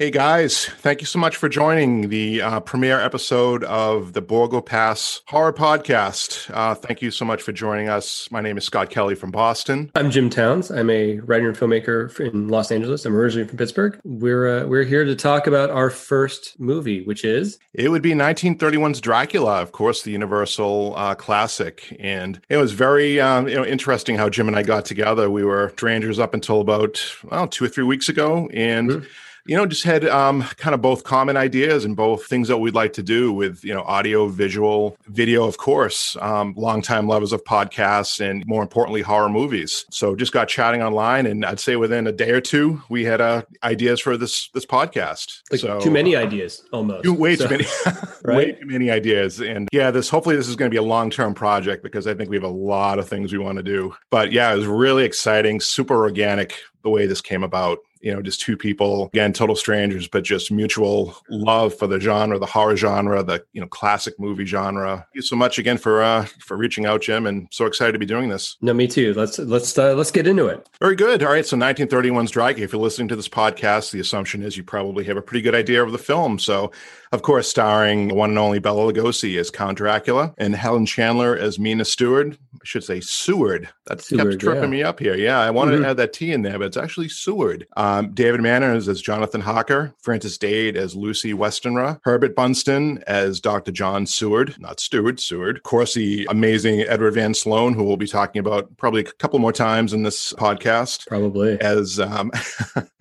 Hey 0.00 0.12
guys, 0.12 0.64
thank 0.64 1.00
you 1.00 1.08
so 1.08 1.18
much 1.18 1.34
for 1.34 1.48
joining 1.48 2.08
the 2.08 2.40
uh, 2.40 2.60
premiere 2.60 3.00
episode 3.00 3.64
of 3.64 4.12
the 4.12 4.20
Borgo 4.20 4.60
Pass 4.60 5.22
Horror 5.26 5.52
Podcast. 5.52 6.48
Uh, 6.54 6.76
thank 6.76 7.02
you 7.02 7.10
so 7.10 7.24
much 7.24 7.42
for 7.42 7.50
joining 7.50 7.88
us. 7.88 8.30
My 8.30 8.40
name 8.40 8.56
is 8.56 8.62
Scott 8.62 8.90
Kelly 8.90 9.16
from 9.16 9.32
Boston. 9.32 9.90
I'm 9.96 10.12
Jim 10.12 10.30
Towns. 10.30 10.70
I'm 10.70 10.88
a 10.88 11.18
writer 11.18 11.48
and 11.48 11.58
filmmaker 11.58 12.16
in 12.20 12.46
Los 12.46 12.70
Angeles. 12.70 13.04
I'm 13.06 13.16
originally 13.16 13.48
from 13.48 13.58
Pittsburgh. 13.58 13.98
We're 14.04 14.60
uh, 14.60 14.66
we're 14.68 14.84
here 14.84 15.04
to 15.04 15.16
talk 15.16 15.48
about 15.48 15.68
our 15.70 15.90
first 15.90 16.60
movie, 16.60 17.02
which 17.02 17.24
is 17.24 17.58
it 17.74 17.88
would 17.88 18.00
be 18.02 18.12
1931's 18.12 19.00
Dracula, 19.00 19.60
of 19.60 19.72
course, 19.72 20.02
the 20.02 20.12
Universal 20.12 20.94
uh, 20.96 21.16
classic. 21.16 21.96
And 21.98 22.40
it 22.48 22.58
was 22.58 22.70
very 22.70 23.20
um, 23.20 23.48
you 23.48 23.56
know 23.56 23.66
interesting 23.66 24.14
how 24.14 24.28
Jim 24.28 24.46
and 24.46 24.56
I 24.56 24.62
got 24.62 24.84
together. 24.84 25.28
We 25.28 25.42
were 25.42 25.70
strangers 25.70 26.20
up 26.20 26.34
until 26.34 26.60
about 26.60 27.02
well 27.24 27.48
two 27.48 27.64
or 27.64 27.68
three 27.68 27.82
weeks 27.82 28.08
ago, 28.08 28.48
and. 28.52 28.90
Mm-hmm 28.90 29.08
you 29.48 29.56
know, 29.56 29.64
just 29.64 29.82
had 29.82 30.04
um, 30.04 30.42
kind 30.58 30.74
of 30.74 30.82
both 30.82 31.04
common 31.04 31.38
ideas 31.38 31.86
and 31.86 31.96
both 31.96 32.26
things 32.26 32.48
that 32.48 32.58
we'd 32.58 32.74
like 32.74 32.92
to 32.92 33.02
do 33.02 33.32
with, 33.32 33.64
you 33.64 33.72
know, 33.72 33.80
audio, 33.82 34.28
visual, 34.28 34.98
video, 35.06 35.46
of 35.46 35.56
course, 35.56 36.16
um, 36.20 36.52
longtime 36.54 37.08
lovers 37.08 37.32
of 37.32 37.42
podcasts 37.44 38.20
and 38.20 38.44
more 38.46 38.60
importantly, 38.60 39.00
horror 39.00 39.30
movies. 39.30 39.86
So 39.90 40.14
just 40.14 40.32
got 40.32 40.48
chatting 40.48 40.82
online, 40.82 41.24
and 41.24 41.46
I'd 41.46 41.60
say 41.60 41.76
within 41.76 42.06
a 42.06 42.12
day 42.12 42.30
or 42.30 42.42
two, 42.42 42.82
we 42.90 43.04
had 43.04 43.22
uh, 43.22 43.42
ideas 43.62 44.00
for 44.00 44.18
this 44.18 44.50
this 44.52 44.66
podcast. 44.66 45.40
Like 45.50 45.60
so 45.60 45.80
too 45.80 45.90
many 45.90 46.14
ideas, 46.14 46.62
almost. 46.70 47.04
Too, 47.04 47.14
way 47.14 47.34
so, 47.34 47.48
too 47.48 47.56
many, 47.56 47.64
right? 48.24 48.36
way 48.36 48.52
too 48.52 48.66
many 48.66 48.90
ideas. 48.90 49.40
And 49.40 49.66
yeah, 49.72 49.90
this 49.90 50.10
hopefully 50.10 50.36
this 50.36 50.48
is 50.48 50.56
going 50.56 50.70
to 50.70 50.74
be 50.74 50.78
a 50.78 50.82
long 50.82 51.08
term 51.08 51.32
project 51.32 51.82
because 51.82 52.06
I 52.06 52.12
think 52.12 52.28
we 52.28 52.36
have 52.36 52.44
a 52.44 52.48
lot 52.48 52.98
of 52.98 53.08
things 53.08 53.32
we 53.32 53.38
want 53.38 53.56
to 53.56 53.62
do. 53.62 53.94
But 54.10 54.30
yeah, 54.30 54.52
it 54.52 54.56
was 54.56 54.66
really 54.66 55.04
exciting, 55.04 55.60
super 55.60 55.96
organic 55.96 56.54
the 56.82 56.90
way 56.90 57.06
this 57.06 57.20
came 57.20 57.42
about 57.42 57.78
you 58.00 58.14
know 58.14 58.22
just 58.22 58.40
two 58.40 58.56
people 58.56 59.06
again 59.06 59.32
total 59.32 59.56
strangers 59.56 60.08
but 60.08 60.24
just 60.24 60.50
mutual 60.50 61.16
love 61.28 61.74
for 61.74 61.86
the 61.86 62.00
genre 62.00 62.38
the 62.38 62.46
horror 62.46 62.76
genre 62.76 63.22
the 63.22 63.44
you 63.52 63.60
know 63.60 63.66
classic 63.66 64.18
movie 64.18 64.44
genre. 64.44 64.96
Thank 64.96 65.06
you 65.14 65.22
so 65.22 65.36
much 65.36 65.58
again 65.58 65.78
for 65.78 66.02
uh 66.02 66.24
for 66.40 66.56
reaching 66.56 66.86
out 66.86 67.02
jim 67.02 67.26
and 67.26 67.48
so 67.50 67.66
excited 67.66 67.92
to 67.92 67.98
be 67.98 68.06
doing 68.06 68.28
this. 68.28 68.56
No 68.60 68.72
me 68.72 68.86
too. 68.86 69.14
Let's 69.14 69.38
let's 69.38 69.76
uh, 69.78 69.94
let's 69.94 70.10
get 70.10 70.26
into 70.26 70.46
it. 70.46 70.68
Very 70.80 70.96
good. 70.96 71.22
All 71.22 71.32
right. 71.32 71.46
So 71.46 71.56
1931's 71.56 72.32
draghi 72.32 72.60
if 72.60 72.72
you're 72.72 72.82
listening 72.82 73.08
to 73.08 73.16
this 73.16 73.28
podcast 73.28 73.90
the 73.90 74.00
assumption 74.00 74.42
is 74.42 74.56
you 74.56 74.64
probably 74.64 75.04
have 75.04 75.16
a 75.16 75.22
pretty 75.22 75.42
good 75.42 75.54
idea 75.54 75.82
of 75.82 75.92
the 75.92 75.98
film. 75.98 76.38
So 76.38 76.72
of 77.12 77.22
course, 77.22 77.48
starring 77.48 78.14
one 78.14 78.30
and 78.30 78.38
only 78.38 78.58
Bela 78.58 78.92
Lugosi 78.92 79.38
as 79.38 79.50
Count 79.50 79.78
Dracula 79.78 80.34
and 80.38 80.54
Helen 80.54 80.86
Chandler 80.86 81.36
as 81.36 81.58
Mina 81.58 81.84
Stewart. 81.84 82.36
I 82.54 82.64
should 82.64 82.84
say 82.84 83.00
Seward. 83.00 83.68
That 83.86 84.00
Seward, 84.00 84.32
kept 84.32 84.42
tripping 84.42 84.64
yeah. 84.64 84.68
me 84.68 84.82
up 84.82 84.98
here. 84.98 85.14
Yeah, 85.14 85.38
I 85.40 85.50
wanted 85.50 85.74
mm-hmm. 85.74 85.82
to 85.82 85.88
add 85.90 85.96
that 85.98 86.12
T 86.12 86.32
in 86.32 86.42
there, 86.42 86.58
but 86.58 86.66
it's 86.66 86.76
actually 86.76 87.08
Seward. 87.08 87.66
Um, 87.76 88.12
David 88.12 88.40
Manners 88.40 88.88
as 88.88 89.00
Jonathan 89.00 89.40
Harker, 89.40 89.94
Frances 90.00 90.38
Dade 90.38 90.76
as 90.76 90.94
Lucy 90.94 91.32
Westenra, 91.32 92.00
Herbert 92.04 92.36
Bunston 92.36 93.02
as 93.04 93.40
Dr. 93.40 93.72
John 93.72 94.06
Seward, 94.06 94.56
not 94.58 94.80
Stewart, 94.80 95.20
Seward. 95.20 95.56
Of 95.58 95.62
course, 95.62 95.94
the 95.94 96.26
amazing 96.30 96.80
Edward 96.80 97.14
Van 97.14 97.34
Sloan, 97.34 97.74
who 97.74 97.84
we'll 97.84 97.96
be 97.96 98.06
talking 98.06 98.40
about 98.40 98.76
probably 98.76 99.02
a 99.02 99.04
couple 99.04 99.38
more 99.38 99.52
times 99.52 99.92
in 99.92 100.02
this 100.02 100.32
podcast. 100.34 101.06
Probably. 101.06 101.60
As 101.60 102.00
um, 102.00 102.30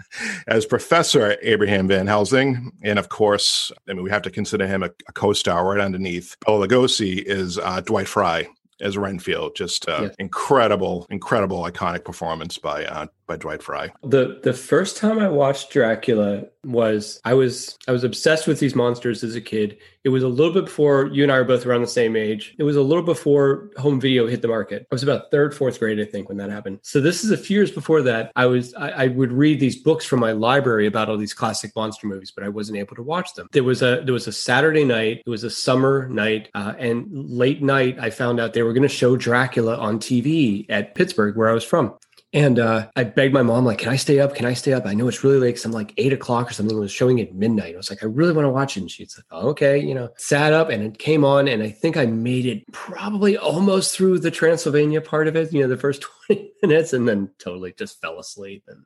as 0.47 0.65
Professor 0.65 1.37
Abraham 1.41 1.87
Van 1.87 2.07
Helsing. 2.07 2.71
And 2.83 2.99
of 2.99 3.09
course, 3.09 3.71
I 3.89 3.93
mean, 3.93 4.03
we 4.03 4.09
have 4.09 4.21
to 4.23 4.31
consider 4.31 4.67
him 4.67 4.83
a, 4.83 4.89
a 5.07 5.13
co 5.13 5.33
star 5.33 5.67
right 5.67 5.79
underneath. 5.79 6.35
Bela 6.45 6.67
Lugosi 6.67 7.23
is 7.23 7.57
uh, 7.57 7.81
Dwight 7.81 8.07
Frye 8.07 8.47
as 8.81 8.97
Renfield. 8.97 9.55
Just 9.55 9.87
uh, 9.87 10.03
yes. 10.03 10.15
incredible, 10.19 11.07
incredible, 11.09 11.63
iconic 11.63 12.03
performance 12.05 12.57
by 12.57 12.85
uh, 12.85 13.07
by 13.27 13.35
Dwight 13.35 13.61
Frye. 13.61 13.91
The 14.03 14.39
the 14.43 14.53
first 14.53 14.97
time 14.97 15.19
I 15.19 15.27
watched 15.27 15.71
Dracula 15.71 16.45
was 16.63 17.19
I 17.23 17.33
was 17.33 17.77
I 17.87 17.91
was 17.91 18.03
obsessed 18.03 18.47
with 18.47 18.59
these 18.59 18.75
monsters 18.75 19.23
as 19.23 19.35
a 19.35 19.41
kid. 19.41 19.77
It 20.03 20.09
was 20.09 20.23
a 20.23 20.27
little 20.27 20.53
bit 20.53 20.65
before 20.65 21.07
you 21.07 21.23
and 21.23 21.31
I 21.31 21.37
were 21.37 21.43
both 21.43 21.65
around 21.65 21.81
the 21.81 21.87
same 21.87 22.15
age. 22.15 22.55
It 22.57 22.63
was 22.63 22.77
a 22.77 22.81
little 22.81 23.03
before 23.03 23.71
home 23.77 23.99
video 23.99 24.27
hit 24.27 24.41
the 24.41 24.47
market. 24.47 24.87
I 24.89 24.95
was 24.95 25.03
about 25.03 25.29
third, 25.31 25.53
fourth 25.53 25.79
grade, 25.79 25.99
I 25.99 26.05
think, 26.05 26.29
when 26.29 26.37
that 26.37 26.49
happened. 26.49 26.79
So 26.83 27.01
this 27.01 27.23
is 27.23 27.31
a 27.31 27.37
few 27.37 27.57
years 27.57 27.71
before 27.71 28.01
that. 28.03 28.31
I 28.35 28.45
was 28.45 28.73
I, 28.75 28.89
I 28.89 29.07
would 29.07 29.33
read 29.33 29.59
these 29.59 29.75
books 29.75 30.05
from 30.05 30.21
my 30.21 30.31
library 30.31 30.87
about 30.87 31.09
all 31.09 31.17
these 31.17 31.33
classic 31.33 31.75
monster 31.75 32.07
movies, 32.07 32.31
but 32.31 32.43
I 32.43 32.49
wasn't 32.49 32.79
able 32.79 32.95
to 32.95 33.03
watch 33.03 33.33
them. 33.33 33.47
There 33.51 33.63
was 33.63 33.81
a 33.81 34.01
there 34.03 34.13
was 34.13 34.27
a 34.27 34.33
Saturday 34.33 34.85
night. 34.85 35.23
It 35.25 35.29
was 35.29 35.43
a 35.43 35.49
summer 35.49 36.07
night, 36.07 36.49
uh, 36.55 36.73
and 36.77 37.07
late 37.11 37.61
night 37.61 37.99
I 37.99 38.09
found 38.09 38.39
out 38.39 38.53
they 38.53 38.63
were 38.63 38.73
going 38.73 38.83
to 38.83 38.89
show 38.89 39.17
Dracula 39.17 39.75
on 39.77 39.99
TV 39.99 40.65
at 40.69 40.95
Pittsburgh, 40.95 41.35
where 41.35 41.49
I 41.49 41.53
was 41.53 41.65
from. 41.65 41.93
And 42.33 42.59
uh, 42.59 42.89
I 42.95 43.05
begged 43.05 43.33
my 43.33 43.41
mom, 43.41 43.63
like, 43.63 43.77
can 43.77 43.89
I 43.89 43.95
stay 43.95 44.19
up? 44.19 44.35
Can 44.35 44.45
I 44.45 44.53
stay 44.53 44.73
up? 44.73 44.85
I 44.85 44.93
know 44.93 45.07
it's 45.07 45.23
really 45.23 45.37
late 45.37 45.49
because 45.49 45.63
I'm 45.63 45.71
like 45.71 45.93
eight 45.95 46.11
o'clock 46.11 46.49
or 46.49 46.53
something. 46.53 46.75
It 46.75 46.79
was 46.79 46.91
showing 46.91 47.21
at 47.21 47.33
midnight. 47.33 47.73
I 47.73 47.77
was 47.77 47.89
like, 47.89 48.03
I 48.03 48.07
really 48.07 48.33
want 48.33 48.45
to 48.45 48.49
watch 48.49 48.75
it. 48.75 48.81
And 48.81 48.91
she's 48.91 49.17
like, 49.17 49.25
oh, 49.31 49.49
okay, 49.49 49.77
you 49.79 49.95
know, 49.95 50.09
sat 50.17 50.51
up 50.51 50.69
and 50.69 50.83
it 50.83 50.99
came 50.99 51.23
on. 51.23 51.47
And 51.47 51.63
I 51.63 51.69
think 51.69 51.95
I 51.95 52.05
made 52.05 52.45
it 52.45 52.69
probably 52.73 53.37
almost 53.37 53.95
through 53.95 54.19
the 54.19 54.31
Transylvania 54.31 54.99
part 54.99 55.29
of 55.29 55.37
it, 55.37 55.53
you 55.53 55.61
know, 55.61 55.69
the 55.69 55.77
first 55.77 56.03
20 56.27 56.51
minutes, 56.63 56.91
and 56.91 57.07
then 57.07 57.29
totally 57.39 57.73
just 57.77 58.01
fell 58.01 58.19
asleep. 58.19 58.63
And 58.67 58.83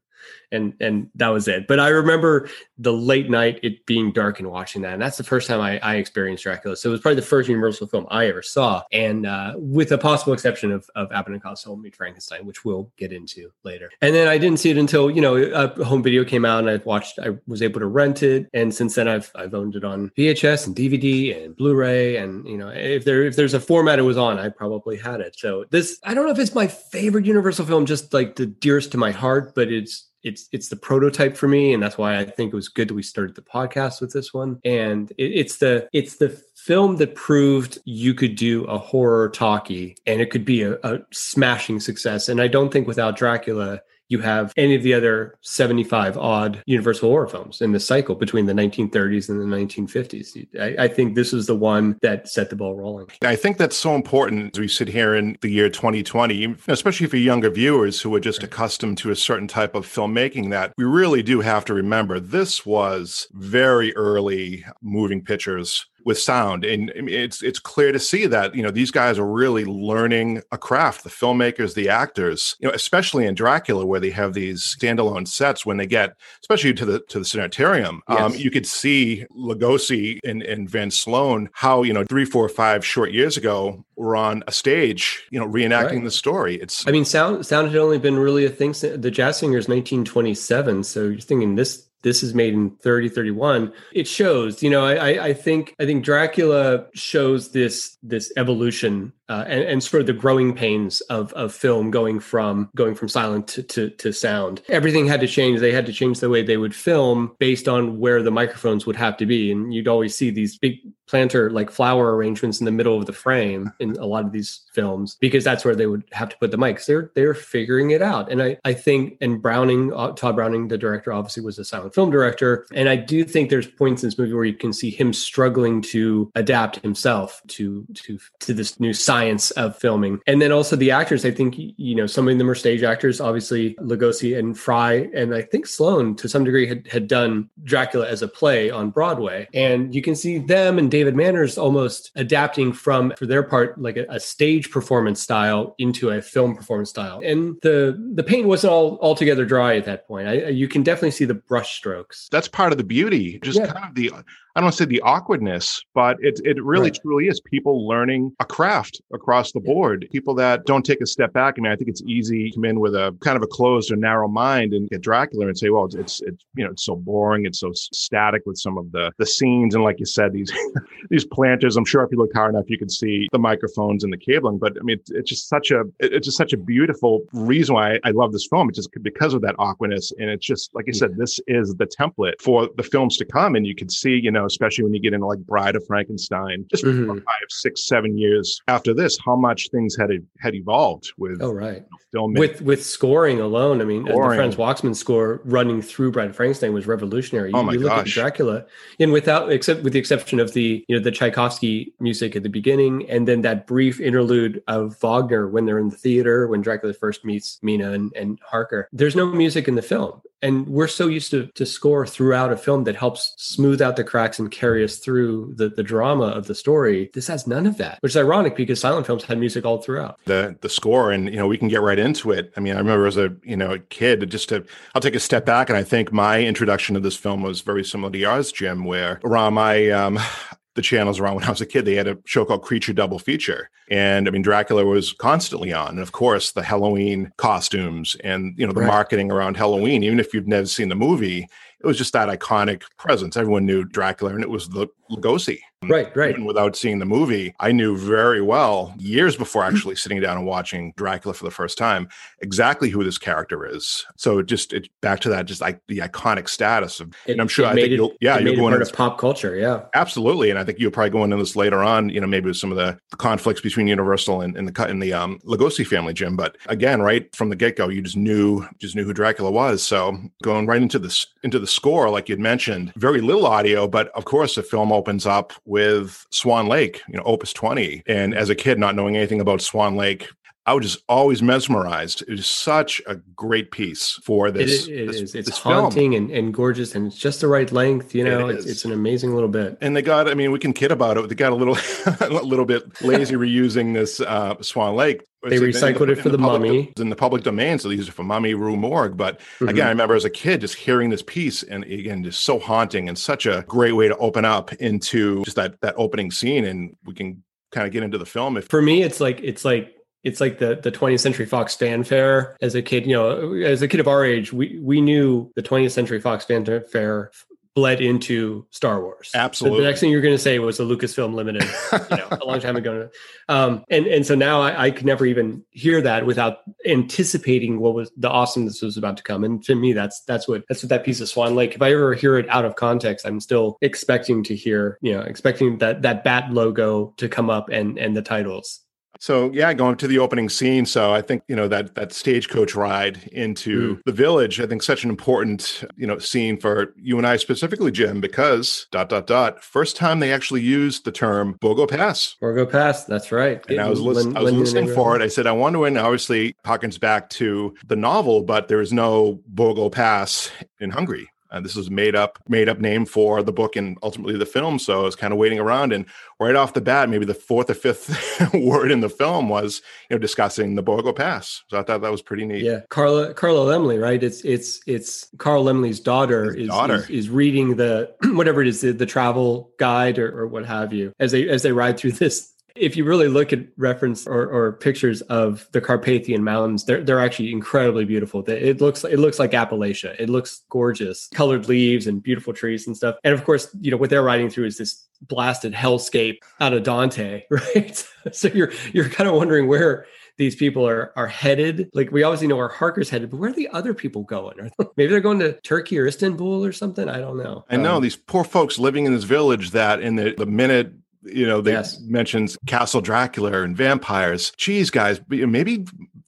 and 0.51 0.73
and 0.79 1.09
that 1.15 1.29
was 1.29 1.47
it. 1.47 1.67
But 1.67 1.79
I 1.79 1.89
remember 1.89 2.49
the 2.77 2.93
late 2.93 3.29
night, 3.29 3.59
it 3.63 3.85
being 3.85 4.11
dark 4.11 4.39
and 4.39 4.49
watching 4.49 4.81
that, 4.81 4.93
and 4.93 5.01
that's 5.01 5.17
the 5.17 5.23
first 5.23 5.47
time 5.47 5.61
I, 5.61 5.79
I 5.79 5.95
experienced 5.95 6.43
Dracula. 6.43 6.75
So 6.75 6.89
it 6.89 6.91
was 6.91 7.01
probably 7.01 7.15
the 7.15 7.27
first 7.27 7.47
Universal 7.49 7.87
film 7.87 8.07
I 8.09 8.27
ever 8.27 8.41
saw, 8.41 8.83
and 8.91 9.25
uh, 9.25 9.53
with 9.57 9.91
a 9.91 9.97
possible 9.97 10.33
exception 10.33 10.71
of 10.71 10.89
of 10.95 11.11
Abbott 11.11 11.33
and 11.33 11.41
Costello 11.41 11.75
Meet 11.75 11.95
Frankenstein, 11.95 12.45
which 12.45 12.65
we'll 12.65 12.91
get 12.97 13.11
into 13.11 13.51
later. 13.63 13.89
And 14.01 14.15
then 14.15 14.27
I 14.27 14.37
didn't 14.37 14.59
see 14.59 14.69
it 14.69 14.77
until 14.77 15.09
you 15.09 15.21
know 15.21 15.35
a 15.35 15.83
home 15.83 16.03
video 16.03 16.23
came 16.23 16.45
out, 16.45 16.59
and 16.59 16.69
I 16.69 16.77
watched. 16.83 17.19
I 17.19 17.37
was 17.47 17.61
able 17.61 17.79
to 17.79 17.87
rent 17.87 18.23
it, 18.23 18.47
and 18.53 18.73
since 18.73 18.95
then 18.95 19.07
I've 19.07 19.31
I've 19.35 19.53
owned 19.53 19.75
it 19.75 19.83
on 19.83 20.11
VHS 20.17 20.67
and 20.67 20.75
DVD 20.75 21.43
and 21.43 21.55
Blu-ray, 21.55 22.17
and 22.17 22.47
you 22.47 22.57
know 22.57 22.69
if 22.69 23.05
there 23.05 23.23
if 23.23 23.35
there's 23.35 23.53
a 23.53 23.59
format 23.59 23.99
it 23.99 24.03
was 24.03 24.17
on, 24.17 24.39
I 24.39 24.49
probably 24.49 24.97
had 24.97 25.21
it. 25.21 25.37
So 25.37 25.65
this 25.69 25.99
I 26.03 26.13
don't 26.13 26.25
know 26.25 26.31
if 26.31 26.39
it's 26.39 26.55
my 26.55 26.67
favorite 26.67 27.25
Universal 27.25 27.65
film, 27.65 27.85
just 27.85 28.13
like 28.13 28.35
the 28.35 28.45
dearest 28.45 28.91
to 28.91 28.97
my 28.97 29.11
heart, 29.11 29.53
but 29.55 29.71
it's 29.71 30.10
it's 30.23 30.47
it's 30.51 30.69
the 30.69 30.75
prototype 30.75 31.35
for 31.35 31.47
me 31.47 31.73
and 31.73 31.81
that's 31.81 31.97
why 31.97 32.17
i 32.17 32.25
think 32.25 32.53
it 32.53 32.55
was 32.55 32.69
good 32.69 32.87
that 32.87 32.93
we 32.93 33.03
started 33.03 33.35
the 33.35 33.41
podcast 33.41 34.01
with 34.01 34.13
this 34.13 34.33
one. 34.33 34.59
And 34.63 35.11
it, 35.11 35.31
it's 35.31 35.57
the 35.57 35.87
it's 35.93 36.17
the 36.17 36.29
film 36.55 36.97
that 36.97 37.15
proved 37.15 37.79
you 37.85 38.13
could 38.13 38.35
do 38.35 38.63
a 38.65 38.77
horror 38.77 39.29
talkie 39.29 39.97
and 40.05 40.21
it 40.21 40.29
could 40.29 40.45
be 40.45 40.61
a, 40.61 40.73
a 40.83 40.99
smashing 41.11 41.79
success. 41.79 42.29
And 42.29 42.41
i 42.41 42.47
don't 42.47 42.71
think 42.71 42.87
without 42.87 43.15
dracula 43.15 43.81
you 44.11 44.19
have 44.19 44.53
any 44.57 44.75
of 44.75 44.83
the 44.83 44.93
other 44.93 45.37
75 45.41 46.17
odd 46.17 46.61
Universal 46.65 47.09
horror 47.09 47.27
films 47.27 47.61
in 47.61 47.71
the 47.71 47.79
cycle 47.79 48.13
between 48.13 48.45
the 48.45 48.53
1930s 48.53 49.29
and 49.29 49.39
the 49.39 49.55
1950s. 49.55 50.47
I, 50.59 50.83
I, 50.83 50.87
think 50.89 51.15
this 51.15 51.31
is 51.31 51.47
the 51.47 51.55
one 51.55 51.97
that 52.01 52.27
set 52.27 52.49
the 52.49 52.57
ball 52.57 52.75
rolling. 52.75 53.07
I 53.23 53.37
think 53.37 53.57
that's 53.57 53.77
so 53.77 53.95
important 53.95 54.55
as 54.55 54.59
we 54.59 54.67
sit 54.67 54.89
here 54.89 55.15
in 55.15 55.37
the 55.41 55.49
year 55.49 55.69
2020, 55.69 56.57
especially 56.67 57.07
for 57.07 57.15
younger 57.15 57.49
viewers 57.49 58.01
who 58.01 58.13
are 58.13 58.19
just 58.19 58.43
accustomed 58.43 58.97
to 58.99 59.11
a 59.11 59.15
certain 59.15 59.47
type 59.47 59.75
of 59.75 59.87
filmmaking, 59.87 60.49
that 60.49 60.73
we 60.77 60.83
really 60.83 61.23
do 61.23 61.39
have 61.39 61.63
to 61.65 61.73
remember 61.73 62.19
this 62.19 62.65
was 62.65 63.27
very 63.31 63.95
early 63.95 64.65
moving 64.81 65.23
pictures 65.23 65.87
with 66.05 66.17
sound 66.17 66.63
and 66.63 66.91
it's 66.95 67.41
it's 67.41 67.59
clear 67.59 67.91
to 67.91 67.99
see 67.99 68.25
that 68.25 68.55
you 68.55 68.63
know 68.63 68.71
these 68.71 68.91
guys 68.91 69.19
are 69.19 69.25
really 69.25 69.65
learning 69.65 70.41
a 70.51 70.57
craft 70.57 71.03
the 71.03 71.09
filmmakers 71.09 71.73
the 71.73 71.89
actors 71.89 72.55
you 72.59 72.67
know 72.67 72.73
especially 72.73 73.25
in 73.25 73.35
dracula 73.35 73.85
where 73.85 73.99
they 73.99 74.09
have 74.09 74.33
these 74.33 74.75
standalone 74.79 75.27
sets 75.27 75.65
when 75.65 75.77
they 75.77 75.85
get 75.85 76.15
especially 76.41 76.73
to 76.73 76.85
the 76.85 76.99
to 77.07 77.19
the 77.19 77.25
sanitarium 77.25 78.01
um, 78.07 78.17
yes. 78.17 78.21
um, 78.21 78.35
you 78.35 78.51
could 78.51 78.65
see 78.65 79.25
lugosi 79.35 80.19
and, 80.23 80.41
and 80.43 80.69
van 80.69 80.89
sloan 80.89 81.49
how 81.53 81.83
you 81.83 81.93
know 81.93 82.03
three 82.05 82.25
four 82.25 82.47
five 82.49 82.85
short 82.85 83.11
years 83.11 83.37
ago 83.37 83.83
were 83.95 84.15
on 84.15 84.43
a 84.47 84.51
stage 84.51 85.27
you 85.29 85.39
know 85.39 85.47
reenacting 85.47 85.95
right. 85.95 86.03
the 86.03 86.11
story 86.11 86.55
it's 86.55 86.87
i 86.87 86.91
mean 86.91 87.05
sound 87.05 87.45
sound 87.45 87.67
had 87.67 87.77
only 87.77 87.99
been 87.99 88.17
really 88.17 88.45
a 88.45 88.49
thing 88.49 88.71
the 88.71 89.11
jazz 89.11 89.37
singers 89.37 89.67
1927 89.67 90.83
so 90.83 91.03
you're 91.03 91.19
thinking 91.19 91.55
this 91.55 91.87
this 92.01 92.23
is 92.23 92.33
made 92.33 92.53
in 92.53 92.71
3031 92.77 93.71
it 93.93 94.07
shows 94.07 94.61
you 94.63 94.69
know 94.69 94.85
i 94.85 95.27
i 95.27 95.33
think 95.33 95.75
i 95.79 95.85
think 95.85 96.03
dracula 96.03 96.85
shows 96.93 97.51
this 97.51 97.97
this 98.03 98.31
evolution 98.37 99.13
uh, 99.31 99.45
and, 99.47 99.63
and 99.63 99.81
sort 99.81 100.01
of 100.01 100.07
the 100.07 100.13
growing 100.13 100.53
pains 100.53 100.99
of, 101.01 101.31
of 101.33 101.53
film 101.53 101.89
going 101.89 102.19
from 102.19 102.69
going 102.75 102.93
from 102.93 103.07
silent 103.07 103.47
to, 103.47 103.63
to, 103.63 103.89
to 103.91 104.11
sound. 104.11 104.61
Everything 104.67 105.07
had 105.07 105.21
to 105.21 105.27
change. 105.27 105.61
They 105.61 105.71
had 105.71 105.85
to 105.85 105.93
change 105.93 106.19
the 106.19 106.29
way 106.29 106.43
they 106.43 106.57
would 106.57 106.75
film 106.75 107.33
based 107.39 107.69
on 107.69 107.97
where 107.97 108.21
the 108.21 108.29
microphones 108.29 108.85
would 108.85 108.97
have 108.97 109.15
to 109.17 109.25
be. 109.25 109.49
And 109.49 109.73
you'd 109.73 109.87
always 109.87 110.17
see 110.17 110.31
these 110.31 110.57
big 110.57 110.79
planter 111.07 111.49
like 111.49 111.69
flower 111.69 112.15
arrangements 112.15 112.59
in 112.61 112.65
the 112.65 112.71
middle 112.71 112.97
of 112.97 113.05
the 113.05 113.13
frame 113.13 113.71
in 113.79 113.91
a 113.97 114.05
lot 114.05 114.25
of 114.25 114.31
these 114.31 114.61
films 114.73 115.17
because 115.19 115.43
that's 115.43 115.65
where 115.65 115.75
they 115.75 115.85
would 115.85 116.03
have 116.11 116.29
to 116.29 116.37
put 116.37 116.51
the 116.51 116.57
mics. 116.57 116.85
They're 116.85 117.11
they're 117.15 117.33
figuring 117.33 117.91
it 117.91 118.01
out. 118.01 118.31
And 118.31 118.41
I, 118.41 118.57
I 118.65 118.73
think 118.73 119.17
and 119.21 119.41
Browning, 119.41 119.93
uh, 119.93 120.11
Tod 120.11 120.35
Browning, 120.35 120.67
the 120.67 120.77
director, 120.77 121.11
obviously 121.13 121.43
was 121.43 121.57
a 121.57 121.65
silent 121.65 121.93
film 121.93 122.11
director. 122.11 122.65
And 122.73 122.89
I 122.89 122.97
do 122.97 123.23
think 123.23 123.49
there's 123.49 123.67
points 123.67 124.03
in 124.03 124.07
this 124.07 124.17
movie 124.17 124.33
where 124.33 124.45
you 124.45 124.53
can 124.53 124.73
see 124.73 124.89
him 124.89 125.13
struggling 125.13 125.81
to 125.83 126.31
adapt 126.35 126.77
himself 126.77 127.41
to 127.49 127.85
to 127.93 128.19
to 128.41 128.53
this 128.53 128.79
new 128.79 128.93
science 128.93 129.20
science 129.21 129.51
of 129.51 129.77
filming. 129.77 130.19
And 130.25 130.41
then 130.41 130.51
also 130.51 130.75
the 130.75 130.91
actors, 130.91 131.25
I 131.25 131.31
think, 131.31 131.55
you 131.57 131.95
know, 131.95 132.07
some 132.07 132.27
of 132.27 132.37
them 132.37 132.49
are 132.49 132.55
stage 132.55 132.81
actors, 132.81 133.21
obviously 133.21 133.75
Lugosi 133.75 134.37
and 134.37 134.57
Frye, 134.57 135.09
and 135.13 135.35
I 135.35 135.43
think 135.43 135.67
Sloan 135.67 136.15
to 136.15 136.27
some 136.27 136.43
degree 136.43 136.65
had, 136.65 136.87
had 136.87 137.07
done 137.07 137.49
Dracula 137.63 138.07
as 138.07 138.23
a 138.23 138.27
play 138.27 138.71
on 138.71 138.89
Broadway. 138.89 139.47
And 139.53 139.93
you 139.93 140.01
can 140.01 140.15
see 140.15 140.39
them 140.39 140.79
and 140.79 140.89
David 140.89 141.15
Manners 141.15 141.57
almost 141.57 142.11
adapting 142.15 142.73
from, 142.73 143.13
for 143.17 143.27
their 143.27 143.43
part, 143.43 143.79
like 143.79 143.97
a, 143.97 144.05
a 144.09 144.19
stage 144.19 144.71
performance 144.71 145.21
style 145.21 145.75
into 145.77 146.09
a 146.09 146.21
film 146.21 146.55
performance 146.55 146.89
style. 146.89 147.21
And 147.23 147.57
the 147.61 148.01
the 148.15 148.23
paint 148.23 148.47
wasn't 148.47 148.73
all 148.73 148.97
altogether 149.01 149.45
dry 149.45 149.75
at 149.77 149.85
that 149.85 150.07
point. 150.07 150.27
I, 150.27 150.33
you 150.49 150.67
can 150.67 150.83
definitely 150.83 151.11
see 151.11 151.25
the 151.25 151.35
brush 151.35 151.75
strokes. 151.75 152.27
That's 152.31 152.47
part 152.47 152.71
of 152.71 152.77
the 152.77 152.83
beauty, 152.83 153.39
just 153.39 153.59
yeah. 153.59 153.71
kind 153.71 153.85
of 153.85 153.95
the 153.95 154.11
I 154.55 154.59
don't 154.59 154.65
want 154.65 154.75
to 154.75 154.83
say 154.83 154.87
the 154.87 155.01
awkwardness, 155.01 155.81
but 155.93 156.17
it 156.19 156.41
it 156.43 156.61
really 156.61 156.89
right. 156.89 156.99
truly 157.01 157.27
is 157.27 157.39
people 157.39 157.87
learning 157.87 158.35
a 158.41 158.45
craft 158.45 159.01
across 159.13 159.53
the 159.53 159.61
board. 159.61 160.07
People 160.11 160.35
that 160.35 160.65
don't 160.65 160.85
take 160.85 160.99
a 160.99 161.05
step 161.05 161.31
back. 161.31 161.55
I 161.57 161.61
mean, 161.61 161.71
I 161.71 161.77
think 161.77 161.89
it's 161.89 162.01
easy 162.03 162.49
to 162.49 162.55
come 162.55 162.65
in 162.65 162.81
with 162.81 162.93
a 162.93 163.15
kind 163.21 163.37
of 163.37 163.43
a 163.43 163.47
closed 163.47 163.93
or 163.93 163.95
narrow 163.95 164.27
mind 164.27 164.73
and 164.73 164.89
get 164.89 165.01
Dracula 165.01 165.47
and 165.47 165.57
say, 165.57 165.69
well, 165.69 165.85
it's, 165.85 165.95
it's 165.95 166.21
it's 166.23 166.45
you 166.55 166.65
know 166.65 166.71
it's 166.71 166.83
so 166.83 166.97
boring, 166.97 167.45
it's 167.45 167.61
so 167.61 167.71
static 167.73 168.41
with 168.45 168.57
some 168.57 168.77
of 168.77 168.91
the 168.91 169.13
the 169.17 169.25
scenes, 169.25 169.73
and 169.73 169.85
like 169.85 169.99
you 169.99 170.05
said, 170.05 170.33
these 170.33 170.51
these 171.09 171.23
planters. 171.23 171.77
I'm 171.77 171.85
sure 171.85 172.03
if 172.03 172.11
you 172.11 172.17
look 172.17 172.33
hard 172.33 172.53
enough, 172.53 172.69
you 172.69 172.77
can 172.77 172.89
see 172.89 173.29
the 173.31 173.39
microphones 173.39 174.03
and 174.03 174.11
the 174.11 174.17
cabling. 174.17 174.57
But 174.57 174.73
I 174.77 174.83
mean, 174.83 174.97
it's, 174.99 175.11
it's 175.11 175.29
just 175.29 175.47
such 175.47 175.71
a 175.71 175.83
it's 175.99 176.25
just 176.25 176.37
such 176.37 176.51
a 176.51 176.57
beautiful 176.57 177.21
reason 177.31 177.75
why 177.75 177.93
I, 177.93 177.99
I 178.05 178.11
love 178.11 178.33
this 178.33 178.47
film. 178.47 178.67
It's 178.67 178.79
just 178.79 178.89
because 179.01 179.33
of 179.33 179.41
that 179.43 179.55
awkwardness, 179.59 180.11
and 180.19 180.29
it's 180.29 180.45
just 180.45 180.75
like 180.75 180.85
I 180.89 180.91
said, 180.91 181.15
this 181.15 181.39
is 181.47 181.73
the 181.75 181.85
template 181.85 182.41
for 182.41 182.67
the 182.75 182.83
films 182.83 183.15
to 183.17 183.25
come, 183.25 183.55
and 183.55 183.65
you 183.65 183.75
can 183.75 183.87
see, 183.87 184.11
you 184.11 184.29
know 184.29 184.40
know, 184.41 184.47
especially 184.47 184.83
when 184.83 184.93
you 184.93 184.99
get 184.99 185.13
into 185.13 185.25
like 185.25 185.39
Bride 185.39 185.75
of 185.75 185.85
Frankenstein, 185.85 186.65
just 186.69 186.83
mm-hmm. 186.83 187.13
five, 187.13 187.47
six, 187.49 187.87
seven 187.87 188.17
years 188.17 188.61
after 188.67 188.93
this, 188.93 189.17
how 189.23 189.35
much 189.35 189.69
things 189.71 189.95
had 189.95 190.09
had 190.39 190.55
evolved 190.55 191.11
with 191.17 191.41
oh 191.41 191.51
right 191.51 191.85
film 192.11 192.33
with 192.33 192.61
with 192.61 192.83
scoring 192.83 193.39
alone. 193.39 193.81
I 193.81 193.85
mean, 193.85 194.05
scoring. 194.05 194.29
the 194.29 194.35
Franz 194.35 194.55
Waxman 194.55 194.95
score 194.95 195.41
running 195.45 195.81
through 195.81 196.11
Bride 196.11 196.29
of 196.29 196.35
Frankenstein 196.35 196.73
was 196.73 196.87
revolutionary. 196.87 197.51
Oh 197.53 197.63
my 197.63 197.73
you 197.73 197.79
look 197.79 197.89
gosh. 197.89 198.07
at 198.07 198.21
Dracula, 198.21 198.65
and 198.99 199.11
without 199.11 199.51
except 199.51 199.83
with 199.83 199.93
the 199.93 199.99
exception 199.99 200.39
of 200.39 200.53
the 200.53 200.83
you 200.87 200.95
know 200.95 201.01
the 201.01 201.11
Tchaikovsky 201.11 201.93
music 201.99 202.35
at 202.35 202.43
the 202.43 202.49
beginning, 202.49 203.09
and 203.09 203.27
then 203.27 203.41
that 203.41 203.67
brief 203.67 203.99
interlude 203.99 204.61
of 204.67 204.99
Wagner 204.99 205.47
when 205.47 205.65
they're 205.65 205.79
in 205.79 205.89
the 205.89 205.97
theater 205.97 206.47
when 206.47 206.61
Dracula 206.61 206.93
first 206.93 207.25
meets 207.25 207.59
Mina 207.61 207.91
and, 207.91 208.11
and 208.15 208.39
Harker. 208.45 208.87
There's 208.91 209.15
no 209.15 209.25
music 209.25 209.67
in 209.67 209.75
the 209.75 209.81
film 209.81 210.21
and 210.41 210.67
we're 210.67 210.87
so 210.87 211.07
used 211.07 211.31
to, 211.31 211.47
to 211.47 211.65
score 211.65 212.07
throughout 212.07 212.51
a 212.51 212.57
film 212.57 212.83
that 212.85 212.95
helps 212.95 213.33
smooth 213.37 213.81
out 213.81 213.95
the 213.95 214.03
cracks 214.03 214.30
and 214.39 214.51
carry 214.51 214.83
us 214.83 214.97
through 214.97 215.53
the, 215.55 215.69
the 215.69 215.83
drama 215.83 216.25
of 216.25 216.47
the 216.47 216.55
story 216.55 217.09
this 217.13 217.27
has 217.27 217.47
none 217.47 217.65
of 217.65 217.77
that 217.77 217.97
which 218.01 218.11
is 218.11 218.17
ironic 218.17 218.55
because 218.55 218.79
silent 218.79 219.05
films 219.05 219.23
had 219.23 219.37
music 219.37 219.65
all 219.65 219.79
throughout 219.79 220.19
the 220.25 220.55
the 220.61 220.69
score 220.69 221.11
and 221.11 221.29
you 221.29 221.37
know 221.37 221.47
we 221.47 221.57
can 221.57 221.67
get 221.67 221.81
right 221.81 221.99
into 221.99 222.31
it 222.31 222.51
i 222.57 222.59
mean 222.59 222.75
i 222.75 222.79
remember 222.79 223.05
as 223.05 223.17
a 223.17 223.33
you 223.43 223.55
know 223.55 223.71
a 223.71 223.79
kid 223.79 224.29
just 224.29 224.49
to 224.49 224.65
i'll 224.95 225.01
take 225.01 225.15
a 225.15 225.19
step 225.19 225.45
back 225.45 225.69
and 225.69 225.77
i 225.77 225.83
think 225.83 226.11
my 226.11 226.41
introduction 226.41 226.95
to 226.95 227.01
this 227.01 227.17
film 227.17 227.41
was 227.41 227.61
very 227.61 227.83
similar 227.83 228.11
to 228.11 228.17
yours 228.17 228.51
jim 228.51 228.85
where 228.85 229.19
around 229.23 229.53
my 229.53 229.89
um 229.89 230.19
the 230.75 230.81
channels 230.81 231.19
around 231.19 231.35
when 231.35 231.43
I 231.43 231.49
was 231.49 231.61
a 231.61 231.65
kid, 231.65 231.85
they 231.85 231.95
had 231.95 232.07
a 232.07 232.17
show 232.25 232.45
called 232.45 232.61
Creature 232.61 232.93
Double 232.93 233.19
Feature. 233.19 233.69
And 233.89 234.27
I 234.27 234.31
mean, 234.31 234.41
Dracula 234.41 234.85
was 234.85 235.11
constantly 235.11 235.73
on. 235.73 235.89
And 235.89 235.99
of 235.99 236.13
course, 236.13 236.53
the 236.53 236.63
Halloween 236.63 237.31
costumes 237.37 238.15
and, 238.23 238.53
you 238.57 238.65
know, 238.65 238.71
the 238.71 238.81
right. 238.81 238.87
marketing 238.87 239.31
around 239.31 239.57
Halloween, 239.57 240.03
even 240.03 240.19
if 240.19 240.33
you've 240.33 240.47
never 240.47 240.67
seen 240.67 240.87
the 240.87 240.95
movie, 240.95 241.47
it 241.83 241.87
was 241.87 241.97
just 241.97 242.13
that 242.13 242.29
iconic 242.29 242.83
presence. 242.97 243.37
Everyone 243.37 243.65
knew 243.65 243.83
Dracula, 243.83 244.33
and 244.33 244.43
it 244.43 244.49
was 244.49 244.69
the 244.69 244.87
Lugosi. 245.11 245.59
Right, 245.83 246.15
right. 246.15 246.29
Even 246.29 246.45
without 246.45 246.75
seeing 246.75 246.99
the 246.99 247.07
movie, 247.07 247.55
I 247.59 247.71
knew 247.71 247.97
very 247.97 248.39
well 248.39 248.93
years 248.99 249.35
before 249.35 249.63
actually 249.63 249.95
sitting 249.95 250.21
down 250.21 250.37
and 250.37 250.45
watching 250.45 250.93
Dracula 250.95 251.33
for 251.33 251.43
the 251.43 251.49
first 251.49 251.75
time 251.75 252.07
exactly 252.39 252.89
who 252.89 253.03
this 253.03 253.17
character 253.17 253.65
is. 253.65 254.05
So 254.15 254.43
just 254.43 254.73
it, 254.73 254.89
back 255.01 255.21
to 255.21 255.29
that, 255.29 255.47
just 255.47 255.59
like 255.59 255.81
the 255.87 255.97
iconic 255.97 256.47
status 256.49 256.99
of. 256.99 257.15
It, 257.25 257.31
and 257.31 257.41
I'm 257.41 257.47
sure 257.47 257.65
I 257.65 257.73
think 257.73 257.89
you'll, 257.89 258.13
yeah, 258.21 258.37
you're 258.37 258.55
going 258.55 258.73
into 258.73 258.85
of 258.85 258.93
pop 258.93 259.17
culture. 259.17 259.55
Yeah, 259.55 259.85
absolutely. 259.95 260.51
And 260.51 260.59
I 260.59 260.63
think 260.63 260.77
you'll 260.77 260.91
probably 260.91 261.09
go 261.09 261.23
into 261.23 261.37
this 261.37 261.55
later 261.55 261.81
on. 261.83 262.09
You 262.09 262.21
know, 262.21 262.27
maybe 262.27 262.45
with 262.45 262.57
some 262.57 262.71
of 262.71 262.77
the, 262.77 262.99
the 263.09 263.17
conflicts 263.17 263.61
between 263.61 263.87
Universal 263.87 264.41
and, 264.41 264.55
and 264.55 264.67
the 264.67 264.87
in 264.87 264.99
the 264.99 265.13
um, 265.13 265.39
Lugosi 265.45 265.85
family, 265.85 266.13
Jim. 266.13 266.35
But 266.35 266.57
again, 266.67 267.01
right 267.01 267.35
from 267.35 267.49
the 267.49 267.55
get 267.55 267.75
go, 267.75 267.89
you 267.89 268.03
just 268.03 268.17
knew 268.17 268.67
just 268.77 268.95
knew 268.95 269.03
who 269.03 269.13
Dracula 269.13 269.49
was. 269.49 269.81
So 269.81 270.15
going 270.43 270.67
right 270.67 270.81
into 270.81 270.99
this 270.99 271.25
into 271.41 271.57
the 271.57 271.65
score, 271.71 272.09
like 272.09 272.29
you'd 272.29 272.39
mentioned, 272.39 272.93
very 272.95 273.21
little 273.21 273.45
audio, 273.45 273.87
but 273.87 274.09
of 274.09 274.25
course 274.25 274.55
the 274.55 274.63
film 274.63 274.91
opens 274.91 275.25
up 275.25 275.53
with 275.65 276.25
Swan 276.31 276.67
Lake, 276.67 277.01
you 277.07 277.17
know, 277.17 277.23
Opus 277.23 277.53
20. 277.53 278.03
And 278.07 278.33
as 278.33 278.49
a 278.49 278.55
kid, 278.55 278.77
not 278.79 278.95
knowing 278.95 279.15
anything 279.15 279.41
about 279.41 279.61
Swan 279.61 279.95
Lake, 279.95 280.27
I 280.65 280.73
was 280.73 280.85
just 280.85 281.03
always 281.09 281.41
mesmerized. 281.41 282.21
It 282.27 282.39
is 282.39 282.45
such 282.45 283.01
a 283.07 283.15
great 283.15 283.71
piece 283.71 284.11
for 284.23 284.51
this. 284.51 284.87
It, 284.87 284.93
it 284.93 285.07
this, 285.07 285.15
is. 285.15 285.35
It's 285.35 285.49
this 285.49 285.57
haunting 285.57 286.13
and, 286.13 286.29
and 286.29 286.53
gorgeous, 286.53 286.93
and 286.93 287.07
it's 287.07 287.17
just 287.17 287.41
the 287.41 287.47
right 287.47 287.71
length. 287.71 288.13
You 288.13 288.23
know, 288.23 288.47
it 288.47 288.57
it's, 288.57 288.65
it's, 288.67 288.85
an 288.85 288.91
amazing 288.91 289.33
little 289.33 289.49
bit. 289.49 289.77
And 289.81 289.95
they 289.95 290.03
got. 290.03 290.29
I 290.29 290.35
mean, 290.35 290.51
we 290.51 290.59
can 290.59 290.73
kid 290.73 290.91
about 290.91 291.17
it. 291.17 291.27
They 291.29 291.35
got 291.35 291.51
a 291.51 291.55
little, 291.55 291.77
a 292.21 292.43
little 292.43 292.65
bit 292.65 293.01
lazy 293.01 293.35
reusing 293.35 293.95
this 293.95 294.19
uh, 294.19 294.61
Swan 294.61 294.95
Lake. 294.95 295.23
They 295.43 295.57
recycled 295.57 296.05
the, 296.05 296.11
it 296.11 296.15
for 296.19 296.29
the, 296.29 296.37
the 296.37 296.43
public, 296.43 296.61
mummy 296.61 296.93
in 296.97 297.09
the 297.09 297.15
public 297.15 297.41
domain, 297.41 297.79
so 297.79 297.89
these 297.89 298.07
are 298.07 298.11
for 298.11 298.23
Mummy 298.23 298.53
Rue 298.53 298.77
Morgue. 298.77 299.17
But 299.17 299.39
mm-hmm. 299.39 299.69
again, 299.69 299.87
I 299.87 299.89
remember 299.89 300.13
as 300.13 300.25
a 300.25 300.29
kid 300.29 300.61
just 300.61 300.75
hearing 300.75 301.09
this 301.09 301.23
piece, 301.23 301.63
and 301.63 301.83
again, 301.85 302.23
just 302.23 302.43
so 302.43 302.59
haunting 302.59 303.09
and 303.09 303.17
such 303.17 303.47
a 303.47 303.65
great 303.67 303.93
way 303.93 304.07
to 304.07 304.15
open 304.17 304.45
up 304.45 304.71
into 304.73 305.43
just 305.43 305.55
that 305.55 305.81
that 305.81 305.95
opening 305.97 306.29
scene, 306.29 306.65
and 306.65 306.95
we 307.03 307.15
can 307.15 307.41
kind 307.71 307.87
of 307.87 307.93
get 307.93 308.03
into 308.03 308.19
the 308.19 308.25
film. 308.25 308.57
If 308.57 308.67
for 308.67 308.83
me, 308.83 309.01
it's 309.01 309.19
like 309.19 309.39
it's 309.41 309.65
like 309.65 309.95
it's 310.23 310.39
like 310.39 310.59
the 310.59 310.75
the 310.75 310.91
20th 310.91 311.19
century 311.19 311.45
fox 311.45 311.75
fanfare 311.75 312.55
as 312.61 312.75
a 312.75 312.81
kid 312.81 313.05
you 313.05 313.13
know 313.13 313.53
as 313.53 313.81
a 313.81 313.87
kid 313.87 313.99
of 313.99 314.07
our 314.07 314.23
age 314.23 314.53
we 314.53 314.79
we 314.81 315.01
knew 315.01 315.51
the 315.55 315.63
20th 315.63 315.91
century 315.91 316.19
fox 316.19 316.45
fanfare 316.45 317.31
bled 317.73 318.01
into 318.01 318.65
Star 318.71 319.01
Wars. 319.01 319.31
Absolutely. 319.33 319.79
The, 319.79 319.83
the 319.83 319.89
next 319.89 320.01
thing 320.01 320.11
you're 320.11 320.21
going 320.21 320.35
to 320.35 320.41
say 320.41 320.59
was 320.59 320.77
the 320.77 320.83
Lucasfilm 320.83 321.33
Limited, 321.33 321.63
you 321.63 322.17
know, 322.17 322.27
a 322.31 322.45
long 322.45 322.59
time 322.59 322.75
ago. 322.75 323.09
Um, 323.47 323.83
and 323.89 324.07
and 324.07 324.25
so 324.25 324.35
now 324.35 324.61
I, 324.61 324.87
I, 324.87 324.91
could 324.91 325.05
never 325.05 325.25
even 325.25 325.63
hear 325.71 326.01
that 326.01 326.25
without 326.25 326.59
anticipating 326.85 327.79
what 327.79 327.93
was 327.93 328.11
the 328.17 328.29
awesomeness 328.29 328.81
was 328.81 328.97
about 328.97 329.17
to 329.17 329.23
come. 329.23 329.43
And 329.43 329.63
to 329.63 329.75
me, 329.75 329.93
that's 329.93 330.21
that's 330.23 330.47
what 330.47 330.63
that's 330.67 330.83
what 330.83 330.89
that 330.89 331.05
piece 331.05 331.21
of 331.21 331.29
Swan 331.29 331.55
Lake. 331.55 331.75
If 331.75 331.81
I 331.81 331.93
ever 331.93 332.13
hear 332.13 332.37
it 332.37 332.49
out 332.49 332.65
of 332.65 332.75
context, 332.75 333.25
I'm 333.25 333.39
still 333.39 333.77
expecting 333.81 334.43
to 334.45 334.55
hear, 334.55 334.97
you 335.01 335.13
know, 335.13 335.21
expecting 335.21 335.77
that 335.77 336.01
that 336.01 336.23
bat 336.23 336.51
logo 336.51 337.13
to 337.17 337.29
come 337.29 337.49
up 337.49 337.69
and 337.69 337.97
and 337.97 338.15
the 338.15 338.21
titles. 338.21 338.81
So 339.21 339.51
yeah, 339.53 339.71
going 339.73 339.97
to 339.97 340.07
the 340.07 340.17
opening 340.17 340.49
scene. 340.49 340.87
So 340.87 341.13
I 341.13 341.21
think 341.21 341.43
you 341.47 341.55
know 341.55 341.67
that 341.67 341.93
that 341.93 342.11
stagecoach 342.11 342.73
ride 342.73 343.29
into 343.31 343.97
mm. 343.97 344.01
the 344.03 344.11
village. 344.11 344.59
I 344.59 344.65
think 344.65 344.81
such 344.81 345.03
an 345.03 345.11
important 345.11 345.83
you 345.95 346.07
know 346.07 346.17
scene 346.17 346.59
for 346.59 346.93
you 346.97 347.19
and 347.19 347.27
I 347.27 347.37
specifically, 347.37 347.91
Jim, 347.91 348.19
because 348.19 348.87
dot 348.91 349.09
dot 349.09 349.27
dot. 349.27 349.63
First 349.63 349.95
time 349.95 350.19
they 350.19 350.33
actually 350.33 350.61
used 350.61 351.05
the 351.05 351.11
term 351.11 351.55
Borgo 351.61 351.85
Pass. 351.85 352.35
Borgo 352.41 352.65
Pass. 352.65 353.05
That's 353.05 353.31
right. 353.31 353.63
And 353.67 353.77
it, 353.77 353.79
I 353.79 353.87
was, 353.87 354.01
listen, 354.01 354.35
I 354.35 354.41
was 354.41 354.53
listening 354.53 354.91
for 354.91 355.15
it. 355.15 355.21
I 355.21 355.27
said, 355.27 355.45
I 355.45 355.51
wonder 355.51 355.79
when. 355.79 356.01
Obviously, 356.01 356.55
harkens 356.65 356.99
back 356.99 357.29
to 357.29 357.75
the 357.85 357.95
novel, 357.95 358.41
but 358.41 358.69
there 358.69 358.81
is 358.81 358.91
no 358.91 359.39
Borgo 359.45 359.89
Pass 359.89 360.49
in 360.79 360.89
Hungary. 360.89 361.29
Uh, 361.51 361.59
this 361.59 361.75
was 361.75 361.89
made 361.89 362.15
up 362.15 362.39
made 362.47 362.69
up 362.69 362.79
name 362.79 363.05
for 363.05 363.43
the 363.43 363.51
book 363.51 363.75
and 363.75 363.97
ultimately 364.01 364.37
the 364.37 364.45
film. 364.45 364.79
So 364.79 365.01
I 365.01 365.03
was 365.03 365.15
kind 365.15 365.33
of 365.33 365.39
waiting 365.39 365.59
around, 365.59 365.91
and 365.91 366.05
right 366.39 366.55
off 366.55 366.73
the 366.73 366.81
bat, 366.81 367.09
maybe 367.09 367.25
the 367.25 367.33
fourth 367.33 367.69
or 367.69 367.73
fifth 367.73 368.53
word 368.53 368.91
in 368.91 369.01
the 369.01 369.09
film 369.09 369.49
was 369.49 369.81
you 370.09 370.15
know 370.15 370.19
discussing 370.19 370.75
the 370.75 370.81
Borgo 370.81 371.11
Pass. 371.11 371.63
So 371.69 371.79
I 371.79 371.83
thought 371.83 372.01
that 372.01 372.11
was 372.11 372.21
pretty 372.21 372.45
neat. 372.45 372.63
Yeah, 372.63 372.81
Carla 372.89 373.33
Carla 373.33 373.73
Laemmle, 373.73 374.01
right? 374.01 374.21
It's 374.21 374.41
it's 374.41 374.81
it's 374.87 375.29
Carl 375.37 375.65
Laemmle's 375.65 375.99
daughter, 375.99 376.53
is, 376.53 376.67
daughter. 376.69 377.03
Is, 377.03 377.09
is 377.09 377.29
reading 377.29 377.75
the 377.75 378.13
whatever 378.33 378.61
it 378.61 378.67
is 378.67 378.81
the, 378.81 378.93
the 378.93 379.05
travel 379.05 379.71
guide 379.77 380.19
or, 380.19 380.39
or 380.39 380.47
what 380.47 380.65
have 380.65 380.93
you 380.93 381.11
as 381.19 381.31
they 381.31 381.49
as 381.49 381.63
they 381.63 381.71
ride 381.71 381.97
through 381.97 382.13
this 382.13 382.51
if 382.75 382.95
you 382.95 383.03
really 383.03 383.27
look 383.27 383.53
at 383.53 383.59
reference 383.77 384.27
or, 384.27 384.47
or, 384.47 384.73
pictures 384.73 385.21
of 385.23 385.67
the 385.71 385.81
Carpathian 385.81 386.43
Mountains, 386.43 386.85
they're 386.85 387.03
they're 387.03 387.19
actually 387.19 387.51
incredibly 387.51 388.05
beautiful. 388.05 388.43
It 388.47 388.81
looks 388.81 389.03
it 389.03 389.19
looks 389.19 389.39
like 389.39 389.51
Appalachia. 389.51 390.15
It 390.19 390.29
looks 390.29 390.63
gorgeous, 390.69 391.27
colored 391.33 391.67
leaves 391.67 392.07
and 392.07 392.23
beautiful 392.23 392.53
trees 392.53 392.87
and 392.87 392.95
stuff. 392.95 393.15
And 393.23 393.33
of 393.33 393.43
course, 393.43 393.75
you 393.79 393.91
know 393.91 393.97
what 393.97 394.09
they're 394.09 394.23
riding 394.23 394.49
through 394.49 394.65
is 394.65 394.77
this 394.77 395.07
blasted 395.21 395.73
hellscape 395.73 396.39
out 396.59 396.73
of 396.73 396.83
Dante, 396.83 397.43
right? 397.49 398.07
so 398.31 398.47
you're 398.49 398.71
you're 398.93 399.09
kind 399.09 399.29
of 399.29 399.35
wondering 399.35 399.67
where 399.67 400.05
these 400.37 400.55
people 400.55 400.87
are 400.87 401.11
are 401.15 401.27
headed. 401.27 401.89
Like 401.93 402.11
we 402.11 402.23
obviously 402.23 402.47
know 402.47 402.55
where 402.55 402.69
Harker's 402.69 403.09
headed, 403.09 403.29
but 403.29 403.37
where 403.37 403.49
are 403.49 403.53
the 403.53 403.69
other 403.69 403.93
people 403.93 404.23
going? 404.23 404.71
Maybe 404.97 405.11
they're 405.11 405.19
going 405.19 405.39
to 405.39 405.53
Turkey 405.61 405.99
or 405.99 406.07
Istanbul 406.07 406.65
or 406.65 406.71
something. 406.71 407.07
I 407.09 407.19
don't 407.19 407.37
know. 407.37 407.65
I 407.69 407.77
know 407.77 407.97
um, 407.97 408.03
these 408.03 408.15
poor 408.15 408.43
folks 408.43 408.79
living 408.79 409.05
in 409.05 409.13
this 409.13 409.23
village 409.23 409.71
that 409.71 410.01
in 410.01 410.15
the, 410.15 410.33
the 410.37 410.45
minute 410.45 410.93
you 411.23 411.45
know 411.45 411.61
they 411.61 411.71
yes. 411.71 411.99
mentions 412.01 412.57
Castle 412.67 413.01
Dracula 413.01 413.63
and 413.63 413.75
vampires. 413.75 414.51
Geez, 414.57 414.89
guys, 414.89 415.21
maybe 415.29 415.85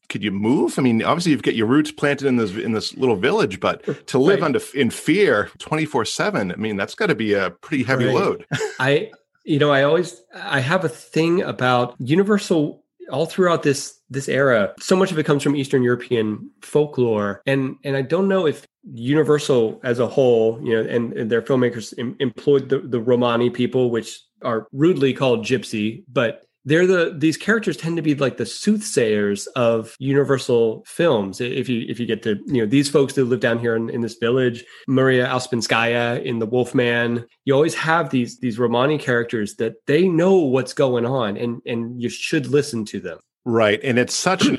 could 0.10 0.24
you 0.24 0.32
move? 0.32 0.78
I 0.78 0.82
mean, 0.82 1.04
obviously 1.04 1.32
you've 1.32 1.44
got 1.44 1.56
your 1.56 1.68
roots 1.68 1.92
planted 1.92 2.28
in 2.28 2.38
this 2.38 2.56
in 2.56 2.74
this 2.74 2.96
little 2.96 3.16
village, 3.16 3.60
but 3.60 4.08
to 4.08 4.20
live 4.20 4.42
right. 4.42 4.46
under 4.46 4.60
in 4.76 4.90
fear 4.90 5.50
twenty 5.58 5.86
four 5.86 6.06
seven, 6.06 6.52
I 6.52 6.56
mean, 6.56 6.78
that's 6.78 6.96
got 6.96 7.08
to 7.08 7.16
be 7.16 7.34
a 7.34 7.50
pretty 7.50 7.84
heavy 7.84 8.06
right. 8.06 8.16
load. 8.16 8.46
I, 8.80 9.12
you 9.44 9.60
know, 9.60 9.72
I 9.72 9.84
always 9.84 10.22
I 10.36 10.60
have 10.60 10.86
a 10.86 10.90
thing 10.90 11.42
about 11.42 11.96
Universal 12.00 12.84
all 13.12 13.26
throughout 13.26 13.64
this 13.64 14.00
this 14.10 14.30
era 14.30 14.74
so 14.80 14.96
much 14.96 15.12
of 15.12 15.20
it 15.20 15.24
comes 15.24 15.44
from 15.44 15.56
eastern 15.56 15.84
european 15.84 16.50
folklore 16.62 17.42
and 17.46 17.76
and 17.84 17.98
i 17.98 18.02
don't 18.02 18.28
know 18.28 18.46
if 18.46 18.66
universal 18.94 19.80
as 19.84 20.00
a 20.00 20.08
whole 20.08 20.60
you 20.64 20.74
know 20.74 20.90
and, 20.90 21.14
and 21.14 21.30
their 21.30 21.42
filmmakers 21.42 21.94
em, 21.98 22.16
employed 22.20 22.70
the, 22.70 22.80
the 22.80 23.00
romani 23.00 23.50
people 23.50 23.92
which 23.92 24.22
are 24.44 24.68
rudely 24.72 25.14
called 25.14 25.46
gypsy 25.46 26.04
but 26.08 26.46
they're 26.66 26.88
the 26.88 27.14
these 27.18 27.38
characters 27.38 27.78
tend 27.78 27.98
to 27.98 28.02
be 28.02 28.16
like 28.16 28.38
the 28.38 28.46
soothsayers 28.46 29.48
of 29.48 29.96
universal 30.00 30.84
films. 30.88 31.42
If 31.42 31.68
you 31.68 31.86
if 31.90 32.00
you 32.00 32.06
get 32.06 32.24
to 32.24 32.40
you 32.46 32.62
know 32.62 32.66
these 32.66 32.90
folks 32.90 33.14
that 33.14 33.26
live 33.26 33.42
down 33.42 33.60
here 33.60 33.76
in, 33.76 33.90
in 33.90 34.02
this 34.02 34.16
village 34.16 34.64
maria 34.88 35.28
Ouspenskaya 35.28 36.24
in 36.24 36.40
the 36.40 36.46
wolfman 36.46 37.26
you 37.46 37.54
always 37.54 37.76
have 37.76 38.10
these 38.10 38.40
these 38.40 38.60
romani 38.60 38.98
characters 38.98 39.56
that 39.56 39.74
they 39.88 40.08
know 40.08 40.36
what's 40.36 40.74
going 40.74 41.06
on 41.06 41.38
and 41.38 41.62
and 41.66 42.02
you 42.02 42.10
should 42.10 42.48
listen 42.48 42.86
to 42.86 43.00
them. 43.00 43.20
Right 43.46 43.80
and 43.84 44.00
it's 44.00 44.16
such 44.16 44.46
an 44.46 44.58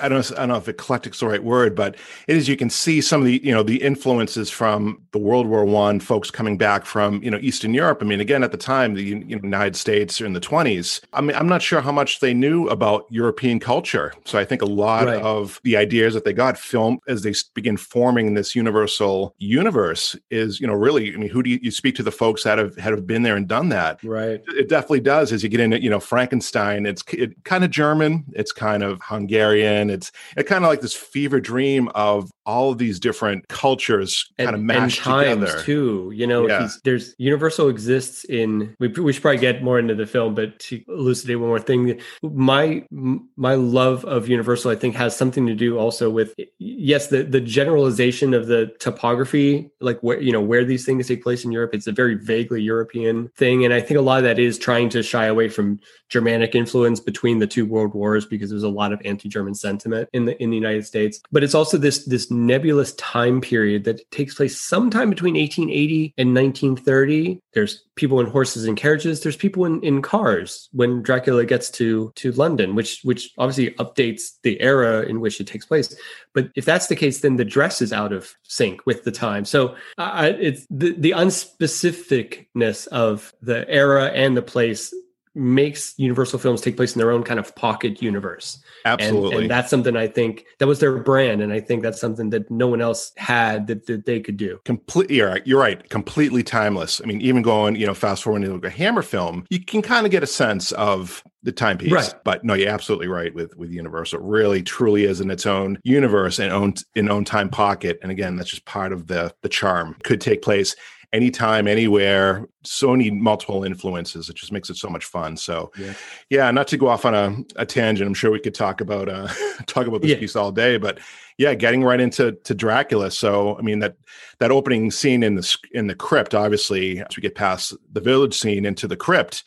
I 0.00 0.08
don't, 0.08 0.30
know, 0.30 0.36
I 0.36 0.40
don't 0.40 0.48
know 0.48 0.56
if 0.56 0.68
eclectic's 0.68 1.20
the 1.20 1.26
right 1.26 1.42
word, 1.42 1.74
but 1.74 1.96
it 2.26 2.36
is. 2.36 2.48
You 2.48 2.56
can 2.56 2.70
see 2.70 3.00
some 3.00 3.20
of 3.20 3.26
the, 3.26 3.40
you 3.44 3.52
know, 3.52 3.62
the 3.62 3.82
influences 3.82 4.50
from 4.50 5.02
the 5.12 5.18
World 5.18 5.46
War 5.46 5.64
One 5.64 6.00
folks 6.00 6.30
coming 6.30 6.56
back 6.56 6.86
from, 6.86 7.22
you 7.22 7.30
know, 7.30 7.38
Eastern 7.40 7.74
Europe. 7.74 7.98
I 8.00 8.04
mean, 8.04 8.20
again, 8.20 8.42
at 8.42 8.52
the 8.52 8.58
time, 8.58 8.94
the 8.94 9.02
you 9.02 9.14
know, 9.14 9.40
United 9.42 9.76
States 9.76 10.20
in 10.20 10.32
the 10.32 10.40
twenties. 10.40 11.00
I 11.12 11.20
mean, 11.20 11.36
I'm 11.36 11.48
not 11.48 11.62
sure 11.62 11.80
how 11.80 11.92
much 11.92 12.20
they 12.20 12.34
knew 12.34 12.68
about 12.68 13.06
European 13.10 13.60
culture. 13.60 14.12
So 14.24 14.38
I 14.38 14.44
think 14.44 14.62
a 14.62 14.66
lot 14.66 15.06
right. 15.06 15.22
of 15.22 15.60
the 15.64 15.76
ideas 15.76 16.14
that 16.14 16.24
they 16.24 16.32
got 16.32 16.58
film 16.58 16.98
as 17.08 17.22
they 17.22 17.34
begin 17.54 17.76
forming 17.76 18.34
this 18.34 18.54
universal 18.54 19.34
universe 19.38 20.16
is, 20.30 20.60
you 20.60 20.66
know, 20.66 20.74
really. 20.74 21.14
I 21.14 21.16
mean, 21.16 21.30
who 21.30 21.42
do 21.42 21.50
you, 21.50 21.58
you 21.62 21.70
speak 21.70 21.94
to 21.96 22.02
the 22.02 22.12
folks 22.12 22.42
that 22.44 22.58
have 22.58 22.76
have 22.76 23.06
been 23.06 23.22
there 23.22 23.36
and 23.36 23.48
done 23.48 23.68
that? 23.70 24.02
Right. 24.02 24.42
It 24.48 24.68
definitely 24.68 25.00
does. 25.00 25.32
As 25.32 25.42
you 25.42 25.48
get 25.48 25.60
into, 25.60 25.82
you 25.82 25.90
know, 25.90 26.00
Frankenstein, 26.00 26.86
it's 26.86 27.02
it, 27.12 27.44
kind 27.44 27.64
of 27.64 27.70
German, 27.70 28.24
it's 28.32 28.52
kind 28.52 28.82
of 28.82 29.00
Hungarian 29.02 29.85
it's 29.90 30.12
it 30.36 30.44
kind 30.44 30.64
of 30.64 30.68
like 30.68 30.80
this 30.80 30.94
fever 30.94 31.40
dream 31.40 31.88
of 31.94 32.30
all 32.44 32.70
of 32.70 32.78
these 32.78 33.00
different 33.00 33.46
cultures 33.48 34.30
kind 34.38 34.54
of 34.54 34.60
mashed 34.60 35.06
and 35.06 35.40
together 35.40 35.62
too. 35.62 36.12
You 36.14 36.26
know, 36.26 36.46
yeah. 36.46 36.68
there's 36.84 37.14
Universal 37.18 37.68
exists 37.68 38.24
in. 38.24 38.74
We, 38.78 38.88
we 38.88 39.12
should 39.12 39.22
probably 39.22 39.40
get 39.40 39.62
more 39.62 39.78
into 39.78 39.94
the 39.94 40.06
film, 40.06 40.34
but 40.34 40.58
to 40.60 40.80
elucidate 40.88 41.40
one 41.40 41.48
more 41.48 41.60
thing, 41.60 42.00
my 42.22 42.84
my 42.90 43.54
love 43.54 44.04
of 44.04 44.28
Universal, 44.28 44.70
I 44.70 44.76
think, 44.76 44.94
has 44.94 45.16
something 45.16 45.46
to 45.46 45.54
do 45.54 45.78
also 45.78 46.08
with 46.10 46.34
yes, 46.58 47.08
the 47.08 47.22
the 47.24 47.40
generalization 47.40 48.34
of 48.34 48.46
the 48.46 48.72
topography, 48.78 49.70
like 49.80 50.00
where 50.00 50.20
you 50.20 50.32
know 50.32 50.40
where 50.40 50.64
these 50.64 50.84
things 50.84 51.08
take 51.08 51.22
place 51.22 51.44
in 51.44 51.52
Europe. 51.52 51.74
It's 51.74 51.86
a 51.86 51.92
very 51.92 52.14
vaguely 52.14 52.62
European 52.62 53.28
thing, 53.36 53.64
and 53.64 53.74
I 53.74 53.80
think 53.80 53.98
a 53.98 54.02
lot 54.02 54.18
of 54.18 54.24
that 54.24 54.38
is 54.38 54.58
trying 54.58 54.88
to 54.90 55.02
shy 55.02 55.26
away 55.26 55.48
from 55.48 55.80
Germanic 56.08 56.54
influence 56.54 57.00
between 57.00 57.38
the 57.38 57.46
two 57.46 57.66
world 57.66 57.94
wars 57.94 58.24
because 58.24 58.50
there's 58.50 58.62
a 58.62 58.68
lot 58.68 58.92
of 58.92 59.00
anti-German 59.04 59.54
sentiment 59.54 60.08
in 60.12 60.24
the 60.24 60.40
in 60.42 60.50
the 60.50 60.56
United 60.56 60.86
States. 60.86 61.20
But 61.32 61.42
it's 61.42 61.54
also 61.54 61.78
this 61.78 62.04
this 62.04 62.30
nebulous 62.30 62.92
time 62.94 63.40
period 63.40 63.84
that 63.84 64.08
takes 64.10 64.34
place 64.34 64.60
sometime 64.60 65.10
between 65.10 65.34
1880 65.34 66.14
and 66.18 66.34
1930. 66.34 67.40
There's 67.54 67.82
people 67.96 68.20
in 68.20 68.26
horses 68.26 68.66
and 68.66 68.76
carriages. 68.76 69.22
There's 69.22 69.36
people 69.36 69.64
in, 69.64 69.80
in 69.82 70.02
cars 70.02 70.68
when 70.72 71.02
Dracula 71.02 71.44
gets 71.44 71.70
to 71.70 72.12
to 72.16 72.32
London, 72.32 72.74
which 72.74 73.00
which 73.02 73.30
obviously 73.38 73.72
updates 73.76 74.38
the 74.42 74.60
era 74.60 75.02
in 75.02 75.20
which 75.20 75.40
it 75.40 75.46
takes 75.46 75.66
place. 75.66 75.96
But 76.34 76.50
if 76.54 76.64
that's 76.64 76.86
the 76.86 76.96
case, 76.96 77.20
then 77.20 77.36
the 77.36 77.44
dress 77.44 77.82
is 77.82 77.92
out 77.92 78.12
of 78.12 78.34
sync 78.42 78.86
with 78.86 79.04
the 79.04 79.12
time. 79.12 79.44
So 79.44 79.74
it's 79.98 80.66
the 80.70 80.92
the 80.92 81.12
unspecificness 81.12 82.86
of 82.88 83.32
the 83.42 83.68
era 83.68 84.06
and 84.06 84.36
the 84.36 84.42
place 84.42 84.94
makes 85.36 85.94
Universal 85.98 86.38
films 86.38 86.60
take 86.60 86.76
place 86.76 86.94
in 86.94 86.98
their 86.98 87.10
own 87.10 87.22
kind 87.22 87.38
of 87.38 87.54
pocket 87.54 88.02
universe. 88.02 88.58
Absolutely. 88.84 89.32
And, 89.32 89.42
and, 89.42 89.50
that's 89.50 89.70
something 89.70 89.96
I 89.96 90.06
think 90.06 90.46
that 90.58 90.66
was 90.66 90.80
their 90.80 90.98
brand. 90.98 91.42
And 91.42 91.52
I 91.52 91.60
think 91.60 91.82
that's 91.82 92.00
something 92.00 92.30
that 92.30 92.50
no 92.50 92.66
one 92.66 92.80
else 92.80 93.12
had 93.16 93.66
that, 93.66 93.86
that 93.86 94.06
they 94.06 94.20
could 94.20 94.36
do. 94.36 94.58
Completely. 94.64 95.16
You're 95.16 95.28
right. 95.28 95.46
You're 95.46 95.60
right. 95.60 95.88
Completely 95.90 96.42
timeless. 96.42 97.00
I 97.02 97.06
mean, 97.06 97.20
even 97.20 97.42
going, 97.42 97.76
you 97.76 97.86
know, 97.86 97.94
fast 97.94 98.22
forward 98.22 98.44
into 98.44 98.66
a 98.66 98.70
Hammer 98.70 99.02
film, 99.02 99.44
you 99.50 99.60
can 99.60 99.82
kind 99.82 100.06
of 100.06 100.12
get 100.12 100.22
a 100.22 100.26
sense 100.26 100.72
of 100.72 101.22
the 101.42 101.52
timepiece. 101.52 101.92
Right. 101.92 102.14
But 102.24 102.44
no, 102.44 102.54
you're 102.54 102.70
absolutely 102.70 103.08
right 103.08 103.34
with, 103.34 103.56
with 103.56 103.70
Universal. 103.70 104.20
It 104.20 104.24
really 104.24 104.62
truly 104.62 105.04
is 105.04 105.20
in 105.20 105.30
its 105.30 105.46
own 105.46 105.78
universe 105.84 106.38
and 106.38 106.52
own 106.52 106.74
in 106.94 107.10
own 107.10 107.24
time 107.24 107.50
pocket. 107.50 107.98
And 108.02 108.10
again, 108.10 108.36
that's 108.36 108.50
just 108.50 108.64
part 108.64 108.92
of 108.92 109.06
the 109.06 109.34
the 109.42 109.48
charm. 109.48 109.96
Could 110.02 110.20
take 110.20 110.42
place 110.42 110.74
anytime, 111.12 111.68
anywhere. 111.68 112.48
So 112.64 112.90
many 112.92 113.10
multiple 113.10 113.64
influences. 113.64 114.28
It 114.28 114.36
just 114.36 114.52
makes 114.52 114.70
it 114.70 114.76
so 114.76 114.88
much 114.88 115.04
fun. 115.04 115.36
So, 115.36 115.70
yeah, 115.78 115.94
yeah 116.30 116.50
not 116.50 116.68
to 116.68 116.76
go 116.76 116.88
off 116.88 117.04
on 117.04 117.14
a, 117.14 117.36
a 117.56 117.66
tangent. 117.66 118.06
I'm 118.06 118.14
sure 118.14 118.30
we 118.30 118.40
could 118.40 118.54
talk 118.54 118.80
about 118.80 119.08
uh, 119.08 119.28
talk 119.66 119.86
about 119.86 120.02
this 120.02 120.12
yeah. 120.12 120.18
piece 120.18 120.36
all 120.36 120.52
day, 120.52 120.76
but 120.76 120.98
yeah, 121.38 121.54
getting 121.54 121.84
right 121.84 122.00
into 122.00 122.32
to 122.32 122.54
Dracula. 122.54 123.10
So, 123.10 123.58
I 123.58 123.62
mean 123.62 123.78
that 123.80 123.96
that 124.38 124.50
opening 124.50 124.90
scene 124.90 125.22
in 125.22 125.34
the 125.36 125.56
in 125.72 125.86
the 125.86 125.94
crypt. 125.94 126.34
Obviously, 126.34 127.00
as 127.00 127.16
we 127.16 127.20
get 127.20 127.34
past 127.34 127.74
the 127.92 128.00
village 128.00 128.34
scene 128.34 128.64
into 128.64 128.88
the 128.88 128.96
crypt, 128.96 129.44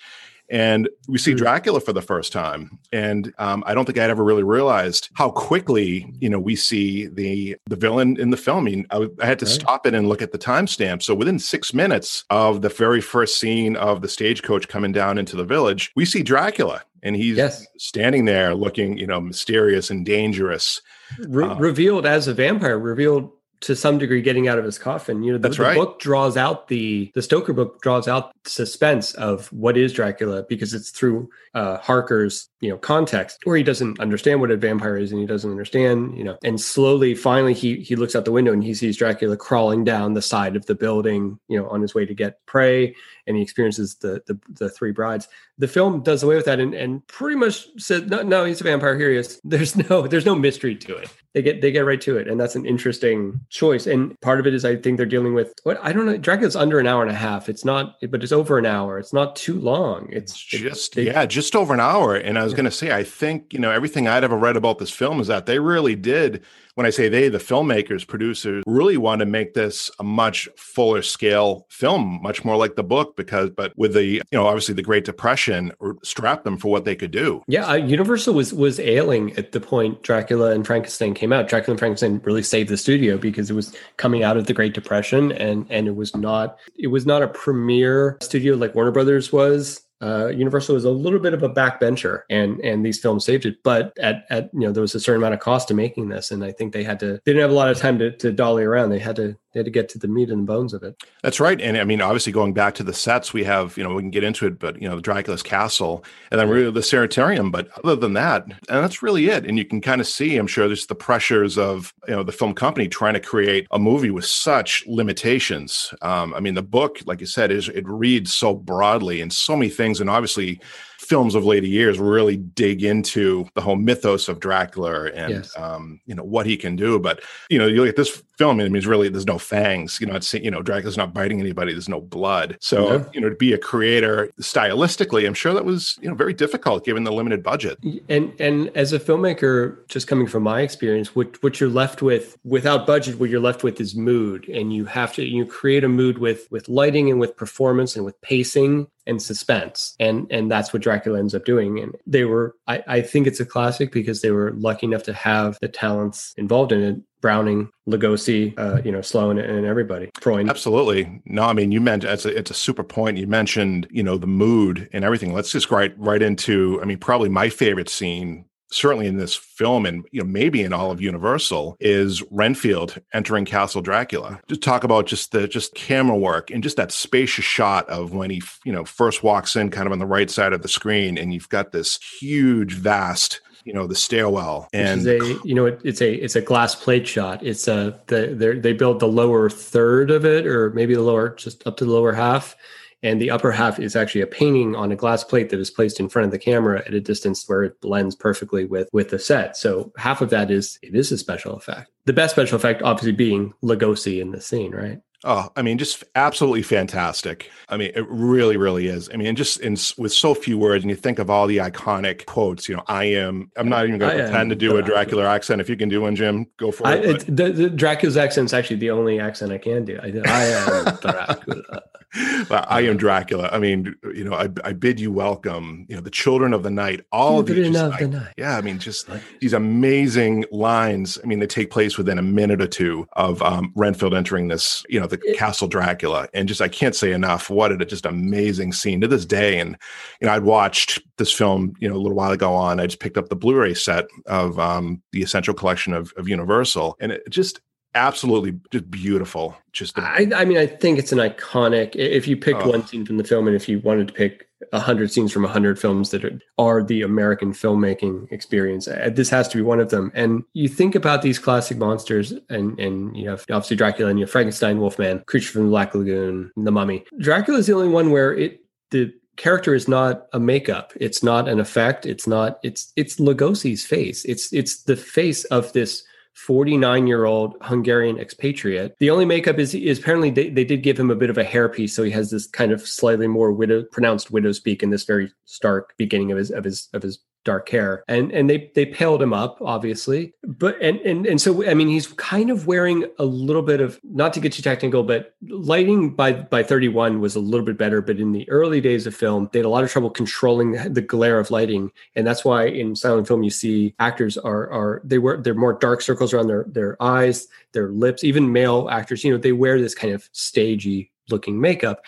and 0.50 0.90
we 1.08 1.18
see 1.18 1.32
mm-hmm. 1.32 1.38
Dracula 1.38 1.80
for 1.80 1.94
the 1.94 2.02
first 2.02 2.34
time. 2.34 2.80
And 2.92 3.34
um, 3.38 3.64
I 3.68 3.74
don't 3.74 3.86
think 3.86 3.98
I'd 3.98 4.10
ever 4.10 4.24
really 4.24 4.44
realized 4.44 5.10
how 5.14 5.30
quickly, 5.32 6.12
you 6.20 6.30
know, 6.30 6.40
we 6.40 6.56
see 6.56 7.08
the 7.08 7.56
the 7.68 7.76
villain 7.76 8.20
in 8.20 8.32
the 8.32 8.38
film. 8.38 8.68
I 8.68 8.72
mean, 8.72 8.86
I, 8.90 9.08
I 9.22 9.26
had 9.26 9.40
to 9.40 9.46
right. 9.46 9.54
stop 9.54 9.86
it 9.86 9.94
and 9.94 10.10
look 10.10 10.22
at 10.22 10.32
the 10.32 10.40
timestamp. 10.40 11.04
So 11.04 11.14
within 11.14 11.40
six 11.40 11.74
minutes 11.74 12.26
of 12.30 12.62
the 12.62 12.70
very 12.70 13.02
first 13.02 13.40
scene 13.40 13.76
of 13.76 14.02
the 14.02 14.10
stagecoach 14.10 14.68
coming 14.68 14.92
down 14.92 15.18
into 15.18 15.36
the 15.36 15.46
village, 15.46 15.92
we 15.96 16.06
see 16.06 16.24
Dracula, 16.24 16.84
and 17.04 17.16
he's 17.16 17.38
yes. 17.38 17.66
standing 17.78 18.26
there 18.26 18.56
looking, 18.56 18.98
you 18.98 19.08
know, 19.08 19.22
mysterious 19.22 19.90
and 19.90 20.06
dangerous. 20.06 20.82
Re- 21.28 21.46
uh, 21.46 21.56
revealed 21.56 22.06
as 22.06 22.28
a 22.28 22.34
vampire, 22.34 22.78
revealed 22.78 23.32
to 23.62 23.76
some 23.76 23.98
degree 23.98 24.22
getting 24.22 24.48
out 24.48 24.58
of 24.58 24.66
his 24.66 24.78
coffin. 24.78 25.22
You 25.22 25.34
know, 25.34 25.38
the, 25.38 25.62
right. 25.62 25.76
book 25.76 26.00
draws 26.00 26.38
out 26.38 26.68
the 26.68 27.12
the 27.14 27.22
Stoker 27.22 27.54
book 27.54 27.82
draws 27.82 28.08
out 28.08 28.32
suspense 28.46 29.14
of 29.16 29.52
what 29.52 29.78
is 29.78 29.92
Dracula 29.94 30.44
because 30.48 30.74
it's 30.74 30.92
through 30.92 31.30
uh, 31.54 31.78
Harker's 31.80 32.50
you 32.62 32.70
know 32.70 32.78
context 32.78 33.40
where 33.44 33.58
he 33.58 33.64
doesn't 33.64 34.00
understand 34.00 34.40
what 34.40 34.52
a 34.52 34.58
vampire 34.58 34.98
is 34.98 35.12
and 35.12 35.20
he 35.20 35.28
doesn't 35.28 35.52
understand 35.52 36.18
you 36.18 36.24
know 36.24 36.38
and 36.44 36.60
slowly 36.60 37.16
finally 37.16 37.54
he 37.54 37.78
he 37.82 37.96
looks 37.96 38.16
out 38.16 38.26
the 38.26 38.32
window 38.32 38.54
and 38.54 38.64
he 38.64 38.74
sees 38.74 38.98
Dracula 38.98 39.36
crawling 39.36 39.84
down 39.84 40.14
the 40.14 40.22
side 40.22 40.56
of 40.56 40.66
the 40.66 40.76
building 40.76 41.40
you 41.48 41.60
know 41.60 41.68
on 41.70 41.82
his 41.82 41.94
way 41.94 42.06
to 42.06 42.14
get 42.14 42.46
prey 42.46 42.96
and 43.28 43.36
he 43.36 43.44
experiences 43.44 43.96
the 43.96 44.22
the, 44.28 44.40
the 44.50 44.70
three 44.70 44.92
brides. 44.92 45.28
The 45.58 45.68
film 45.68 46.02
does 46.02 46.24
away 46.24 46.36
with 46.36 46.46
that 46.46 46.60
and, 46.60 46.74
and 46.74 47.06
pretty 47.08 47.36
much 47.36 47.68
said 47.78 48.10
no 48.10 48.22
no 48.22 48.46
he's 48.46 48.62
a 48.62 48.64
vampire 48.64 48.98
here 48.98 49.12
he 49.12 49.18
is. 49.18 49.40
There's 49.50 49.76
no 49.76 50.08
there's 50.08 50.26
no 50.26 50.36
mystery 50.36 50.76
to 50.76 50.96
it. 50.96 51.10
They 51.34 51.44
get 51.44 51.62
they 51.62 51.72
get 51.72 51.82
right 51.82 52.02
to 52.02 52.18
it 52.18 52.28
and 52.28 52.40
that's 52.40 52.56
an 52.56 52.66
interesting 52.66 53.40
choice 53.50 53.86
and 53.86 54.20
part 54.22 54.40
of 54.40 54.48
it 54.48 54.54
is 54.56 54.66
I 54.66 54.76
think 54.76 54.98
they're 54.98 55.06
dealing 55.06 55.36
with 55.36 55.54
what 55.64 55.80
I 55.84 55.94
don't 55.94 56.08
know 56.08 56.18
Dracula's 56.18 56.56
under 56.56 56.80
an 56.80 56.88
hour 56.88 57.04
and 57.04 57.12
a 57.12 57.16
half. 57.16 57.50
It's 57.50 57.64
not 57.64 57.98
but 58.10 58.24
it's 58.24 58.32
over 58.32 58.58
an 58.58 58.66
hour. 58.66 58.98
It's 58.98 59.14
not 59.14 59.36
too 59.36 59.60
long. 59.60 60.10
It's, 60.12 60.34
just 60.34 60.98
it, 60.98 61.06
yeah 61.06 61.28
just 61.28 61.56
over 61.56 61.74
an 61.74 61.80
hour 61.80 62.16
and 62.16 62.40
I 62.40 62.44
was 62.44 62.54
yeah. 62.54 62.58
going 62.58 62.66
to 62.66 62.72
say 62.72 62.92
I 62.92 63.04
think 63.04 63.54
you 63.54 63.60
know 63.60 63.70
everything 63.70 64.08
I'd 64.08 64.24
ever 64.24 64.38
read 64.38 64.58
about 64.58 64.80
this 64.80 64.90
film 64.90 65.20
is 65.20 65.28
that 65.28 65.46
they 65.46 65.60
really 65.60 65.96
did 65.96 66.44
when 66.80 66.86
I 66.86 66.92
say 66.92 67.10
they, 67.10 67.28
the 67.28 67.40
filmmakers, 67.40 68.08
producers, 68.08 68.64
really 68.66 68.96
want 68.96 69.20
to 69.20 69.26
make 69.26 69.54
this 69.54 69.92
a 70.00 70.04
much 70.06 70.48
fuller 70.56 71.02
scale 71.02 71.68
film, 71.70 72.22
much 72.24 72.46
more 72.46 72.56
like 72.56 72.78
the 72.78 72.86
book, 72.86 73.18
because, 73.18 73.50
but 73.50 73.74
with 73.76 73.94
the, 73.94 74.06
you 74.06 74.22
know, 74.32 74.48
obviously 74.48 74.74
the 74.74 74.82
Great 74.82 75.04
Depression 75.04 75.74
strapped 76.04 76.46
them 76.46 76.58
for 76.58 76.72
what 76.72 76.86
they 76.86 76.96
could 76.96 77.12
do. 77.12 77.44
Yeah, 77.50 77.68
uh, 77.68 77.74
Universal 77.74 78.34
was 78.34 78.54
was 78.54 78.80
ailing 78.80 79.36
at 79.36 79.52
the 79.52 79.60
point 79.60 80.04
Dracula 80.04 80.52
and 80.52 80.66
Frankenstein 80.66 81.14
came 81.14 81.34
out. 81.34 81.50
Dracula 81.50 81.74
and 81.74 81.80
Frankenstein 81.80 82.22
really 82.24 82.44
saved 82.44 82.70
the 82.70 82.78
studio 82.78 83.18
because 83.18 83.52
it 83.52 83.56
was 83.56 83.76
coming 83.98 84.24
out 84.24 84.38
of 84.38 84.48
the 84.48 84.54
Great 84.54 84.74
Depression, 84.74 85.34
and 85.34 85.66
and 85.70 85.86
it 85.86 85.98
was 85.98 86.16
not 86.16 86.60
it 86.78 86.88
was 86.88 87.06
not 87.06 87.22
a 87.22 87.28
premier 87.28 88.18
studio 88.22 88.56
like 88.56 88.74
Warner 88.74 88.92
Brothers 88.92 89.34
was 89.34 89.82
uh, 90.02 90.28
Universal 90.28 90.76
was 90.76 90.86
a 90.86 90.92
little 90.92 91.20
bit 91.20 91.34
of 91.34 91.44
a 91.44 91.50
backbencher, 91.50 92.22
and 92.30 92.60
and 92.62 92.86
these 92.86 93.00
films 93.00 93.26
saved 93.26 93.46
it. 93.46 93.58
But 93.64 93.98
at 94.00 94.26
at 94.30 94.50
you 94.54 94.62
know 94.62 94.72
there 94.72 94.82
was 94.82 94.96
a 94.96 95.00
certain 95.00 95.22
amount 95.22 95.34
of 95.34 95.42
cost 95.42 95.68
to 95.68 95.74
making 95.74 96.10
this, 96.10 96.32
and 96.32 96.44
I 96.44 96.52
think 96.52 96.74
they 96.74 96.84
had 96.84 97.00
to 97.02 97.20
they 97.26 97.34
didn't 97.34 97.42
have 97.42 97.52
a 97.52 97.56
lot 97.56 97.70
of 97.70 97.78
time 97.78 98.00
to, 98.00 98.12
to 98.18 98.32
dolly 98.32 98.64
around. 98.64 98.90
They 98.90 99.00
had 99.00 99.18
to 99.18 99.36
they 99.54 99.60
had 99.60 99.66
to 99.66 99.72
get 99.72 99.90
to 99.90 100.00
the 100.00 100.08
meat 100.08 100.30
and 100.30 100.42
the 100.42 100.52
bones 100.52 100.74
of 100.74 100.84
it. 100.84 101.02
That's 101.24 101.40
right, 101.40 101.60
and 101.60 101.78
I 101.78 101.84
mean 101.84 102.02
obviously 102.02 102.32
going 102.32 102.54
back 102.54 102.76
to 102.76 102.84
the 102.84 102.94
sets, 102.94 103.34
we 103.34 103.44
have 103.46 103.78
you 103.78 103.84
know 103.84 103.94
we 103.94 104.02
can 104.02 104.12
get 104.12 104.24
into 104.24 104.46
it, 104.46 104.60
but 104.60 104.82
you 104.82 104.88
know 104.88 105.00
Dracula's 105.00 105.44
castle, 105.44 106.04
and 106.32 106.40
then 106.40 106.50
really 106.50 106.72
the 106.72 106.84
Sanitarium. 106.84 107.52
But 107.52 107.70
other 107.84 107.96
than 107.96 108.14
that, 108.14 108.46
and 108.46 108.84
that's 108.84 109.02
really 109.02 109.30
it. 109.30 109.46
And 109.46 109.58
you 109.58 109.66
can 109.66 109.82
kind 109.82 110.02
of 110.02 110.08
see, 110.08 110.38
I'm 110.38 110.48
sure, 110.48 110.68
there's 110.68 110.88
the 110.88 110.96
pressures 110.96 111.58
of 111.58 111.94
you 112.08 112.16
know 112.16 112.24
the 112.24 112.32
film 112.32 112.54
company 112.54 112.88
trying 112.88 113.14
to 113.14 113.20
create 113.20 113.68
a 113.72 113.80
movie 113.80 114.12
with 114.12 114.26
such 114.26 114.84
limitations. 114.88 115.94
Um, 116.02 116.34
I 116.34 116.40
mean, 116.40 116.54
the 116.54 116.64
book, 116.64 117.00
like 117.06 117.20
you 117.20 117.28
said, 117.28 117.52
is 117.52 117.70
it 117.70 117.88
reads 117.88 118.34
so 118.34 118.54
broadly 118.54 119.22
and 119.22 119.32
so 119.34 119.56
many 119.56 119.70
things, 119.70 120.00
and 120.00 120.10
obviously 120.10 120.60
films 121.10 121.34
of 121.34 121.44
later 121.44 121.66
years 121.66 121.98
really 121.98 122.38
dig 122.38 122.84
into 122.84 123.48
the 123.56 123.62
whole 123.62 123.76
mythos 123.76 124.30
of 124.30 124.40
Dracula 124.40 125.08
and 125.08 125.32
yes. 125.32 125.58
um, 125.58 126.00
you 126.06 126.14
know 126.14 126.24
what 126.24 126.46
he 126.46 126.56
can 126.56 126.76
do. 126.76 127.00
But 127.00 127.22
you 127.50 127.58
know, 127.58 127.66
you 127.66 127.78
look 127.82 127.90
at 127.90 127.96
this 127.96 128.22
film, 128.38 128.60
it 128.60 128.72
means 128.72 128.86
really 128.86 129.10
there's 129.10 129.26
no 129.26 129.40
fangs. 129.40 130.00
You 130.00 130.08
know, 130.08 130.16
it's 130.16 130.34
you 130.36 130.52
know 130.52 130.62
Dracula's 130.62 130.98
not 130.98 131.14
biting 131.14 131.40
anybody. 131.40 131.74
There's 131.74 131.90
no 131.90 132.00
blood. 132.00 132.58
So 132.62 132.94
yeah. 132.94 133.04
you 133.14 133.22
know, 133.22 133.30
to 133.30 133.36
be 133.36 133.54
a 133.54 133.58
creator 133.58 134.30
stylistically, 134.40 135.26
I'm 135.26 135.34
sure 135.34 135.54
that 135.54 135.66
was 135.66 135.98
you 136.02 136.08
know 136.08 136.16
very 136.16 136.34
difficult 136.34 136.86
given 136.86 137.04
the 137.04 137.12
limited 137.12 137.44
budget. 137.44 137.80
And 138.08 138.32
and 138.40 138.70
as 138.76 138.94
a 138.94 139.00
filmmaker, 139.00 139.88
just 139.88 140.08
coming 140.08 140.28
from 140.28 140.44
my 140.44 140.62
experience, 140.62 141.16
what 141.16 141.42
what 141.42 141.60
you're 141.60 141.70
left 141.70 142.04
with 142.04 142.38
without 142.44 142.86
budget, 142.86 143.20
what 143.20 143.32
you're 143.32 143.40
left 143.40 143.64
with 143.64 143.82
is 143.82 143.96
mood, 143.96 144.48
and 144.48 144.72
you 144.72 144.86
have 144.86 145.14
to 145.16 145.26
you 145.26 145.46
create 145.46 145.84
a 145.84 145.90
mood 145.90 146.20
with 146.20 146.48
with 146.52 146.70
lighting 146.70 147.10
and 147.10 147.20
with 147.20 147.36
performance 147.36 147.96
and 147.96 148.06
with 148.06 148.20
pacing 148.22 148.88
and 149.10 149.22
suspense 149.22 149.96
and 150.00 150.28
and 150.30 150.50
that's 150.50 150.72
what 150.72 150.82
dracula 150.82 151.20
ends 151.20 151.36
up 151.36 151.44
doing 151.46 151.80
and 151.80 151.96
they 152.06 152.24
were 152.24 152.56
I, 152.68 152.84
I 152.88 153.02
think 153.02 153.28
it's 153.28 153.40
a 153.40 153.46
classic 153.46 153.92
because 153.92 154.22
they 154.22 154.32
were 154.32 154.52
lucky 154.54 154.86
enough 154.86 155.04
to 155.04 155.14
have 155.14 155.58
the 155.62 155.68
talents 155.68 156.34
involved 156.38 156.72
in 156.72 156.82
it 156.82 157.02
Browning, 157.22 157.70
Lugosi, 157.88 158.58
uh, 158.58 158.82
you 158.84 158.92
know, 158.92 159.02
Sloan, 159.02 159.40
and 159.40 159.66
everybody. 159.66 160.10
Freund. 160.22 160.50
Absolutely. 160.50 161.22
No, 161.26 161.44
I 161.44 161.54
mean, 161.54 161.72
you 161.72 161.82
mentioned 161.82 162.14
it's 162.14 162.26
a, 162.26 162.38
it's 162.38 162.52
a 162.52 162.54
super 162.54 162.84
point. 162.84 163.18
You 163.18 163.28
mentioned, 163.28 163.88
you 163.92 164.04
know, 164.04 164.18
the 164.18 164.28
mood 164.28 164.90
and 164.94 165.04
everything. 165.04 165.34
Let's 165.34 165.52
just 165.52 165.70
right 165.70 165.94
right 165.98 166.22
into. 166.22 166.80
I 166.82 166.86
mean, 166.86 166.98
probably 166.98 167.30
my 167.30 167.50
favorite 167.50 167.90
scene 167.90 168.46
certainly 168.72 169.08
in 169.08 169.18
this 169.18 169.36
film 169.36 169.86
and 169.86 170.06
you 170.12 170.22
know 170.22 170.28
maybe 170.28 170.62
in 170.62 170.74
all 170.74 170.92
of 170.92 171.02
universal 171.02 171.76
is 171.80 172.24
renfield 172.32 173.00
entering 173.14 173.46
castle 173.46 173.82
dracula. 173.82 174.40
To 174.48 174.58
talk 174.58 174.84
about 174.84 175.08
just 175.08 175.32
the 175.32 175.48
just 175.48 175.74
camera 175.76 176.18
work 176.18 176.52
and 176.52 176.64
just 176.64 176.78
that 176.78 176.92
spacious 176.92 177.46
shot 177.46 177.88
of 177.90 178.14
when 178.14 178.30
he 178.30 178.42
you 178.64 178.72
know 178.72 178.86
first 178.86 179.24
walks 179.24 179.56
in 179.56 179.70
kind 179.70 179.88
of 179.88 179.92
on 179.92 180.00
the 180.00 180.06
right 180.06 180.30
side 180.30 180.54
of 180.54 180.62
the 180.62 180.68
screen 180.68 181.18
and 181.18 181.34
you've 181.34 181.50
got 181.50 181.72
this 181.72 182.00
huge 182.02 182.74
vast 182.74 183.42
you 183.66 183.74
know 183.74 183.88
the 183.88 183.96
stairwell 183.96 184.68
and 184.74 185.06
a 185.06 185.20
you 185.44 185.54
know 185.54 185.66
it, 185.66 185.80
it's 185.84 186.02
a 186.02 186.14
it's 186.14 186.36
a 186.36 186.42
glass 186.42 186.76
plate 186.76 187.08
shot. 187.08 187.46
It's 187.46 187.68
a 187.68 188.00
the 188.08 188.60
they 188.62 188.74
build 188.74 189.00
the 189.00 189.08
lower 189.08 189.50
third 189.50 190.12
of 190.12 190.26
it 190.26 190.46
or 190.48 190.72
maybe 190.72 190.96
the 190.96 191.02
lower 191.02 191.30
just 191.36 191.66
up 191.68 191.78
to 191.78 191.86
the 191.86 191.92
lower 191.92 192.14
half 192.14 192.56
and 193.04 193.22
the 193.22 193.32
upper 193.32 193.52
half 193.52 193.80
is 193.80 193.96
actually 193.96 194.22
a 194.22 194.28
painting 194.28 194.76
on 194.76 194.92
a 194.92 194.96
glass 194.96 195.24
plate 195.24 195.50
that 195.50 195.60
is 195.60 195.72
placed 195.72 196.00
in 196.00 196.10
front 196.10 196.26
of 196.26 196.32
the 196.32 196.40
camera 196.40 196.84
at 196.86 196.94
a 196.94 197.02
distance 197.02 197.48
where 197.48 197.64
it 197.64 197.80
blends 197.82 198.16
perfectly 198.16 198.66
with 198.66 198.90
with 198.92 199.10
the 199.10 199.20
set. 199.20 199.58
So 199.58 199.92
half 199.98 200.22
of 200.22 200.30
that 200.32 200.52
is 200.52 200.80
it 200.82 200.96
is 200.96 201.12
a 201.12 201.18
special 201.18 201.56
effect. 201.56 201.92
The 202.06 202.14
best 202.14 202.36
special 202.36 202.56
effect, 202.56 202.82
obviously, 202.82 203.12
being 203.12 203.54
Lugosi 203.64 204.22
in 204.22 204.32
the 204.32 204.42
scene, 204.42 204.72
right? 204.72 205.00
Oh, 205.26 205.50
I 205.58 205.64
mean, 205.64 205.78
just 205.78 206.06
absolutely 206.16 206.64
fantastic. 206.64 207.52
I 207.68 207.76
mean, 207.76 207.92
it 207.94 208.08
really, 208.10 208.56
really 208.56 208.88
is. 208.88 209.10
I 209.14 209.18
mean, 209.18 209.36
just 209.36 209.60
in 209.60 209.74
with 209.98 210.14
so 210.14 210.34
few 210.34 210.58
words, 210.58 210.84
and 210.84 210.90
you 210.90 210.96
think 210.96 211.20
of 211.20 211.30
all 211.30 211.46
the 211.46 211.58
iconic 211.58 212.26
quotes. 212.26 212.70
You 212.70 212.78
know, 212.78 212.84
I 212.88 213.04
am. 213.06 213.52
I'm 213.58 213.68
not 213.68 213.86
even 213.86 214.00
going 214.00 214.18
to 214.18 214.24
pretend 214.24 214.50
to 214.52 214.56
do 214.56 214.78
a 214.78 214.82
Dracula 214.82 215.26
accent. 215.26 215.60
If 215.60 215.70
you 215.70 215.76
can 215.76 215.90
do 215.90 216.02
one, 216.02 216.16
Jim, 216.16 216.48
go 216.56 216.72
for 216.72 216.88
I, 216.88 216.96
it. 216.96 217.26
the, 217.28 217.52
the 217.52 217.70
Dracula's 217.70 218.16
accent 218.16 218.46
is 218.46 218.54
actually 218.54 218.78
the 218.78 218.92
only 218.92 219.20
accent 219.20 219.52
I 219.52 219.58
can 219.58 219.84
do. 219.84 220.00
I, 220.02 220.06
I 220.26 220.44
am 220.46 220.98
Dracula. 221.02 221.84
I 222.50 222.82
am 222.82 222.98
Dracula. 222.98 223.50
I 223.52 223.60
mean, 223.60 223.96
you 224.16 224.24
know, 224.24 224.34
I, 224.34 224.50
I 224.64 224.74
bid 224.74 225.00
you 225.00 225.12
welcome. 225.12 225.86
You 225.88 225.96
know, 225.96 226.02
the 226.02 226.10
children 226.10 226.54
of 226.54 226.64
the 226.64 226.72
night. 226.72 227.06
All 227.12 227.44
children 227.44 227.68
of, 227.68 227.74
just, 227.74 228.02
of 228.02 228.12
the 228.12 228.18
night. 228.20 228.34
Yeah, 228.38 228.58
I 228.58 228.62
mean, 228.62 228.80
just 228.80 229.08
these 229.40 229.54
amazing 229.54 230.46
lines. 230.52 231.20
I 231.24 231.28
mean, 231.28 231.40
they 231.40 231.48
take 231.48 231.70
place 231.70 231.98
within 231.98 232.18
a 232.18 232.24
minute 232.24 232.62
or 232.62 232.68
two 232.68 233.08
of 233.14 233.42
um, 233.44 233.72
Renfield 233.76 234.16
entering 234.16 234.48
this. 234.48 234.84
You 234.90 235.00
know, 235.00 235.06
the 235.06 235.20
it, 235.24 235.38
Castle 235.38 235.68
Dracula, 235.68 236.28
and 236.34 236.48
just 236.48 236.62
I 236.62 236.68
can't 236.68 236.96
say 236.96 237.12
enough. 237.12 237.50
What 237.50 237.72
a 237.72 237.86
just 237.86 238.08
amazing 238.08 238.74
scene 238.74 239.02
to 239.02 239.08
this 239.08 239.26
day. 239.26 239.60
And 239.60 239.78
you 240.20 240.28
know, 240.28 240.34
I'd 240.34 240.44
watched 240.44 241.02
this 241.18 241.32
film, 241.32 241.76
you 241.80 241.88
know, 241.88 241.96
a 241.96 241.98
little 241.98 242.18
while 242.18 242.32
ago 242.32 242.56
on. 242.56 242.80
I 242.80 242.88
just 242.88 243.00
picked 243.00 243.18
up 243.18 243.30
the 243.30 243.36
Blu-ray 243.36 243.76
set 243.76 244.08
of 244.26 244.58
um, 244.58 245.04
the 245.12 245.22
Essential 245.22 245.54
Collection 245.54 245.94
of, 245.94 246.12
of 246.18 246.28
Universal, 246.28 246.98
and 247.00 247.12
it 247.12 247.30
just 247.30 247.62
absolutely 247.96 248.60
just 248.72 248.90
beautiful. 248.90 249.58
Just 249.72 249.98
I 249.98 250.26
mean, 250.46 250.58
I 250.58 250.66
think 250.66 251.00
it's 251.00 251.12
an 251.12 251.20
iconic. 251.20 251.96
If 251.96 252.28
you 252.28 252.38
picked 252.38 252.64
oh. 252.64 252.70
one 252.70 252.86
scene 252.86 253.06
from 253.06 253.18
the 253.18 253.24
film, 253.24 253.48
and 253.48 253.56
if 253.56 253.68
you 253.70 253.80
wanted 253.80 254.08
to 254.08 254.14
pick 254.14 254.48
a 254.74 254.80
hundred 254.80 255.12
scenes 255.12 255.32
from 255.32 255.46
a 255.46 255.48
hundred 255.48 255.80
films 255.80 256.12
that 256.12 256.42
are 256.58 256.84
the 256.84 257.02
American 257.02 257.54
filmmaking 257.54 258.32
experience, 258.32 258.88
uh, 258.88 259.10
this 259.14 259.30
has 259.30 259.48
to 259.50 259.58
be 259.58 259.64
one 259.64 259.80
of 259.80 259.90
them. 259.90 260.12
And 260.14 260.44
you 260.54 260.68
think 260.68 260.96
about 260.96 261.22
these 261.22 261.40
classic 261.40 261.78
monsters, 261.78 262.34
and 262.50 262.80
and 262.80 263.16
you 263.16 263.30
have 263.30 263.46
obviously 263.50 263.78
Dracula, 263.78 264.10
and 264.10 264.20
you 264.20 264.26
have 264.26 264.32
Frankenstein, 264.32 264.80
Wolfman, 264.80 265.24
Creature 265.28 265.54
from 265.54 265.64
the 265.66 265.70
Black 265.70 265.96
Lagoon, 265.96 266.52
The 266.58 266.72
Mummy. 266.72 267.06
Dracula 267.20 267.60
is 267.60 267.68
the 267.68 267.74
only 267.74 267.90
one 267.90 268.12
where 268.12 268.34
it 268.34 268.62
the 268.92 269.14
character 269.40 269.74
is 269.74 269.88
not 269.88 270.28
a 270.34 270.40
makeup 270.40 270.92
it's 270.98 271.24
not 271.24 271.48
an 271.48 271.62
effect 271.62 272.06
it's 272.06 272.28
not 272.28 272.60
it's 272.62 272.92
it's 272.98 273.22
lugosi's 273.22 273.86
face 273.86 274.26
it's 274.26 274.52
it's 274.52 274.84
the 274.84 274.98
face 274.98 275.46
of 275.46 275.72
this 275.72 276.04
49 276.46 277.06
year 277.06 277.26
old 277.26 277.56
Hungarian 277.62 278.18
expatriate. 278.18 278.96
The 279.00 279.10
only 279.10 279.26
makeup 279.26 279.60
is, 279.60 279.76
is 279.76 280.00
apparently 280.00 280.30
they, 280.30 280.50
they 280.50 280.64
did 280.64 280.84
give 280.84 280.98
him 280.98 281.12
a 281.12 281.16
bit 281.16 281.30
of 281.30 281.38
a 281.38 281.44
hairpiece. 281.44 281.92
So 281.92 282.04
he 282.04 282.12
has 282.12 282.32
this 282.32 282.48
kind 282.48 282.72
of 282.72 282.82
slightly 282.82 283.28
more 283.28 283.52
widow, 283.52 283.84
pronounced 283.92 284.32
widow's 284.32 284.60
peak 284.60 284.82
in 284.82 284.90
this 284.90 285.04
very 285.04 285.32
stark 285.46 285.94
beginning 285.98 286.32
of 286.32 286.38
his, 286.38 286.50
of 286.50 286.64
his, 286.64 286.88
of 286.94 287.04
his 287.04 287.20
dark 287.46 287.70
hair. 287.70 288.04
And 288.08 288.32
and 288.32 288.50
they 288.50 288.72
they 288.76 288.86
paled 288.86 289.22
him 289.22 289.34
up 289.34 289.58
obviously. 289.62 290.34
But 290.44 290.80
and 290.82 291.00
and 291.00 291.26
and 291.26 291.42
so 291.42 291.68
i 291.68 291.74
mean 291.74 291.88
he's 291.88 292.08
kind 292.08 292.50
of 292.50 292.68
wearing 292.68 293.06
a 293.18 293.26
little 293.26 293.62
bit 293.62 293.82
of 293.82 294.00
not 294.04 294.34
to 294.34 294.40
get 294.40 294.54
too 294.54 294.62
technical 294.62 295.04
but 295.04 295.36
lighting 295.48 296.16
by 296.16 296.34
by 296.34 296.64
31 296.64 297.20
was 297.20 297.36
a 297.36 297.40
little 297.40 297.66
bit 297.66 297.78
better. 297.78 298.02
But 298.02 298.20
in 298.20 298.32
the 298.32 298.50
early 298.50 298.82
days 298.82 299.08
of 299.08 299.16
film 299.16 299.50
they 299.52 299.60
had 299.60 299.66
a 299.66 299.70
lot 299.70 299.84
of 299.84 299.92
trouble 299.92 300.10
controlling 300.10 300.72
the 300.94 301.02
glare 301.02 301.40
of 301.40 301.52
lighting. 301.52 301.92
And 302.16 302.28
that's 302.28 302.44
why 302.44 302.66
in 302.66 302.96
silent 302.96 303.28
film 303.28 303.44
you 303.44 303.52
see 303.52 303.96
actors 304.00 304.38
are 304.38 304.70
are 304.72 305.02
they 305.04 305.18
wear 305.18 305.38
they're 305.38 305.54
more 305.54 305.74
dark 305.74 306.02
circles 306.02 306.34
around 306.34 306.48
their 306.48 306.66
their 306.68 307.02
eyes 307.02 307.48
their 307.72 307.90
lips. 307.90 308.24
Even 308.24 308.52
male 308.52 308.90
actors 308.92 309.24
you 309.24 309.32
know 309.32 309.38
they 309.38 309.54
wear 309.54 309.80
this 309.80 309.96
kind 309.96 310.14
of 310.14 310.30
stagey 310.34 311.12
looking 311.30 311.62
makeup 311.62 312.02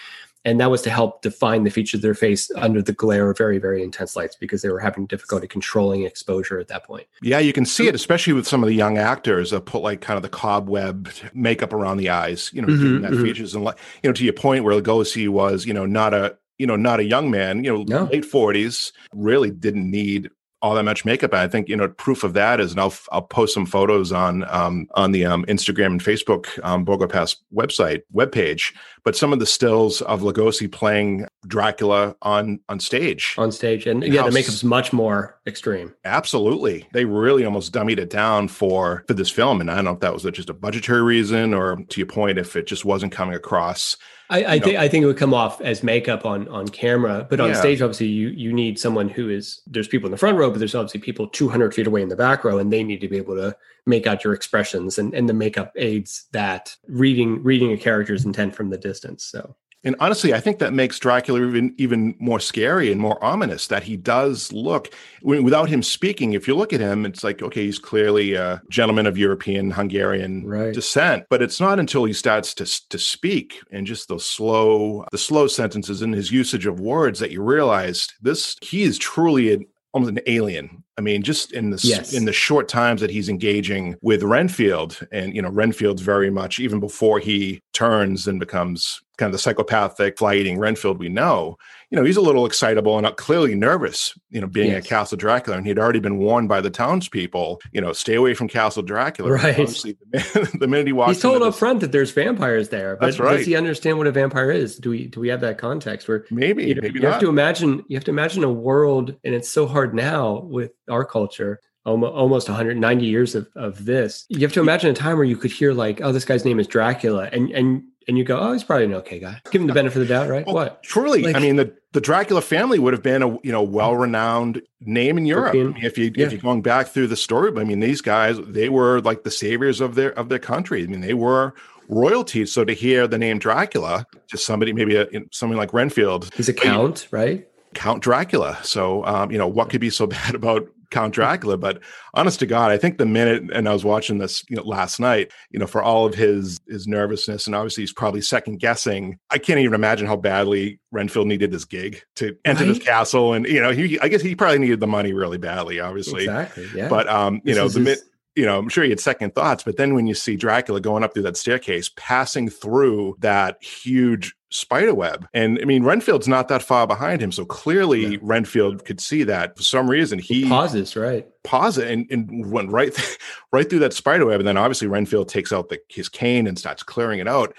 and 0.44 0.60
that 0.60 0.72
was 0.72 0.82
to 0.82 0.90
help 0.90 1.22
define 1.22 1.64
the 1.64 1.70
features 1.70 2.00
of 2.00 2.02
their 2.02 2.14
face 2.14 2.50
under 2.56 2.82
the 2.82 2.94
glare 2.94 3.30
of 3.30 3.38
very 3.38 3.58
very 3.58 3.84
intense 3.84 4.16
lights 4.16 4.36
because 4.36 4.62
they 4.62 4.70
were 4.70 4.80
having 4.80 5.06
difficulty 5.06 5.48
controlling 5.48 6.04
exposure 6.04 6.60
at 6.60 6.68
that 6.68 6.84
point 6.84 7.08
yeah 7.22 7.40
you 7.40 7.54
can 7.54 7.66
see 7.66 7.88
it 7.88 7.96
especially 7.96 8.34
with 8.34 8.48
some 8.48 8.64
of 8.64 8.70
the 8.70 8.76
young 8.76 8.98
actors 8.98 9.52
that 9.52 9.66
put 9.66 9.82
like 9.82 10.02
kind 10.02 10.18
of 10.18 10.24
the 10.24 10.30
cobweb 10.30 11.10
makeup 11.34 11.74
around 11.74 11.98
the 11.98 12.10
eyes 12.10 12.50
you 12.54 12.62
know 12.62 12.68
mm-hmm, 12.68 13.02
that 13.02 13.12
mm-hmm. 13.12 13.24
features 13.24 13.56
and 13.56 13.64
like 13.64 13.78
you 14.04 14.10
know 14.10 14.14
to 14.14 14.24
your 14.24 14.34
point 14.34 14.64
where 14.64 14.80
Lugosi 14.80 15.28
was 15.30 15.66
you 15.66 15.74
know 15.74 15.86
not 15.86 16.14
a 16.14 16.38
you 16.58 16.68
know 16.68 16.76
not 16.76 17.00
a 17.00 17.04
young 17.04 17.32
man 17.32 17.64
you 17.64 17.72
know 17.72 17.84
no. 17.84 18.04
late 18.12 18.24
40s 18.24 18.92
really 19.14 19.52
didn't 19.52 19.90
need 19.90 20.30
all 20.62 20.76
that 20.76 20.84
much 20.84 21.06
makeup. 21.06 21.34
I 21.34 21.48
think 21.48 21.70
you 21.70 21.76
know 21.76 21.88
proof 21.90 22.24
of 22.24 22.34
that 22.34 22.60
is, 22.60 22.72
and 22.72 22.80
I'll 22.80 22.94
I'll 23.12 23.22
post 23.22 23.54
some 23.54 23.66
photos 23.66 24.12
on 24.12 24.46
um, 24.50 24.88
on 24.94 25.12
the 25.12 25.26
um, 25.26 25.44
Instagram 25.46 25.88
and 25.88 26.04
Facebook 26.04 26.48
um, 26.64 26.84
Borgo 26.86 27.08
Pass 27.08 27.36
website 27.54 28.04
webpage. 28.14 28.74
But 29.04 29.16
some 29.16 29.34
of 29.34 29.40
the 29.40 29.46
stills 29.46 30.02
of 30.02 30.22
Lugosi 30.22 30.72
playing 30.72 31.28
Dracula 31.48 32.16
on 32.22 32.60
on 32.70 32.80
stage, 32.80 33.36
on 33.38 33.52
stage, 33.52 33.88
and 33.88 34.04
yeah, 34.04 34.24
the 34.24 34.32
makeup's 34.32 34.64
much 34.64 34.94
more 34.94 35.40
extreme. 35.48 35.94
Absolutely, 36.06 36.88
they 36.94 37.06
really 37.06 37.46
almost 37.46 37.74
dummied 37.74 37.98
it 37.98 38.10
down 38.10 38.48
for 38.48 39.04
for 39.08 39.14
this 39.14 39.30
film, 39.30 39.62
and 39.62 39.72
I 39.72 39.76
don't 39.76 39.86
know 39.86 39.94
if 39.94 40.00
that 40.02 40.14
was 40.14 40.24
just 40.24 40.50
a 40.50 40.54
budgetary 40.54 41.02
reason 41.02 41.54
or 41.54 41.78
to 41.90 42.00
your 42.00 42.08
point, 42.08 42.38
if 42.38 42.56
it 42.56 42.68
just 42.68 42.86
wasn't 42.86 43.12
coming 43.12 43.36
across 43.36 43.98
I, 44.32 44.46
I 44.46 44.60
think 44.60 44.78
I 44.78 44.88
think 44.88 45.04
it 45.04 45.08
would 45.08 45.18
come 45.18 45.34
off 45.34 45.60
as 45.60 45.84
makeup 45.84 46.26
on 46.26 46.48
on 46.48 46.70
camera, 46.70 47.28
but 47.30 47.42
on 47.42 47.50
yeah. 47.50 47.60
stage, 47.60 47.82
obviously, 47.82 48.08
you 48.08 48.30
you 48.30 48.54
need 48.54 48.80
someone 48.80 49.10
who 49.10 49.30
is. 49.30 49.62
There's 49.68 49.90
people 49.90 50.08
in 50.08 50.12
the 50.12 50.18
front 50.18 50.38
row, 50.38 50.50
but 50.50 50.60
there's 50.60 50.74
obviously 50.74 51.02
people 51.02 51.28
200 51.28 51.74
feet 51.74 51.86
away 51.86 52.02
in 52.02 52.08
the 52.08 52.16
back 52.16 52.46
row, 52.46 52.58
and 52.58 52.72
they 52.72 52.82
need 52.82 53.02
to 53.02 53.10
be 53.10 53.18
able 53.18 53.36
to 53.36 53.56
make 53.86 54.08
out 54.08 54.24
your 54.24 54.34
expressions, 54.34 54.98
and 54.98 55.14
and 55.14 55.28
the 55.28 55.34
makeup 55.34 55.72
aids 55.76 56.26
that 56.32 56.76
reading 56.88 57.42
reading 57.44 57.72
a 57.72 57.78
character's 57.78 58.26
intent 58.26 58.56
from 58.56 58.70
the 58.70 58.78
distance. 58.78 59.24
So 59.26 59.56
And 59.84 59.96
honestly, 60.00 60.32
I 60.36 60.40
think 60.40 60.60
that 60.60 60.74
makes 60.74 61.00
Dracula 61.00 61.42
even 61.48 61.74
even 61.80 62.14
more 62.20 62.40
scary 62.40 62.92
and 62.92 63.02
more 63.02 63.18
ominous. 63.24 63.66
That 63.68 63.82
he 63.84 63.98
does 63.98 64.54
look 64.54 64.94
without 65.24 65.70
him 65.70 65.82
speaking. 65.82 66.34
If 66.34 66.48
you 66.48 66.56
look 66.56 66.74
at 66.74 66.80
him, 66.80 67.06
it's 67.08 67.24
like 67.24 67.42
okay, 67.42 67.66
he's 67.66 67.80
clearly 67.80 68.36
a 68.36 68.62
gentleman 68.70 69.08
of 69.08 69.18
European 69.18 69.72
Hungarian 69.72 70.46
Right. 70.46 70.74
descent. 70.74 71.26
But 71.32 71.42
it's 71.42 71.60
not 71.60 71.80
until 71.80 72.06
he 72.06 72.14
starts 72.14 72.54
to 72.56 72.66
to 72.90 73.00
speak 73.00 73.60
and 73.72 73.88
just 73.88 74.08
the 74.08 74.20
slow 74.20 75.06
the 75.12 75.18
slow 75.18 75.48
sentences 75.48 76.04
and 76.04 76.14
his 76.14 76.32
usage 76.32 76.68
of 76.68 76.80
words 76.80 77.20
that 77.20 77.32
you 77.32 77.42
realize 77.42 78.08
this 78.22 78.56
he 78.62 78.84
is 78.84 79.00
truly 79.00 79.54
an 79.54 79.66
almost 79.94 80.12
an 80.12 80.20
alien. 80.28 80.84
I 80.98 81.02
mean, 81.02 81.24
just 81.24 81.52
in 81.54 81.70
the 81.72 81.80
Yes. 81.84 82.14
in 82.14 82.26
the 82.26 82.34
short 82.34 82.68
times 82.68 83.02
that 83.02 83.10
he's 83.10 83.30
engaging 83.30 83.96
with 84.02 84.24
Renfield, 84.24 85.00
and 85.12 85.34
you 85.36 85.42
know, 85.42 85.50
Renfield's 85.50 86.02
very 86.02 86.30
much 86.30 86.60
even 86.60 86.80
before 86.80 87.20
he 87.20 87.62
turns 87.74 88.28
and 88.28 88.40
becomes 88.40 89.02
kind 89.18 89.28
of 89.28 89.34
the 89.34 89.40
psychopathic 89.40 90.18
fly-eating 90.18 90.58
Renfield 90.58 90.98
we 90.98 91.08
know. 91.08 91.56
You 91.92 91.98
know, 91.98 92.04
he's 92.04 92.18
a 92.18 92.22
little 92.22 92.46
excitable 92.46 92.98
and 92.98 93.06
uh, 93.06 93.12
clearly 93.12 93.54
nervous. 93.54 94.14
You 94.30 94.42
know, 94.42 94.48
being 94.48 94.72
Yes. 94.72 94.84
at 94.86 94.90
Castle 94.90 95.18
Dracula, 95.18 95.58
and 95.58 95.68
he'd 95.68 95.78
already 95.80 96.00
been 96.00 96.18
warned 96.18 96.50
by 96.50 96.60
the 96.62 96.70
townspeople. 96.70 97.62
You 97.72 97.82
know, 97.82 97.94
stay 97.94 98.16
away 98.16 98.34
from 98.34 98.48
Castle 98.48 98.82
Dracula. 98.84 99.32
Right. 99.32 99.56
The 99.58 99.96
minute, 100.12 100.52
the 100.60 100.68
minute 100.68 100.88
he 100.88 100.94
walks, 100.94 101.14
He's 101.14 101.22
told 101.22 101.42
up 101.42 101.50
this- 101.50 101.60
front 101.60 101.80
that 101.82 101.92
there's 101.92 102.12
vampires 102.12 102.70
there, 102.70 102.96
but 102.98 103.08
That's 103.08 103.20
right. 103.20 103.38
does 103.38 103.46
he 103.46 103.56
understand 103.56 103.98
what 103.98 104.08
a 104.08 104.12
vampire 104.12 104.52
is? 104.52 104.78
Do 104.78 104.90
we 104.90 105.08
do 105.08 105.20
we 105.20 105.30
have 105.30 105.42
that 105.42 105.58
context 105.58 106.08
where 106.08 106.26
maybe, 106.32 106.66
you, 106.68 106.76
know, 106.76 106.82
maybe 106.82 107.00
you 107.00 107.08
have 107.08 107.20
to 107.22 107.30
imagine 107.30 107.84
you 107.88 107.96
have 107.98 108.04
to 108.06 108.12
imagine 108.12 108.44
a 108.44 108.52
world, 108.52 109.16
and 109.24 109.34
it's 109.36 109.50
so 109.50 109.66
hard 109.68 109.94
now 109.94 110.40
with 110.50 110.72
our 110.92 111.06
culture. 111.06 111.60
Almost 111.84 112.48
190 112.48 113.06
years 113.06 113.34
of, 113.34 113.48
of 113.56 113.86
this. 113.86 114.26
You 114.30 114.42
have 114.42 114.54
to 114.54 114.60
imagine 114.60 114.92
a 114.92 114.94
time 114.94 115.18
where 115.18 115.26
you 115.26 115.36
could 115.36 115.50
hear 115.50 115.74
like, 115.74 116.00
"Oh, 116.00 116.12
this 116.12 116.26
guy's 116.26 116.46
name 116.46 116.60
is 116.60 116.68
Dracula," 116.68 117.28
and 117.32 117.50
and 117.50 117.82
and 118.08 118.20
you 118.20 118.24
go, 118.24 118.40
"Oh, 118.40 118.54
he's 118.54 118.64
probably 118.64 118.86
an 118.86 118.94
okay 118.96 119.18
guy." 119.18 119.42
Give 119.50 119.62
him 119.62 119.68
the 119.68 119.74
uh, 119.74 119.76
benefit 119.76 120.00
of 120.00 120.08
the 120.08 120.14
doubt, 120.14 120.30
right? 120.30 120.46
Well, 120.46 120.54
what? 120.54 120.84
Truly, 120.84 121.34
I 121.34 121.40
mean 121.40 121.56
the 121.56 121.76
the 121.94 122.02
Dracula 122.02 122.42
family 122.42 122.80
would 122.80 122.94
have 122.94 123.02
been 123.02 123.24
a 123.24 123.30
you 123.44 123.52
know 123.52 123.66
mm. 123.66 123.72
well 123.72 123.96
renowned 123.96 124.62
name 124.80 125.18
in 125.18 125.26
Europe. 125.26 125.56
I 125.56 125.58
mean, 125.58 125.78
if 125.82 125.98
you 125.98 126.12
Yeah. 126.16 126.28
if 126.28 126.32
you're 126.32 126.42
going 126.42 126.62
back 126.62 126.88
through 126.90 127.08
the 127.08 127.16
story, 127.16 127.52
I 127.56 127.64
mean 127.64 127.80
these 127.80 128.02
guys 128.02 128.38
they 128.48 128.70
were 128.70 129.02
like 129.02 129.24
the 129.24 129.32
saviors 129.32 129.82
of 129.82 129.96
their 129.96 130.12
of 130.18 130.30
their 130.30 130.40
country. 130.40 130.84
I 130.84 130.88
mean 130.88 131.02
they 131.02 131.16
were 131.16 131.54
royalty. 131.88 132.46
So 132.46 132.64
to 132.66 132.74
hear 132.74 133.08
the 133.08 133.18
name 133.18 133.38
Dracula, 133.38 134.06
just 134.28 134.46
somebody 134.46 134.74
maybe 134.74 134.96
a, 134.96 135.08
someone 135.32 135.58
like 135.58 135.74
Renfield, 135.74 136.34
He's 136.34 136.50
a 136.50 136.54
count, 136.54 137.08
right? 137.12 137.48
Count 137.74 138.04
Dracula. 138.04 138.60
So 138.64 139.06
um, 139.06 139.32
you 139.32 139.38
know 139.38 139.48
what 139.48 139.70
could 139.70 139.82
be 139.82 139.90
so 139.90 140.08
bad 140.08 140.36
about 140.36 140.68
Count 140.90 141.14
Dracula? 141.14 141.58
But 141.58 141.80
honest 142.14 142.40
to 142.40 142.46
God, 142.46 142.70
I 142.72 142.78
think 142.78 142.98
the 142.98 143.06
minute 143.06 143.44
and 143.54 143.68
I 143.70 143.74
was 143.74 143.86
watching 143.86 144.18
this 144.18 144.44
you 144.50 144.58
know, 144.58 144.64
last 144.64 145.00
night, 145.00 145.32
you 145.50 145.60
know, 145.60 145.68
for 145.68 145.82
all 145.82 146.06
of 146.06 146.14
his 146.14 146.60
his 146.68 146.88
nervousness 146.88 147.46
and 147.48 147.56
obviously 147.56 147.84
he's 147.84 147.94
probably 147.94 148.22
second 148.22 148.60
guessing. 148.60 149.18
I 149.30 149.38
can't 149.38 149.60
even 149.60 149.74
imagine 149.74 150.06
how 150.08 150.18
badly 150.18 150.80
Renfield 150.92 151.28
needed 151.28 151.52
this 151.52 151.66
gig 151.66 152.02
to 152.18 152.36
enter 152.44 152.66
this 152.66 152.80
castle, 152.80 153.34
and 153.34 153.46
you 153.48 153.62
know, 153.62 153.72
he 153.72 154.00
I 154.00 154.08
guess 154.10 154.22
he 154.22 154.36
probably 154.36 154.60
needed 154.60 154.80
the 154.82 154.88
money 154.88 155.14
really 155.14 155.38
badly, 155.38 155.80
obviously. 155.80 156.24
Exactly. 156.24 156.68
Yeah. 156.76 156.90
But 156.90 157.08
um, 157.08 157.36
you 157.46 157.54
This 157.54 157.58
know, 157.58 157.68
the 157.70 157.80
his- 157.80 157.86
minute 157.86 158.00
you 158.36 158.46
know, 158.46 158.58
I'm 158.60 158.70
sure 158.70 158.84
he 158.84 158.90
had 158.90 159.00
second 159.00 159.36
thoughts, 159.36 159.64
but 159.64 159.78
then 159.78 159.94
when 159.94 160.08
you 160.08 160.14
see 160.14 160.36
Dracula 160.38 160.80
going 160.80 161.04
up 161.04 161.14
through 161.14 161.24
that 161.24 161.38
staircase, 161.38 161.90
passing 161.98 162.50
through 162.50 163.16
that 163.20 163.62
huge 163.64 164.34
spider 164.50 164.94
web, 164.94 165.28
and 165.34 165.60
I 165.62 165.66
mean, 165.66 165.84
Renfield's 165.84 166.28
not 166.28 166.48
that 166.48 166.62
far 166.62 166.88
behind 166.88 167.22
him, 167.22 167.32
so 167.32 167.46
clearly 167.46 168.06
Yeah. 168.14 168.18
Renfield 168.22 168.86
could 168.86 169.02
see 169.02 169.24
that. 169.24 169.58
For 169.58 169.64
some 169.64 169.90
reason, 169.90 170.18
he 170.20 170.44
he 170.44 170.50
pauses, 170.50 170.96
right? 170.96 171.28
paused 171.44 171.78
it 171.78 171.90
and, 171.90 172.06
and 172.10 172.52
went 172.52 172.72
right, 172.72 172.96
right 173.52 173.70
through 173.70 173.80
that 173.80 173.94
spider 173.94 174.26
web, 174.26 174.40
and 174.40 174.48
then 174.48 174.58
obviously 174.58 174.88
Renfield 174.88 175.28
takes 175.30 175.52
out 175.52 175.70
the, 175.70 175.80
his 175.90 176.08
cane 176.10 176.48
and 176.48 176.58
starts 176.58 176.84
clearing 176.84 177.20
it 177.20 177.28
out. 177.28 177.54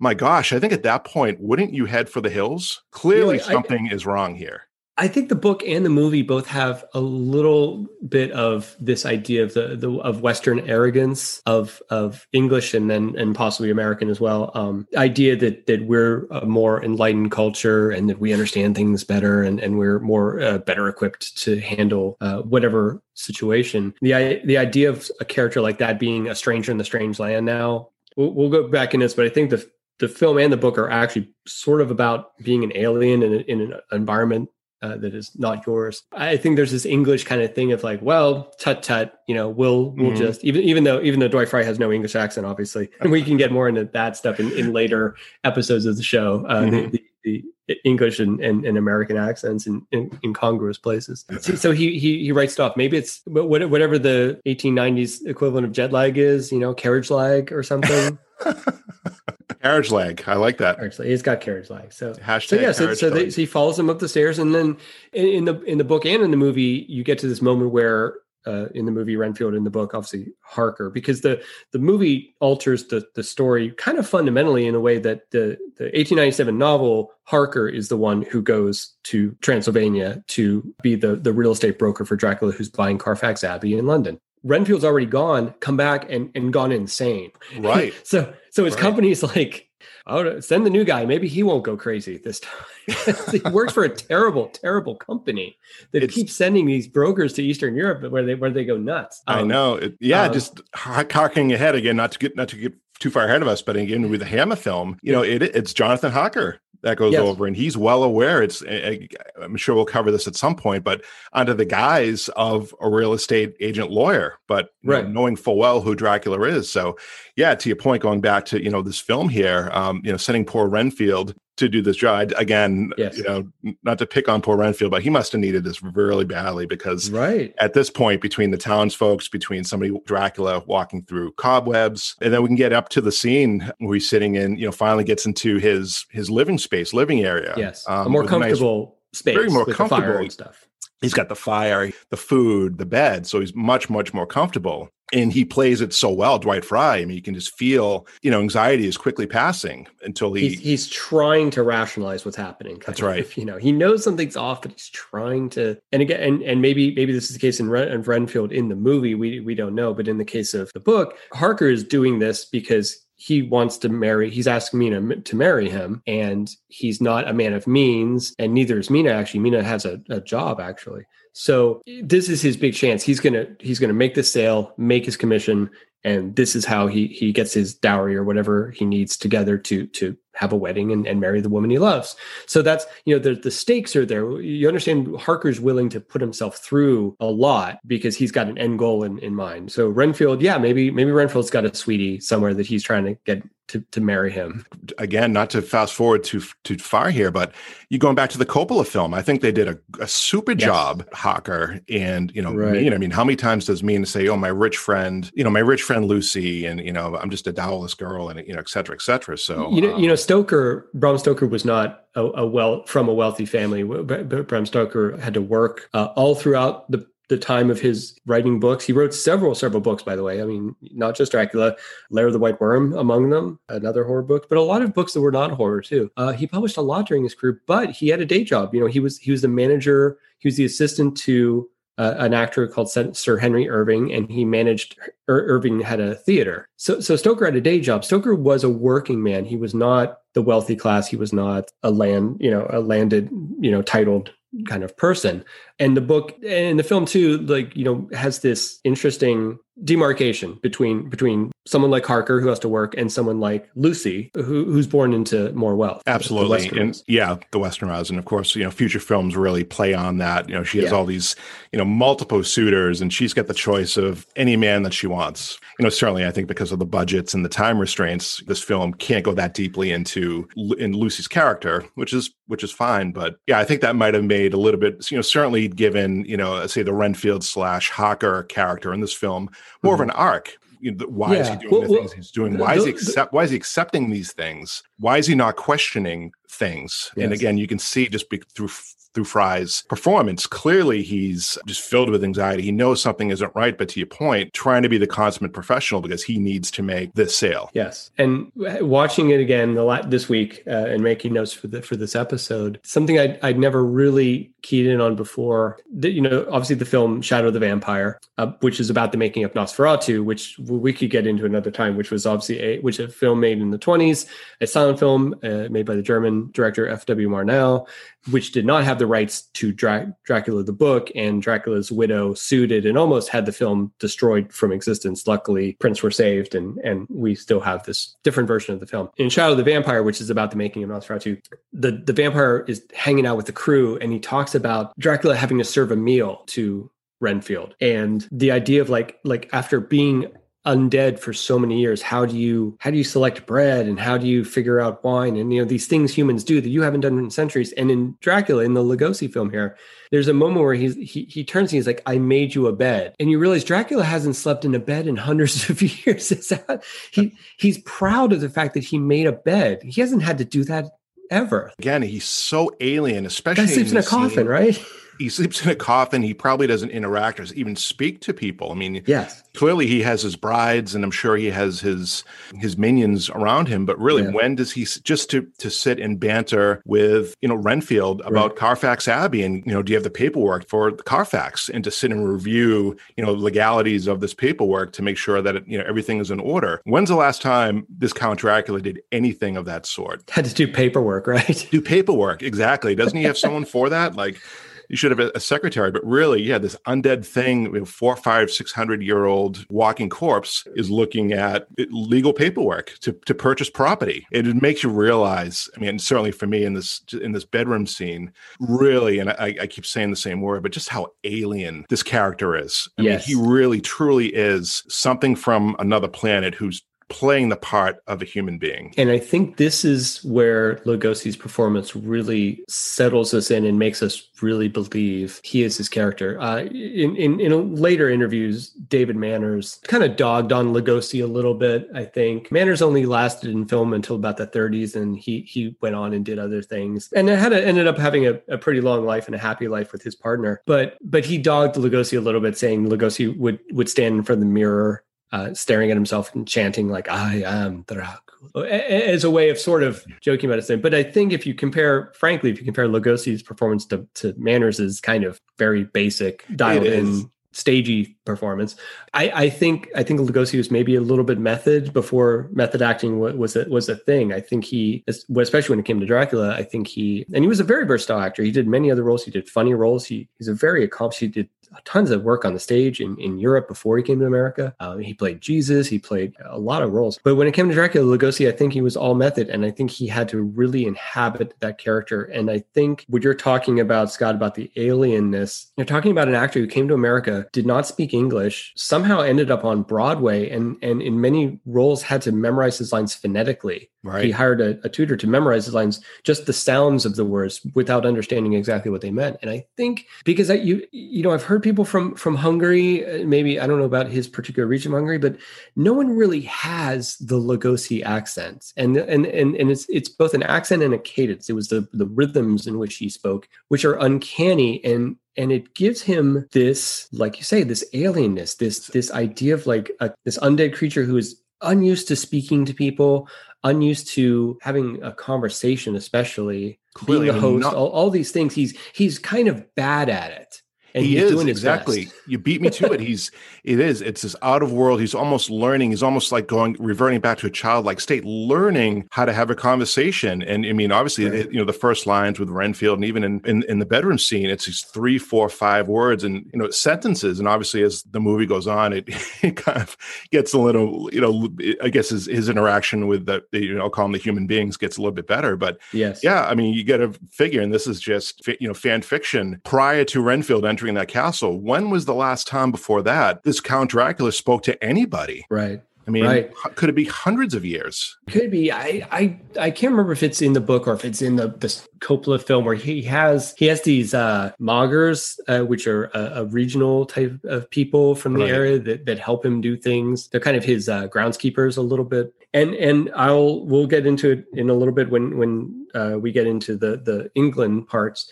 My 0.00 0.14
gosh, 0.14 0.52
I 0.52 0.60
think 0.60 0.72
at 0.72 0.84
that 0.84 1.04
point, 1.04 1.40
wouldn't 1.40 1.72
you 1.74 1.86
head 1.86 2.08
for 2.08 2.20
the 2.20 2.30
hills? 2.30 2.82
Clearly, 2.92 3.40
I- 3.40 3.44
something 3.44 3.86
is 3.88 4.06
wrong 4.06 4.34
here. 4.36 4.62
I 4.98 5.06
think 5.06 5.28
the 5.28 5.36
book 5.36 5.62
and 5.64 5.84
the 5.84 5.90
movie 5.90 6.22
both 6.22 6.46
have 6.48 6.84
a 6.92 7.00
little 7.00 7.86
bit 8.08 8.32
of 8.32 8.76
this 8.80 9.06
idea 9.06 9.44
of 9.44 9.54
the, 9.54 9.76
the 9.76 9.92
of 10.00 10.22
Western 10.22 10.58
arrogance 10.68 11.40
of 11.46 11.80
of 11.88 12.26
English 12.32 12.74
and 12.74 12.90
then 12.90 13.14
and 13.16 13.34
possibly 13.34 13.70
American 13.70 14.10
as 14.10 14.20
well. 14.20 14.50
Um, 14.54 14.88
idea 14.96 15.36
that 15.36 15.66
that 15.66 15.86
we're 15.86 16.26
a 16.26 16.46
more 16.46 16.82
enlightened 16.82 17.30
culture 17.30 17.90
and 17.92 18.10
that 18.10 18.18
we 18.18 18.32
understand 18.32 18.74
things 18.74 19.04
better 19.04 19.42
and 19.42 19.60
and 19.60 19.78
we're 19.78 20.00
more 20.00 20.40
uh, 20.40 20.58
better 20.58 20.88
equipped 20.88 21.38
to 21.42 21.60
handle 21.60 22.16
uh, 22.20 22.42
whatever 22.42 23.00
situation. 23.14 23.94
The 24.02 24.40
the 24.44 24.58
idea 24.58 24.90
of 24.90 25.08
a 25.20 25.24
character 25.24 25.60
like 25.60 25.78
that 25.78 26.00
being 26.00 26.28
a 26.28 26.34
stranger 26.34 26.72
in 26.72 26.78
the 26.78 26.84
strange 26.84 27.20
land. 27.20 27.46
Now 27.46 27.90
we'll, 28.16 28.32
we'll 28.34 28.50
go 28.50 28.66
back 28.66 28.94
in 28.94 29.00
this, 29.00 29.14
but 29.14 29.26
I 29.26 29.28
think 29.28 29.50
the 29.50 29.64
the 30.00 30.08
film 30.08 30.38
and 30.38 30.52
the 30.52 30.56
book 30.56 30.76
are 30.76 30.90
actually 30.90 31.28
sort 31.46 31.80
of 31.80 31.90
about 31.90 32.36
being 32.38 32.62
an 32.64 32.72
alien 32.74 33.22
in, 33.22 33.40
in 33.42 33.60
an 33.60 33.74
environment 33.92 34.48
uh, 34.82 34.96
that 34.98 35.14
is 35.14 35.32
not 35.38 35.66
yours. 35.66 36.02
I 36.12 36.36
think 36.36 36.56
there's 36.56 36.70
this 36.72 36.86
English 36.86 37.24
kind 37.24 37.42
of 37.42 37.54
thing 37.54 37.72
of 37.72 37.82
like, 37.82 38.00
well, 38.02 38.52
tut 38.58 38.82
tut, 38.82 39.20
you 39.26 39.34
know, 39.34 39.48
we'll 39.48 39.90
we'll 39.90 40.12
Mhm. 40.12 40.16
just 40.16 40.44
even 40.44 40.62
even 40.62 40.84
though 40.84 41.00
even 41.00 41.20
though 41.20 41.28
Dwight 41.28 41.48
Frye 41.48 41.64
has 41.64 41.78
no 41.78 41.90
English 41.92 42.14
accent, 42.14 42.46
obviously, 42.46 42.88
and 43.00 43.10
we 43.10 43.22
can 43.22 43.36
get 43.36 43.50
more 43.52 43.68
into 43.68 43.84
that 43.84 44.16
stuff 44.16 44.38
in, 44.40 44.50
in 44.52 44.72
later 44.72 45.16
episodes 45.44 45.84
of 45.86 45.96
the 45.96 46.02
show. 46.02 46.44
Uh, 46.46 46.62
Mhm. 46.62 46.90
the, 46.92 47.02
the, 47.24 47.44
the 47.66 47.76
English 47.84 48.18
and, 48.20 48.40
and, 48.40 48.64
and 48.64 48.78
American 48.78 49.16
accents 49.18 49.66
in, 49.66 49.84
in 49.92 50.10
incongruous 50.24 50.78
places. 50.78 51.24
So, 51.40 51.54
so 51.56 51.72
he 51.72 51.98
he 51.98 52.22
he 52.24 52.32
writes 52.32 52.54
it 52.54 52.60
off. 52.60 52.76
Maybe 52.76 52.96
it's 52.96 53.20
but 53.26 53.46
whatever 53.46 53.98
the 53.98 54.40
1890s 54.46 55.26
equivalent 55.26 55.66
of 55.66 55.72
jet 55.72 55.92
lag 55.92 56.16
is, 56.16 56.50
you 56.52 56.58
know, 56.60 56.72
carriage 56.72 57.10
lag 57.10 57.52
or 57.52 57.62
something. 57.62 58.18
Carriage 59.62 59.90
lag. 59.90 60.22
I 60.26 60.34
like 60.34 60.58
that. 60.58 60.80
Actually, 60.80 61.08
he's 61.08 61.22
got 61.22 61.40
carriage 61.40 61.68
lag. 61.68 61.92
So 61.92 62.12
Hashtag 62.14 62.48
so 62.48 62.56
yeah, 62.56 62.72
so, 62.72 62.94
so, 62.94 63.10
they, 63.10 63.30
so 63.30 63.40
he 63.40 63.46
follows 63.46 63.78
him 63.78 63.90
up 63.90 63.98
the 63.98 64.08
stairs, 64.08 64.38
and 64.38 64.54
then 64.54 64.76
in, 65.12 65.26
in 65.26 65.44
the 65.46 65.60
in 65.62 65.78
the 65.78 65.84
book 65.84 66.06
and 66.06 66.22
in 66.22 66.30
the 66.30 66.36
movie, 66.36 66.86
you 66.88 67.02
get 67.02 67.18
to 67.18 67.28
this 67.28 67.42
moment 67.42 67.72
where 67.72 68.18
uh, 68.46 68.66
in 68.74 68.86
the 68.86 68.92
movie 68.92 69.16
Renfield, 69.16 69.54
in 69.54 69.64
the 69.64 69.70
book, 69.70 69.94
obviously 69.94 70.32
Harker, 70.42 70.90
because 70.90 71.20
the 71.20 71.42
the 71.72 71.78
movie 71.78 72.34
alters 72.40 72.86
the 72.86 73.04
the 73.14 73.22
story 73.22 73.72
kind 73.72 73.98
of 73.98 74.08
fundamentally 74.08 74.66
in 74.66 74.74
a 74.74 74.80
way 74.80 74.98
that 74.98 75.30
the 75.32 75.58
the 75.76 75.84
1897 75.84 76.56
novel 76.56 77.12
Harker 77.24 77.68
is 77.68 77.88
the 77.88 77.96
one 77.96 78.22
who 78.22 78.40
goes 78.40 78.94
to 79.04 79.36
Transylvania 79.40 80.22
to 80.28 80.74
be 80.82 80.94
the 80.94 81.16
the 81.16 81.32
real 81.32 81.52
estate 81.52 81.78
broker 81.78 82.04
for 82.04 82.16
Dracula, 82.16 82.52
who's 82.52 82.70
buying 82.70 82.96
Carfax 82.96 83.44
Abbey 83.44 83.76
in 83.76 83.86
London. 83.86 84.18
Renfield's 84.44 84.84
already 84.84 85.06
gone, 85.06 85.54
come 85.60 85.76
back 85.76 86.06
and 86.10 86.30
and 86.34 86.52
gone 86.52 86.72
insane. 86.72 87.30
Right. 87.58 87.92
so 88.06 88.32
so 88.50 88.64
his 88.64 88.74
Right. 88.74 88.80
company's 88.82 89.22
like, 89.22 89.68
oh, 90.06 90.40
send 90.40 90.64
the 90.66 90.70
new 90.70 90.84
guy. 90.84 91.04
Maybe 91.04 91.28
he 91.28 91.42
won't 91.42 91.64
go 91.64 91.76
crazy 91.76 92.18
this 92.18 92.40
time. 92.40 92.54
he 93.32 93.40
works 93.50 93.72
for 93.74 93.84
a 93.84 93.88
terrible, 93.88 94.46
terrible 94.48 94.96
company 94.96 95.56
that 95.92 96.02
It's- 96.02 96.14
keeps 96.14 96.34
sending 96.34 96.64
these 96.66 96.88
brokers 96.88 97.32
to 97.34 97.42
Eastern 97.44 97.74
Europe 97.76 98.10
where 98.10 98.24
they 98.24 98.34
where 98.34 98.50
they 98.50 98.64
go 98.64 98.76
nuts. 98.76 99.22
I 99.26 99.40
Um, 99.40 99.48
know. 99.48 99.74
It, 99.74 99.96
yeah, 100.00 100.22
um, 100.22 100.32
just 100.32 100.60
har- 100.74 101.06
harking 101.10 101.52
ahead 101.52 101.74
again, 101.74 101.96
not 101.96 102.12
to 102.12 102.18
get 102.18 102.34
not 102.36 102.48
to 102.48 102.56
get 102.56 102.72
too 103.00 103.10
far 103.10 103.24
ahead 103.24 103.42
of 103.42 103.48
us, 103.48 103.62
but 103.62 103.76
again 103.76 104.10
with 104.10 104.20
the 104.20 104.26
Hammer 104.26 104.56
film, 104.56 104.98
you 105.02 105.12
know, 105.12 105.22
it 105.22 105.42
it's 105.42 105.72
Jonathan 105.72 106.12
Harker 106.12 106.60
that 106.82 106.96
goes 106.96 107.12
Yes. 107.12 107.22
over, 107.22 107.46
and 107.46 107.56
he's 107.56 107.76
well 107.76 108.04
aware. 108.04 108.40
It's 108.42 108.62
I- 108.64 109.08
I'm 109.42 109.56
sure 109.56 109.74
we'll 109.74 109.84
cover 109.84 110.10
this 110.12 110.28
at 110.28 110.36
some 110.36 110.54
point, 110.54 110.84
but 110.84 111.02
under 111.32 111.52
the 111.52 111.64
guise 111.64 112.28
of 112.36 112.72
a 112.80 112.88
real 112.88 113.12
estate 113.14 113.54
agent 113.60 113.90
lawyer, 113.90 114.34
but 114.46 114.68
you 114.82 114.90
know, 114.90 114.96
Right. 114.96 115.08
knowing 115.10 115.34
full 115.36 115.56
well 115.58 115.80
who 115.80 115.94
Dracula 115.96 116.40
is. 116.42 116.70
So, 116.70 116.96
yeah, 117.36 117.54
to 117.56 117.68
your 117.68 117.76
point, 117.76 118.02
going 118.02 118.20
back 118.20 118.44
to 118.46 118.62
you 118.62 118.70
know 118.70 118.82
this 118.82 119.00
film 119.00 119.28
here, 119.28 119.70
um, 119.72 120.00
you 120.04 120.10
know, 120.12 120.16
sending 120.18 120.44
poor 120.44 120.68
Renfield 120.68 121.34
to 121.58 121.68
do 121.68 121.82
this 121.82 121.96
job 121.96 122.32
again. 122.36 122.90
Yes. 122.98 123.18
You 123.18 123.24
know, 123.24 123.48
not 123.82 123.98
to 123.98 124.06
pick 124.06 124.28
on 124.28 124.40
poor 124.42 124.56
Renfield, 124.56 124.90
but 124.90 125.02
he 125.02 125.10
must 125.10 125.32
have 125.32 125.40
needed 125.40 125.64
this 125.64 125.82
really 125.82 126.24
badly 126.24 126.66
because 126.66 127.10
Right. 127.10 127.54
at 127.58 127.74
this 127.74 127.90
point 127.90 128.20
between 128.22 128.50
the 128.50 128.56
townsfolk, 128.56 129.22
between 129.30 129.64
somebody 129.64 129.92
Dracula 130.06 130.62
walking 130.66 131.02
through 131.04 131.32
cobwebs, 131.32 132.16
and 132.22 132.32
then 132.32 132.42
we 132.42 132.48
can 132.48 132.56
get 132.56 132.72
up 132.72 132.88
to 132.90 133.00
the 133.00 133.12
scene 133.12 133.70
where 133.78 133.94
he's 133.94 134.08
sitting 134.08 134.34
in, 134.34 134.56
you 134.56 134.66
know, 134.66 134.72
finally 134.72 135.04
gets 135.04 135.26
into 135.26 135.58
his 135.58 136.06
his 136.10 136.30
living 136.30 136.58
space, 136.58 136.94
living 136.94 137.20
area. 137.24 137.54
Yes. 137.56 137.84
um, 137.88 138.06
a 138.06 138.10
more 138.10 138.22
with 138.22 138.30
nice- 138.30 138.40
comfortable 138.40 138.98
space. 139.12 139.34
very 139.34 139.48
more 139.48 139.64
with 139.64 139.76
the 139.76 139.84
fire 139.88 139.88
comfortable. 140.00 140.30
stuff. 140.30 140.68
he's 141.00 141.14
got 141.14 141.28
the 141.28 141.36
fire, 141.36 141.90
the 142.10 142.16
food, 142.16 142.78
the 142.78 142.86
bed, 142.86 143.26
so 143.26 143.40
he's 143.40 143.54
much 143.54 143.88
much 143.90 144.12
more 144.14 144.26
comfortable. 144.26 144.90
And 145.12 145.32
he 145.32 145.44
plays 145.44 145.80
it 145.80 145.94
so 145.94 146.12
well, 146.12 146.38
Dwight 146.38 146.64
Frye. 146.64 146.98
I 146.98 147.04
mean, 147.04 147.16
you 147.16 147.22
can 147.22 147.34
just 147.34 147.56
feel, 147.56 148.06
you 148.22 148.30
know, 148.30 148.40
anxiety 148.40 148.86
is 148.86 148.96
quickly 148.96 149.26
passing 149.26 149.86
until 150.02 150.34
he. 150.34 150.48
He's, 150.48 150.60
he's 150.60 150.88
trying 150.88 151.50
to 151.52 151.62
rationalize 151.62 152.24
what's 152.24 152.36
happening. 152.36 152.82
That's 152.84 153.00
of. 153.00 153.06
right. 153.06 153.36
You 153.36 153.44
know, 153.44 153.56
he 153.56 153.72
knows 153.72 154.04
something's 154.04 154.36
off, 154.36 154.62
but 154.62 154.72
he's 154.72 154.88
trying 154.90 155.48
to. 155.50 155.78
And 155.92 156.02
again, 156.02 156.20
and, 156.20 156.42
and 156.42 156.62
maybe 156.62 156.94
maybe 156.94 157.12
this 157.12 157.28
is 157.30 157.32
the 157.32 157.40
case 157.40 157.58
in 157.58 157.70
Ren, 157.70 157.88
in 157.88 158.02
Renfield 158.02 158.52
in 158.52 158.68
the 158.68 158.76
movie. 158.76 159.14
We 159.14 159.40
we 159.40 159.54
don't 159.54 159.74
know, 159.74 159.94
but 159.94 160.08
in 160.08 160.18
the 160.18 160.24
case 160.24 160.54
of 160.54 160.70
the 160.74 160.80
book, 160.80 161.16
Harker 161.32 161.68
is 161.68 161.84
doing 161.84 162.18
this 162.18 162.44
because 162.44 163.04
he 163.18 163.42
wants 163.42 163.78
to 163.78 163.88
marry. 163.88 164.30
He's 164.30 164.46
asking 164.46 164.78
Mina 164.78 165.16
to 165.16 165.36
marry 165.36 165.68
him, 165.68 166.02
and 166.06 166.48
he's 166.68 167.00
not 167.00 167.28
a 167.28 167.34
man 167.34 167.52
of 167.52 167.66
means, 167.66 168.34
and 168.38 168.54
neither 168.54 168.78
is 168.78 168.90
Mina. 168.90 169.10
Actually, 169.10 169.40
Mina 169.40 169.62
has 169.62 169.84
a, 169.84 170.00
a 170.08 170.20
job 170.20 170.60
actually. 170.60 171.04
So 171.40 171.82
this 172.02 172.28
is 172.28 172.42
his 172.42 172.56
big 172.56 172.74
chance. 172.74 173.00
He's 173.00 173.20
gonna 173.20 173.46
he's 173.60 173.78
gonna 173.78 173.92
make 173.92 174.16
the 174.16 174.24
sale, 174.24 174.74
make 174.76 175.04
his 175.04 175.16
commission, 175.16 175.70
and 176.02 176.34
this 176.34 176.56
is 176.56 176.64
how 176.64 176.88
he 176.88 177.06
he 177.06 177.30
gets 177.32 177.54
his 177.54 177.76
dowry 177.76 178.16
or 178.16 178.24
whatever 178.24 178.72
he 178.72 178.84
needs 178.84 179.16
together 179.16 179.56
to 179.56 179.86
to 179.86 180.16
have 180.34 180.52
a 180.52 180.56
wedding 180.56 180.90
and, 180.90 181.06
and 181.06 181.20
marry 181.20 181.40
the 181.40 181.48
woman 181.48 181.70
he 181.70 181.78
loves. 181.78 182.16
So 182.46 182.60
that's, 182.60 182.86
you 183.04 183.14
know, 183.14 183.20
the, 183.20 183.34
the 183.34 183.50
stakes 183.50 183.94
are 183.94 184.06
there. 184.06 184.40
You 184.40 184.66
understand 184.66 185.16
Harker's 185.16 185.60
willing 185.60 185.88
to 185.90 186.00
put 186.00 186.20
himself 186.20 186.58
through 186.58 187.16
a 187.20 187.26
lot 187.26 187.78
because 187.86 188.16
he's 188.16 188.30
got 188.30 188.48
an 188.48 188.58
end 188.58 188.78
goal 188.78 189.02
in, 189.02 189.18
in 189.18 189.34
mind. 189.34 189.72
So 189.72 189.88
Renfield, 189.88 190.40
yeah, 190.40 190.56
maybe, 190.56 190.92
maybe 190.92 191.10
Renfield's 191.10 191.50
got 191.50 191.64
a 191.64 191.74
sweetie 191.74 192.20
somewhere 192.20 192.54
that 192.54 192.66
he's 192.66 192.84
trying 192.84 193.04
to 193.06 193.14
get 193.26 193.42
to, 193.68 193.80
to 193.92 194.00
marry 194.00 194.30
him. 194.30 194.66
Again, 194.98 195.32
not 195.32 195.50
to 195.50 195.62
fast 195.62 195.94
forward 195.94 196.24
too 196.24 196.42
too 196.64 196.78
far 196.78 197.10
here, 197.10 197.30
but 197.30 197.54
you 197.90 197.98
going 197.98 198.14
back 198.14 198.30
to 198.30 198.38
the 198.38 198.46
Coppola 198.46 198.86
film, 198.86 199.14
I 199.14 199.22
think 199.22 199.40
they 199.40 199.52
did 199.52 199.68
a, 199.68 199.78
a 200.00 200.08
super 200.08 200.52
yes. 200.52 200.62
job, 200.62 201.06
Harker 201.12 201.80
and 201.88 202.32
you 202.34 202.42
know, 202.42 202.52
right. 202.54 202.72
Mina. 202.72 202.96
I 202.96 202.98
mean, 202.98 203.10
how 203.10 203.24
many 203.24 203.36
times 203.36 203.66
does 203.66 203.82
Mina 203.82 204.06
say, 204.06 204.28
"Oh, 204.28 204.36
my 204.36 204.48
rich 204.48 204.76
friend," 204.76 205.30
you 205.34 205.44
know, 205.44 205.50
my 205.50 205.60
rich 205.60 205.82
friend 205.82 206.06
Lucy, 206.06 206.66
and 206.66 206.80
you 206.80 206.92
know, 206.92 207.16
I'm 207.16 207.30
just 207.30 207.46
a 207.46 207.52
dowerless 207.52 207.94
girl, 207.94 208.28
and 208.28 208.46
you 208.46 208.54
know, 208.54 208.60
et 208.60 208.68
cetera, 208.68 208.94
et 208.94 209.02
cetera. 209.02 209.38
So 209.38 209.70
you 209.70 209.80
know, 209.80 209.94
um, 209.94 210.00
you 210.00 210.08
know, 210.08 210.14
Stoker, 210.14 210.88
Bram 210.94 211.18
Stoker 211.18 211.46
was 211.46 211.64
not 211.64 212.04
a, 212.14 212.24
a 212.24 212.46
well 212.46 212.84
from 212.84 213.08
a 213.08 213.14
wealthy 213.14 213.46
family. 213.46 213.82
Bram 213.82 214.66
Stoker 214.66 215.16
had 215.18 215.34
to 215.34 215.42
work 215.42 215.88
uh, 215.94 216.08
all 216.16 216.34
throughout 216.34 216.90
the 216.90 217.06
the 217.28 217.38
time 217.38 217.70
of 217.70 217.80
his 217.80 218.18
writing 218.26 218.58
books. 218.58 218.84
He 218.84 218.92
wrote 218.92 219.14
several, 219.14 219.54
several 219.54 219.80
books, 219.80 220.02
by 220.02 220.16
the 220.16 220.22
way. 220.22 220.40
I 220.40 220.44
mean, 220.44 220.74
not 220.92 221.14
just 221.14 221.32
Dracula, 221.32 221.76
Lair 222.10 222.26
of 222.26 222.32
the 222.32 222.38
White 222.38 222.60
Worm 222.60 222.94
among 222.94 223.30
them, 223.30 223.58
another 223.68 224.04
horror 224.04 224.22
book, 224.22 224.48
but 224.48 224.58
a 224.58 224.62
lot 224.62 224.82
of 224.82 224.94
books 224.94 225.12
that 225.12 225.20
were 225.20 225.32
not 225.32 225.50
horror 225.50 225.82
too. 225.82 226.10
Uh, 226.16 226.32
he 226.32 226.46
published 226.46 226.78
a 226.78 226.82
lot 226.82 227.06
during 227.06 227.22
his 227.22 227.34
career, 227.34 227.62
but 227.66 227.90
he 227.90 228.08
had 228.08 228.20
a 228.20 228.26
day 228.26 228.44
job. 228.44 228.74
You 228.74 228.80
know, 228.80 228.86
he 228.86 229.00
was 229.00 229.18
he 229.18 229.30
was 229.30 229.42
the 229.42 229.48
manager, 229.48 230.18
he 230.38 230.48
was 230.48 230.56
the 230.56 230.64
assistant 230.64 231.16
to 231.18 231.68
uh, 231.98 232.14
an 232.18 232.32
actor 232.32 232.66
called 232.68 232.90
Sir 232.90 233.36
Henry 233.36 233.68
Irving, 233.68 234.12
and 234.12 234.30
he 234.30 234.44
managed. 234.44 234.98
Ir- 235.28 235.46
Irving 235.48 235.80
had 235.80 236.00
a 236.00 236.14
theater, 236.14 236.68
so 236.76 237.00
so 237.00 237.16
Stoker 237.16 237.44
had 237.44 237.56
a 237.56 237.60
day 237.60 237.80
job. 237.80 238.04
Stoker 238.04 238.34
was 238.34 238.64
a 238.64 238.70
working 238.70 239.22
man. 239.22 239.44
He 239.44 239.56
was 239.56 239.74
not 239.74 240.20
the 240.34 240.42
wealthy 240.42 240.76
class. 240.76 241.08
He 241.08 241.16
was 241.16 241.32
not 241.32 241.72
a 241.82 241.90
land, 241.90 242.36
you 242.40 242.50
know, 242.50 242.66
a 242.70 242.80
landed, 242.80 243.28
you 243.60 243.70
know, 243.70 243.82
titled 243.82 244.32
kind 244.66 244.82
of 244.82 244.96
person 244.96 245.44
and 245.78 245.96
the 245.96 246.00
book 246.00 246.34
and 246.46 246.78
the 246.78 246.82
film 246.82 247.04
too 247.04 247.38
like 247.38 247.74
you 247.76 247.84
know 247.84 248.08
has 248.12 248.40
this 248.40 248.80
interesting 248.84 249.58
demarcation 249.84 250.58
between 250.62 251.08
between 251.08 251.52
someone 251.66 251.90
like 251.90 252.04
Harker 252.04 252.40
who 252.40 252.48
has 252.48 252.58
to 252.60 252.68
work 252.68 252.94
and 252.96 253.12
someone 253.12 253.40
like 253.40 253.68
Lucy 253.74 254.30
who, 254.34 254.64
who's 254.64 254.86
born 254.86 255.12
into 255.12 255.52
more 255.52 255.76
wealth. 255.76 256.02
Absolutely, 256.06 256.68
and 256.80 257.00
yeah, 257.06 257.36
the 257.52 257.58
Westenras, 257.58 258.10
and 258.10 258.18
of 258.18 258.24
course, 258.24 258.56
you 258.56 258.64
know, 258.64 258.70
future 258.70 259.00
films 259.00 259.36
really 259.36 259.64
play 259.64 259.94
on 259.94 260.18
that. 260.18 260.48
You 260.48 260.54
know, 260.54 260.64
she 260.64 260.78
has 260.78 260.90
yeah. 260.90 260.96
all 260.96 261.04
these, 261.04 261.36
you 261.72 261.78
know, 261.78 261.84
multiple 261.84 262.42
suitors, 262.42 263.00
and 263.00 263.12
she's 263.12 263.34
got 263.34 263.46
the 263.46 263.54
choice 263.54 263.96
of 263.96 264.26
any 264.36 264.56
man 264.56 264.82
that 264.82 264.94
she 264.94 265.06
wants. 265.06 265.58
You 265.78 265.84
know, 265.84 265.90
certainly, 265.90 266.24
I 266.24 266.30
think 266.30 266.48
because 266.48 266.72
of 266.72 266.78
the 266.78 266.86
budgets 266.86 267.34
and 267.34 267.44
the 267.44 267.50
time 267.50 267.78
restraints, 267.78 268.42
this 268.46 268.62
film 268.62 268.94
can't 268.94 269.24
go 269.24 269.34
that 269.34 269.54
deeply 269.54 269.90
into 269.92 270.48
in 270.78 270.92
Lucy's 270.92 271.28
character, 271.28 271.84
which 271.94 272.12
is 272.12 272.30
which 272.46 272.64
is 272.64 272.72
fine. 272.72 273.12
But 273.12 273.36
yeah, 273.46 273.58
I 273.58 273.64
think 273.64 273.82
that 273.82 273.94
might 273.94 274.14
have 274.14 274.24
made 274.24 274.54
a 274.54 274.58
little 274.58 274.80
bit, 274.80 275.10
you 275.10 275.16
know, 275.16 275.22
certainly 275.22 275.67
given 275.76 276.24
you 276.24 276.36
know, 276.36 276.66
say 276.66 276.82
the 276.82 276.92
Renfield 276.92 277.44
slash 277.44 277.90
Harker 277.90 278.44
character 278.44 278.92
in 278.92 279.00
this 279.00 279.14
film 279.14 279.50
more 279.82 279.94
mm-hmm. 279.94 280.02
of 280.02 280.08
an 280.08 280.14
arc. 280.14 280.58
You 280.80 280.92
know, 280.92 281.06
why 281.06 281.34
yeah. 281.34 281.40
is 281.40 281.48
he 281.48 281.56
doing 281.56 281.72
well, 281.72 281.80
the 281.82 281.98
things 281.98 282.12
he's 282.12 282.30
doing? 282.30 282.56
Why 282.56 282.74
the, 282.74 282.80
is 282.80 282.84
he 282.84 282.90
accept? 282.90 283.32
Why 283.32 283.42
is 283.44 283.50
he 283.50 283.56
accepting 283.56 284.10
these 284.10 284.32
things? 284.32 284.82
Why 284.98 285.18
is 285.18 285.26
he 285.26 285.34
not 285.34 285.56
questioning 285.56 286.32
things? 286.48 287.10
Yes. 287.16 287.24
And 287.24 287.32
again, 287.32 287.58
you 287.58 287.66
can 287.66 287.78
see 287.78 288.08
just 288.08 288.30
be, 288.30 288.38
through 288.54 288.70
through 289.14 289.24
Frye's 289.24 289.82
performance. 289.88 290.46
Clearly, 290.46 291.02
he's 291.02 291.58
just 291.66 291.80
filled 291.80 292.10
with 292.10 292.22
anxiety. 292.22 292.62
He 292.62 292.72
knows 292.72 293.00
something 293.00 293.30
isn't 293.30 293.52
right, 293.54 293.76
but 293.76 293.88
to 293.88 294.00
your 294.00 294.06
point, 294.06 294.52
trying 294.52 294.82
to 294.82 294.88
be 294.88 294.98
the 294.98 295.06
consummate 295.06 295.54
professional 295.54 296.02
because 296.02 296.22
he 296.22 296.38
needs 296.38 296.70
to 296.72 296.82
make 296.82 297.14
this 297.14 297.36
sale. 297.36 297.70
Yes, 297.72 298.10
and 298.18 298.52
watching 298.54 299.30
it 299.30 299.40
again 299.40 299.74
this 300.08 300.28
week 300.28 300.62
uh, 300.66 300.70
and 300.70 301.02
making 301.02 301.32
notes 301.32 301.52
for 301.52 301.68
the 301.68 301.82
for 301.82 301.96
this 301.96 302.14
episode, 302.14 302.78
something 302.84 303.18
I'd, 303.18 303.38
I'd 303.42 303.58
never 303.58 303.84
really 303.84 304.52
keyed 304.62 304.86
in 304.86 305.00
on 305.00 305.16
before. 305.16 305.78
The, 305.90 306.10
you 306.10 306.20
know, 306.20 306.46
obviously 306.50 306.76
the 306.76 306.84
film 306.84 307.22
Shadow 307.22 307.48
of 307.48 307.54
the 307.54 307.60
Vampire, 307.60 308.20
uh, 308.36 308.52
which 308.60 308.78
is 308.78 308.90
about 308.90 309.12
the 309.12 309.18
making 309.18 309.42
of 309.44 309.54
Nosferatu, 309.54 310.22
which 310.22 310.58
we 310.58 310.92
could 310.92 311.10
get 311.10 311.26
into 311.26 311.46
another 311.46 311.70
time, 311.70 311.96
which 311.96 312.10
was 312.10 312.26
obviously 312.26 312.60
a 312.60 312.78
which 312.80 312.98
a 312.98 313.08
film 313.08 313.40
made 313.40 313.58
in 313.58 313.70
the 313.70 313.78
twenties, 313.78 314.26
a 314.60 314.66
silent 314.66 314.98
film 314.98 315.34
uh, 315.42 315.68
made 315.70 315.86
by 315.86 315.94
the 315.94 316.02
German 316.02 316.37
director 316.46 316.88
F. 316.88 317.06
W. 317.06 317.28
Murnau, 317.28 317.86
which 318.30 318.52
did 318.52 318.64
not 318.64 318.84
have 318.84 318.98
the 318.98 319.06
rights 319.06 319.42
to 319.54 319.72
Dra- 319.72 320.14
Dracula 320.24 320.62
the 320.62 320.72
book, 320.72 321.10
and 321.14 321.42
Dracula's 321.42 321.92
widow 321.92 322.34
sued 322.34 322.72
it 322.72 322.86
and 322.86 322.96
almost 322.96 323.28
had 323.28 323.46
the 323.46 323.52
film 323.52 323.92
destroyed 323.98 324.52
from 324.52 324.72
existence. 324.72 325.26
Luckily, 325.26 325.74
prints 325.80 326.02
were 326.02 326.10
saved, 326.10 326.54
and 326.54 326.78
and 326.78 327.06
we 327.10 327.34
still 327.34 327.60
have 327.60 327.84
this 327.84 328.16
different 328.24 328.46
version 328.46 328.74
of 328.74 328.80
the 328.80 328.86
film. 328.86 329.08
In 329.16 329.30
Shadow 329.30 329.52
of 329.52 329.58
the 329.58 329.64
Vampire, 329.64 330.02
which 330.02 330.20
is 330.20 330.30
about 330.30 330.50
the 330.50 330.56
making 330.56 330.82
of 330.82 330.90
Nosferatu, 330.90 331.40
the 331.72 331.92
the 331.92 332.12
vampire 332.12 332.64
is 332.68 332.84
hanging 332.94 333.26
out 333.26 333.36
with 333.36 333.46
the 333.46 333.52
crew, 333.52 333.98
and 333.98 334.12
he 334.12 334.18
talks 334.18 334.54
about 334.54 334.98
Dracula 334.98 335.36
having 335.36 335.58
to 335.58 335.64
serve 335.64 335.90
a 335.92 335.96
meal 335.96 336.42
to 336.46 336.90
Renfield, 337.20 337.74
and 337.80 338.26
the 338.30 338.50
idea 338.50 338.80
of 338.80 338.88
like 338.88 339.18
like 339.24 339.48
after 339.52 339.80
being 339.80 340.32
undead 340.68 341.18
for 341.18 341.32
so 341.32 341.58
many 341.58 341.80
years 341.80 342.02
how 342.02 342.26
do 342.26 342.36
you 342.36 342.76
how 342.78 342.90
do 342.90 342.98
you 342.98 343.04
select 343.04 343.46
bread 343.46 343.86
and 343.86 343.98
how 343.98 344.18
do 344.18 344.26
you 344.26 344.44
figure 344.44 344.78
out 344.78 345.02
wine? 345.02 345.36
And 345.36 345.52
you 345.52 345.60
know 345.60 345.64
these 345.64 345.86
things 345.86 346.14
humans 346.14 346.44
do 346.44 346.60
that 346.60 346.68
you 346.68 346.82
haven't 346.82 347.00
done 347.00 347.18
in 347.18 347.30
centuries. 347.30 347.72
And 347.72 347.90
in 347.90 348.16
dracula 348.20 348.64
in 348.64 348.74
the 348.74 348.82
lugosi 348.82 349.32
film 349.32 349.50
here 349.50 349.76
there's 350.10 350.28
a 350.28 350.34
moment 350.34 350.64
where 350.64 350.74
he's 350.74 350.94
he, 350.96 351.24
he 351.24 351.42
turns 351.42 351.72
and 351.72 351.78
he's 351.78 351.86
like 351.86 352.02
i 352.06 352.18
made 352.18 352.54
you 352.54 352.66
a 352.66 352.72
bed. 352.72 353.14
And 353.18 353.30
you 353.30 353.38
realize 353.38 353.64
dracula 353.64 354.04
hasn't 354.04 354.36
slept 354.36 354.64
in 354.66 354.74
a 354.74 354.78
bed 354.78 355.06
in 355.06 355.16
hundreds 355.16 355.70
of 355.70 355.80
years. 355.80 356.28
That, 356.28 356.84
he 357.12 357.34
he's 357.56 357.78
proud 357.78 358.32
of 358.32 358.40
the 358.40 358.50
fact 358.50 358.74
that 358.74 358.84
he 358.84 358.98
made 358.98 359.26
a 359.26 359.32
bed. 359.32 359.82
He 359.82 360.00
hasn't 360.00 360.22
had 360.22 360.38
to 360.38 360.44
do 360.44 360.64
that 360.64 360.90
ever. 361.30 361.72
Again 361.78 362.02
he's 362.02 362.24
so 362.24 362.70
alien 362.80 363.24
especially 363.24 363.66
Guy 363.66 363.72
sleeps 363.72 363.90
in, 363.92 363.96
in 363.96 364.02
a 364.02 364.06
coffin 364.06 364.30
scene. 364.30 364.46
right 364.46 364.84
he 365.18 365.28
sleeps 365.28 365.64
in 365.64 365.70
a 365.70 365.74
coffin. 365.74 366.22
He 366.22 366.34
probably 366.34 366.66
doesn't 366.66 366.90
interact 366.90 367.40
or 367.40 367.44
even 367.54 367.76
speak 367.76 368.20
to 368.22 368.32
people. 368.32 368.70
I 368.70 368.74
mean, 368.74 369.02
yes, 369.06 369.42
clearly 369.54 369.86
he 369.86 370.02
has 370.02 370.22
his 370.22 370.36
brides, 370.36 370.94
and 370.94 371.04
I'm 371.04 371.10
sure 371.10 371.36
he 371.36 371.46
has 371.46 371.80
his 371.80 372.24
his 372.54 372.78
minions 372.78 373.28
around 373.30 373.68
him. 373.68 373.84
But 373.86 373.98
really, 373.98 374.22
yeah. 374.22 374.30
when 374.30 374.54
does 374.54 374.72
he 374.72 374.84
just 374.84 375.30
to 375.30 375.46
to 375.58 375.70
sit 375.70 375.98
and 375.98 376.18
banter 376.18 376.82
with 376.84 377.34
you 377.40 377.48
know 377.48 377.56
Renfield 377.56 378.20
about 378.22 378.50
right. 378.50 378.56
Carfax 378.56 379.08
Abbey, 379.08 379.42
and 379.42 379.64
you 379.66 379.72
know, 379.72 379.82
do 379.82 379.92
you 379.92 379.96
have 379.96 380.04
the 380.04 380.10
paperwork 380.10 380.68
for 380.68 380.92
Carfax, 380.92 381.68
and 381.68 381.82
to 381.84 381.90
sit 381.90 382.10
and 382.10 382.28
review 382.28 382.96
you 383.16 383.24
know 383.24 383.32
legalities 383.32 384.06
of 384.06 384.20
this 384.20 384.34
paperwork 384.34 384.92
to 384.92 385.02
make 385.02 385.16
sure 385.16 385.42
that 385.42 385.56
it, 385.56 385.64
you 385.66 385.78
know 385.78 385.84
everything 385.86 386.18
is 386.18 386.30
in 386.30 386.40
order. 386.40 386.80
When's 386.84 387.08
the 387.08 387.16
last 387.16 387.42
time 387.42 387.86
this 387.88 388.12
Count 388.12 388.38
Dracula 388.38 388.80
did 388.80 389.00
anything 389.12 389.56
of 389.56 389.64
that 389.64 389.86
sort? 389.86 390.28
Had 390.30 390.44
to 390.44 390.54
do 390.54 390.68
paperwork, 390.68 391.26
right? 391.26 391.66
Do 391.70 391.80
paperwork 391.80 392.42
exactly? 392.42 392.94
Doesn't 392.94 393.16
he 393.16 393.24
have 393.24 393.38
someone 393.38 393.64
for 393.64 393.88
that? 393.88 394.14
Like 394.14 394.40
you 394.88 394.96
should 394.96 395.10
have 395.10 395.30
a 395.34 395.40
secretary. 395.40 395.90
But 395.90 396.04
really, 396.04 396.42
yeah, 396.42 396.58
this 396.58 396.76
undead 396.86 397.24
thing, 397.24 397.64
you 397.64 397.80
know, 397.80 397.84
four, 397.84 398.16
five, 398.16 398.50
six 398.50 398.72
hundred 398.72 399.02
year 399.02 399.26
old 399.26 399.66
walking 399.70 400.08
corpse 400.08 400.64
is 400.74 400.90
looking 400.90 401.32
at 401.32 401.68
legal 401.90 402.32
paperwork 402.32 402.94
to, 403.00 403.12
to 403.26 403.34
purchase 403.34 403.70
property. 403.70 404.26
It 404.30 404.46
makes 404.60 404.82
you 404.82 404.90
realize. 404.90 405.68
I 405.76 405.80
mean, 405.80 405.98
certainly 405.98 406.32
for 406.32 406.46
me 406.46 406.64
in 406.64 406.74
this 406.74 407.02
in 407.20 407.32
this 407.32 407.44
bedroom 407.44 407.86
scene, 407.86 408.32
really, 408.60 409.18
and 409.18 409.30
I, 409.30 409.56
I 409.60 409.66
keep 409.66 409.86
saying 409.86 410.10
the 410.10 410.16
same 410.16 410.40
word, 410.40 410.62
but 410.62 410.72
just 410.72 410.88
how 410.88 411.08
alien 411.24 411.84
this 411.88 412.02
character 412.02 412.56
is. 412.56 412.88
I 412.98 413.02
yes. 413.02 413.28
mean, 413.28 413.36
he 413.36 413.48
really, 413.48 413.80
truly 413.80 414.28
is 414.28 414.82
something 414.88 415.36
from 415.36 415.76
another 415.78 416.08
planet 416.08 416.54
who's 416.54 416.82
playing 417.08 417.48
the 417.48 417.56
part 417.56 418.02
of 418.06 418.22
a 418.22 418.24
human 418.24 418.58
being. 418.58 418.94
And 418.96 419.10
I 419.10 419.18
think 419.18 419.56
this 419.56 419.84
is 419.84 420.22
where 420.24 420.76
Lugosi's 420.86 421.36
performance 421.36 421.96
really 421.96 422.64
settles 422.68 423.34
us 423.34 423.50
in 423.50 423.64
and 423.64 423.78
makes 423.78 424.02
us 424.02 424.28
really 424.42 424.68
believe 424.68 425.40
he 425.42 425.62
is 425.62 425.76
his 425.76 425.88
character. 425.88 426.40
Uh, 426.40 426.60
in, 426.60 427.16
in, 427.16 427.40
in 427.40 427.74
later 427.74 428.08
interviews, 428.08 428.70
David 428.70 429.16
Manners 429.16 429.80
kind 429.88 430.04
of 430.04 430.16
dogged 430.16 430.52
on 430.52 430.72
Lugosi 430.72 431.22
a 431.22 431.26
little 431.26 431.54
bit. 431.54 431.88
I 431.94 432.04
think 432.04 432.52
Manners 432.52 432.82
only 432.82 433.06
lasted 433.06 433.50
in 433.50 433.66
film 433.66 433.92
until 433.92 434.16
about 434.16 434.36
the 434.36 434.46
30s, 434.46 434.96
and 434.96 435.18
he 435.18 435.40
he 435.40 435.76
went 435.80 435.94
on 435.94 436.12
and 436.12 436.24
did 436.24 436.38
other 436.38 436.62
things, 436.62 437.10
and 437.14 437.28
had 437.28 437.52
a, 437.52 437.64
ended 437.64 437.86
up 437.86 437.98
having 437.98 438.26
a, 438.26 438.40
a 438.48 438.58
pretty 438.58 438.80
long 438.80 439.04
life 439.04 439.26
and 439.26 439.34
a 439.34 439.38
happy 439.38 439.68
life 439.68 439.92
with 439.92 440.02
his 440.02 440.14
partner. 440.14 440.62
But 440.66 440.96
but 441.02 441.24
he 441.24 441.38
dogged 441.38 441.76
Lugosi 441.76 442.18
a 442.18 442.20
little 442.20 442.40
bit, 442.40 442.56
saying 442.56 442.88
Lugosi 442.88 443.36
would 443.36 443.58
would 443.72 443.88
stand 443.88 444.16
in 444.16 444.22
front 444.22 444.42
of 444.42 444.48
the 444.48 444.52
mirror 444.52 445.04
uh, 445.32 445.54
staring 445.54 445.90
at 445.90 445.96
himself 445.96 446.34
and 446.34 446.46
chanting 446.46 446.88
like 446.88 447.08
"I 447.08 447.42
am 447.44 447.82
Dracula" 447.82 448.20
as 448.68 449.24
a 449.24 449.30
way 449.30 449.50
of 449.50 449.58
sort 449.58 449.82
of 449.82 450.04
joking 450.20 450.50
about 450.50 450.68
it. 450.68 450.82
But 450.82 450.94
I 450.94 451.02
think 451.02 451.32
if 451.32 451.46
you 451.46 451.54
compare, 451.54 452.12
frankly, 452.14 452.50
if 452.50 452.58
you 452.58 452.64
compare 452.64 452.86
Lugosi's 452.86 453.42
performance 453.42 453.84
to, 453.86 454.06
to 454.14 454.34
Manners' 454.36 455.00
kind 455.00 455.24
of 455.24 455.40
very 455.58 455.84
basic, 455.84 456.44
dialed 456.54 456.86
in 456.86 457.30
stagey 457.52 458.16
performance. 458.24 458.76
I, 459.14 459.30
I 459.30 459.50
think 459.50 459.88
I 459.94 460.02
think 460.02 460.20
Lugosi 460.20 460.56
was 460.56 460.70
maybe 460.70 460.94
a 460.94 461.00
little 461.00 461.24
bit 461.24 461.38
method 461.38 461.92
before 461.92 462.48
method 462.52 462.82
acting 462.82 463.18
was 463.18 463.34
was 463.34 463.56
a, 463.56 463.64
was 463.68 463.88
a 463.88 463.96
thing. 463.96 464.32
I 464.32 464.40
think 464.40 464.64
he, 464.64 465.04
especially 465.08 465.72
when 465.72 465.80
it 465.80 465.84
came 465.84 465.98
to 466.00 466.06
Dracula, 466.06 466.54
I 466.54 466.62
think 466.62 466.86
he 466.86 467.26
and 467.34 467.42
he 467.42 467.48
was 467.48 467.60
a 467.60 467.64
very 467.64 467.84
versatile 467.84 468.20
actor. 468.20 468.42
He 468.42 468.52
did 468.52 468.68
many 468.68 468.90
other 468.90 469.02
roles. 469.02 469.24
He 469.24 469.30
did 469.30 469.48
funny 469.48 469.74
roles. 469.74 470.06
He 470.06 470.28
he's 470.38 470.48
a 470.48 470.54
very 470.54 470.84
accomplished. 470.84 471.20
He 471.20 471.28
did 471.28 471.48
tons 471.84 472.10
of 472.10 472.22
work 472.22 472.44
on 472.44 472.54
the 472.54 472.60
stage 472.60 473.00
in, 473.00 473.16
in 473.18 473.38
Europe 473.38 473.68
before 473.68 473.96
he 473.96 474.02
came 474.02 474.18
to 474.20 474.26
America. 474.26 474.74
Um, 474.80 475.00
he 475.00 475.14
played 475.14 475.40
Jesus, 475.40 475.86
he 475.88 475.98
played 475.98 476.34
a 476.44 476.58
lot 476.58 476.82
of 476.82 476.92
roles. 476.92 477.18
But 477.22 477.36
when 477.36 477.46
it 477.46 477.52
came 477.52 477.68
to 477.68 477.74
Dracula 477.74 478.16
Lugosi, 478.16 478.48
I 478.48 478.52
think 478.52 478.72
he 478.72 478.80
was 478.80 478.96
all 478.96 479.14
method, 479.14 479.48
and 479.48 479.64
I 479.64 479.70
think 479.70 479.90
he 479.90 480.06
had 480.06 480.28
to 480.30 480.40
really 480.42 480.86
inhabit 480.86 481.54
that 481.60 481.78
character. 481.78 482.24
And 482.24 482.50
I 482.50 482.64
think 482.74 483.04
what 483.08 483.22
you're 483.22 483.34
talking 483.34 483.80
about, 483.80 484.10
Scott, 484.10 484.34
about 484.34 484.54
the 484.54 484.70
alienness, 484.76 485.66
you're 485.76 485.84
talking 485.86 486.12
about 486.12 486.28
an 486.28 486.34
actor 486.34 486.60
who 486.60 486.66
came 486.66 486.88
to 486.88 486.94
America, 486.94 487.46
did 487.52 487.66
not 487.66 487.86
speak 487.86 488.14
English, 488.14 488.72
somehow 488.76 489.20
ended 489.20 489.50
up 489.50 489.64
on 489.64 489.82
Broadway, 489.82 490.50
and 490.50 490.76
and 490.82 491.02
in 491.02 491.20
many 491.20 491.58
roles 491.66 492.02
had 492.02 492.22
to 492.22 492.32
memorize 492.32 492.78
his 492.78 492.92
lines 492.92 493.14
phonetically. 493.14 493.90
Right. 494.04 494.26
He 494.26 494.30
hired 494.30 494.60
a, 494.60 494.78
a 494.84 494.88
tutor 494.88 495.16
to 495.16 495.26
memorize 495.26 495.64
his 495.64 495.74
lines, 495.74 496.00
just 496.22 496.46
the 496.46 496.52
sounds 496.52 497.04
of 497.04 497.16
the 497.16 497.24
words, 497.24 497.60
without 497.74 498.06
understanding 498.06 498.52
exactly 498.52 498.92
what 498.92 499.00
they 499.00 499.10
meant. 499.10 499.38
And 499.42 499.50
I 499.50 499.66
think 499.76 500.06
because 500.24 500.50
I, 500.50 500.54
you 500.54 500.86
you 500.92 501.24
know 501.24 501.32
I've 501.32 501.42
heard 501.42 501.64
people 501.64 501.84
from 501.84 502.14
from 502.14 502.36
Hungary, 502.36 503.04
uh, 503.04 503.26
maybe 503.26 503.58
I 503.58 503.66
don't 503.66 503.80
know 503.80 503.84
about 503.84 504.08
his 504.08 504.28
particular 504.28 504.68
region 504.68 504.92
of 504.92 504.98
Hungary, 504.98 505.18
but 505.18 505.36
no 505.74 505.92
one 505.92 506.10
really 506.10 506.42
has 506.42 507.16
the 507.16 507.40
Lugosi 507.40 508.04
accent, 508.04 508.72
and 508.76 508.96
and 508.96 509.26
and 509.26 509.56
and 509.56 509.70
it's 509.70 509.84
it's 509.88 510.08
both 510.08 510.32
an 510.32 510.44
accent 510.44 510.84
and 510.84 510.94
a 510.94 510.98
cadence. 510.98 511.50
It 511.50 511.54
was 511.54 511.66
the 511.66 511.88
the 511.92 512.06
rhythms 512.06 512.68
in 512.68 512.78
which 512.78 512.96
he 512.98 513.08
spoke, 513.08 513.48
which 513.66 513.84
are 513.84 513.98
uncanny 513.98 514.84
and 514.84 515.16
and 515.36 515.50
it 515.50 515.74
gives 515.74 516.02
him 516.02 516.46
this 516.52 517.08
like 517.12 517.38
you 517.38 517.44
say 517.44 517.62
this 517.62 517.84
alienness 517.94 518.56
this 518.58 518.88
this 518.88 519.10
idea 519.12 519.54
of 519.54 519.66
like 519.66 519.90
a, 520.00 520.10
this 520.24 520.38
undead 520.38 520.74
creature 520.74 521.04
who 521.04 521.16
is 521.16 521.40
unused 521.62 522.08
to 522.08 522.16
speaking 522.16 522.64
to 522.64 522.74
people 522.74 523.28
unused 523.64 524.08
to 524.08 524.58
having 524.62 525.02
a 525.02 525.12
conversation 525.12 525.96
especially 525.96 526.78
Clearly, 526.94 527.26
being 527.26 527.36
a 527.36 527.40
host 527.40 527.62
not- 527.62 527.74
all, 527.74 527.88
all 527.88 528.10
these 528.10 528.30
things 528.30 528.54
he's 528.54 528.76
he's 528.92 529.18
kind 529.18 529.48
of 529.48 529.74
bad 529.74 530.08
at 530.08 530.30
it 530.32 530.62
and 530.98 531.06
he 531.06 531.16
is 531.16 531.30
doing 531.30 531.48
exactly. 531.48 532.04
best. 532.04 532.14
You 532.26 532.38
beat 532.38 532.60
me 532.60 532.70
to 532.70 532.92
it. 532.92 533.00
He's 533.00 533.30
it 533.64 533.80
is. 533.80 534.02
It's 534.02 534.22
this 534.22 534.36
out 534.42 534.62
of 534.62 534.72
world. 534.72 535.00
He's 535.00 535.14
almost 535.14 535.50
learning. 535.50 535.90
He's 535.90 536.02
almost 536.02 536.32
like 536.32 536.46
going 536.46 536.76
reverting 536.78 537.20
back 537.20 537.38
to 537.38 537.46
a 537.46 537.50
childlike 537.50 538.00
state, 538.00 538.24
learning 538.24 539.08
how 539.12 539.24
to 539.24 539.32
have 539.32 539.50
a 539.50 539.54
conversation. 539.54 540.42
And 540.42 540.66
I 540.66 540.72
mean, 540.72 540.92
obviously, 540.92 541.24
Right. 541.26 541.34
it- 541.40 541.52
you 541.52 541.58
know, 541.58 541.64
the 541.64 541.72
first 541.72 542.06
lines 542.06 542.38
with 542.38 542.48
Renfield, 542.50 542.98
and 542.98 543.04
even 543.04 543.24
in, 543.24 543.40
in 543.44 543.62
in 543.68 543.78
the 543.78 543.86
bedroom 543.86 544.18
scene, 544.18 544.50
it's 544.50 544.66
these 544.66 544.82
three, 544.82 545.18
four, 545.18 545.48
five 545.48 545.88
words, 545.88 546.24
and 546.24 546.44
you 546.52 546.58
know, 546.58 546.68
sentences. 546.70 547.38
And 547.38 547.48
obviously, 547.48 547.82
as 547.82 548.02
the 548.02 548.20
movie 548.20 548.46
goes 548.46 548.66
on, 548.66 548.92
it, 548.92 549.04
it 549.42 549.56
kind 549.56 549.80
of 549.80 549.96
gets 550.30 550.52
a 550.52 550.58
little, 550.58 551.08
you 551.12 551.20
know, 551.20 551.48
I 551.82 551.88
guess 551.88 552.08
his 552.10 552.26
his 552.26 552.48
interaction 552.48 553.06
with 553.06 553.26
the, 553.26 553.42
you 553.52 553.74
know, 553.74 553.82
I'll 553.84 553.90
call 553.90 554.04
them 554.04 554.12
the 554.12 554.18
human 554.18 554.46
beings 554.46 554.76
gets 554.76 554.96
a 554.96 555.00
little 555.00 555.14
bit 555.14 555.26
better. 555.26 555.56
But 555.56 555.78
yes 555.92 556.20
yeah, 556.22 556.46
I 556.46 556.54
mean, 556.54 556.74
you 556.74 556.84
got 556.84 556.98
to 556.98 557.12
figure, 557.30 557.60
and 557.62 557.72
this 557.72 557.86
is 557.86 558.00
just 558.00 558.46
you 558.60 558.66
know 558.68 558.74
fan 558.74 559.02
fiction. 559.02 559.60
Prior 559.64 560.04
to 560.06 560.20
Renfield 560.20 560.64
entering 560.64 560.87
that 560.94 561.08
castle, 561.08 561.60
when 561.60 561.90
was 561.90 562.04
the 562.04 562.14
last 562.14 562.46
time 562.46 562.70
before 562.70 563.02
that 563.02 563.42
this 563.44 563.60
Count 563.60 563.90
Dracula 563.90 564.32
spoke 564.32 564.62
to 564.64 564.82
anybody? 564.84 565.44
right 565.50 565.82
I 566.06 566.10
mean, 566.10 566.24
Right. 566.24 566.50
could 566.74 566.88
it 566.88 566.94
be 566.94 567.04
hundreds 567.04 567.52
of 567.52 567.66
years? 567.66 568.16
Could 568.30 568.50
be. 568.50 568.72
I, 568.72 569.06
I 569.12 569.38
I 569.60 569.70
can't 569.70 569.90
remember 569.90 570.12
if 570.12 570.22
it's 570.22 570.40
in 570.40 570.54
the 570.54 570.60
book 570.60 570.88
or 570.88 570.94
if 570.94 571.04
it's 571.04 571.20
in 571.20 571.36
the 571.36 571.48
this 571.48 571.86
Coppola 572.00 572.42
film 572.42 572.64
where 572.64 572.74
he 572.74 573.02
has 573.02 573.54
he 573.58 573.66
has 573.66 573.82
these 573.82 574.14
uh 574.14 574.52
moggers, 574.60 575.38
uh, 575.48 575.64
which 575.64 575.86
are 575.86 576.04
a, 576.14 576.42
a 576.42 576.44
regional 576.46 577.06
type 577.06 577.38
of 577.44 577.68
people 577.70 578.14
from 578.14 578.34
the 578.34 578.40
Right. 578.40 578.50
area 578.50 578.78
that, 578.78 579.06
that 579.06 579.18
help 579.18 579.44
him 579.44 579.60
do 579.60 579.76
things. 579.76 580.28
They're 580.28 580.40
kind 580.40 580.56
of 580.56 580.64
his 580.64 580.88
uh, 580.88 581.08
groundskeepers 581.08 581.76
a 581.76 581.82
little 581.82 582.04
bit. 582.04 582.32
And 582.54 582.74
and 582.74 583.10
I'll 583.14 583.66
we'll 583.66 583.86
get 583.86 584.06
into 584.06 584.30
it 584.30 584.46
in 584.54 584.70
a 584.70 584.74
little 584.74 584.94
bit 584.94 585.10
when 585.10 585.36
when 585.36 585.86
uh, 585.94 586.16
we 586.18 586.32
get 586.32 586.46
into 586.46 586.76
the 586.76 586.96
the 586.96 587.30
England 587.34 587.88
parts. 587.88 588.30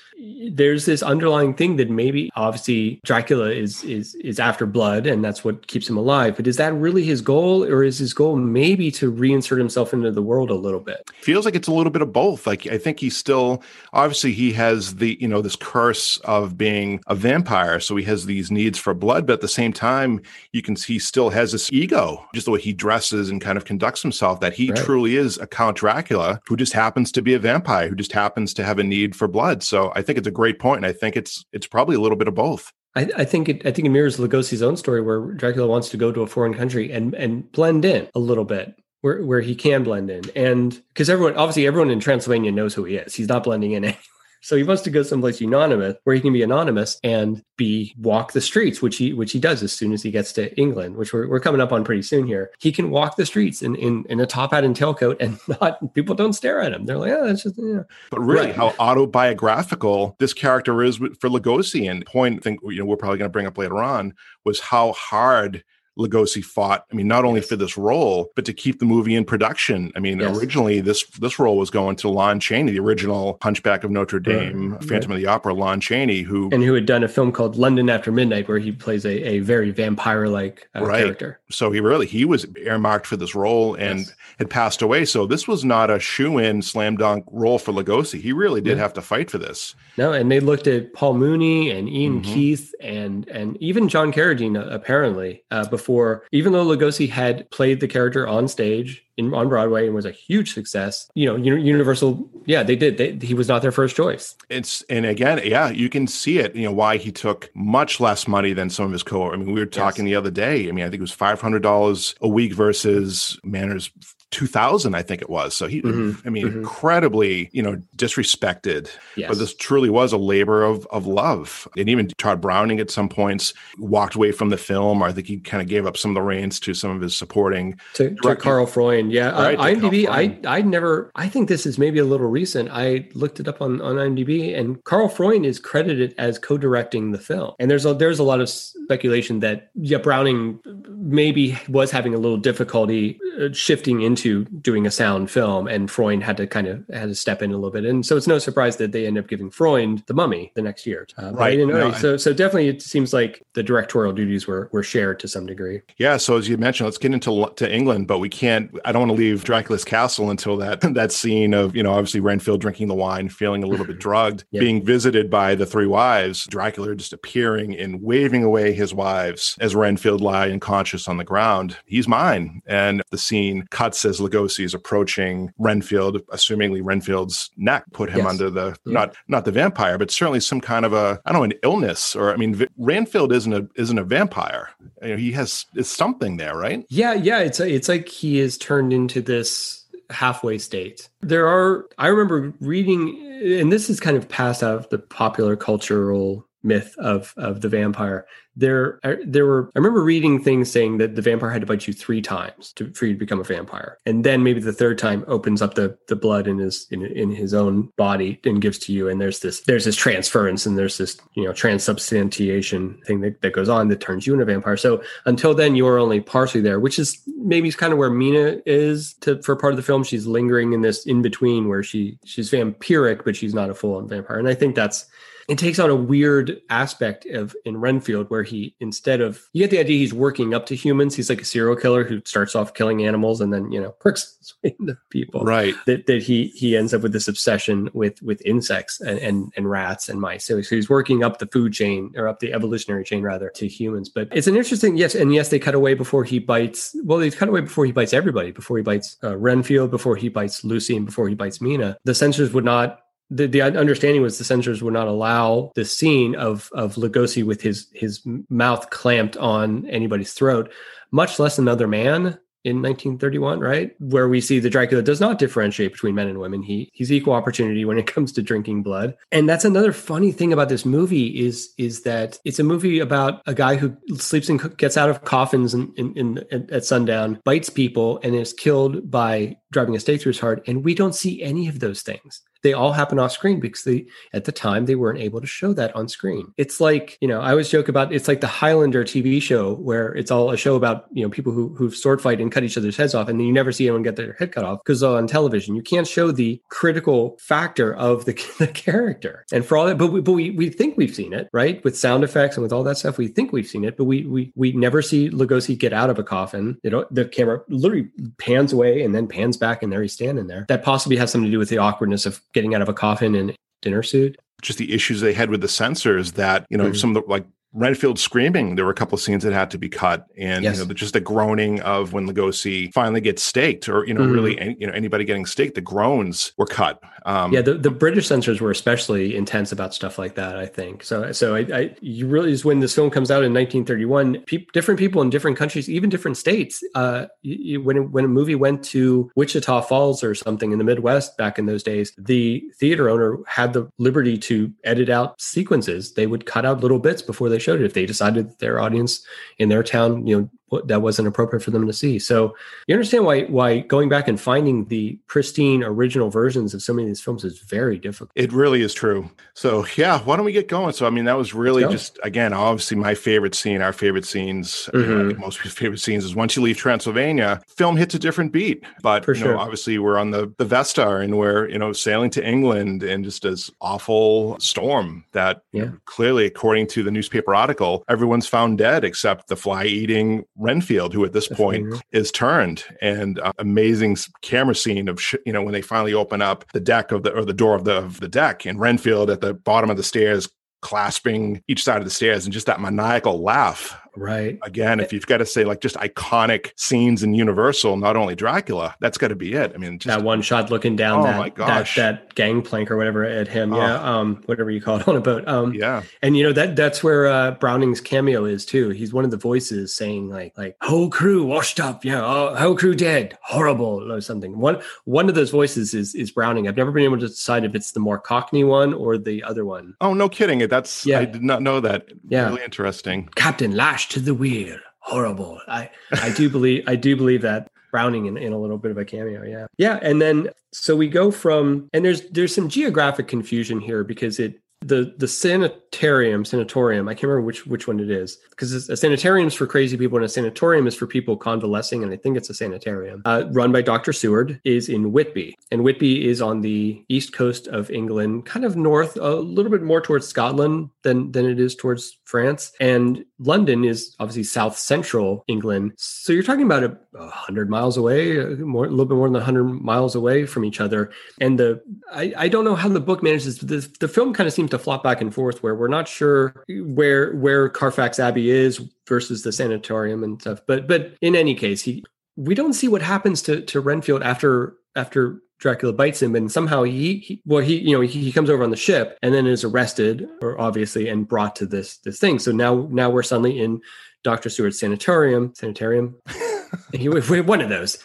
There's 0.51 0.87
this 0.87 1.03
underlying 1.03 1.53
thing 1.55 1.77
that 1.77 1.91
maybe 1.91 2.31
obviously 2.35 3.01
Dracula 3.05 3.51
is 3.51 3.85
is 3.85 4.15
is 4.17 4.41
after 4.41 4.65
blood 4.65 5.07
and 5.07 5.23
that's 5.23 5.45
what 5.45 5.67
keeps 5.67 5.89
him 5.89 5.99
alive. 5.99 6.35
But 6.37 6.47
is 6.47 6.57
that 6.57 6.73
really 6.73 7.05
his 7.05 7.21
goal, 7.21 7.65
or 7.65 7.85
is 7.85 7.99
his 7.99 8.15
goal 8.15 8.37
maybe 8.37 8.91
to 8.93 9.13
reinsert 9.13 9.59
himself 9.59 9.93
into 9.93 10.11
the 10.11 10.23
world 10.23 10.51
a 10.51 10.55
little 10.55 10.81
bit? 10.81 11.11
Feels 11.21 11.45
like 11.45 11.55
it's 11.55 11.69
a 11.69 11.73
little 11.73 11.93
bit 11.93 12.01
of 12.03 12.13
both. 12.13 12.47
Like 12.47 12.67
I 12.67 12.79
think 12.79 13.01
he's 13.01 13.17
still 13.17 13.56
obviously 13.93 14.33
he 14.33 14.53
has 14.53 14.97
the 14.97 15.17
you 15.21 15.29
know 15.29 15.43
this 15.43 15.57
curse 15.57 16.19
of 16.19 16.57
being 16.57 17.01
a 17.07 17.15
vampire, 17.15 17.81
so 17.81 17.97
he 17.97 18.05
has 18.05 18.27
these 18.27 18.51
needs 18.51 18.79
for 18.79 18.95
blood, 18.95 19.27
but 19.27 19.35
at 19.35 19.41
the 19.41 19.49
same 19.49 19.73
time, 19.73 20.21
you 20.53 20.63
can 20.63 20.77
see 20.77 20.95
he 20.95 20.99
still 20.99 21.31
has 21.31 21.53
this 21.53 21.73
ego, 21.73 22.27
just 22.35 22.47
the 22.47 22.53
way 22.53 22.61
he 22.61 22.73
dresses 22.73 23.31
and 23.31 23.41
kind 23.41 23.57
of 23.59 23.65
conducts 23.65 24.03
himself. 24.03 24.41
That 24.41 24.55
he 24.55 24.71
Right. 24.71 24.85
truly 24.85 25.17
is 25.17 25.39
a 25.39 25.47
Count 25.47 25.77
Dracula 25.77 26.41
who 26.47 26.57
just 26.57 26.73
happens 26.73 27.13
to 27.13 27.23
be 27.23 27.35
a 27.35 27.39
vampire, 27.39 27.89
who 27.89 27.95
just 27.95 28.13
happens 28.13 28.55
to 28.55 28.65
have 28.65 28.79
a 28.79 28.85
need 28.85 29.15
for 29.15 29.29
blood. 29.29 29.63
So 29.63 29.93
I 29.95 30.03
think 30.03 30.19
it's 30.19 30.29
a 30.29 30.33
great 30.33 30.59
point, 30.59 30.79
and 30.79 30.87
I 30.87 30.93
think 30.93 31.17
it's 31.17 31.45
it's 31.53 31.67
probably 31.67 31.97
a 31.97 32.01
little 32.01 32.17
bit 32.17 32.29
of 32.29 32.35
both. 32.35 32.73
I, 32.95 33.09
I 33.19 33.25
think 33.25 33.49
it 33.49 33.67
I 33.67 33.71
think 33.73 33.87
it 33.87 33.91
mirrors 33.91 34.17
Lugosi's 34.17 34.63
own 34.63 34.77
story 34.77 35.03
where 35.03 35.21
Dracula 35.21 35.67
wants 35.69 35.91
to 35.91 35.97
go 35.97 36.11
to 36.13 36.23
a 36.23 36.27
foreign 36.27 36.55
country 36.55 36.91
and 36.91 37.15
and 37.15 37.51
blend 37.53 37.85
in 37.85 38.09
a 38.15 38.19
little 38.19 38.45
bit 38.45 38.75
where 39.07 39.23
where 39.25 39.41
he 39.41 39.55
can 39.55 39.85
blend 39.85 40.11
in. 40.11 40.25
And 40.35 40.73
because 40.89 41.09
everyone 41.09 41.37
obviously 41.37 41.67
everyone 41.67 41.91
in 41.91 42.01
Transylvania 42.01 42.51
knows 42.51 42.75
who 42.75 42.83
he 42.85 42.97
is. 42.97 43.15
He's 43.15 43.29
not 43.29 43.45
blending 43.45 43.73
in 43.73 43.85
anywhere. 43.91 44.03
So 44.43 44.55
he 44.55 44.63
wants 44.63 44.83
to 44.83 44.91
go 44.91 45.03
someplace 45.03 45.41
anonymous 45.41 45.97
where 46.05 46.15
he 46.15 46.23
can 46.23 46.33
be 46.33 46.43
anonymous 46.43 47.01
and 47.03 47.43
be 47.57 47.95
walk 47.99 48.33
the 48.33 48.41
streets 48.41 48.81
which 48.81 48.97
he 48.97 49.13
which 49.13 49.33
he 49.33 49.41
does 49.41 49.61
as 49.63 49.73
soon 49.73 49.93
as 49.93 50.03
he 50.05 50.11
gets 50.13 50.31
to 50.35 50.55
England 50.61 50.97
which 50.97 51.13
we're, 51.13 51.27
we're 51.29 51.41
coming 51.41 51.61
up 51.61 51.73
on 51.73 51.83
pretty 51.83 52.03
soon 52.03 52.27
here. 52.29 52.51
He 52.61 52.71
can 52.71 52.91
walk 52.91 53.17
the 53.17 53.27
streets 53.27 53.63
in 53.63 53.75
in, 53.77 54.05
in 54.09 54.21
a 54.21 54.27
top 54.27 54.53
hat 54.53 54.63
and 54.63 54.77
tailcoat 54.77 55.17
and 55.21 55.39
not 55.61 55.95
people 55.95 56.15
don't 56.15 56.35
stare 56.35 56.61
at 56.61 56.73
him. 56.73 56.85
They're 56.87 56.99
like 56.99 57.13
oh 57.13 57.27
that's 57.27 57.43
just 57.45 57.57
yeah. 57.59 57.83
But 58.11 58.21
really, 58.21 58.47
Right. 58.49 58.55
how 58.55 58.75
autobiographical 58.79 60.17
this 60.19 60.33
character 60.33 60.83
is 60.83 60.97
for 60.97 61.29
Lugosi. 61.29 61.91
And 61.91 62.05
point, 62.07 62.37
I 62.37 62.41
think 62.41 62.61
you 62.65 62.79
know 62.79 62.85
we're 62.85 62.97
probably 62.97 63.19
going 63.19 63.31
to 63.31 63.33
bring 63.33 63.47
up 63.47 63.59
later 63.59 63.83
on 63.83 64.15
was 64.45 64.61
how 64.61 64.93
hard 64.93 65.65
Lugosi 65.99 66.45
fought. 66.45 66.85
I 66.93 66.95
mean, 66.95 67.09
not 67.09 67.25
only 67.25 67.41
for 67.41 67.57
this 67.57 67.77
role, 67.79 68.31
but 68.37 68.45
to 68.45 68.53
keep 68.53 68.79
the 68.81 68.85
movie 68.85 69.15
in 69.15 69.25
production. 69.25 69.93
I 69.97 70.01
mean, 70.01 70.21
Yes. 70.21 70.37
originally 70.39 70.81
this 70.81 71.05
this 71.21 71.39
role 71.39 71.57
was 71.57 71.71
going 71.71 71.97
to 71.97 72.09
Lon 72.09 72.39
Chaney, 72.41 72.73
the 72.73 72.81
original 72.81 73.39
Hunchback 73.43 73.83
of 73.85 73.91
Notre 73.91 74.21
Dame, 74.21 74.73
Right. 74.73 74.85
Phantom 74.85 75.13
of 75.13 75.19
the 75.19 75.27
Opera, 75.27 75.55
Lon 75.55 75.81
Chaney, 75.81 76.23
who 76.23 76.51
and 76.53 76.63
who 76.63 76.75
had 76.75 76.87
done 76.87 77.03
a 77.03 77.09
film 77.09 77.33
called 77.33 77.57
London 77.57 77.89
After 77.89 78.13
Midnight 78.13 78.49
where 78.49 78.59
he 78.59 78.73
plays 78.73 79.05
a, 79.07 79.27
a 79.27 79.39
very 79.41 79.71
vampire 79.71 80.29
like 80.29 80.69
uh, 80.75 80.85
Right. 80.85 80.99
character 81.05 81.41
so 81.51 81.71
he 81.71 81.81
really 81.81 82.07
he 82.07 82.25
was 82.25 82.45
earmarked 82.57 83.07
for 83.07 83.17
this 83.17 83.35
role 83.35 83.75
and 83.75 84.01
Yes. 84.01 84.15
had 84.39 84.51
passed 84.51 84.83
away. 84.83 85.05
So 85.07 85.27
this 85.27 85.49
was 85.49 85.65
not 85.65 85.91
a 85.91 85.99
shoe 85.99 86.39
in 86.39 86.61
slam 86.61 86.97
dunk 86.97 87.25
role 87.31 87.59
for 87.59 87.73
Lugosi. 87.73 88.21
He 88.21 88.33
really 88.33 88.61
did 88.61 88.77
Yeah. 88.77 88.83
have 88.83 88.93
to 88.95 89.01
fight 89.03 89.31
for 89.31 89.39
this. 89.39 89.75
No, 89.97 90.13
and 90.13 90.31
they 90.31 90.41
looked 90.41 90.67
at 90.67 90.93
Paul 90.93 91.15
Muni 91.15 91.71
and 91.71 91.89
Ian 91.89 92.21
Mhm. 92.21 92.25
Keith 92.25 92.75
and 92.83 93.27
and 93.29 93.57
even 93.63 93.89
John 93.89 94.13
Carradine 94.13 94.57
uh, 94.61 94.69
apparently 94.69 95.43
uh, 95.51 95.67
before. 95.69 95.86
Even 96.33 96.53
though 96.53 96.65
Lugosi 96.65 97.09
had 97.09 97.49
played 97.51 97.81
the 97.81 97.89
character 97.89 98.27
on 98.27 98.49
stage 98.49 99.05
in 99.17 99.33
on 99.33 99.49
Broadway 99.49 99.87
and 99.87 99.95
was 99.95 100.05
a 100.05 100.11
huge 100.11 100.53
success, 100.53 101.09
you 101.15 101.27
know, 101.27 101.37
Universal, 101.37 102.29
yeah, 102.45 102.63
they 102.63 102.77
did. 102.77 102.99
They, 102.99 103.13
he 103.25 103.35
was 103.35 103.49
not 103.49 103.63
their 103.63 103.73
first 103.73 103.97
choice. 103.97 104.35
It's 104.49 104.83
and 104.91 105.07
again, 105.07 105.41
yeah, 105.45 105.71
you 105.71 105.89
can 105.89 106.07
see 106.07 106.39
it. 106.39 106.55
You 106.55 106.65
know 106.65 106.73
why 106.73 106.97
he 106.97 107.13
took 107.13 107.51
much 107.55 108.01
less 108.01 108.29
money 108.29 108.53
than 108.53 108.71
some 108.71 108.87
of 108.87 108.93
his 108.93 109.03
co. 109.03 109.33
I 109.33 109.37
mean, 109.37 109.53
we 109.53 109.61
were 109.61 109.67
talking 109.67 110.05
the 110.05 110.15
other 110.15 110.31
day. 110.31 110.69
I 110.69 110.73
mean, 110.73 110.85
I 110.85 110.91
think 110.91 111.01
it 111.01 111.03
was 111.03 111.13
five 111.13 111.41
hundred 111.41 111.63
dollars 111.63 112.15
a 112.21 112.29
week 112.29 112.53
versus 112.53 113.39
Manners 113.45 113.91
two 114.31 114.47
thousand. 114.47 114.95
I 114.95 115.03
think 115.03 115.23
it 115.23 115.31
was. 115.31 115.55
So 115.57 115.67
he, 115.67 115.83
Mhm, 115.83 116.21
I 116.27 116.31
mean, 116.31 116.47
mhm. 116.49 116.57
incredibly, 116.57 117.49
you 117.53 117.63
know, 117.63 117.81
disrespected. 117.97 118.89
Yes, 119.17 119.29
But 119.29 119.39
this 119.39 119.55
truly 119.55 119.89
was 119.91 120.13
a 120.13 120.17
labor 120.19 120.63
of 120.65 120.87
of 120.91 121.07
love. 121.07 121.69
And 121.77 121.89
even 121.89 122.09
Todd 122.19 122.41
Browning 122.41 122.81
at 122.81 122.91
some 122.91 123.09
points 123.09 123.55
walked 123.79 124.15
away 124.15 124.33
from 124.33 124.49
the 124.51 124.57
film, 124.57 125.03
or 125.03 125.07
I 125.09 125.13
think 125.13 125.27
he 125.27 125.39
kind 125.39 125.63
of 125.63 125.69
gave 125.69 125.87
up 125.87 125.97
some 125.97 126.11
of 126.11 126.15
the 126.15 126.23
reins 126.23 126.59
to 126.61 126.75
some 126.75 126.91
of 126.91 127.01
his 127.01 127.17
supporting. 127.17 127.79
to, 127.95 128.15
to 128.23 128.37
Karl 128.37 128.67
Freund. 128.67 129.13
Yeah, 129.13 129.31
uh, 129.31 129.43
Right, 129.55 129.59
to 129.59 129.89
IMDb. 129.89 130.09
I 130.09 130.39
I 130.47 130.63
never. 130.63 131.11
I 131.15 131.29
think 131.29 131.49
this 131.49 131.65
is 131.67 131.79
maybe 131.79 131.99
a 131.99 132.05
little 132.05 132.29
recent. 132.29 132.69
I 132.73 133.09
looked 133.15 133.41
it 133.41 133.49
up 133.49 133.63
on 133.63 133.81
on 133.81 133.97
IMDb, 133.97 134.59
and 134.59 134.83
Karl 134.85 135.09
Freund 135.09 135.47
is 135.47 135.59
credited 135.59 136.15
as 136.19 136.39
co-directing 136.39 137.13
the 137.13 137.19
film. 137.19 137.53
And 137.59 137.71
there's 137.71 137.87
a 137.87 137.95
there's 137.95 138.19
a 138.19 138.25
lot 138.25 138.41
of 138.41 138.49
speculation 138.49 139.41
that 139.41 139.71
yeah, 139.75 139.99
Browning 139.99 140.59
maybe 140.89 141.59
was 141.69 141.91
having 141.91 142.15
a 142.15 142.19
little 142.19 142.37
difficulty 142.39 143.19
uh, 143.41 143.53
shifting 143.53 144.03
into 144.03 144.16
doing 144.17 144.87
a 144.87 144.91
sound 144.91 145.31
film, 145.31 145.67
and 145.69 145.91
Freund 145.91 146.23
had 146.23 146.37
to 146.39 146.47
kind 146.47 146.67
of 146.67 146.85
had 146.93 147.09
to 147.09 147.15
step 147.15 147.43
in 147.43 147.51
a 147.51 147.55
little 147.55 147.71
bit. 147.71 147.85
And 147.85 148.05
so 148.05 148.17
it's 148.17 148.27
no 148.27 148.39
surprise 148.39 148.77
that 148.77 148.93
they 148.93 149.07
end 149.07 149.19
up 149.19 149.29
giving 149.29 149.51
Freund 149.51 150.03
the 150.07 150.15
Mummy 150.15 150.53
the 150.55 150.63
next 150.63 150.87
year. 150.87 151.07
Uh, 151.19 151.33
Right. 151.33 151.51
didn't 151.57 151.69
know. 151.69 151.89
I- 151.89 151.99
so 151.99 152.17
so 152.17 152.33
definitely, 152.33 152.69
it 152.69 152.83
seems 152.83 153.13
like 153.13 153.43
the 153.55 153.63
directorial 153.63 154.13
duties 154.13 154.47
were 154.47 154.69
were 154.73 154.83
shared 154.83 155.21
to 155.21 155.29
some 155.29 155.47
degree. 155.47 155.83
Yeah. 155.99 156.17
So 156.17 156.37
as 156.37 156.49
you 156.49 156.57
mentioned, 156.57 156.87
let's 156.87 156.99
get 156.99 157.13
into 157.13 157.53
to 157.57 157.73
England, 157.73 158.07
but 158.07 158.19
we 158.19 158.29
can't. 158.29 158.71
I 158.85 158.93
don't 158.93 159.01
want 159.09 159.13
to 159.13 159.17
leave 159.19 159.45
Dracula's 159.45 159.85
castle 159.85 160.31
until 160.31 160.57
that 160.59 160.81
that 160.95 161.13
scene 161.13 161.55
of 161.55 161.75
you 161.77 161.83
know 161.83 161.93
obviously 161.93 162.21
Renfield 162.21 162.61
drinking 162.61 162.89
the 162.89 162.95
wine, 162.95 163.29
feeling 163.29 163.63
a 163.63 163.67
little 163.67 163.87
bit 163.87 163.99
drugged, 164.07 164.45
Yeah. 164.51 164.61
being 164.61 164.85
visited 164.85 165.31
by 165.31 165.55
the 165.55 165.67
three 165.67 165.87
wives, 165.87 166.47
Dracula 166.47 166.95
just 166.95 167.13
appearing 167.13 167.77
and 167.77 168.03
waving 168.03 168.45
away 168.45 168.73
his 168.73 168.95
wives 168.95 169.57
as 169.61 169.75
Renfield 169.75 170.21
lie 170.21 170.51
unconscious 170.51 171.09
on 171.09 171.17
the 171.17 171.25
ground. 171.25 171.77
He's 171.87 172.09
mine, 172.09 172.63
and 172.67 173.03
the 173.11 173.19
scene 173.19 173.65
cuts 173.71 174.05
as 174.07 174.21
Lugosi 174.21 174.65
is 174.65 174.73
approaching 174.75 175.53
Renfield, 175.59 176.23
assumingly 176.29 176.81
Renfield's 176.83 177.51
neck 177.57 177.85
put 177.93 178.09
him 178.11 178.19
Yes. 178.21 178.29
under 178.29 178.49
the 178.51 178.77
Yeah. 178.87 178.93
not 178.93 179.17
not 179.29 179.45
the 179.45 179.53
vampire, 179.53 179.99
but 179.99 180.11
certainly 180.11 180.41
some 180.41 180.61
kind 180.61 180.85
of 180.85 180.93
a 180.93 181.21
I 181.27 181.33
don't 181.33 181.41
know 181.41 181.45
an 181.45 181.53
illness 181.63 182.17
or 182.17 182.33
I 182.33 182.37
mean 182.37 182.55
V- 182.55 182.69
Renfield 182.79 183.33
isn't 183.33 183.53
a 183.53 183.69
isn't 183.77 183.99
a 183.99 184.05
vampire. 184.05 184.71
You 185.03 185.09
know, 185.11 185.17
he 185.17 185.33
has 185.33 185.67
it's 185.75 185.91
something 185.91 186.37
there, 186.39 186.57
right? 186.57 186.85
Yeah, 186.89 187.13
yeah, 187.15 187.41
it's 187.41 187.61
it's 187.61 187.89
like 187.89 188.09
he 188.09 188.39
is 188.39 188.57
turned 188.57 188.93
into 188.93 189.21
this 189.21 189.85
halfway 190.11 190.57
state. 190.59 191.09
There 191.21 191.47
are 191.49 191.87
I 191.99 192.07
remember 192.07 192.53
reading 192.61 193.23
and 193.43 193.71
this 193.73 193.91
is 193.91 194.01
kind 194.01 194.17
of 194.17 194.29
passed 194.29 194.63
out 194.63 194.77
of 194.79 194.89
the 194.89 194.99
popular 194.99 195.57
cultural 195.57 196.47
myth 196.63 196.95
of 196.99 197.33
of 197.37 197.61
the 197.61 197.69
vampire. 197.69 198.27
There 198.59 199.01
there 199.25 199.47
were 199.47 199.71
I 199.77 199.79
remember 199.79 200.03
reading 200.03 200.43
things 200.43 200.71
saying 200.71 200.99
that 200.99 201.15
the 201.15 201.23
vampire 201.23 201.51
had 201.51 201.61
to 201.61 201.67
bite 201.67 201.87
you 201.87 201.93
3 201.93 202.23
times 202.23 202.73
to, 202.75 202.93
for 202.95 203.07
you 203.07 203.13
to 203.13 203.19
become 203.19 203.41
a 203.41 203.45
vampire. 203.45 203.99
And 204.07 204.25
then 204.25 204.43
maybe 204.43 204.61
the 204.61 204.73
third 204.73 204.99
time 204.99 205.25
opens 205.29 205.61
up 205.61 205.75
the 205.75 205.97
the 206.09 206.17
blood 206.17 206.49
in 206.49 206.59
his 206.59 206.87
in, 206.91 207.05
in 207.05 207.31
his 207.31 207.53
own 207.53 207.93
body 207.97 208.41
and 208.45 208.63
gives 208.63 208.79
to 208.81 208.93
you 208.93 209.09
and 209.09 209.21
there's 209.21 209.41
this 209.41 209.61
there's 209.63 209.85
this 209.85 209.97
transference 209.97 210.65
and 210.67 210.79
there's 210.79 210.99
this, 210.99 211.19
you 211.35 211.45
know, 211.45 211.53
transubstantiation 211.53 212.99
thing 213.07 213.21
that, 213.21 213.43
that 213.43 213.53
goes 213.53 213.69
on 213.69 213.89
that 213.89 214.01
turns 214.01 214.27
you 214.27 214.33
into 214.33 214.45
a 214.45 214.47
vampire. 214.47 214.77
So 214.77 215.03
until 215.27 215.55
then 215.55 215.77
you 215.77 215.87
are 215.87 215.99
only 215.99 216.21
partially 216.21 216.63
there 216.63 216.81
which 216.81 216.99
is 216.99 217.23
maybe 217.39 217.71
kind 217.73 217.93
of 217.93 217.99
where 217.99 218.11
mina 218.11 218.59
is 218.67 219.15
to 219.21 219.41
for 219.43 219.57
part 219.57 219.73
of 219.73 219.77
the 219.77 219.83
film 219.83 220.03
she's 220.03 220.27
lingering 220.27 220.73
in 220.73 220.81
this 220.81 221.07
in 221.07 221.23
between 221.23 221.69
where 221.69 221.83
she 221.83 222.19
she's 222.25 222.51
vampiric 222.51 223.25
but 223.25 223.37
she's 223.37 223.55
not 223.55 223.71
a 223.71 223.75
full-on 223.75 224.09
vampire 224.09 224.39
and 224.39 224.49
i 224.49 224.55
think 224.55 224.75
that's 224.75 225.07
it 225.49 225.59
takes 225.59 225.79
on 225.79 225.91
a 225.91 225.97
weird 225.97 226.61
aspect 226.71 227.25
of 227.27 227.55
in 227.65 227.77
renfield 227.77 228.29
where 228.31 228.43
he 228.43 228.75
instead 228.81 229.21
of 229.21 229.43
you 229.53 229.63
get 229.63 229.71
the 229.71 229.79
idea 229.79 229.99
he's 229.99 230.15
working 230.15 230.55
up 230.55 230.67
to 230.67 230.75
humans 230.75 231.15
he's 231.15 231.31
like 231.31 231.41
a 231.41 231.45
serial 231.45 231.77
killer 231.77 232.05
who 232.05 232.21
starts 232.25 232.55
off 232.55 232.75
killing 232.75 233.05
animals 233.07 233.41
and 233.41 233.53
then 233.53 233.71
you 233.71 233.81
know 233.81 233.95
works 234.05 234.37
his 234.41 234.55
way 234.63 234.77
into 234.81 234.97
people 235.11 235.45
Right. 235.45 235.75
that, 235.87 236.07
that 236.07 236.23
he 236.23 236.49
he 236.49 236.77
ends 236.77 236.93
up 236.95 237.03
with 237.03 237.13
this 237.13 237.29
obsession 237.29 237.91
with 237.93 238.21
with 238.23 238.41
insects 238.45 239.01
and 239.01 239.19
and, 239.19 239.53
and 239.57 239.71
rats 239.71 240.09
and 240.09 240.21
mice. 240.21 240.45
So, 240.45 240.61
so 240.63 240.75
he's 240.77 240.89
working 240.89 241.23
up 241.25 241.39
the 241.39 241.47
food 241.47 241.73
chain 241.73 242.13
or 242.17 242.29
up 242.29 242.41
the 242.41 242.53
evolutionary 242.53 243.05
chain 243.05 243.23
rather 243.23 243.51
to 243.57 243.67
humans. 243.69 244.09
But 244.09 244.29
it's 244.33 244.47
an 244.47 244.57
interesting 244.57 244.97
yes, 244.97 245.15
and 245.15 245.33
yes, 245.35 245.49
they 245.49 245.59
cut 245.59 245.75
away 245.75 245.95
before 245.95 246.25
he 246.25 246.39
bites. 246.39 246.95
Well, 247.05 247.19
they 247.19 247.31
cut 247.31 247.49
away 247.49 247.61
before 247.63 247.85
he 247.87 247.93
bites 247.93 248.13
everybody. 248.13 248.51
Before 248.53 248.77
he 248.77 248.83
bites 248.83 249.17
uh, 249.23 249.37
Renfield, 249.37 249.91
before 249.91 250.17
he 250.17 250.29
bites 250.29 250.65
Lucy, 250.65 250.97
and 250.97 251.07
before 251.07 251.29
he 251.29 251.35
bites 251.35 251.61
Mina. 251.61 251.97
The 252.05 252.15
censors 252.15 252.53
would 252.53 252.65
not. 252.65 253.01
The, 253.31 253.47
the 253.47 253.63
understanding 253.63 254.23
was 254.23 254.39
the 254.39 254.45
censors 254.45 254.83
would 254.83 254.93
not 254.93 255.09
allow 255.09 255.73
the 255.75 255.85
scene 255.85 256.35
of 256.35 256.71
of 256.73 256.95
Lugosi 256.95 257.45
with 257.45 257.61
his 257.61 257.89
his 257.93 258.23
mouth 258.49 258.91
clamped 258.91 259.37
on 259.37 259.87
anybody's 259.87 260.33
throat, 260.33 260.73
much 261.11 261.39
less 261.39 261.59
another 261.59 261.89
man 261.89 262.39
in 262.67 262.83
1931, 262.83 263.61
right? 263.61 263.95
Where 264.01 264.29
we 264.29 264.41
see 264.41 264.59
the 264.59 264.69
Dracula 264.69 265.01
does 265.01 265.21
not 265.21 265.39
differentiate 265.39 265.93
between 265.93 266.17
men 266.17 266.27
and 266.27 266.41
women. 266.41 266.65
He 266.65 266.91
he's 266.93 267.13
equal 267.13 267.35
opportunity 267.35 267.85
when 267.85 267.97
it 267.97 268.07
comes 268.13 268.33
to 268.33 268.43
drinking 268.43 268.83
blood. 268.83 269.15
And 269.31 269.49
that's 269.49 269.65
another 269.65 269.93
funny 269.93 270.33
thing 270.33 270.53
about 270.53 270.69
this 270.69 270.85
movie 270.85 271.47
is 271.47 271.73
is 271.79 272.03
that 272.03 272.41
it's 272.45 272.59
a 272.59 272.65
movie 272.65 272.99
about 272.99 273.41
a 273.47 273.55
guy 273.55 273.77
who 273.77 273.97
sleeps 274.17 274.49
and 274.49 274.77
gets 274.79 274.97
out 274.97 275.09
of 275.09 275.23
coffins 275.25 275.75
in, 275.75 275.93
in, 275.97 276.13
in 276.15 276.69
at 276.73 276.85
sundown, 276.85 277.41
bites 277.45 277.71
people, 277.71 278.19
and 278.25 278.35
is 278.35 278.53
killed 278.53 279.09
by 279.13 279.57
driving 279.71 279.95
a 279.95 280.01
stake 280.01 280.21
through 280.21 280.33
his 280.33 280.41
heart. 280.41 280.67
And 280.67 280.85
we 280.85 280.95
don't 280.95 281.15
see 281.15 281.43
any 281.43 281.69
of 281.69 281.79
those 281.79 282.03
things. 282.03 282.43
They 282.67 282.73
all 282.73 282.93
happen 282.93 283.19
off 283.19 283.33
screen 283.33 283.61
because 283.61 283.85
they 283.85 284.07
at 284.33 284.45
the 284.45 284.53
time 284.53 284.87
they 284.87 284.97
weren't 284.97 285.21
able 285.21 285.41
to 285.41 285.47
show 285.47 285.73
that 285.75 285.95
on 285.95 286.09
screen. 286.09 286.53
It's 286.57 286.81
like, 286.81 287.17
you 287.21 287.29
know, 287.29 287.41
I 287.41 287.51
always 287.51 287.69
joke 287.69 287.89
about 287.89 288.13
it's 288.13 288.27
like 288.29 288.41
the 288.41 288.47
Highlander 288.47 289.05
TV 289.05 289.41
show 289.41 289.75
where 289.75 290.15
it's 290.15 290.31
all 290.31 290.51
a 290.51 290.57
show 290.57 290.75
about, 290.75 291.07
you 291.13 291.23
know, 291.23 291.31
people 291.31 291.53
who 291.53 291.69
who 291.77 291.91
sword 291.91 292.21
fight 292.21 292.41
and 292.41 292.51
cut 292.51 292.65
each 292.65 292.77
other's 292.77 292.97
heads 292.97 293.15
off 293.15 293.29
and 293.29 293.39
then 293.39 293.47
you 293.47 293.53
never 293.53 293.71
see 293.71 293.87
anyone 293.87 294.03
get 294.03 294.17
their 294.17 294.35
head 294.35 294.53
cut 294.53 294.65
off 294.65 294.81
because 294.85 295.03
on 295.15 295.27
television. 295.27 295.77
You 295.77 295.83
can't 295.83 296.07
show 296.07 296.33
the 296.33 296.61
critical 296.69 297.37
factor 297.41 297.95
of 297.95 298.25
the, 298.25 298.33
the 298.59 298.69
character. 298.69 299.45
And 299.53 299.65
for 299.65 299.77
all 299.77 299.87
that, 299.87 299.99
but 299.99 300.09
we, 300.09 300.21
but 300.21 300.33
we 300.33 300.51
we 300.51 300.69
think 300.69 300.97
we've 300.97 301.15
seen 301.15 301.33
it, 301.33 301.49
right? 301.53 301.83
With 301.85 301.97
sound 301.97 302.25
effects 302.25 302.57
and 302.57 302.63
with 302.63 302.73
all 302.73 302.83
that 302.85 302.99
stuff, 302.99 303.19
we 303.19 303.29
think 303.29 303.53
we've 303.53 303.67
seen 303.67 303.85
it, 303.85 303.97
but 303.97 304.05
we 304.05 304.27
we 304.27 304.53
we 304.57 304.73
never 304.73 305.03
see 305.03 305.31
Lugosi 305.31 305.79
get 305.79 305.93
out 305.93 306.11
of 306.11 306.19
a 306.19 306.25
coffin. 306.25 306.79
You 306.83 306.91
know, 306.91 307.07
the 307.11 307.27
camera 307.27 307.63
literally 307.69 308.09
pans 308.39 308.73
away 308.73 309.03
and 309.03 309.15
then 309.15 309.27
pans 309.27 309.57
back 309.57 309.83
and 309.83 309.93
there 309.93 310.03
he's 310.03 310.13
standing 310.13 310.47
there. 310.47 310.67
That 310.69 310.83
possibly 310.83 311.17
has 311.17 311.31
something 311.31 311.47
to 311.47 311.55
do 311.55 311.59
with 311.59 311.69
the 311.69 311.79
awkwardness 311.79 312.27
of 312.27 312.41
getting 312.57 312.75
out 312.75 312.81
of 312.81 312.89
a 312.89 312.95
coffin 312.95 313.35
in 313.35 313.55
dinner 313.83 314.03
suit. 314.03 314.35
Just 314.63 314.79
the 314.79 314.95
issues 314.95 315.21
they 315.21 315.35
had 315.35 315.51
with 315.51 315.61
the 315.61 315.67
sensors 315.67 316.33
that, 316.33 316.65
you 316.71 316.79
know, 316.79 316.87
Mhm. 316.91 316.97
some 316.97 317.15
of 317.15 317.23
the 317.23 317.29
like 317.31 317.45
Renfield 317.77 318.19
screaming, 318.19 318.75
there 318.77 318.85
were 318.85 318.91
a 318.91 318.95
couple 318.95 319.15
of 319.17 319.21
scenes 319.21 319.45
that 319.45 319.53
had 319.53 319.71
to 319.73 319.79
be 319.79 319.89
cut. 319.89 320.27
And 320.39 320.65
Yes. 320.65 320.77
you 320.77 320.83
know, 320.83 320.89
the, 320.89 320.95
just 320.95 321.13
the 321.13 321.21
groaning 321.21 321.81
of 321.83 322.13
when 322.13 322.27
Lugosi 322.29 322.93
finally 322.93 323.21
gets 323.21 323.43
staked, 323.43 323.89
or 323.89 324.07
you 324.07 324.15
know, 324.15 324.23
Mhm. 324.23 324.33
really 324.35 324.59
any, 324.59 324.77
you 324.81 324.87
know, 324.87 324.93
anybody 324.93 325.25
getting 325.25 325.47
staked, 325.47 325.75
the 325.75 325.81
groans 325.83 326.53
were 326.57 326.67
cut. 326.67 327.01
Um 327.27 327.53
yeah, 327.53 327.61
the, 327.61 327.75
the 327.75 327.91
British 327.91 328.27
censors 328.29 328.61
were 328.61 328.71
especially 328.71 329.37
intense 329.37 329.73
about 329.73 329.93
stuff 329.95 330.19
like 330.19 330.37
that. 330.37 330.57
I 330.57 330.67
think 330.67 331.05
so. 331.05 331.33
So 331.33 331.55
I, 331.55 331.61
I 331.73 331.95
you 332.01 332.27
really 332.29 332.53
is 332.53 332.65
when 332.65 332.81
this 332.81 332.95
film 332.95 333.11
comes 333.11 333.31
out 333.31 333.43
in 333.45 333.53
1931. 333.53 334.43
Peop 334.47 334.73
different 334.73 334.99
people 334.99 335.21
in 335.23 335.29
different 335.31 335.57
countries, 335.57 335.89
even 335.91 336.09
different 336.09 336.37
states. 336.37 336.83
Uh, 336.95 337.27
you- 337.43 337.83
when 337.83 338.11
when 338.13 338.25
a 338.25 338.29
movie 338.29 338.55
went 338.55 338.83
to 338.85 339.31
Wichita 339.37 339.83
Falls 339.83 340.23
or 340.25 340.35
something 340.35 340.73
in 340.73 340.79
the 340.79 340.85
Midwest 340.85 341.37
back 341.37 341.59
in 341.59 341.67
those 341.67 341.83
days, 341.83 342.13
the 342.17 342.63
theater 342.79 343.11
owner 343.11 343.39
had 343.47 343.73
the 343.73 343.89
liberty 343.99 344.39
to 344.39 344.73
edit 344.85 345.11
out 345.11 345.41
sequences. 345.41 346.15
They 346.15 346.27
would 346.27 346.47
cut 346.47 346.65
out 346.65 346.81
little 346.81 346.99
bits 346.99 347.23
before 347.23 347.49
they 347.49 347.59
showed 347.67 347.81
it 347.81 347.85
if 347.85 347.95
they 347.95 348.07
decided 348.07 348.57
their 348.61 348.81
audience 348.81 349.27
in 349.59 349.69
their 349.69 349.83
town, 349.83 350.25
you 350.25 350.41
know, 350.41 350.51
that 350.87 351.01
wasn't 351.01 351.29
appropriate 351.29 351.63
for 351.63 351.71
them 351.71 351.87
to 351.87 351.93
see. 351.93 352.19
So 352.19 352.57
you 352.87 352.95
understand 352.95 353.25
why 353.25 353.43
why 353.45 353.81
going 353.81 354.09
back 354.09 354.27
and 354.27 354.41
finding 354.41 354.87
the 354.87 355.19
pristine 355.29 355.85
original 355.85 356.29
versions 356.31 356.75
of 356.75 356.83
so 356.83 356.93
many 356.93 357.05
of 357.05 357.11
these 357.11 357.21
films 357.21 357.45
is 357.45 357.59
very 357.61 357.99
difficult. 357.99 358.31
It 358.35 358.53
really 358.53 358.83
is 358.83 358.93
true. 358.93 359.31
So 359.55 359.87
yeah, 359.97 360.19
why 360.21 360.37
don't 360.37 360.45
we 360.45 360.53
get 360.53 360.67
going? 360.69 360.93
So 360.93 361.07
I 361.07 361.11
mean, 361.11 361.25
that 361.27 361.37
was 361.37 361.55
really 361.55 361.85
just 361.87 362.19
again, 362.25 362.53
obviously 362.53 362.97
my 362.97 363.15
favorite 363.15 363.55
scene, 363.55 363.81
our 363.81 363.93
favorite 363.93 364.25
scenes, 364.25 364.91
you 364.93 365.01
know, 365.07 365.07
I 365.07 365.23
Mhm. 365.23 365.27
think 365.29 365.39
most 365.39 365.59
people's 365.59 365.75
favorite 365.75 366.01
scenes 366.01 366.25
is 366.25 366.35
once 366.35 366.57
you 366.57 366.63
leave 366.63 366.77
Transylvania, 366.77 367.61
film 367.69 367.97
hits 367.97 368.15
a 368.15 368.19
different 368.19 368.53
beat. 368.53 368.83
But 369.03 369.25
For 369.25 369.35
you 369.35 369.41
know, 369.41 369.47
sure. 369.53 369.59
obviously 369.59 369.99
we're 369.99 370.19
on 370.19 370.31
the 370.33 370.53
the 370.59 370.65
Vesta 370.65 371.17
and 371.17 371.39
we're 371.39 371.69
you 371.69 371.79
know 371.79 371.93
sailing 371.93 372.31
to 372.31 372.45
England 372.45 373.03
and 373.05 373.25
just 373.25 373.43
this 373.43 373.71
awful 373.81 374.59
storm 374.59 375.25
that 375.33 375.63
you 375.73 375.81
know, 375.81 375.87
Yeah. 375.87 375.93
clearly, 376.07 376.45
according 376.47 376.89
to 376.89 377.03
the 377.03 377.11
newspaper 377.11 377.55
article, 377.55 378.05
everyone's 378.09 378.47
found 378.49 378.79
dead 378.79 379.05
except 379.05 379.49
the 379.49 379.57
fly 379.57 379.85
eating 379.85 380.45
Renfield, 380.59 381.13
who 381.13 381.25
at 381.25 381.33
this 381.33 381.49
point 381.49 382.03
is 382.13 382.31
turned 382.33 382.85
and 383.01 383.39
uh, 383.41 383.53
amazing 383.59 384.17
camera 384.43 384.75
scene 384.75 385.09
of 385.09 385.21
sh- 385.21 385.35
you 385.45 385.53
know 385.53 385.63
when 385.63 385.73
they 385.73 385.83
finally 385.83 386.15
open 386.15 386.41
up 386.41 386.65
the 386.73 386.81
deck 386.81 387.13
of 387.13 387.23
the 387.23 387.33
or 387.33 387.45
the 387.45 387.53
door 387.53 387.75
of 387.75 387.85
the 387.85 387.97
of 387.97 388.21
the 388.21 388.29
deck 388.29 388.65
and 388.65 388.81
Renfield 388.81 389.31
at 389.31 389.41
the 389.41 389.55
bottom 389.55 389.91
of 389.91 389.97
the 389.97 390.03
stairs 390.03 390.49
clasping 390.83 391.63
each 391.69 391.83
side 391.83 391.99
of 391.99 392.05
the 392.05 392.11
stairs 392.11 392.45
and 392.45 392.53
just 392.53 392.67
that 392.67 392.81
maniacal 392.81 393.43
laugh 393.43 394.01
Right. 394.17 394.59
again 394.63 395.01
if 395.01 395.13
you've 395.13 395.27
got 395.27 395.39
to 395.39 395.47
say 395.47 395.65
like 395.65 395.81
just 395.81 395.97
iconic 395.97 396.73
scenes 396.77 397.23
in 397.23 397.35
universal 397.35 397.97
not 397.97 398.17
only 398.17 398.35
dracula 398.35 398.95
that's 399.01 399.19
got 399.19 399.29
to 399.29 399.37
be 399.37 399.53
it 399.55 399.73
i 399.75 399.79
mean 399.79 399.99
just 399.99 400.17
that 400.17 400.25
one 400.25 400.43
shot 400.43 400.71
looking 400.71 400.97
down 400.97 401.21
Oh 401.21 401.23
that, 401.25 401.37
my 401.39 401.45
that 401.51 401.55
gosh. 401.55 401.97
that 401.97 402.35
gangplank 402.35 402.91
or 402.91 402.97
whatever 402.97 403.25
at 403.25 403.49
him. 403.49 403.73
Oh. 403.73 403.79
Yeah. 403.79 404.03
Um, 404.03 404.43
whatever 404.47 404.71
you 404.71 404.81
call 404.81 404.99
it 405.01 405.09
on 405.09 405.17
a 405.17 405.21
boat. 405.21 405.47
Um, 405.49 405.73
yeah 405.75 406.03
and 406.23 406.37
you 406.37 406.43
know 406.45 406.53
that 406.53 406.77
that's 406.77 407.03
where 407.03 407.27
uh, 407.27 407.53
Browning's 407.53 408.01
cameo 408.01 408.45
is 408.45 408.67
too. 408.67 408.91
He's 408.91 409.13
one 409.13 409.25
of 409.25 409.31
the 409.31 409.37
voices 409.37 409.95
saying 409.95 410.29
like 410.29 410.57
like 410.59 410.77
whole 410.83 411.09
crew 411.11 411.45
washed 411.45 411.81
up, 411.81 412.05
yeah, 412.05 412.23
oh, 412.25 412.55
whole 412.55 412.77
crew 412.77 412.95
dead, 412.95 413.39
horrible 413.43 414.13
or 414.13 414.21
something. 414.21 414.59
One 414.59 414.81
one 415.05 415.29
of 415.29 415.35
those 415.35 415.51
voices 415.51 415.95
is 415.95 416.15
is 416.15 416.31
Browning. 416.31 416.69
I've 416.69 416.77
never 416.77 416.91
been 416.91 417.05
able 417.05 417.19
to 417.19 417.29
decide 417.29 417.65
if 417.65 417.75
it's 417.75 417.93
the 417.93 418.01
more 418.01 418.19
Cockney 418.19 418.65
one 418.65 418.93
or 418.95 419.17
the 419.19 419.43
other 419.43 419.65
one. 419.65 419.95
oh 420.01 420.13
no 420.15 420.29
kidding 420.29 420.67
that's 420.69 421.07
Yeah. 421.07 421.21
i 421.21 421.25
did 421.25 421.43
not 421.43 421.63
know 421.63 421.81
that 421.81 422.07
Yeah. 422.29 422.49
really 422.49 422.63
interesting 422.65 423.29
Captain 423.37 423.73
to 424.11 424.21
the 424.21 424.35
wheel, 424.35 424.79
horrible. 425.01 425.61
I 425.69 425.91
I 426.13 426.33
do 426.33 426.49
believe 426.49 426.85
I 426.87 426.97
do 426.97 427.17
believe 427.17 427.43
that. 427.43 427.69
Browning 427.93 428.27
in, 428.27 428.37
in 428.37 428.53
a 428.53 428.59
little 428.59 428.77
bit 428.77 428.91
of 428.91 428.99
a 428.99 429.07
cameo, 429.07 429.43
yeah, 429.45 429.67
yeah, 429.79 429.99
and 430.03 430.21
then 430.21 430.51
so 430.73 430.95
we 430.95 431.09
go 431.09 431.31
from 431.31 431.89
and 431.95 432.05
there's 432.05 432.29
there's 432.31 432.55
some 432.55 432.69
geographic 432.69 433.27
confusion 433.27 433.81
here 433.81 434.05
because 434.05 434.39
it 434.39 434.61
the 434.81 435.15
the 435.17 435.27
sanitarium 435.27 436.45
sanatorium 436.45 437.09
I 437.09 437.15
can't 437.15 437.25
remember 437.25 437.47
which 437.47 437.67
which 437.67 437.89
one 437.89 437.99
it 437.99 438.11
is 438.11 438.39
because 438.51 438.73
a 438.91 438.97
sanitarium 438.97 439.49
is 439.49 439.55
for 439.55 439.67
crazy 439.67 439.97
people 439.97 440.17
and 440.17 440.25
a 440.25 440.29
sanatorium 440.29 440.87
is 440.87 440.95
for 440.95 441.07
people 441.07 441.37
convalescing 441.37 442.03
and 442.03 442.13
I 442.13 442.17
think 442.17 442.37
it's 442.37 442.51
a 442.51 442.55
sanitarium 442.55 443.23
uh, 443.25 443.45
run 443.53 443.73
by 443.73 443.81
Dr. 443.81 444.13
Seward 444.13 444.61
is 444.65 444.91
in 444.91 445.13
Whitby 445.13 445.57
and 445.71 445.83
Whitby 445.83 446.29
is 446.29 446.43
on 446.43 446.61
the 446.61 447.03
east 447.09 447.33
coast 447.33 447.69
of 447.69 447.91
England 447.91 448.45
kind 448.45 448.67
of 448.67 448.77
north 448.77 449.17
a 449.17 449.37
little 449.37 449.71
bit 449.71 449.83
more 449.83 450.03
towards 450.03 450.29
Scotland 450.29 450.91
than 451.03 451.33
than 451.33 451.47
it 451.47 451.59
is 451.59 451.75
towards 451.75 452.19
France 452.27 452.73
and 452.81 453.25
London 453.39 453.85
is 453.85 454.15
obviously 454.19 454.43
south 454.43 454.77
central 454.77 455.45
England. 455.47 455.93
So 455.97 456.33
you're 456.33 456.43
talking 456.43 456.67
about 456.67 456.83
a, 456.83 456.99
a 457.15 457.29
hundred 457.29 457.71
miles 457.71 457.97
away 457.97 458.41
uh, 458.41 458.57
more 458.57 458.85
a 458.85 458.91
little 458.91 459.07
bit 459.07 459.15
more 459.15 459.29
than 459.29 459.41
a 459.41 459.45
hundred 459.45 459.65
miles 459.65 460.15
away 460.15 460.45
from 460.45 460.65
each 460.65 460.81
other. 460.81 461.13
And 461.41 461.59
the 461.59 461.81
I, 462.13 462.35
I 462.37 462.49
don't 462.49 462.65
know 462.65 462.75
how 462.75 462.89
the 462.89 463.01
book 463.01 463.23
manages 463.23 463.59
the, 463.59 463.89
the 464.01 464.09
film 464.09 464.35
kind 464.35 464.47
of 464.47 464.53
seems 464.53 464.71
to 464.71 464.79
flop 464.79 465.05
back 465.05 465.21
and 465.21 465.33
forth 465.33 465.63
where 465.63 465.75
we're 465.75 465.89
not 465.89 466.09
sure 466.09 466.65
where 466.69 467.35
where 467.37 467.69
Carfax 467.69 468.19
Abbey 468.19 468.51
is 468.51 468.83
versus 469.07 469.43
the 469.43 469.53
sanatorium 469.53 470.25
and 470.25 470.41
stuff. 470.41 470.61
But 470.67 470.89
but 470.89 471.13
in 471.21 471.37
any 471.37 471.55
case 471.55 471.83
he 471.83 472.05
we 472.35 472.55
don't 472.55 472.75
see 472.75 472.89
what 472.89 473.03
happens 473.03 473.41
to 473.43 473.63
to 473.63 473.81
Renfield 473.81 474.23
after 474.23 474.75
after 474.97 475.41
Dracula 475.59 475.93
bites 475.93 476.23
him, 476.23 476.35
and 476.37 476.51
somehow 476.51 476.83
he, 476.83 477.19
he 477.19 477.43
well 477.47 477.63
he 477.63 477.79
you 477.79 477.93
know 477.93 478.01
he, 478.01 478.25
he, 478.25 478.33
comes 478.33 478.51
over 478.51 478.63
on 478.63 478.71
the 478.71 478.77
ship 478.77 479.19
and 479.23 479.35
then 479.35 479.47
is 479.47 479.65
arrested 479.65 480.29
or 480.43 480.61
obviously 480.61 481.09
and 481.09 481.27
brought 481.27 481.57
to 481.57 481.67
this 481.67 481.99
this 481.99 482.19
thing. 482.19 482.39
So 482.39 482.53
now 482.53 482.89
now 482.91 483.11
we're 483.11 483.23
suddenly 483.23 483.59
in 483.61 483.81
Doctor 484.23 484.51
Seward's 484.51 484.79
sanatorium 484.79 485.55
sanitarium. 485.55 486.17
he, 486.93 487.09
one 487.09 487.61
of 487.61 487.69
those. 487.69 487.99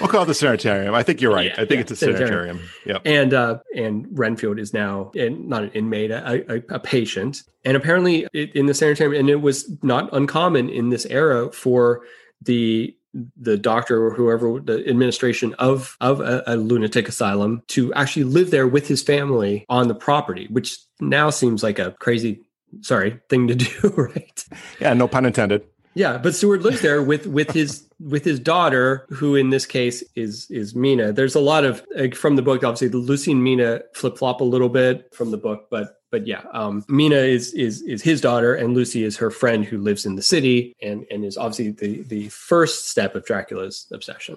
we'll 0.00 0.08
call 0.08 0.22
it 0.22 0.26
the 0.26 0.34
sanitarium. 0.34 0.94
I 0.94 1.02
think 1.02 1.20
you're 1.20 1.32
right. 1.32 1.46
Yeah, 1.46 1.62
I 1.62 1.66
think 1.66 1.70
yeah, 1.72 1.80
it's 1.80 1.90
a 1.92 1.96
sanitarium. 1.96 2.60
Yeah. 2.84 2.98
And 3.04 3.34
uh, 3.34 3.58
and 3.76 4.06
Renfield 4.10 4.58
is 4.58 4.72
now 4.72 5.10
in, 5.14 5.48
not 5.48 5.62
an 5.64 5.70
inmate, 5.70 6.10
a, 6.10 6.52
a, 6.52 6.62
a 6.68 6.78
patient, 6.80 7.42
and 7.64 7.76
apparently 7.76 8.26
it, 8.32 8.54
in 8.54 8.66
the 8.66 8.74
sanitarium, 8.74 9.20
and 9.20 9.30
it 9.30 9.42
was 9.42 9.70
not 9.82 10.08
uncommon 10.12 10.68
in 10.68 10.90
this 10.90 11.06
era 11.06 11.52
for 11.52 12.02
the 12.42 12.96
the 13.36 13.56
doctor 13.56 14.04
or 14.04 14.14
whoever 14.14 14.60
the 14.60 14.86
administration 14.88 15.54
of 15.54 15.96
of 16.00 16.20
a, 16.20 16.42
a, 16.46 16.56
lunatic 16.56 17.08
asylum 17.08 17.62
to 17.68 17.92
actually 17.94 18.24
live 18.24 18.50
there 18.50 18.66
with 18.66 18.86
his 18.86 19.02
family 19.02 19.64
on 19.68 19.88
the 19.88 19.94
property 19.94 20.46
which 20.50 20.78
now 21.00 21.30
seems 21.30 21.62
like 21.62 21.78
a 21.78 21.92
crazy 21.92 22.42
sorry 22.82 23.18
thing 23.28 23.48
to 23.48 23.54
do 23.54 23.88
right? 23.96 24.44
Yeah 24.80 24.92
no 24.94 25.08
pun 25.08 25.24
intended. 25.24 25.64
Yeah 25.94 26.18
but 26.18 26.34
seward 26.34 26.62
lives 26.62 26.82
there 26.82 27.02
with 27.02 27.26
with 27.26 27.50
his 27.50 27.88
with 27.98 28.24
his 28.24 28.38
daughter 28.38 29.06
who 29.08 29.34
in 29.34 29.50
this 29.50 29.66
case 29.66 30.04
is 30.14 30.48
is 30.50 30.74
mina. 30.74 31.12
There's 31.12 31.34
a 31.34 31.40
lot 31.40 31.64
of 31.64 31.84
like, 31.96 32.14
from 32.14 32.36
the 32.36 32.42
book 32.42 32.62
obviously 32.62 32.88
the 32.88 32.98
lucy 32.98 33.32
and 33.32 33.42
mina 33.42 33.82
flip-flop 33.94 34.40
a 34.40 34.44
little 34.44 34.68
bit 34.68 35.12
from 35.14 35.30
the 35.30 35.38
book 35.38 35.68
but 35.70 35.97
but 36.10 36.26
yeah, 36.26 36.42
um, 36.52 36.84
Mina 36.88 37.16
is 37.16 37.52
is 37.52 37.82
is 37.82 38.02
his 38.02 38.20
daughter, 38.20 38.54
and 38.54 38.74
Lucy 38.74 39.04
is 39.04 39.16
her 39.16 39.30
friend 39.30 39.64
who 39.64 39.78
lives 39.78 40.06
in 40.06 40.16
the 40.16 40.22
city, 40.22 40.74
and 40.82 41.04
and 41.10 41.24
is 41.24 41.36
obviously 41.36 41.70
the 41.70 42.02
the 42.02 42.28
first 42.28 42.88
step 42.88 43.14
of 43.14 43.24
Dracula's 43.24 43.86
obsession. 43.92 44.36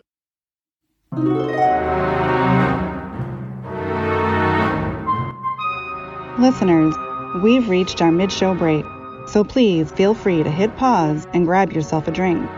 Listeners, 6.39 6.95
we've 7.43 7.69
reached 7.69 8.01
our 8.01 8.11
mid-show 8.11 8.55
break, 8.55 8.85
so 9.27 9.43
please 9.43 9.91
feel 9.91 10.13
free 10.13 10.41
to 10.43 10.49
hit 10.49 10.75
pause 10.77 11.27
and 11.33 11.45
grab 11.45 11.71
yourself 11.71 12.07
a 12.07 12.11
drink. 12.11 12.49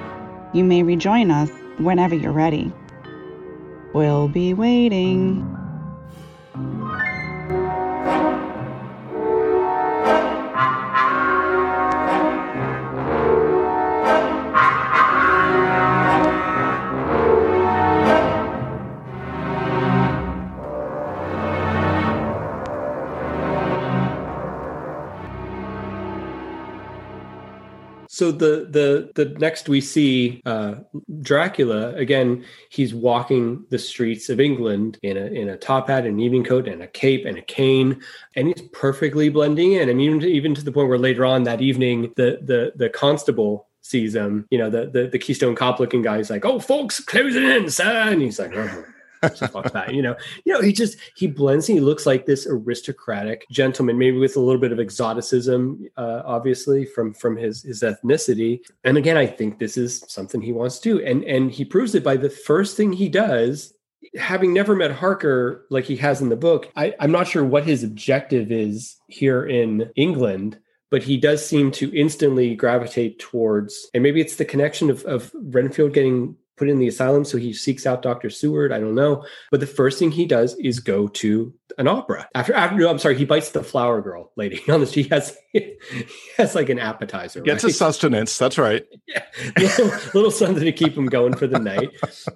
You 0.54 0.64
may 0.64 0.84
rejoin 0.84 1.32
us 1.32 1.50
whenever 1.80 2.16
you're 2.16 2.32
ready. 2.32 2.72
We'll 3.94 4.28
be 4.28 4.54
waiting. 4.54 5.44
So 28.14 28.32
the 28.32 28.68
the 28.70 29.12
the 29.16 29.34
next 29.40 29.68
we 29.68 29.82
see 29.82 30.44
uh, 30.46 30.76
Dracula 31.24 31.96
again. 31.96 32.46
He's 32.70 32.94
walking 32.94 33.66
the 33.72 33.80
streets 33.80 34.30
of 34.30 34.40
England 34.40 35.00
in 35.02 35.18
a 35.18 35.26
in 35.26 35.50
a 35.50 35.58
top 35.58 35.88
hat, 35.88 36.06
and 36.06 36.22
evening 36.22 36.44
coat, 36.44 36.68
and 36.68 36.84
a 36.84 36.88
cape, 36.88 37.26
and 37.26 37.40
a 37.40 37.42
cane, 37.42 38.00
and 38.36 38.50
he's 38.50 38.62
perfectly 38.72 39.30
blending 39.30 39.72
in. 39.72 39.90
I 39.90 39.94
mean, 39.94 40.22
even 40.22 40.54
to, 40.54 40.64
the 40.64 40.72
point 40.72 40.90
where 40.90 41.00
later 41.00 41.26
on 41.26 41.42
that 41.46 41.60
evening, 41.60 42.14
the 42.16 42.38
the 42.44 42.74
the 42.76 42.88
constable 42.88 43.68
sees 43.82 44.14
him. 44.14 44.46
You 44.52 44.60
know, 44.60 44.70
the 44.70 44.92
the, 44.92 45.08
the 45.08 45.18
Keystone 45.18 45.56
Cop 45.56 45.80
looking 45.80 46.04
guy 46.04 46.20
is 46.20 46.30
like, 46.30 46.46
"Oh, 46.46 46.60
folks, 46.60 47.00
closing 47.00 47.46
in, 47.46 47.68
sir," 47.72 48.12
and 48.12 48.22
he's 48.22 48.38
like. 48.38 48.54
Oh 48.56 48.86
that. 49.74 49.94
You 49.94 50.02
know, 50.02 50.16
you 50.46 50.54
know, 50.54 50.62
he 50.62 50.74
just 50.74 50.98
he 51.16 51.28
blends. 51.28 51.68
He 51.68 51.80
looks 51.80 52.06
like 52.06 52.26
this 52.26 52.48
aristocratic 52.48 53.46
gentleman, 53.50 53.98
maybe 53.98 54.18
with 54.18 54.36
a 54.36 54.40
little 54.40 54.62
bit 54.62 54.72
of 54.72 54.80
exoticism, 54.80 55.88
uh, 55.98 56.22
obviously 56.26 56.86
from 56.86 57.14
from 57.14 57.38
his 57.38 57.64
his 57.64 57.82
ethnicity. 57.82 58.60
And 58.84 58.98
again, 58.98 59.18
I 59.18 59.26
think 59.26 59.60
this 59.60 59.78
is 59.78 60.04
something 60.08 60.42
he 60.42 60.54
wants 60.54 60.80
to 60.80 60.98
do, 60.98 61.06
and 61.06 61.24
and 61.24 61.52
he 61.52 61.66
proves 61.66 61.96
it 61.96 62.04
by 62.04 62.18
the 62.18 62.30
first 62.30 62.78
thing 62.78 62.94
he 62.94 63.10
does. 63.10 63.74
Having 64.20 64.54
never 64.54 64.76
met 64.76 64.92
Harker 64.92 65.66
like 65.70 65.86
he 65.86 65.96
has 65.96 66.22
in 66.22 66.30
the 66.30 66.36
book, 66.36 66.70
I, 66.76 66.94
I'm 67.00 67.12
not 67.12 67.28
sure 67.28 67.44
what 67.44 67.64
his 67.64 67.84
objective 67.84 68.52
is 68.52 68.98
here 69.08 69.46
in 69.46 69.90
England 69.96 70.60
but 70.94 71.02
he 71.02 71.18
does 71.18 71.44
seem 71.44 71.72
to 71.72 71.92
instantly 71.98 72.54
gravitate 72.54 73.18
towards, 73.18 73.90
and 73.96 74.04
maybe 74.04 74.22
it's 74.22 74.36
the 74.36 74.46
connection 74.46 74.92
of, 74.92 75.04
of 75.06 75.32
Renfield 75.34 75.92
getting 75.92 76.36
put 76.64 76.70
in 76.70 76.80
the 76.80 76.88
asylum. 76.88 77.26
So 77.26 77.38
he 77.38 77.52
seeks 77.52 77.86
out 77.86 78.02
Dr. 78.02 78.30
Seward. 78.30 78.72
I 78.72 78.80
don't 78.80 78.96
know. 78.96 79.26
But 79.52 79.60
the 79.60 79.68
first 79.68 80.00
thing 80.00 80.12
he 80.12 80.26
does 80.26 80.56
is 80.56 80.80
go 80.80 81.10
to 81.10 81.54
an 81.78 81.90
opera. 81.90 82.30
After, 82.36 82.54
after 82.54 82.78
no, 82.78 82.90
I'm 82.90 83.00
sorry, 83.00 83.18
he 83.18 83.26
bites 83.26 83.50
the 83.50 83.64
flower 83.64 84.02
girl 84.02 84.32
lady 84.38 84.62
on 84.70 84.80
the 84.80 84.88
street. 84.88 85.04
He 85.04 85.10
has, 85.10 85.38
he 85.52 85.76
has 86.38 86.56
like 86.56 86.70
an 86.70 86.80
appetizer. 86.80 87.42
Gets 87.42 87.66
right? 87.66 87.72
a 87.72 87.74
sustenance. 87.76 88.38
That's 88.38 88.58
right. 88.58 88.86
Yeah. 89.08 89.26
Little, 89.58 89.92
little, 90.14 90.32
something 90.32 90.64
to 90.64 90.72
keep 90.72 90.98
him 90.98 91.08
going 91.08 91.36
for 91.36 91.48
the 91.48 91.60
night. 91.60 91.92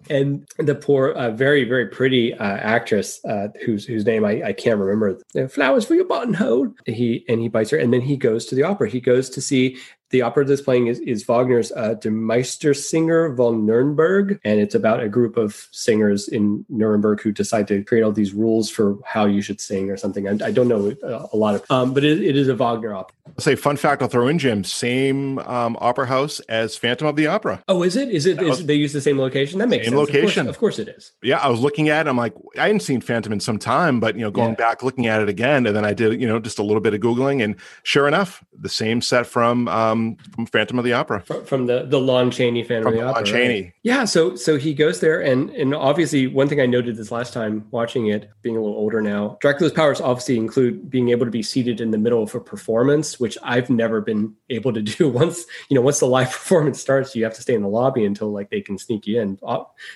And 0.09 0.47
the 0.57 0.75
poor, 0.75 1.11
uh, 1.11 1.31
very, 1.31 1.63
very 1.63 1.87
pretty 1.87 2.33
uh, 2.33 2.43
actress, 2.43 3.23
uh, 3.25 3.47
whose 3.65 3.85
whose 3.85 4.05
name 4.05 4.25
I, 4.25 4.43
I 4.43 4.53
can't 4.53 4.79
remember. 4.79 5.19
Flowers 5.49 5.85
for 5.85 5.93
your 5.93 6.05
buttonhole. 6.05 6.73
He 6.85 7.23
and 7.29 7.39
he 7.39 7.47
bites 7.47 7.69
her, 7.69 7.77
and 7.77 7.93
then 7.93 8.01
he 8.01 8.17
goes 8.17 8.45
to 8.47 8.55
the 8.55 8.63
opera. 8.63 8.89
He 8.89 8.99
goes 8.99 9.29
to 9.31 9.41
see 9.41 9.77
the 10.09 10.21
opera 10.21 10.45
that's 10.45 10.61
playing 10.61 10.87
is, 10.87 10.99
is 10.99 11.23
Wagner's 11.25 11.71
uh, 11.71 11.95
Der 11.95 12.11
Meistersinger 12.11 13.35
von 13.35 13.65
Nuremberg, 13.65 14.39
and 14.43 14.59
it's 14.59 14.75
about 14.75 15.01
a 15.01 15.09
group 15.09 15.37
of 15.37 15.67
singers 15.71 16.27
in 16.27 16.65
Nuremberg 16.69 17.21
who 17.21 17.31
decide 17.31 17.67
to 17.67 17.83
create 17.83 18.03
all 18.03 18.11
these 18.11 18.33
rules 18.33 18.69
for 18.69 18.97
how 19.05 19.25
you 19.25 19.41
should 19.41 19.59
sing 19.59 19.89
or 19.89 19.97
something. 19.97 20.27
I, 20.27 20.47
I 20.47 20.51
don't 20.51 20.67
know 20.67 20.95
uh, 21.03 21.27
a 21.31 21.37
lot 21.37 21.55
of, 21.55 21.69
um, 21.69 21.93
but 21.93 22.03
it, 22.03 22.23
it 22.23 22.35
is 22.35 22.47
a 22.47 22.55
Wagner 22.55 22.93
opera. 22.93 23.13
I'll 23.27 23.33
say 23.39 23.55
fun 23.55 23.77
fact. 23.77 24.01
I'll 24.01 24.07
throw 24.07 24.27
in 24.27 24.39
Jim. 24.39 24.63
Same 24.63 25.39
um, 25.39 25.77
opera 25.81 26.07
house 26.07 26.39
as 26.41 26.77
Phantom 26.77 27.07
of 27.07 27.15
the 27.15 27.27
Opera. 27.27 27.61
Oh, 27.67 27.83
is 27.83 27.95
it? 27.95 28.09
Is 28.09 28.25
it? 28.25 28.41
Is, 28.41 28.65
they 28.65 28.75
use 28.75 28.93
the 28.93 29.01
same 29.01 29.19
location? 29.19 29.59
That 29.59 29.67
makes 29.67 29.85
same 29.85 29.93
sense. 29.93 30.07
location. 30.07 30.47
Of 30.47 30.57
course, 30.57 30.79
of 30.79 30.85
course, 30.85 30.95
it 30.95 30.97
is. 30.97 31.11
Yeah, 31.21 31.39
I 31.39 31.49
was 31.49 31.59
looking 31.59 31.89
at. 31.89 32.07
it. 32.07 32.09
I'm 32.09 32.17
like, 32.17 32.33
I 32.57 32.67
hadn't 32.67 32.81
seen 32.81 33.01
Phantom 33.01 33.33
in 33.33 33.39
some 33.39 33.59
time, 33.59 33.99
but 33.99 34.15
you 34.15 34.21
know, 34.21 34.31
going 34.31 34.51
yeah. 34.51 34.55
back 34.55 34.83
looking 34.83 35.07
at 35.07 35.21
it 35.21 35.29
again, 35.29 35.65
and 35.65 35.75
then 35.75 35.83
I 35.85 35.93
did 35.93 36.19
you 36.19 36.27
know 36.27 36.39
just 36.39 36.59
a 36.59 36.63
little 36.63 36.81
bit 36.81 36.93
of 36.93 37.01
googling, 37.01 37.43
and 37.43 37.55
sure 37.83 38.07
enough, 38.07 38.43
the 38.57 38.69
same 38.69 39.01
set 39.01 39.27
from 39.27 39.67
um, 39.67 39.96
from 39.97 40.45
Phantom 40.45 40.67
Phantom 40.67 40.79
of 40.79 40.85
the 40.85 40.93
Opera 40.93 41.21
from, 41.21 41.45
from 41.45 41.65
the 41.65 41.85
the 41.85 41.99
Lon 41.99 42.29
Chaney 42.29 42.63
Phantom 42.63 42.83
from 42.83 42.93
of 42.93 42.99
the 42.99 43.05
Opera. 43.05 43.23
Lon 43.23 43.25
Chaney. 43.25 43.61
Right? 43.61 43.73
Yeah, 43.83 44.05
so 44.05 44.35
so 44.35 44.57
he 44.57 44.73
goes 44.73 44.99
there, 44.99 45.21
and 45.21 45.49
and 45.51 45.73
obviously 45.73 46.27
one 46.27 46.47
thing 46.49 46.59
I 46.59 46.65
noted 46.65 46.97
this 46.97 47.11
last 47.11 47.33
time 47.33 47.65
watching 47.71 48.07
it, 48.07 48.29
being 48.41 48.57
a 48.57 48.61
little 48.61 48.75
older 48.75 49.01
now, 49.01 49.37
Dracula's 49.41 49.73
powers 49.73 50.01
obviously 50.01 50.37
include 50.37 50.89
being 50.89 51.09
able 51.09 51.25
to 51.25 51.31
be 51.31 51.41
seated 51.41 51.79
in 51.79 51.91
the 51.91 51.97
middle 51.97 52.21
of 52.21 52.35
a 52.35 52.39
performance, 52.39 53.19
which 53.19 53.37
I've 53.43 53.69
never 53.69 54.01
been 54.01 54.35
able 54.49 54.73
to 54.73 54.81
do. 54.81 55.09
Once 55.17 55.45
you 55.69 55.75
know, 55.75 55.81
once 55.81 55.99
the 55.99 56.05
live 56.05 56.31
performance 56.31 56.79
starts, 56.79 57.15
you 57.15 57.23
have 57.23 57.33
to 57.33 57.41
stay 57.41 57.53
in 57.53 57.61
the 57.61 57.67
lobby 57.67 58.05
until 58.05 58.31
like 58.31 58.49
they 58.49 58.61
can 58.61 58.77
sneak 58.77 59.07
you 59.07 59.21
in. 59.21 59.39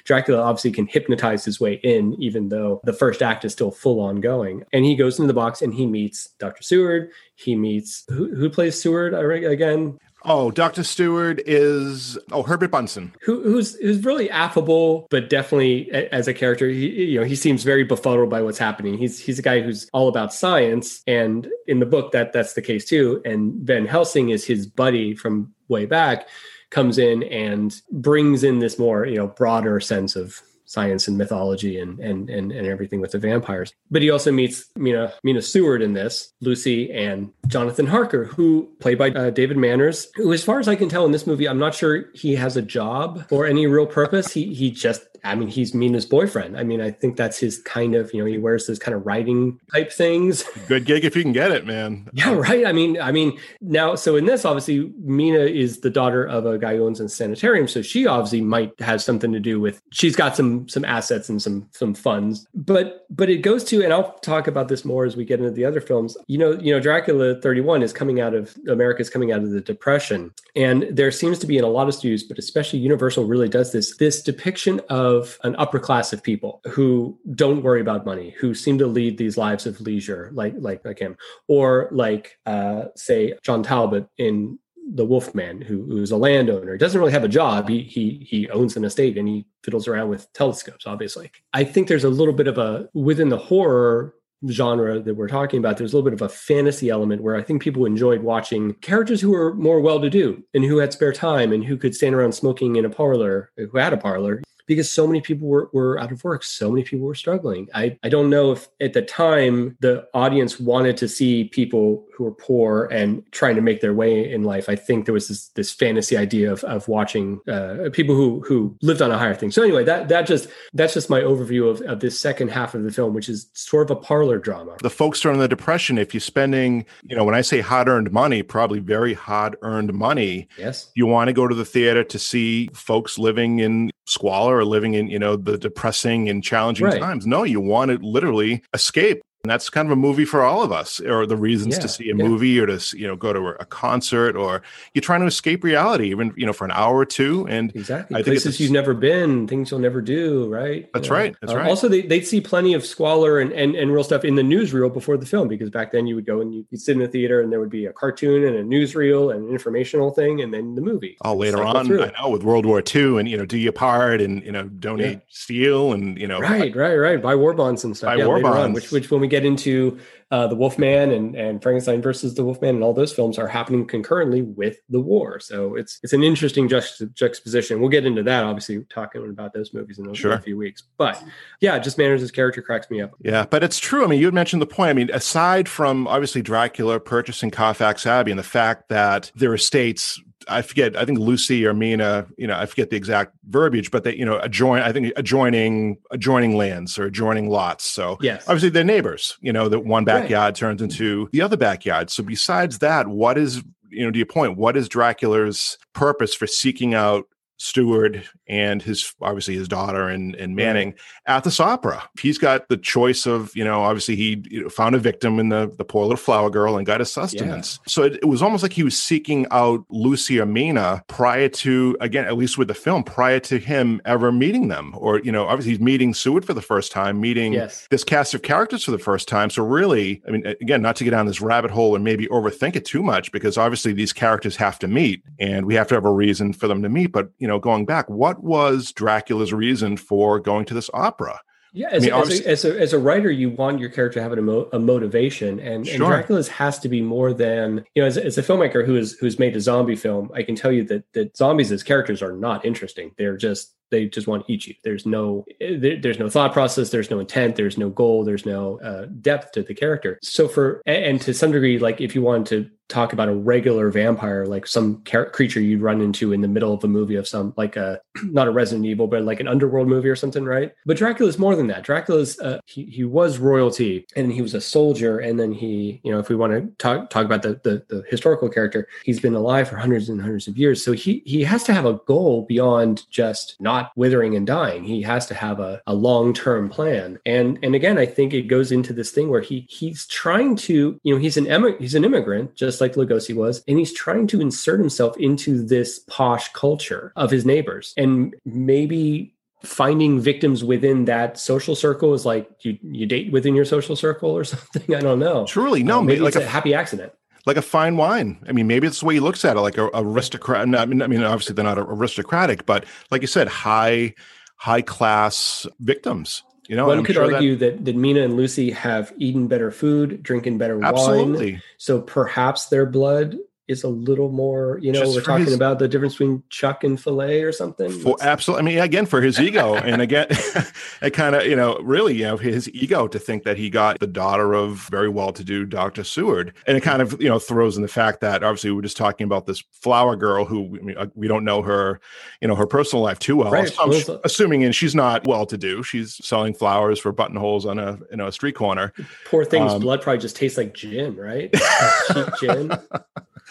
Dracula 0.06 0.42
obviously 0.42 0.72
can 0.72 0.88
hypnotize 0.88 1.46
his 1.46 1.60
way 1.60 1.74
in, 1.84 2.14
even 2.22 2.50
though 2.50 2.82
the 2.84 2.94
first 2.94 3.22
act 3.22 3.46
is 3.46 3.52
still 3.52 3.72
full 3.72 4.00
on 4.00 4.22
going. 4.22 4.64
And 4.74 4.86
he 4.86 4.96
goes 4.96 5.20
into 5.20 5.28
the 5.28 5.34
box 5.34 5.62
and 5.62 5.74
he 5.74 5.86
meets 5.86 6.30
Dr. 6.40 6.64
Seward. 6.64 7.12
He 7.44 7.56
meets 7.56 8.04
who, 8.10 8.34
who 8.36 8.50
plays 8.50 8.80
Seward 8.82 9.14
again? 9.14 9.98
Oh, 10.24 10.52
Dr. 10.52 10.84
Stewart 10.84 11.42
is 11.48 12.18
oh 12.32 12.44
Herbert 12.44 12.70
Bunston, 12.70 13.12
who, 13.22 13.42
who's 13.42 13.76
who's 13.80 14.06
really 14.06 14.30
affable, 14.30 15.08
but 15.10 15.30
definitely 15.30 15.90
as 15.92 16.28
a 16.28 16.34
character, 16.34 16.70
he 16.70 16.88
you 16.88 17.20
know 17.20 17.26
he 17.26 17.36
seems 17.36 17.64
very 17.64 17.84
befuddled 17.84 18.30
by 18.30 18.42
what's 18.42 18.60
happening. 18.60 18.98
He's 18.98 19.20
he's 19.20 19.40
a 19.40 19.42
guy 19.42 19.62
who's 19.62 19.90
all 19.94 20.08
about 20.08 20.34
science, 20.34 21.02
and 21.08 21.48
in 21.68 21.80
the 21.80 21.88
book 21.88 22.12
that 22.12 22.34
that's 22.34 22.54
the 22.54 22.62
case 22.62 22.86
too. 22.86 23.22
And 23.26 23.54
Van 23.66 23.88
Helsing 23.88 24.30
is 24.30 24.46
his 24.46 24.68
buddy 24.68 25.16
from 25.16 25.52
way 25.70 25.88
back, 25.88 26.28
comes 26.70 27.00
in 27.00 27.24
and 27.24 27.82
brings 27.92 28.44
in 28.44 28.60
this 28.60 28.78
more 28.78 29.08
you 29.08 29.16
know 29.16 29.28
broader 29.28 29.80
sense 29.80 30.16
of 30.16 30.40
science 30.72 31.08
and 31.08 31.18
mythology 31.18 31.80
and 31.80 32.00
and 32.00 32.30
and, 32.30 32.52
and 32.52 32.66
everything 32.68 33.02
with 33.02 33.12
the 33.12 33.20
vampires. 33.20 33.74
But 33.90 34.02
he 34.02 34.10
also 34.10 34.32
meets 34.32 34.66
Mina 34.78 35.14
Mina 35.24 35.42
Seward 35.42 35.82
in 35.82 35.94
this, 35.94 36.34
Lucy 36.42 36.92
and 36.92 37.32
Jonathan 37.48 37.88
Harker, 37.88 38.26
who 38.26 38.70
played 38.80 38.98
by 38.98 39.10
uh, 39.10 39.30
David 39.30 39.58
Manners, 39.58 40.08
who, 40.16 40.32
as 40.32 40.44
far 40.44 40.60
as 40.60 40.68
I 40.68 40.76
can 40.76 40.90
tell 40.90 41.06
in 41.06 41.12
this 41.12 41.28
movie, 41.28 41.48
I'm 41.48 41.60
not 41.60 41.76
sure 41.76 42.06
he 42.14 42.36
has 42.36 42.56
a 42.56 42.62
job 42.62 43.26
or 43.32 43.46
any 43.46 43.68
real 43.68 43.86
purpose. 43.86 44.32
He 44.32 44.54
he 44.54 44.72
just 44.72 45.06
I 45.24 45.36
mean, 45.36 45.50
he's 45.50 45.74
Mina's 45.74 46.06
boyfriend. 46.06 46.58
I 46.58 46.64
mean, 46.64 46.82
I 46.82 46.92
think 46.92 47.16
that's 47.16 47.38
his 47.38 47.60
kind 47.60 47.96
of, 47.96 48.14
you 48.14 48.20
know, 48.22 48.26
he 48.26 48.38
wears 48.38 48.66
those 48.66 48.80
kind 48.80 48.96
of 48.96 49.06
writing 49.06 49.60
type 49.72 49.92
things. 49.92 50.44
Good 50.68 50.86
gig 50.86 51.06
if 51.06 51.16
you 51.16 51.22
can 51.22 51.32
get 51.32 51.52
it, 51.52 51.66
man. 51.66 52.10
Yeah, 52.22 52.34
right. 52.34 52.68
I 52.68 52.72
mean, 52.72 53.02
I 53.02 53.12
mean, 53.12 53.40
now, 53.62 53.96
so 53.96 54.16
in 54.16 54.26
this, 54.26 54.46
obviously, 54.46 54.92
Mina 55.00 55.40
is 55.40 55.80
the 55.80 55.90
daughter 55.90 56.24
of 56.26 56.46
a 56.46 56.58
guy 56.58 56.76
who 56.76 56.86
owns 56.86 57.00
a 57.00 57.10
sanitarium, 57.10 57.68
so 57.68 57.82
she 57.82 58.06
obviously 58.06 58.42
might 58.42 58.80
have 58.80 59.02
something 59.02 59.32
to 59.32 59.40
do 59.40 59.60
with. 59.60 59.82
She's 59.92 60.16
got 60.16 60.36
some 60.36 60.61
some 60.68 60.86
assets 60.86 61.30
and 61.30 61.42
some 61.42 61.68
some 61.72 61.94
funds, 61.94 62.48
but 62.54 63.06
but 63.10 63.30
it 63.30 63.38
goes 63.38 63.64
to, 63.66 63.84
and 63.84 63.94
I'll 63.94 64.14
talk 64.20 64.48
about 64.48 64.68
this 64.68 64.86
more 64.86 65.06
as 65.06 65.16
we 65.16 65.26
get 65.26 65.40
into 65.40 65.52
the 65.52 65.66
other 65.66 65.82
films. 65.82 66.18
You 66.28 66.38
know, 66.38 66.52
you 66.60 66.74
know, 66.74 66.80
Dracula 66.80 67.40
31 67.42 67.84
is 67.84 67.94
coming 67.94 68.20
out 68.20 68.34
of 68.34 68.56
America's 68.68 69.10
coming 69.10 69.32
out 69.32 69.42
of 69.42 69.52
the 69.52 69.62
Depression, 69.62 70.34
and 70.56 70.88
there 70.92 71.12
seems 71.12 71.40
to 71.40 71.48
be 71.48 71.58
in 71.58 71.64
a 71.64 71.70
lot 71.70 71.88
of 71.88 71.94
studios, 71.94 72.24
but 72.24 72.38
especially 72.38 72.80
Universal 72.80 73.26
really 73.26 73.50
does 73.50 73.72
this 73.72 73.98
this 73.98 74.22
depiction 74.22 74.82
of 74.90 75.38
an 75.44 75.56
upper 75.58 75.80
class 75.80 76.14
of 76.14 76.24
people 76.24 76.62
who 76.70 77.18
don't 77.36 77.64
worry 77.64 77.82
about 77.82 78.06
money, 78.06 78.32
who 78.40 78.54
seem 78.54 78.78
to 78.78 78.88
lead 78.88 79.18
these 79.18 79.38
lives 79.38 79.66
of 79.66 79.80
leisure, 79.82 80.30
like 80.34 80.54
like 80.58 80.84
like 80.86 81.00
him, 81.00 81.18
or 81.48 81.90
like 81.92 82.38
uh, 82.46 82.86
say 82.96 83.34
John 83.44 83.64
Talbot 83.64 84.08
in 84.18 84.60
the 84.94 85.06
Wolfman, 85.06 85.62
who, 85.62 85.86
who's 85.86 86.12
a 86.12 86.18
landowner, 86.18 86.74
he 86.74 86.78
doesn't 86.78 87.00
really 87.00 87.12
have 87.12 87.24
a 87.24 87.30
job. 87.30 87.70
He 87.70 87.84
he 87.84 88.26
he 88.30 88.50
owns 88.50 88.76
an 88.76 88.86
estate 88.86 89.18
and 89.18 89.28
he 89.28 89.46
fiddles 89.64 89.88
around 89.88 90.10
with 90.10 90.32
telescopes. 90.34 90.86
Obviously, 90.86 91.32
I 91.54 91.64
think 91.64 91.88
there's 91.88 92.04
a 92.04 92.10
little 92.10 92.34
bit 92.34 92.48
of 92.48 92.58
a 92.58 92.90
within 92.94 93.30
the 93.30 93.38
horror 93.38 94.16
genre 94.50 95.00
that 95.00 95.14
we're 95.14 95.28
talking 95.28 95.60
about, 95.60 95.78
there's 95.78 95.94
a 95.94 95.96
little 95.96 96.10
bit 96.10 96.20
of 96.20 96.24
a 96.24 96.34
fantasy 96.34 96.90
element 96.90 97.22
where 97.22 97.36
I 97.36 97.44
think 97.44 97.62
people 97.62 97.86
enjoyed 97.86 98.22
watching 98.22 98.74
characters 98.76 99.22
who 99.22 99.32
were 99.32 99.54
more 99.54 99.80
well 99.80 100.02
to 100.02 100.10
do 100.10 100.44
and 100.54 100.64
who 100.64 100.78
had 100.78 100.94
spare 100.94 101.14
time 101.14 101.54
and 101.54 101.64
who 101.64 101.78
could 101.78 101.96
stand 101.96 102.16
around 102.16 102.32
smoking 102.34 102.76
in 102.76 102.86
a 102.86 102.90
parlor, 102.90 103.52
who 103.56 103.78
had 103.78 103.94
a 103.94 103.98
parlor, 103.98 104.42
because 104.68 104.92
so 104.92 105.08
many 105.08 105.22
people 105.22 105.48
were, 105.48 105.70
were 105.74 106.00
out 106.00 106.12
of 106.12 106.24
work. 106.24 106.44
So 106.44 106.70
many 106.70 106.84
people 106.84 107.06
were 107.06 107.16
struggling. 107.16 107.68
I, 107.74 107.98
I 108.04 108.10
don't 108.10 108.30
know 108.30 108.52
if 108.52 108.68
at 108.80 108.94
the 108.94 109.02
time 109.02 109.78
the 109.80 110.08
audience 110.14 110.60
wanted 110.60 110.98
to 110.98 111.08
see 111.08 111.46
people 111.46 112.06
who 112.14 112.24
were 112.24 112.32
poor 112.32 112.86
and 112.92 113.24
trying 113.32 113.56
to 113.56 113.62
make 113.62 113.82
their 113.82 113.94
way 113.94 114.32
in 114.32 114.44
life. 114.44 114.70
I 114.70 114.76
think 114.76 115.06
there 115.06 115.14
was 115.14 115.28
this, 115.28 115.48
this 115.50 115.72
fantasy 115.72 116.18
idea 116.18 116.52
of, 116.52 116.64
of 116.66 116.88
watching 116.88 117.40
uh, 117.48 117.90
people 117.92 118.16
who, 118.16 118.42
who 118.42 118.76
lived 118.82 119.02
on 119.02 119.12
a 119.12 119.18
higher 119.18 119.34
thing. 119.34 119.52
So 119.52 119.64
anyway, 119.64 119.84
that, 119.86 120.10
that 120.10 120.28
just, 120.28 120.48
that's 120.74 120.94
just 120.94 121.10
my 121.10 121.22
overview 121.22 121.70
of, 121.70 121.82
of 121.82 122.00
this 122.00 122.20
second 122.20 122.50
half 122.50 122.76
of 122.76 122.84
the 122.84 122.92
film, 122.92 123.14
which 123.14 123.30
is 123.30 123.50
sort 123.54 123.90
of 123.90 123.98
a 123.98 124.00
parlor 124.00 124.38
drama. 124.38 124.78
The 124.82 124.90
folks 124.90 125.22
during 125.22 125.40
the 125.40 125.48
depression, 125.48 125.98
if 125.98 126.14
you're 126.14 126.22
spending, 126.22 126.86
you 127.04 127.16
know, 127.16 127.24
when 127.24 127.36
I 127.36 127.42
say 127.42 127.62
hard 127.62 127.88
earned 127.88 128.12
money, 128.12 128.44
probably 128.44 128.80
very 128.80 129.14
hard 129.14 129.56
earned 129.62 129.94
money. 129.94 130.48
Yes. 130.58 130.92
You 130.96 131.06
want 131.06 131.28
to 131.30 131.34
go 131.34 131.48
to 131.48 131.56
the 131.56 131.66
theater 131.66 132.04
to 132.04 132.20
see 132.20 132.68
folks 132.74 133.18
living 133.18 133.60
in 133.60 133.92
squalor 134.06 134.51
or 134.58 134.66
living 134.66 134.94
in 134.94 135.08
you 135.08 135.20
know 135.20 135.36
the 135.36 135.58
depressing 135.58 136.30
and 136.30 136.44
challenging 136.44 136.86
right. 136.86 137.00
times 137.00 137.26
no 137.26 137.44
you 137.44 137.60
want 137.60 137.92
to 137.92 137.98
literally 137.98 138.62
escape 138.74 139.22
and 139.44 139.50
that's 139.50 139.70
kind 139.70 139.88
of 139.88 139.92
a 139.92 139.96
movie 139.96 140.26
for 140.26 140.44
all 140.44 140.62
of 140.62 140.72
us, 140.72 141.00
or 141.00 141.26
the 141.26 141.36
reasons 141.36 141.76
yeah, 141.76 141.82
to 141.82 141.88
see 141.88 142.10
a 142.12 142.16
yeah. 142.16 142.24
movie, 142.24 142.60
or 142.60 142.68
to 142.68 142.98
you 142.98 143.08
know 143.08 143.16
go 143.16 143.34
to 143.34 143.40
a 143.60 143.66
concert, 143.66 144.36
or 144.36 144.62
you're 144.94 145.02
trying 145.02 145.22
to 145.22 145.26
escape 145.26 145.64
reality, 145.64 146.12
even 146.12 146.32
you 146.38 146.46
know 146.46 146.54
for 146.54 146.66
an 146.66 146.72
hour 146.72 146.98
or 146.98 147.06
two. 147.06 147.48
And 147.48 147.76
exactly, 147.76 148.20
I 148.20 148.24
places 148.24 148.60
you've 148.60 148.72
never 148.72 148.94
been, 148.94 149.48
things 149.48 149.72
you'll 149.72 149.80
never 149.80 150.00
do, 150.00 150.48
right? 150.48 150.88
That's 150.94 151.08
you 151.08 151.12
know? 151.12 151.18
right. 151.18 151.36
That's 151.42 151.54
uh, 151.54 151.58
right. 151.58 151.68
Also, 151.68 151.88
they 151.88 152.02
would 152.04 152.28
see 152.28 152.40
plenty 152.40 152.76
of 152.76 152.86
squalor 152.86 153.40
and, 153.40 153.52
and 153.54 153.76
and 153.76 153.92
real 153.92 154.04
stuff 154.04 154.24
in 154.24 154.36
the 154.36 154.44
newsreel 154.44 154.94
before 154.94 155.18
the 155.18 155.26
film, 155.26 155.48
because 155.48 155.72
back 155.72 155.92
then 155.92 156.06
you 156.06 156.16
would 156.16 156.26
go 156.26 156.42
and 156.42 156.54
you, 156.54 156.66
would 156.70 156.80
sit 156.80 156.94
in 156.94 157.00
the 157.00 157.08
theater, 157.08 157.42
and 157.42 157.52
there 157.52 157.60
would 157.60 157.72
be 157.72 157.88
a 157.88 157.94
cartoon 157.94 158.44
and 158.44 158.56
a 158.56 158.64
newsreel 158.64 159.34
and 159.34 159.46
an 159.46 159.52
informational 159.52 160.12
thing, 160.12 160.42
and 160.42 160.54
then 160.54 160.76
the 160.76 160.82
movie. 160.82 161.18
Oh, 161.26 161.34
later 161.34 161.64
on, 161.64 161.92
I 161.92 162.12
know 162.20 162.30
with 162.30 162.44
World 162.44 162.68
War 162.68 162.84
II, 162.96 163.18
and 163.18 163.28
you 163.28 163.38
know, 163.38 163.46
do 163.46 163.58
your 163.58 163.74
part, 163.74 164.22
and 164.22 164.44
you 164.44 164.52
know, 164.52 164.66
donate 164.66 165.14
yeah. 165.14 165.20
steel, 165.30 165.94
and 165.94 166.16
you 166.20 166.28
know, 166.28 166.40
right, 166.40 166.76
right, 166.76 166.96
right, 166.96 167.20
buy 167.20 167.34
war 167.34 167.54
bonds 167.54 167.84
and 167.84 167.98
stuff. 167.98 168.10
Buy 168.10 168.18
yeah, 168.18 168.28
war 168.28 168.40
bonds, 168.40 168.58
on, 168.58 168.74
which 168.74 168.92
which 168.92 169.10
when 169.10 169.20
we 169.20 169.31
get 169.32 169.46
into 169.46 169.98
uh, 170.30 170.48
the 170.48 170.56
Wolfman 170.56 171.12
and, 171.12 171.36
and 171.36 171.62
Frankenstein 171.62 172.02
versus 172.02 172.36
the 172.36 172.44
Wolfman 172.44 172.76
and 172.76 172.84
all 172.84 172.94
those 172.94 173.12
films 173.12 173.40
are 173.40 173.48
happening 173.48 173.86
concurrently 173.88 174.44
with 174.44 174.78
the 174.90 175.00
war. 175.00 175.40
So 175.40 175.76
it's 175.76 176.00
it's 176.04 176.14
an 176.14 176.24
interesting 176.24 176.70
juxt- 176.70 177.14
juxtaposition. 177.14 177.82
We'll 177.82 177.90
get 177.90 178.06
into 178.06 178.24
that, 178.24 178.44
obviously, 178.44 178.86
talking 178.90 179.28
about 179.28 179.54
those 179.54 179.74
movies 179.74 179.98
in, 179.98 180.06
those, 180.06 180.18
sure. 180.18 180.34
in 180.34 180.38
a 180.38 180.42
few 180.42 180.58
weeks. 180.58 180.84
But 180.98 181.22
yeah, 181.60 181.80
just 181.80 181.98
Manners' 181.98 182.32
character 182.32 182.62
cracks 182.62 182.90
me 182.90 183.02
up. 183.02 183.12
Yeah, 183.22 183.46
but 183.50 183.64
it's 183.64 183.80
true. 183.80 184.04
I 184.04 184.08
mean, 184.08 184.20
you 184.20 184.26
had 184.26 184.34
mentioned 184.34 184.62
the 184.62 184.68
point. 184.68 184.92
I 184.92 184.94
mean, 184.94 185.10
aside 185.12 185.68
from 185.68 186.08
obviously 186.08 186.42
Dracula 186.42 187.00
purchasing 187.00 187.50
Carfax 187.50 188.06
Abbey 188.06 188.32
and 188.32 188.40
the 188.40 188.44
fact 188.44 188.90
that 188.90 189.32
their 189.36 189.54
estates 189.54 190.22
I 190.48 190.62
forget. 190.62 190.96
I 190.96 191.06
think 191.06 191.20
Lucy 191.20 191.66
or 191.66 191.74
Mina, 191.74 192.28
you 192.38 192.48
know, 192.48 192.58
I 192.58 192.66
forget 192.66 192.90
the 192.90 192.96
exact 192.96 193.36
verbiage, 193.50 193.92
but 193.92 194.04
they, 194.04 194.16
you 194.16 194.26
know, 194.26 194.40
adjoin. 194.40 194.82
I 194.82 194.92
think 194.92 195.14
adjoining 195.16 195.98
adjoining 196.12 196.58
lands 196.58 196.98
or 196.98 197.06
adjoining 197.06 197.50
lots. 197.50 197.86
So 197.86 198.18
yes, 198.22 198.44
obviously 198.48 198.70
they're 198.70 198.84
neighbors. 198.84 199.38
You 199.42 199.54
know, 199.54 199.70
that 199.70 199.82
one 199.82 200.06
backyard 200.06 200.50
right. 200.50 200.56
turns 200.56 200.82
into 200.82 201.30
the 201.32 201.42
other 201.42 201.58
backyard. 201.58 202.10
So 202.10 202.24
besides 202.24 202.80
that, 202.80 203.08
what 203.08 203.38
is 203.38 203.64
you 203.92 204.06
know, 204.06 204.12
to 204.12 204.18
your 204.18 204.26
point, 204.26 204.58
what 204.58 204.78
is 204.78 204.90
Dracula's 204.90 205.78
purpose 205.94 206.34
for 206.34 206.48
seeking 206.48 206.94
out 206.94 207.26
Steward 207.62 208.28
and 208.48 208.82
his 208.82 209.14
obviously 209.22 209.54
his 209.54 209.68
daughter 209.68 210.08
and, 210.08 210.36
and 210.36 210.56
Manning 210.56 210.96
at 211.28 211.44
this 211.44 211.60
opera. 211.60 212.04
He's 212.20 212.40
got 212.40 212.68
the 212.70 212.78
choice 212.78 213.28
of, 213.28 213.56
you 213.56 213.64
know, 213.64 213.82
obviously 213.82 214.16
he 214.16 214.44
you 214.50 214.64
know, 214.64 214.70
found 214.70 214.96
a 214.96 214.98
victim 214.98 215.40
in 215.40 215.50
the, 215.50 215.72
the 215.78 215.86
poor 215.86 216.02
little 216.02 216.18
flower 216.18 216.50
girl 216.50 216.78
and 216.78 216.88
got 216.88 217.02
his 217.02 217.12
sustenance. 217.12 217.80
Yeah. 217.82 217.92
So 217.92 218.04
it, 218.04 218.16
it, 218.16 218.26
was 218.26 218.42
almost 218.42 218.64
like 218.64 218.74
he 218.74 218.82
was 218.82 218.98
seeking 218.98 219.46
out 219.52 219.86
Lucy 219.90 220.40
or 220.40 220.48
Mina 220.48 221.04
prior 221.08 221.50
to, 221.50 221.96
again, 222.02 222.26
at 222.26 222.36
least 222.36 222.58
with 222.58 222.68
the 222.68 222.74
film, 222.74 223.04
prior 223.04 223.40
to 223.42 223.60
him 223.60 224.02
ever 224.06 224.32
meeting 224.32 224.68
them. 224.68 224.96
Or, 224.98 225.20
you 225.20 225.32
know, 225.32 225.46
obviously 225.46 225.74
he's 225.74 225.80
meeting 225.80 226.16
Seward 226.16 226.44
for 226.44 226.56
the 226.56 226.64
first 226.64 226.92
time, 226.92 227.22
meeting 227.22 227.54
yes. 227.54 227.88
this 227.92 228.04
cast 228.04 228.34
of 228.34 228.42
characters 228.42 228.84
for 228.84 228.92
the 228.92 228.98
first 228.98 229.28
time. 229.28 229.52
So 229.52 229.64
really, 229.64 230.24
I 230.28 230.32
mean, 230.32 230.48
again, 230.48 230.82
not 230.82 230.96
to 230.96 231.04
get 231.04 231.12
down 231.12 231.28
this 231.28 231.42
rabbit 231.42 231.70
hole 231.70 231.94
and 231.94 232.04
maybe 232.04 232.26
overthink 232.28 232.76
it 232.76 232.86
too 232.86 233.04
much, 233.04 233.32
because 233.32 233.56
obviously 233.56 233.94
these 233.94 234.14
characters 234.14 234.56
have 234.56 234.80
to 234.80 234.88
meet 234.88 235.24
and 235.38 235.68
we 235.68 235.76
have 235.76 235.88
to 235.90 235.94
have 235.94 236.06
a 236.06 236.12
reason 236.12 236.54
for 236.54 236.68
them 236.68 236.82
to 236.82 236.90
meet. 236.90 237.12
But, 237.12 237.30
you 237.38 237.48
know, 237.48 237.51
know, 237.52 237.60
going 237.60 237.86
back, 237.86 238.10
what 238.10 238.44
was 238.44 238.92
Dracula's 238.92 239.54
reason 239.54 239.98
for 239.98 240.40
going 240.40 240.66
to 240.66 240.74
this 240.74 240.90
opera? 240.94 241.40
Yeah, 241.74 241.88
as, 241.92 242.04
I 242.04 242.12
mean, 242.12 242.22
as, 242.22 242.40
a, 242.40 242.50
as, 242.50 242.66
a, 242.66 242.80
as, 242.82 242.94
a, 242.94 243.00
writer, 243.00 243.32
you 243.32 243.50
want 243.50 243.80
your 243.80 243.90
character 243.90 244.20
to 244.20 244.24
have 244.24 244.34
a, 244.34 244.42
mo- 244.42 244.68
a 244.74 244.80
motivation, 244.80 245.58
and, 245.62 245.86
sure. 245.86 245.96
and, 245.96 246.04
Dracula's 246.04 246.50
has 246.50 246.80
to 246.80 246.90
be 246.90 247.02
more 247.02 247.34
than 247.34 247.86
you 247.96 248.02
know. 248.02 248.08
As, 248.08 248.18
as, 248.18 248.38
a 248.38 248.44
filmmaker 248.44 248.86
who 248.86 248.98
is 248.98 249.14
who's 249.14 249.40
made 249.40 249.56
a 249.56 249.62
zombie 249.62 249.96
film, 249.96 250.30
I 250.34 250.44
can 250.44 250.56
tell 250.56 250.72
you 250.72 250.84
that 250.86 251.06
that 251.14 251.38
zombies 251.38 251.72
as 251.72 251.82
characters 251.82 252.22
are 252.22 252.34
not 252.34 252.66
interesting. 252.66 253.12
They're 253.18 253.38
just 253.38 253.74
they 253.92 254.08
just 254.08 254.28
want 254.28 254.46
to 254.46 254.52
eat 254.52 254.66
you. 254.66 254.76
There's 254.84 255.06
no 255.06 255.46
there, 255.60 255.98
there's 255.98 256.20
no 256.20 256.30
thought 256.30 256.54
process. 256.54 256.90
There's 256.90 257.12
no 257.12 257.20
intent. 257.20 257.56
There's 257.56 257.78
no 257.78 257.90
goal. 257.90 258.24
There's 258.24 258.46
no 258.46 258.80
uh, 258.82 259.06
depth 259.22 259.52
to 259.54 259.64
the 259.64 259.76
character. 259.76 260.18
So 260.24 260.48
for 260.48 260.82
and 260.86 261.22
to 261.22 261.34
some 261.34 261.52
degree, 261.52 261.78
like 261.78 262.02
if 262.02 262.16
you 262.16 262.22
wanted 262.22 262.46
to 262.48 262.72
talk 262.92 263.14
about 263.14 263.30
a 263.30 263.34
regular 263.34 263.90
vampire, 263.90 264.46
like 264.46 264.68
some 264.68 265.02
car- 265.06 265.30
creature 265.30 265.62
you'd 265.62 265.82
run 265.82 266.02
into 266.02 266.34
in 266.34 266.42
the 266.42 266.48
middle 266.48 266.74
of 266.74 266.84
a 266.84 266.88
movie 266.88 267.16
of 267.16 267.28
some, 267.28 267.54
like 267.56 267.78
a 267.78 268.00
not 268.24 268.48
a 268.48 268.52
Resident 268.52 268.86
Evil, 268.86 269.08
but 269.08 269.24
like 269.24 269.40
an 269.40 269.48
underworld 269.48 269.88
movie 269.88 270.10
or 270.10 270.16
something, 270.16 270.46
right? 270.46 270.74
But 270.86 270.98
Dracula's 270.98 271.40
more 271.40 271.56
than 271.56 271.68
that. 271.68 271.84
Dracula's 271.84 272.40
uh, 272.40 272.60
he 272.66 272.86
he 272.86 273.04
was 273.04 273.40
royalty, 273.40 274.06
and 274.16 274.32
he 274.32 274.42
was 274.42 274.54
a 274.54 274.62
soldier, 274.62 275.20
and 275.20 275.40
then 275.40 275.52
he, 275.52 276.02
you 276.04 276.12
know, 276.12 276.20
if 276.20 276.30
we 276.30 276.36
want 276.36 276.54
to 276.54 276.68
talk 276.78 277.10
talk 277.10 277.26
about 277.26 277.42
the, 277.42 277.60
the 277.64 277.84
the 277.88 278.04
historical 278.10 278.50
character, 278.50 278.88
he's 279.04 279.20
been 279.20 279.36
alive 279.36 279.70
for 279.70 279.78
hundreds 279.78 280.10
and 280.10 280.22
hundreds 280.22 280.48
of 280.48 280.58
years, 280.58 280.84
so 280.84 280.92
he 280.92 281.24
he 281.26 281.44
has 281.44 281.64
to 281.64 281.74
have 281.74 281.86
a 281.86 282.00
goal 282.06 282.46
beyond 282.48 283.10
just 283.10 283.56
not 283.60 283.81
withering 283.96 284.36
and 284.36 284.46
dying. 284.46 284.84
He 284.84 285.02
has 285.04 285.26
to 285.28 285.34
have 285.34 285.60
a, 285.60 285.82
a 285.88 285.94
long 285.94 286.34
term 286.34 286.70
plan, 286.70 287.20
and 287.26 287.60
and 287.64 287.76
again, 287.76 287.98
I 287.98 288.06
think 288.06 288.34
it 288.34 288.44
goes 288.44 288.72
into 288.72 288.94
this 288.94 289.12
thing 289.12 289.30
where 289.30 289.42
he 289.42 289.68
he's 289.70 290.06
trying 290.08 290.56
to, 290.58 291.00
you 291.04 291.14
know, 291.14 291.20
he's 291.20 291.38
an 291.38 291.48
em- 291.48 291.78
he's 291.80 291.96
an 291.96 292.06
immigrant, 292.06 292.56
just 292.56 292.82
like 292.82 292.94
Lugosi 292.94 293.36
was, 293.36 293.64
and 293.68 293.80
he's 293.80 293.94
trying 293.94 294.28
to 294.28 294.42
insert 294.42 294.80
himself 294.80 295.18
into 295.18 295.64
this 295.66 296.00
posh 296.00 296.52
culture 296.54 297.14
of 297.16 297.32
his 297.32 297.46
neighbors. 297.46 297.94
And 297.98 298.36
maybe 298.46 299.36
finding 299.64 300.20
victims 300.20 300.64
within 300.64 301.06
that 301.06 301.38
social 301.38 301.76
circle 301.76 302.16
is 302.16 302.26
like 302.26 302.50
you, 302.62 302.78
you 302.82 303.06
date 303.06 303.32
within 303.32 303.54
your 303.54 303.66
social 303.66 303.96
circle 303.96 304.32
or 304.32 304.44
something. 304.46 304.96
I 304.96 305.02
don't 305.02 305.20
know. 305.20 305.46
Truly, 305.46 305.84
no, 305.84 306.00
uh, 306.00 306.04
maybe 306.04 306.22
like 306.22 306.36
a, 306.36 306.40
a 306.40 306.46
happy 306.46 306.74
accident 306.74 307.14
like 307.46 307.58
a 307.58 307.62
fine 307.62 307.98
wine. 307.98 308.44
I 308.48 308.52
mean, 308.52 308.68
maybe 308.68 308.88
it's 308.88 309.00
the 309.00 309.06
way 309.06 309.16
he 309.16 309.20
looks 309.20 309.44
at 309.46 309.58
it, 309.58 309.62
like 309.62 309.78
a, 309.78 309.86
a 309.88 310.04
aristocrat. 310.04 310.62
I 310.62 310.86
mean, 310.86 311.02
I 311.02 311.08
mean, 311.08 311.24
obviously 311.24 311.56
they're 311.56 311.66
not 311.66 311.78
aristocratic, 311.78 312.66
but 312.66 312.86
like 313.10 313.22
you 313.22 313.28
said, 313.28 313.48
high, 313.48 314.14
high 314.56 314.82
class 314.82 315.66
victims. 315.80 316.44
You 316.68 316.78
know, 316.78 316.88
one 316.88 317.04
could 317.04 317.16
sure 317.16 317.34
argue 317.34 317.56
that, 317.58 317.78
that, 317.78 317.86
that 317.86 317.96
Mina 317.96 318.22
and 318.22 318.38
Lucy 318.38 318.72
have 318.72 319.12
eaten 319.18 319.48
better 319.48 319.72
food, 319.72 320.24
drinking 320.24 320.58
better 320.58 320.82
absolutely. 320.82 321.54
wine. 321.54 321.62
So 321.78 322.02
perhaps 322.02 322.68
their 322.68 322.86
blood 322.86 323.38
is 323.68 323.84
a 323.84 323.88
little 323.88 324.30
more, 324.30 324.80
you 324.82 324.92
know, 324.92 325.00
Just 325.02 325.16
we're 325.16 325.22
talking 325.22 325.46
his- 325.46 325.54
about 325.54 325.80
the 325.80 325.88
difference 325.88 326.16
between 326.16 326.44
Chuck 326.50 326.84
and 326.84 327.00
filet 327.02 327.42
or 327.42 327.52
something. 327.52 327.90
For 327.92 328.18
absolutely, 328.20 328.62
I 328.62 328.66
mean, 328.66 328.84
again, 328.84 329.06
for 329.06 329.22
his 329.22 329.40
ego, 329.40 329.76
and 329.76 330.02
again, 330.02 330.28
it 331.02 331.12
kind 331.14 331.36
of, 331.36 331.46
you 331.46 331.56
know, 331.56 331.78
really, 331.82 332.16
you 332.16 332.24
know, 332.24 332.38
his 332.38 332.70
ego 332.74 333.08
to 333.08 333.18
think 333.20 333.44
that 333.44 333.58
he 333.58 333.70
got 333.70 334.00
the 334.00 334.08
daughter 334.08 334.54
of 334.54 334.88
very 334.92 335.08
well-to-do 335.10 335.66
Dr. 335.66 336.04
Seward, 336.04 336.54
and 336.68 336.76
it 336.76 336.82
kind 336.82 337.02
of, 337.02 337.22
you 337.22 337.30
know, 337.30 337.40
throws 337.40 337.76
in 337.78 337.82
the 337.82 337.88
fact 337.88 338.20
that 338.22 338.44
obviously 338.44 338.72
we 338.72 338.76
were 338.76 338.82
just 338.82 338.98
talking 338.98 339.26
about 339.26 339.46
this 339.46 339.64
flower 339.72 340.16
girl 340.16 340.44
who 340.44 340.66
I 340.66 340.84
mean, 340.84 340.98
uh, 340.98 341.06
we 341.16 341.28
don't 341.28 341.46
know 341.46 341.62
her, 341.62 342.02
you 342.42 342.48
know, 342.48 342.56
her 342.56 342.68
personal 342.68 343.04
life 343.04 343.20
too 343.20 343.38
well. 343.38 343.52
Right. 343.52 343.70
So 343.70 343.84
I'm 343.84 343.90
Well, 343.90 344.22
assuming, 344.26 344.64
and 344.64 344.76
she's 344.76 344.96
not 344.96 345.26
well-to-do. 345.26 345.84
She's 345.84 346.20
selling 346.26 346.54
flowers 346.54 347.00
for 347.00 347.12
buttonholes 347.12 347.66
on 347.66 347.80
a, 347.80 347.98
you 348.10 348.18
know, 348.18 348.28
a 348.28 348.32
street 348.32 348.56
corner. 348.56 348.92
Poor 349.26 349.46
thing's 349.46 349.72
um, 349.72 349.82
blood 349.82 350.02
probably 350.02 350.20
just 350.20 350.36
tastes 350.36 350.58
like 350.58 350.74
gin, 350.74 351.16
right? 351.16 351.54
Cheap 352.14 352.28
gin. 352.40 352.72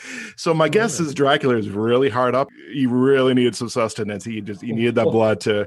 So 0.37 0.55
my 0.55 0.69
guess 0.71 1.01
is 1.01 1.13
Dracula 1.13 1.57
is 1.57 1.69
really 1.69 2.09
hard 2.09 2.35
up. 2.35 2.49
He 2.73 2.87
really 2.87 3.35
needed 3.35 3.55
some 3.55 3.69
sustenance. 3.69 4.25
He 4.25 4.41
just 4.41 4.63
he 4.63 4.73
needed 4.73 4.95
that 4.95 5.07
Well, 5.07 5.13
blood 5.13 5.41
to. 5.41 5.53
Well, 5.53 5.67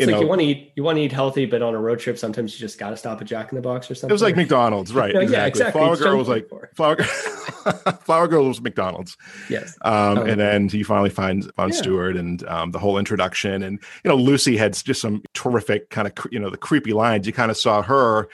You 0.00 0.06
like 0.06 0.14
know- 0.14 0.20
you 0.22 0.28
want 0.28 0.40
to 0.42 0.46
eat, 0.46 0.72
you 0.76 0.82
want 0.84 0.96
to 0.98 1.02
eat 1.02 1.10
healthy, 1.12 1.44
but 1.46 1.60
on 1.62 1.74
a 1.74 1.78
road 1.78 1.98
trip, 1.98 2.18
sometimes 2.18 2.54
you 2.54 2.60
just 2.60 2.78
got 2.78 2.90
to 2.90 2.96
stop 2.96 3.20
at 3.20 3.26
Jack 3.26 3.50
in 3.50 3.56
the 3.56 3.62
Box 3.62 3.90
or 3.90 3.94
something. 3.96 4.10
It 4.10 4.12
was 4.12 4.22
like 4.22 4.36
McDonald's, 4.36 4.92
right? 4.94 5.12
No, 5.14 5.20
yeah, 5.20 5.46
exactly. 5.46 5.80
Flower 5.80 5.94
It's 5.94 6.02
Girl 6.02 6.16
was 6.18 6.28
like 6.28 6.48
for. 6.48 6.70
Flower, 6.74 6.96
Flower 8.04 8.28
Girl 8.28 8.46
was 8.48 8.60
McDonald's, 8.60 9.16
yes, 9.48 9.76
um, 9.82 10.18
Oh. 10.18 10.22
and 10.22 10.40
then 10.40 10.68
he 10.68 10.82
finally 10.82 11.10
finds 11.10 11.48
Von 11.56 11.70
Yeah. 11.70 11.74
Stewart 11.74 12.16
and 12.16 12.46
um, 12.48 12.70
the 12.70 12.78
whole 12.78 12.98
introduction, 12.98 13.62
and 13.62 13.78
you 14.04 14.08
know 14.08 14.16
Lucy 14.16 14.56
had 14.56 14.74
just 14.74 15.00
some 15.00 15.22
terrific 15.34 15.90
kind 15.90 16.06
of 16.06 16.12
you 16.30 16.38
know 16.38 16.50
the 16.50 16.56
creepy 16.56 16.92
lines. 16.92 17.26
You 17.26 17.32
kind 17.32 17.50
of 17.50 17.56
saw 17.56 17.82
her. 17.82 18.28